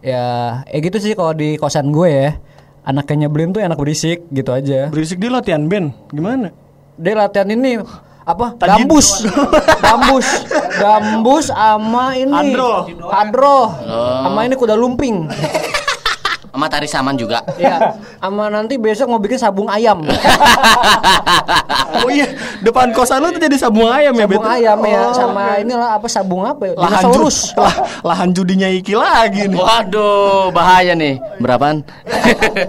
Ya, 0.00 0.60
eh 0.66 0.80
gitu 0.80 0.96
sih 0.96 1.12
kalau 1.12 1.36
di 1.36 1.60
kosan 1.60 1.92
gue 1.92 2.08
ya. 2.08 2.30
Anaknya 2.86 3.26
nyebelin 3.26 3.50
tuh 3.50 3.60
anak 3.60 3.82
berisik 3.82 4.30
gitu 4.30 4.54
aja. 4.54 4.86
berisik 4.94 5.18
dia 5.18 5.26
latihan 5.26 5.66
band 5.66 5.90
gimana 6.06 6.54
Dia 6.94 7.18
latihan 7.18 7.50
ini 7.50 7.82
apa? 8.26 8.58
Gambus. 8.58 9.22
gambus. 9.86 10.26
Gambus 10.82 11.46
sama 11.50 12.18
ini. 12.18 12.34
Hadro. 12.34 12.90
Hadro. 13.06 13.58
Sama 14.26 14.40
ini 14.46 14.54
kuda 14.58 14.74
lumping. 14.74 15.30
Sama 16.56 16.66
tari 16.66 16.88
saman 16.88 17.14
juga. 17.14 17.44
Iya. 17.60 18.00
Sama 18.16 18.48
nanti 18.48 18.74
besok 18.74 19.06
mau 19.06 19.20
bikin 19.20 19.36
sabung 19.36 19.68
ayam. 19.68 20.00
oh 21.96 22.08
iya 22.08 22.26
depan 22.60 22.90
kosan 22.90 23.20
lu 23.20 23.28
tuh 23.28 23.38
jadi 23.38 23.56
sabung 23.56 23.88
ayam 23.88 24.12
ya 24.12 24.24
sabung 24.24 24.46
ayam 24.46 24.78
ya 24.80 25.00
Oh, 25.02 25.12
sama 25.12 25.42
oke. 25.50 25.62
inilah 25.62 25.90
apa 25.92 26.06
sabung 26.06 26.42
apa? 26.42 26.62
ya? 26.66 26.74
lahan 26.74 26.92
Dinosaurus. 27.04 27.38
ju- 27.46 27.60
lah, 27.62 27.74
lahan 28.02 28.28
judinya 28.32 28.68
Iki 28.68 28.94
lagi 28.94 29.46
nih 29.46 29.56
Waduh, 29.56 30.48
bahaya 30.50 30.92
nih. 30.92 31.20
Berapaan? 31.36 31.84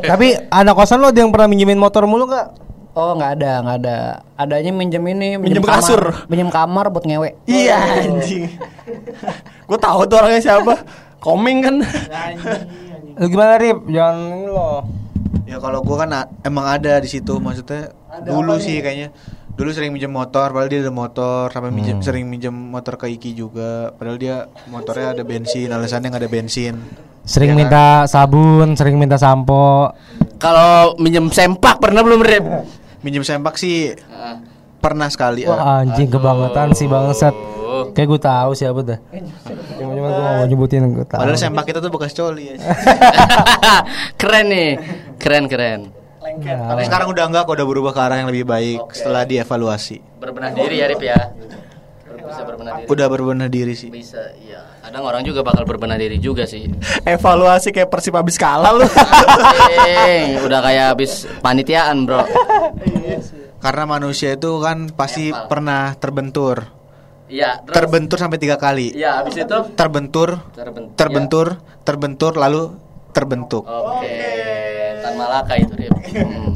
Tapi 0.01 0.35
anak 0.49 0.75
kosan 0.75 0.99
lo 0.99 1.07
ada 1.07 1.17
yang 1.17 1.31
pernah 1.31 1.47
minjemin 1.47 1.77
motor 1.77 2.03
mulu 2.03 2.27
nggak? 2.27 2.47
Oh 2.91 3.13
nggak 3.13 3.31
ada 3.35 3.51
nggak 3.61 3.77
ada. 3.79 3.97
Adanya 4.35 4.71
minjem 4.73 5.03
ini 5.05 5.37
Minjem 5.37 5.61
kamar. 5.61 5.79
kasur. 5.79 6.01
Minjem 6.27 6.49
kamar 6.49 6.89
buat 6.89 7.03
ngewe. 7.03 7.39
Iya 7.45 7.77
anjing. 8.03 8.51
Gue 9.63 9.77
tahu 9.77 10.03
tuh 10.03 10.17
orangnya 10.17 10.41
siapa. 10.43 10.75
Koming 11.17 11.57
kan. 11.61 11.75
Lu 13.17 13.25
gimana 13.27 13.57
Rip? 13.57 13.89
Jangan 13.89 14.15
ini 14.33 14.47
lo. 14.47 14.85
Ya 15.47 15.57
kalau 15.57 15.79
gua 15.81 16.05
kan 16.05 16.09
emang 16.43 16.65
ada 16.67 16.99
di 16.99 17.09
situ 17.09 17.39
maksudnya 17.39 17.91
dulu 18.23 18.59
sih 18.59 18.83
kayaknya 18.83 19.15
dulu 19.57 19.73
sering 19.73 19.89
minjem 19.89 20.11
motor 20.13 20.53
padahal 20.53 20.69
dia 20.69 20.85
ada 20.85 20.93
motor 20.93 21.49
sampai 21.49 21.73
minjem 21.73 21.97
sering 22.03 22.29
minjem 22.29 22.53
motor 22.53 22.93
ke 22.99 23.09
Iki 23.09 23.33
juga 23.33 23.89
padahal 23.95 24.21
dia 24.21 24.35
motornya 24.69 25.17
ada 25.17 25.23
bensin 25.25 25.71
alasannya 25.71 26.13
nggak 26.13 26.23
ada 26.27 26.31
bensin 26.31 26.75
Sering 27.27 27.51
Iya 27.51 27.55
kan? 27.55 27.59
minta 27.59 27.85
sabun, 28.07 28.67
sering 28.79 28.95
minta 28.95 29.19
sampo. 29.19 29.91
Kalau 30.39 30.95
minjem 30.95 31.27
sempak 31.27 31.75
pernah 31.83 31.99
belum, 31.99 32.23
Rip? 32.23 32.45
minjem 33.03 33.23
sempak 33.23 33.55
sih 33.55 33.93
pernah 34.77 35.07
sekali 35.09 35.43
ah. 35.43 35.53
Wah 35.53 35.61
anjing 35.83 36.07
kebangetan 36.07 36.73
sih 36.73 36.87
bangsat. 36.87 37.35
Kayak 37.93 38.07
gue 38.09 38.21
tahu 38.21 38.51
siapa 38.57 38.79
dah. 38.81 38.99
Cuma 39.77 39.91
cuma 39.93 40.07
gue 40.09 40.23
mau 40.23 40.45
nyebutin 40.47 40.81
gue 40.93 41.05
tahu. 41.05 41.21
padahal 41.21 41.37
sempak 41.37 41.65
kita 41.69 41.79
tuh 41.83 41.91
bekas 41.93 42.13
coli 42.13 42.53
ya. 42.53 42.55
keren 44.19 44.45
nih. 44.49 44.71
Keren 45.17 45.45
keren. 45.45 45.81
tapi 46.43 46.83
sekarang 46.83 47.07
udah 47.07 47.23
enggak 47.23 47.47
kok 47.47 47.55
udah 47.55 47.67
berubah 47.67 47.91
ke 47.95 48.01
arah 48.03 48.19
yang 48.19 48.27
lebih 48.27 48.43
baik 48.43 48.91
setelah 48.91 49.23
dievaluasi 49.23 50.03
Berbenah 50.19 50.51
diri 50.51 50.83
ya, 50.83 50.85
Rip 50.91 50.99
ya. 50.99 51.31
Bisa 52.27 52.43
berbenah 52.43 52.83
diri. 52.83 52.87
udah 52.91 53.07
berbenah 53.07 53.47
diri 53.47 53.73
sih 53.73 53.87
Bisa, 53.87 54.35
iya. 54.35 54.67
Kadang 54.83 55.03
orang 55.07 55.23
juga 55.23 55.43
bakal 55.43 55.67
berbenah 55.67 55.95
diri 55.99 56.15
juga 56.15 56.43
sih. 56.47 56.67
Evaluasi 57.03 57.75
kayak 57.75 57.91
Persib 57.91 58.15
habis 58.15 58.39
kalah 58.39 58.71
lu. 58.71 58.87
Udah 60.47 60.59
kayak 60.63 60.95
habis 60.95 61.27
panitiaan, 61.43 62.07
Bro. 62.07 62.23
Karena 63.57 63.83
manusia 63.85 64.33
itu 64.33 64.57
kan 64.57 64.89
pasti 64.89 65.29
Mental. 65.29 65.47
pernah 65.47 65.83
terbentur 65.93 66.57
Iya, 67.27 67.59
terbentur 67.61 68.15
sampai 68.15 68.37
tiga 68.37 68.55
kali 68.55 68.93
Iya, 68.93 69.19
habis 69.19 69.35
itu 69.35 69.57
terbentur 69.73 70.39
Terbentur. 70.51 70.95
terbentur 70.95 71.47
terbentur 71.81 72.31
lalu 72.33 72.71
terbentuk 73.11 73.63
Oke, 73.63 74.07
Tan 74.97 75.13
Malaka 75.13 75.53
itu 75.55 75.73
Rip. 75.73 75.91
Hmm. 76.13 76.53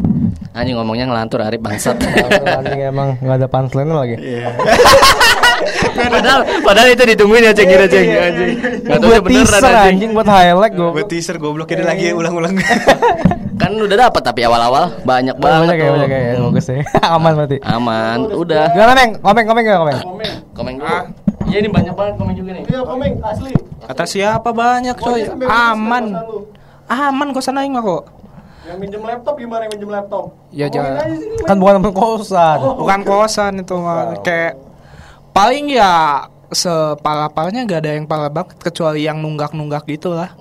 Anjing 0.52 0.76
ngomongnya 0.76 1.08
ngelantur 1.08 1.40
Arif 1.40 1.60
bangsat. 1.60 1.96
anjing 1.96 2.84
emang 2.86 3.16
nggak 3.18 3.36
ada 3.36 3.48
punchline 3.48 3.88
lagi. 3.88 4.16
padahal 5.94 6.40
padahal 6.64 6.88
itu 6.90 7.04
ditungguin 7.16 7.44
ya 7.44 7.54
ceng 7.54 7.70
kira 7.70 7.86
ceng 7.86 8.08
anjing. 8.08 8.52
Enggak 8.82 8.98
tahu 8.98 9.08
Buat 9.08 9.16
ya 9.16 9.22
beneran 9.22 9.46
teaser 9.46 9.64
anjing. 9.64 9.90
anjing 9.92 10.10
buat 10.12 10.28
highlight 10.28 10.74
gue. 10.74 10.90
Buat 10.92 11.08
teaser 11.08 11.36
goblok 11.38 11.70
ini 11.72 11.84
lagi 11.84 12.06
ulang-ulang 12.12 12.54
Kan 13.62 13.78
udah 13.78 13.98
dapat 14.10 14.22
tapi 14.26 14.42
awal-awal 14.42 14.90
banyak 15.06 15.38
banget 15.38 15.70
Banyak 15.70 15.78
ya, 15.78 15.90
banyak 15.94 16.10
ya, 16.10 16.34
bagus 16.42 16.66
ya. 16.66 16.82
Aman 17.14 17.32
berarti. 17.38 17.58
Aman, 17.62 18.18
udah. 18.34 18.74
Gimana 18.74 18.92
Meng? 18.98 19.12
Komeng, 19.22 19.46
komeng 19.46 19.64
gak 19.64 19.80
komeng? 19.80 19.98
Komen 20.58 20.74
dulu. 20.82 20.98
Iya 21.46 21.58
ini 21.62 21.70
banyak 21.70 21.94
banget 21.94 22.14
komen 22.18 22.34
juga 22.34 22.52
nih. 22.58 22.64
Iya, 22.66 22.80
Komeng 22.82 23.14
asli. 23.22 23.52
Kata 23.86 24.04
siapa 24.08 24.50
banyak 24.50 24.96
coy? 24.98 25.22
Aman. 25.46 26.06
Aman 26.88 27.28
kosan 27.32 27.62
aing 27.62 27.78
mah 27.78 27.84
kok. 27.84 28.04
Yang 28.62 28.78
minjem 28.78 29.02
laptop 29.02 29.36
gimana 29.38 29.62
yang 29.66 29.74
minjem 29.78 29.90
laptop? 29.90 30.24
Ya 30.50 30.66
jangan. 30.66 30.98
Kan 31.46 31.56
bukan 31.60 31.76
kosan. 31.92 32.58
Bukan 32.78 33.00
kosan 33.04 33.54
itu 33.60 33.76
mah 33.78 34.22
kayak 34.22 34.58
paling 35.32 35.72
ya 35.72 36.26
sepala-palanya 36.52 37.64
gak 37.64 37.82
ada 37.88 37.92
yang 37.96 38.06
pala 38.06 38.28
banget 38.28 38.60
kecuali 38.60 39.08
yang 39.08 39.24
nunggak-nunggak 39.24 39.88
gitu 39.88 40.12
lah. 40.12 40.36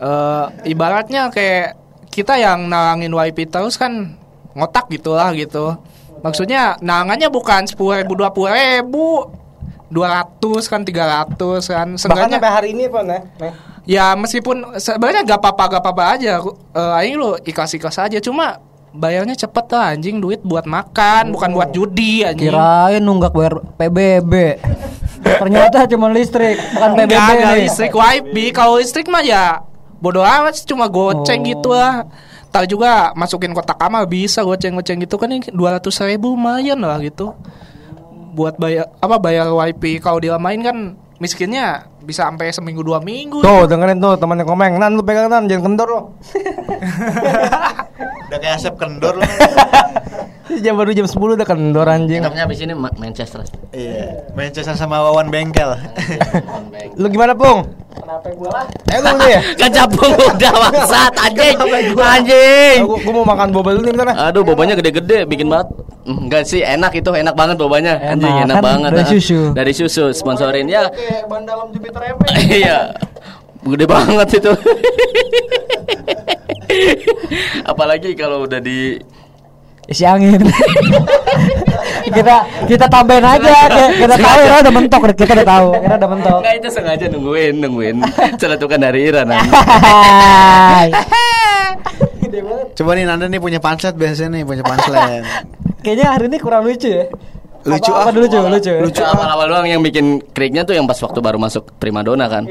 Eh, 0.00 0.46
ibaratnya 0.72 1.28
kayak 1.28 1.76
kita 2.08 2.40
yang 2.40 2.72
nalangin 2.72 3.12
WIP 3.12 3.52
terus 3.52 3.76
kan 3.76 4.16
ngotak 4.56 4.88
gitulah 4.88 5.28
gitu. 5.36 5.76
Maksudnya 6.24 6.80
nalangannya 6.80 7.28
bukan 7.28 7.68
sepuluh 7.68 8.00
ribu 8.00 8.16
dua 8.16 8.32
puluh 8.32 8.52
ribu, 8.52 9.28
dua 9.92 10.24
ratus 10.24 10.72
kan 10.72 10.88
tiga 10.88 11.04
ratus 11.04 11.68
kan. 11.68 11.96
Bahkan 11.96 12.00
Seenggaknya 12.00 12.40
sampai 12.40 12.52
hari 12.52 12.68
ini 12.72 12.88
apa 12.88 13.00
nih? 13.04 13.22
ya 13.88 14.12
meskipun 14.14 14.76
sebenarnya 14.76 15.24
gak 15.24 15.40
apa-apa 15.40 15.64
gak 15.76 15.82
apa-apa 15.84 16.04
aja. 16.16 16.40
Eh, 16.72 16.98
Aing 17.04 17.20
lu 17.20 17.36
ikhlas 17.44 17.76
ikhlas 17.76 18.00
aja. 18.00 18.16
Cuma 18.24 18.56
bayarnya 18.90 19.38
cepet 19.38 19.66
lah 19.70 19.94
anjing 19.94 20.18
duit 20.18 20.42
buat 20.42 20.64
makan 20.64 21.30
bukan 21.30 21.50
buat 21.50 21.70
judi 21.70 22.22
anjing. 22.22 22.50
Kirain 22.50 22.98
nunggak 22.98 23.30
bayar 23.30 23.54
PBB. 23.76 24.32
Ternyata 25.20 25.84
cuma 25.86 26.08
listrik, 26.08 26.56
bukan 26.74 26.90
PBB 26.96 27.12
Enggak, 27.12 27.36
nih. 27.52 27.56
listrik 27.64 27.92
wifi. 27.92 28.44
Kalau 28.50 28.80
listrik 28.80 29.06
mah 29.06 29.20
ya 29.20 29.62
bodoh 30.00 30.24
amat 30.24 30.56
cuma 30.64 30.88
goceng 30.88 31.44
Oh. 31.44 31.46
gitu 31.46 31.70
lah. 31.70 32.08
Ntar 32.50 32.66
juga 32.66 33.14
masukin 33.14 33.54
kotak 33.54 33.78
kamar 33.78 34.10
bisa 34.10 34.42
goceng-goceng 34.42 34.98
gitu 34.98 35.14
kan 35.14 35.30
dua 35.54 35.78
ratus 35.78 36.02
ribu 36.02 36.34
lumayan 36.34 36.80
lah 36.80 36.98
gitu. 36.98 37.36
Buat 38.34 38.58
bayar 38.58 38.90
apa 38.96 39.16
bayar 39.18 39.46
wifi 39.50 39.98
kalau 39.98 40.18
dilamain 40.18 40.58
kan 40.58 40.76
miskinnya 41.20 41.84
bisa 42.00 42.24
sampai 42.26 42.50
seminggu 42.50 42.80
dua 42.80 42.98
minggu. 42.98 43.44
Tuh 43.44 43.68
dengerin 43.68 44.00
tuh 44.00 44.16
temannya 44.16 44.48
komeng. 44.48 44.80
Nan 44.80 44.96
lu 44.96 45.04
pegang 45.04 45.28
nan 45.28 45.46
jangan 45.46 45.70
kendor 45.70 45.86
lo. 45.86 46.00
Udah 48.30 48.38
kayak 48.40 48.56
asap 48.56 48.74
kendor 48.80 49.20
lu. 49.20 49.26
jam 50.64 50.74
baru 50.74 50.90
jam 50.90 51.06
10 51.06 51.14
udah 51.14 51.46
kendor 51.46 51.86
anjing. 51.86 52.26
Cakepnya 52.26 52.42
abis 52.42 52.58
ini 52.66 52.74
Ma- 52.74 52.90
Manchester. 52.98 53.46
Iya, 53.70 54.34
Manchester 54.34 54.74
sama 54.74 54.98
Wawan 54.98 55.30
Bengkel. 55.30 55.78
Lu 56.98 57.06
gimana, 57.06 57.38
Pung? 57.38 57.70
Kenapa 57.94 58.28
gua? 58.34 58.66
Eh 58.90 58.98
lu 58.98 59.26
ya? 59.30 59.40
Kan 59.54 59.70
capung 59.70 60.10
udah 60.10 60.52
maksat 60.68 61.12
anjing. 61.22 61.56
Anjing. 61.94 62.78
Gua, 62.82 62.98
gua 62.98 63.12
mau 63.22 63.26
makan 63.30 63.54
boba 63.54 63.78
dulu 63.78 63.86
nih 63.86 63.94
bentar. 63.94 64.10
Aduh, 64.30 64.42
bobanya 64.42 64.74
gede-gede 64.74 65.22
bikin 65.26 65.46
banget. 65.46 65.70
Enggak 66.00 66.48
sih, 66.48 66.64
enak 66.64 66.96
itu, 66.96 67.12
enak 67.12 67.36
banget 67.36 67.60
bobanya. 67.60 68.00
Anjing, 68.00 68.24
Enak, 68.24 68.44
enak 68.48 68.56
kan 68.56 68.64
banget. 68.64 68.90
dari 68.96 69.04
ah. 69.04 69.12
susu. 69.12 69.40
Dari 69.52 69.72
susu 69.76 70.04
sponsorin 70.16 70.64
ya. 70.64 70.88
Kayak 70.88 71.28
ban 71.28 71.44
dalam 71.44 71.68
Jupiter 71.72 72.00
MP. 72.16 72.22
Iya. 72.64 72.78
Gede 73.60 73.84
banget 73.84 74.28
itu. 74.40 74.52
Apalagi 77.70 78.16
kalau 78.16 78.48
udah 78.48 78.56
di 78.56 78.96
Isi 79.90 80.06
angin. 80.06 80.38
kita 82.16 82.36
kita 82.70 82.86
tambahin 82.86 83.26
aja 83.26 83.42
kayak 83.42 83.90
kita 83.98 84.16
tahu 84.22 84.40
ya 84.40 84.54
udah 84.62 84.72
mentok 84.72 85.00
kita 85.18 85.32
udah 85.34 85.48
tahu 85.50 85.68
kita 85.82 85.94
udah 85.98 86.10
mentok. 86.14 86.38
Enggak 86.40 86.54
itu 86.62 86.68
sengaja 86.70 87.04
nungguin, 87.10 87.54
nungguin 87.58 87.96
celetukan 88.38 88.78
dari 88.78 89.10
Iran. 89.10 89.34
anjing. 89.34 89.50
Hai. 89.50 90.88
Coba 92.78 92.94
nih 92.94 93.02
Nanda 93.02 93.26
nih 93.26 93.42
punya 93.42 93.58
punchline 93.58 93.98
biasanya 93.98 94.38
nih 94.38 94.42
punya 94.46 94.62
punchline. 94.62 95.26
Kayaknya 95.80 96.06
hari 96.12 96.24
ini 96.28 96.38
kurang 96.38 96.68
lucu 96.68 96.88
ya. 96.92 97.08
Lucu 97.60 97.92
apa, 97.92 98.00
ah. 98.00 98.04
apa 98.08 98.16
lucu 98.16 98.38
lucu. 98.40 98.72
Lucu. 98.72 99.02
awal-awal 99.04 99.46
doang 99.52 99.66
yang 99.68 99.84
bikin 99.84 100.24
kriknya 100.32 100.64
tuh 100.64 100.72
yang 100.72 100.88
pas 100.88 100.96
waktu 100.96 101.20
baru 101.20 101.36
masuk 101.36 101.68
primadona 101.76 102.24
kan. 102.24 102.48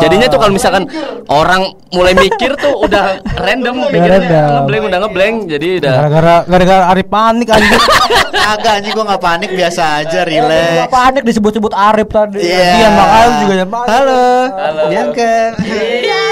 Jadinya 0.00 0.32
tuh 0.32 0.38
kalau 0.40 0.52
misalkan 0.56 0.88
orang 1.28 1.76
mulai 1.92 2.16
mikir 2.16 2.56
tuh 2.56 2.72
udah 2.80 3.20
random 3.44 3.92
mikirnya 3.92 4.20
ngeblank 4.64 4.82
udah 4.88 4.98
ngeblank 5.04 5.36
jadi 5.52 5.68
udah 5.84 5.92
Gara-gara 5.92 6.34
gara-gara 6.48 6.84
Ari 6.94 7.04
panik 7.04 7.48
anjing. 7.52 7.82
Agak 8.56 8.72
anjing 8.80 8.92
gua 8.94 9.04
nggak 9.10 9.22
panik 9.26 9.50
biasa 9.52 9.82
aja 10.06 10.20
Gua 10.22 10.30
relax. 10.30 10.88
panik 10.88 11.22
disebut-sebut 11.26 11.72
Arif 11.76 12.08
tadi. 12.08 12.40
Iya. 12.40 12.68
Iya, 12.80 12.88
makanya 12.94 13.28
juga 13.42 13.54
yang 13.58 13.70
panik. 13.74 13.88
Halo. 13.90 14.24
Halo. 14.54 14.82
Bianca. 14.88 15.34
Iya, 15.66 16.22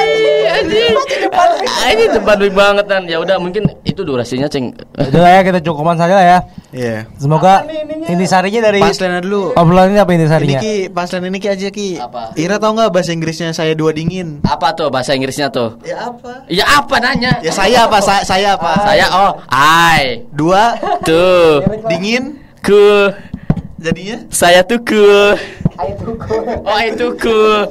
anjing. 0.62 0.94
Ah, 1.34 1.90
Ini 1.90 2.04
depan 2.14 2.38
banget 2.54 2.86
kan. 2.86 3.02
Ya 3.10 3.18
udah 3.18 3.36
mungkin 3.42 3.66
itu 3.82 4.00
durasinya 4.06 4.46
ceng. 4.46 4.72
Udah 4.94 5.28
ya 5.28 5.40
kita 5.42 5.58
cukupan 5.60 5.98
saja 5.98 6.14
lah 6.14 6.24
ya. 6.24 6.38
Iya. 6.74 6.96
Semoga 7.18 7.66
ini 8.06 8.13
sarinya 8.22 8.60
dari 8.62 8.78
Punchline 8.78 9.18
dulu. 9.18 9.58
obrolan 9.58 9.90
ini 9.90 9.98
apa 9.98 10.12
ini 10.14 10.22
Ini 10.22 10.30
sarinya? 10.30 10.60
Ki, 10.62 10.74
punchline 10.86 11.26
ini 11.26 11.38
Ki 11.42 11.48
aja 11.50 11.68
Ki. 11.74 11.90
Apa? 11.98 12.38
Ira 12.38 12.62
tau 12.62 12.70
nggak 12.70 12.94
bahasa 12.94 13.10
Inggrisnya 13.10 13.50
saya 13.50 13.74
dua 13.74 13.90
dingin? 13.90 14.38
Apa 14.46 14.70
tuh 14.72 14.94
bahasa 14.94 15.18
Inggrisnya 15.18 15.50
tuh? 15.50 15.82
Ya 15.82 16.06
apa? 16.06 16.46
Ya 16.46 16.64
apa 16.70 16.96
nanya? 17.02 17.42
Ya 17.42 17.50
saya 17.50 17.90
apa? 17.90 17.98
Sa- 17.98 18.22
saya 18.22 18.54
apa? 18.54 18.86
Saya 18.86 19.06
oh, 19.10 19.32
I 19.50 20.22
Dua 20.30 20.78
tuh 21.02 21.66
dingin 21.90 22.38
cool. 22.62 23.10
Jadinya 23.84 24.16
Saya 24.32 24.64
tuh 24.64 24.80
cool. 24.88 25.36
Oh 26.64 26.80
itu 26.80 27.06
cool. 27.20 27.68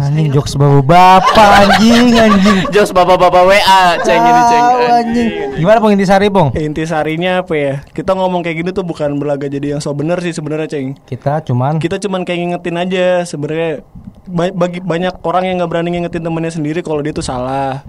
Anjing 0.00 0.32
jokes 0.32 0.56
bawa 0.56 0.80
bapak 0.80 1.48
anjing 1.68 2.16
anjing. 2.16 2.58
Jos 2.72 2.90
bapak-bapak 2.90 3.44
WA 3.44 3.82
ceng 4.00 4.18
ini 4.24 4.42
ceng. 4.48 4.64
Anjing. 4.88 5.28
Gimana 5.60 5.78
Pung 5.78 5.92
Intisari? 5.92 6.32
Inti 6.58 6.82
sarinya 6.88 7.44
apa 7.44 7.54
ya? 7.54 7.74
Kita 7.92 8.16
ngomong 8.16 8.40
kayak 8.40 8.56
gini 8.64 8.70
tuh 8.72 8.82
bukan 8.82 9.20
belaga 9.20 9.46
jadi 9.46 9.76
yang 9.76 9.80
so 9.84 9.92
bener 9.92 10.18
sih 10.24 10.32
sebenarnya, 10.32 10.66
Ceng. 10.66 10.96
Kita 11.04 11.44
cuman 11.44 11.76
Kita 11.78 12.00
cuman 12.00 12.24
kayak 12.24 12.38
ngingetin 12.40 12.76
aja 12.80 13.06
sebenarnya 13.28 13.84
ba- 14.26 14.54
bagi 14.56 14.80
banyak 14.80 15.20
orang 15.22 15.44
yang 15.46 15.56
nggak 15.60 15.70
berani 15.70 15.88
ngingetin 15.92 16.24
temennya 16.24 16.52
sendiri 16.56 16.80
kalau 16.80 17.04
dia 17.04 17.12
tuh 17.12 17.24
salah. 17.24 17.84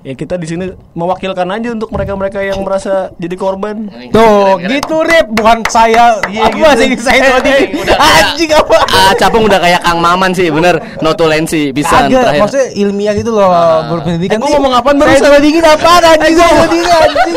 Ya 0.00 0.16
kita 0.16 0.34
di 0.34 0.48
sini 0.48 0.64
mewakilkan 0.90 1.44
aja 1.44 1.68
untuk 1.70 1.92
mereka-mereka 1.92 2.40
yang 2.40 2.56
merasa 2.66 3.12
jadi 3.14 3.36
korban. 3.36 3.84
Tuh, 4.08 4.56
gitu 4.58 4.96
Rip, 4.98 5.28
bukan 5.28 5.60
saya. 5.66 6.16
Iya, 6.24 6.48
Aku 6.48 6.56
gitu. 6.56 6.64
masih 6.64 6.88
saya 6.96 7.20
tadi. 7.36 7.52
Udah 7.74 7.94
kayak- 7.94 8.24
Anjing 8.32 8.50
apa? 8.50 8.78
Ah, 8.88 9.12
capung 9.14 9.44
udah 9.44 9.60
kayak 9.60 9.80
Kang 9.80 10.00
Maman 10.00 10.32
sih, 10.32 10.48
bener. 10.48 10.80
Notulensi 11.00 11.68
bisa 11.70 12.08
terakhir. 12.08 12.40
maksudnya 12.40 12.68
ilmiah 12.74 13.12
gitu 13.12 13.28
loh, 13.30 13.52
berpendidikan. 13.90 14.32
Eh, 14.32 14.38
gua 14.38 14.48
Nih, 14.48 14.54
ngomong 14.56 14.72
apaan 14.72 14.96
Saya 14.96 15.04
barusan? 15.06 15.24
sama 15.26 15.38
dingin 15.38 15.64
apaan 15.64 16.02
anjing 16.06 16.34
sama 16.34 16.64
dingin 16.66 16.90
anjing. 16.90 17.36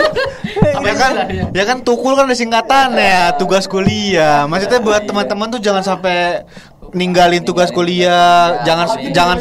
ya 0.83 0.93
kan 0.93 1.13
ya 1.51 1.63
kan 1.63 1.77
tukul 1.79 2.13
kan 2.13 2.27
ada 2.27 2.35
singkatan 2.35 2.91
ya 2.93 3.31
tugas 3.33 3.65
kuliah 3.65 4.43
maksudnya 4.45 4.79
buat 4.79 5.01
teman-teman 5.01 5.47
tuh 5.49 5.59
jangan 5.59 5.79
sampai 5.81 6.43
ninggalin 6.93 7.41
tugas 7.41 7.69
kuliah 7.69 8.61
jangan 8.61 8.85
jangan 9.09 9.37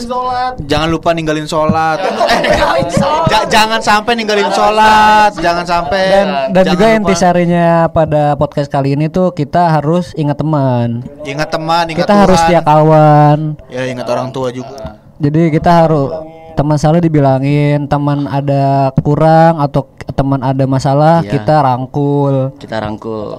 jangan 0.58 0.88
lupa 0.88 1.12
ninggalin 1.12 1.44
sholat 1.44 2.00
eh, 2.00 2.88
ja- 3.28 3.46
jangan 3.46 3.78
sampai 3.78 4.12
ninggalin 4.14 4.48
sholat 4.48 5.32
jangan 5.34 5.62
sampai 5.62 6.02
Dan 6.02 6.26
dan 6.50 6.62
jangan 6.62 6.72
juga 6.72 6.84
lupa- 6.86 6.96
intisarinya 6.98 7.68
pada 7.88 8.22
podcast 8.34 8.68
kali 8.68 8.92
ini 8.92 9.06
tuh 9.06 9.30
kita 9.30 9.68
harus 9.70 10.12
ingat 10.14 10.36
teman. 10.36 11.04
ingat 11.22 11.48
teman 11.48 11.84
ingat 11.86 12.02
Kita 12.02 12.14
harus 12.18 12.36
Tuhan. 12.36 12.48
setia 12.48 12.60
kawan. 12.62 13.38
ya 13.68 13.82
ingat 13.84 14.06
orang 14.06 14.28
tua 14.28 14.48
juga 14.48 14.96
Jadi 15.16 15.48
kita 15.50 15.86
harus 15.86 16.10
teman 16.52 16.76
salah 16.76 16.98
dibilangin, 16.98 17.86
teman 17.86 18.26
ada 18.26 18.90
kurang 18.98 19.56
atau 19.56 19.86
teman 20.10 20.42
ada 20.42 20.66
masalah, 20.66 21.22
Iya. 21.22 21.30
kita 21.32 21.54
rangkul. 21.58 22.52
Kita 22.58 22.76
rangkul. 22.76 23.38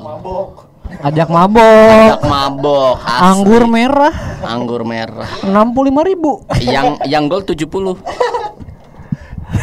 Ajak 1.03 1.27
mabok. 1.27 2.19
Tak 2.19 2.23
mabok. 2.27 2.95
asli. 3.03 3.23
Anggur 3.27 3.63
merah 3.67 4.13
Anggur 4.43 4.81
merah. 4.83 5.27
65.000 5.43 6.09
ribu. 6.11 6.43
Yang 6.59 6.99
yang 7.07 7.27
gol 7.31 7.43
70. 7.43 7.95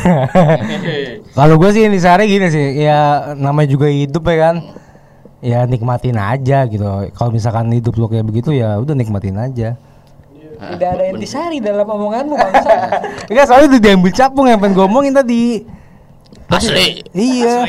Kalau 1.36 1.54
gue 1.60 1.70
sih 1.74 1.82
Intisari 1.84 2.24
gini 2.30 2.48
sih, 2.48 2.80
ya 2.80 3.32
namanya 3.36 3.68
juga 3.68 3.88
hidup 3.92 4.24
ya 4.28 4.36
kan. 4.48 4.56
Ya 5.40 5.64
nikmatin 5.64 6.20
aja 6.20 6.68
gitu. 6.68 6.84
Kalau 7.16 7.30
misalkan 7.32 7.72
hidup 7.72 7.96
lu 7.96 8.08
kayak 8.08 8.28
begitu 8.28 8.52
ya 8.52 8.76
udah 8.76 8.92
nikmatin 8.92 9.36
aja. 9.40 9.76
Tidak 10.60 10.88
ada 10.92 11.04
intisari 11.08 11.56
dalam 11.56 11.88
omonganmu 11.88 12.36
bangsa. 12.36 13.00
Enggak 13.32 13.48
soalnya 13.48 13.72
udah 13.72 13.80
diambil 13.80 14.12
capung 14.12 14.44
yang 14.44 14.60
pengen 14.60 14.76
gue 14.76 14.84
omongin 14.84 15.16
tadi. 15.16 15.64
Asli. 16.52 17.00
Iya. 17.16 17.64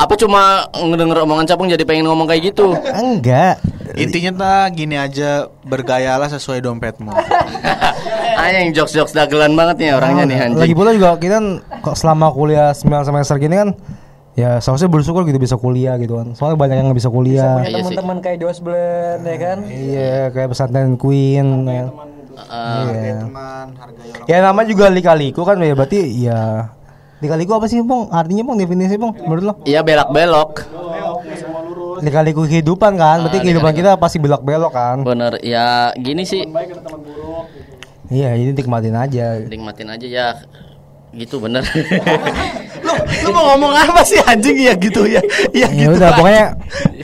Apa 0.00 0.16
cuma 0.16 0.64
ngedenger 0.72 1.28
omongan 1.28 1.44
capung 1.44 1.68
jadi 1.68 1.84
pengen 1.84 2.08
ngomong 2.08 2.24
kayak 2.24 2.56
gitu? 2.56 2.72
Enggak. 2.88 3.60
intinya 3.90 4.30
tak 4.32 4.78
gini 4.78 4.94
aja 4.94 5.50
bergayalah 5.66 6.30
sesuai 6.30 6.62
dompetmu 6.62 7.10
Anjing 8.40 8.70
jokes-jokes 8.70 9.10
dagelan 9.10 9.52
banget 9.52 9.82
nih 9.82 9.88
orangnya 9.92 10.24
nih 10.24 10.38
anjing. 10.40 10.62
Lagi 10.62 10.74
pula 10.78 10.94
juga 10.94 11.18
kita 11.18 11.36
kan 11.36 11.46
kok 11.82 11.98
selama 11.98 12.30
kuliah 12.30 12.70
9 12.70 12.86
semester 13.02 13.36
gini 13.36 13.58
kan 13.58 13.68
ya 14.38 14.62
seharusnya 14.62 14.88
bersyukur 14.88 15.26
gitu 15.26 15.36
bisa 15.36 15.58
kuliah 15.58 15.98
gitu 15.98 16.16
kan. 16.16 16.32
Soalnya 16.32 16.56
banyak 16.56 16.76
yang 16.78 16.86
nggak 16.88 17.00
bisa 17.02 17.10
kuliah. 17.10 17.60
Iya 17.60 17.82
sih. 17.82 17.92
Teman-teman 17.92 18.16
kayak 18.22 18.38
Josh 18.40 18.62
Blend 18.62 19.22
ya 19.26 19.36
kan. 19.36 19.58
Iya, 19.66 20.14
kayak 20.30 20.48
pesantren 20.48 20.94
Queen 20.96 21.46
ya. 21.66 21.84
Ah, 22.40 22.88
Iya. 22.88 23.20
teman 23.20 23.66
hargai 23.76 24.08
orang 24.16 24.28
Ya 24.30 24.36
nama 24.40 24.60
juga 24.64 24.86
lika-liku 24.88 25.42
kan 25.44 25.60
ya 25.60 25.74
berarti 25.76 26.00
ya 26.24 26.72
lika-liku 27.20 27.52
apa 27.54 27.66
sih, 27.66 27.80
Bang? 27.80 28.08
Artinya, 28.08 28.42
Bang, 28.42 28.56
definisi, 28.56 28.96
Bang, 28.96 29.12
menurut 29.14 29.42
lo? 29.42 29.52
Iya 29.62 29.80
belak-belok. 29.80 30.50
Lika-liku 32.00 32.44
kehidupan 32.44 32.96
kan, 32.96 33.20
berarti 33.22 33.38
kehidupan 33.40 33.72
kita 33.72 33.94
pasti 33.94 34.16
belok-belok 34.16 34.72
kan. 34.72 35.04
Bener 35.04 35.36
ya 35.40 35.92
gini 35.94 36.24
sih. 36.24 36.48
Iya, 38.08 38.34
ini 38.34 38.50
nikmatin 38.50 38.96
aja. 38.96 39.36
Nikmatin 39.38 39.86
aja 39.86 40.06
ya. 40.06 40.28
Gitu 41.10 41.36
bener. 41.36 41.60
lu 42.80 42.92
lu 42.96 43.30
mau 43.30 43.52
ngomong 43.52 43.76
apa 43.76 44.00
sih 44.00 44.16
anjing 44.24 44.56
ya 44.56 44.72
gitu 44.72 45.04
ya 45.04 45.20
ya 45.52 45.68
Ya 45.68 45.68
gitu 45.68 45.92
udah 45.92 46.16
pokoknya 46.16 46.44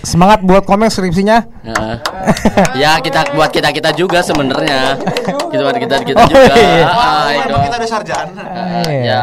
semangat 0.00 0.40
buat 0.40 0.64
komen 0.64 0.88
skripsinya. 0.88 1.44
Nah, 1.62 2.00
ya 2.82 2.96
kita 2.98 3.36
buat 3.36 3.52
kita 3.52 3.68
kita 3.70 3.90
juga 3.92 4.24
sebenarnya 4.24 4.96
gitu 5.52 5.60
buat 5.60 5.76
kita 5.76 5.96
kita 6.00 6.16
Oh, 6.16 6.26
juga 6.26 6.54
iya. 6.54 6.86
Ah, 6.88 7.28
kita 7.60 7.76
ada 7.76 7.86
sarjana. 7.86 8.40
Ah, 8.40 8.88
Iya. 8.88 9.02
ya 9.04 9.22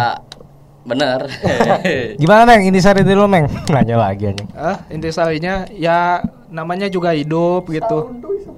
benar 0.84 1.32
Gimana 2.22 2.44
Meng? 2.44 2.68
Ini 2.68 2.80
sari 2.84 3.02
dulu 3.08 3.28
Meng. 3.28 3.48
Nanya 3.74 3.96
lagi 4.00 4.28
anjing. 4.28 4.50
Ah, 4.56 4.84
intisarinya 4.92 5.68
ya 5.72 6.20
namanya 6.52 6.88
juga 6.92 7.16
hidup 7.16 7.72
gitu. 7.72 8.14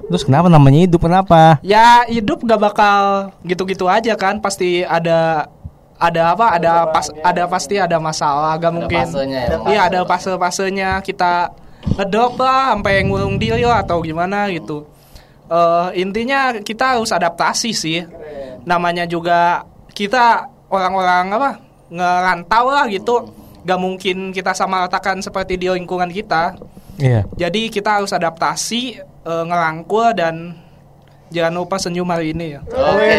Terus 0.06 0.22
kenapa 0.22 0.50
namanya 0.52 0.86
hidup 0.86 1.06
kenapa? 1.06 1.58
Ya 1.66 2.06
hidup 2.06 2.46
gak 2.46 2.62
bakal 2.62 3.34
gitu-gitu 3.42 3.90
aja 3.90 4.14
kan, 4.14 4.38
pasti 4.38 4.86
ada 4.86 5.50
ada 5.98 6.22
apa? 6.36 6.46
Ada 6.60 6.74
pas 6.94 7.08
ada 7.24 7.44
pasti 7.50 7.76
ada 7.82 7.98
masalah, 7.98 8.54
gak 8.62 8.74
mungkin. 8.74 9.06
ya. 9.26 9.58
Iya, 9.66 9.82
ada 9.90 10.00
fase-fasenya 10.06 11.02
kita 11.02 11.50
ngedrop 11.98 12.38
lah 12.38 12.74
sampai 12.74 13.02
ngurung 13.06 13.42
diri 13.42 13.66
lah 13.66 13.82
atau 13.82 14.02
gimana 14.06 14.50
gitu. 14.54 14.86
Eh 15.50 16.02
intinya 16.06 16.54
kita 16.62 16.98
harus 16.98 17.10
adaptasi 17.10 17.72
sih. 17.74 18.06
Namanya 18.66 19.10
juga 19.10 19.66
kita 19.94 20.50
orang-orang 20.70 21.26
apa? 21.34 21.52
Ngerantau 21.88 22.66
lah 22.68 22.86
gitu. 22.86 23.30
Gak 23.62 23.78
mungkin 23.78 24.30
kita 24.30 24.54
sama 24.54 24.86
ratakan 24.86 25.20
seperti 25.20 25.56
di 25.56 25.68
lingkungan 25.68 26.08
kita. 26.08 26.54
Iya. 26.96 27.26
Jadi 27.36 27.68
kita 27.68 27.98
harus 27.98 28.10
adaptasi, 28.10 28.82
eh, 29.02 29.44
ngerangkul 29.44 30.14
dan 30.14 30.54
jangan 31.28 31.54
lupa 31.58 31.76
senyum 31.76 32.06
hari 32.06 32.32
ini 32.32 32.54
ya. 32.54 32.62
oke 32.62 33.18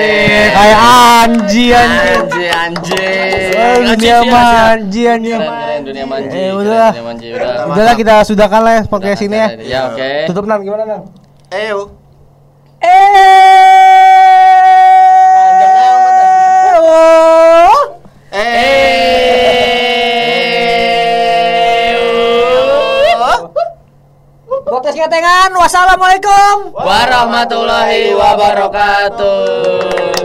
Kayak 0.49 0.79
anji 0.81 1.65
anji. 1.69 1.99
anjing 2.07 2.49
anjing 2.49 3.51
Oh, 3.53 3.77
dunia 3.85 4.19
manji 4.25 5.03
anji. 5.05 5.33
Dunia 5.83 6.05
manji 6.07 6.31
Eh, 6.31 6.49
keren, 6.49 6.57
udah. 6.57 6.89
dunia 6.91 7.05
manji 7.05 7.27
udah 7.29 7.53
Udahlah 7.67 7.95
kita 7.95 8.15
sudahkan 8.23 8.61
lah 8.63 8.75
podcast 8.87 9.21
ini 9.21 9.37
ya. 9.37 9.49
ya 9.59 9.81
oke 9.91 10.11
Tutup 10.27 10.47
Nam 10.47 10.63
gimana 10.63 10.85
Nam? 10.87 11.03
Eyo. 11.49 11.91
Ketengan. 24.97 25.53
Wassalamualaikum. 25.53 26.73
warahmatullahi 26.73 28.17
wabarakatuh 28.17 30.16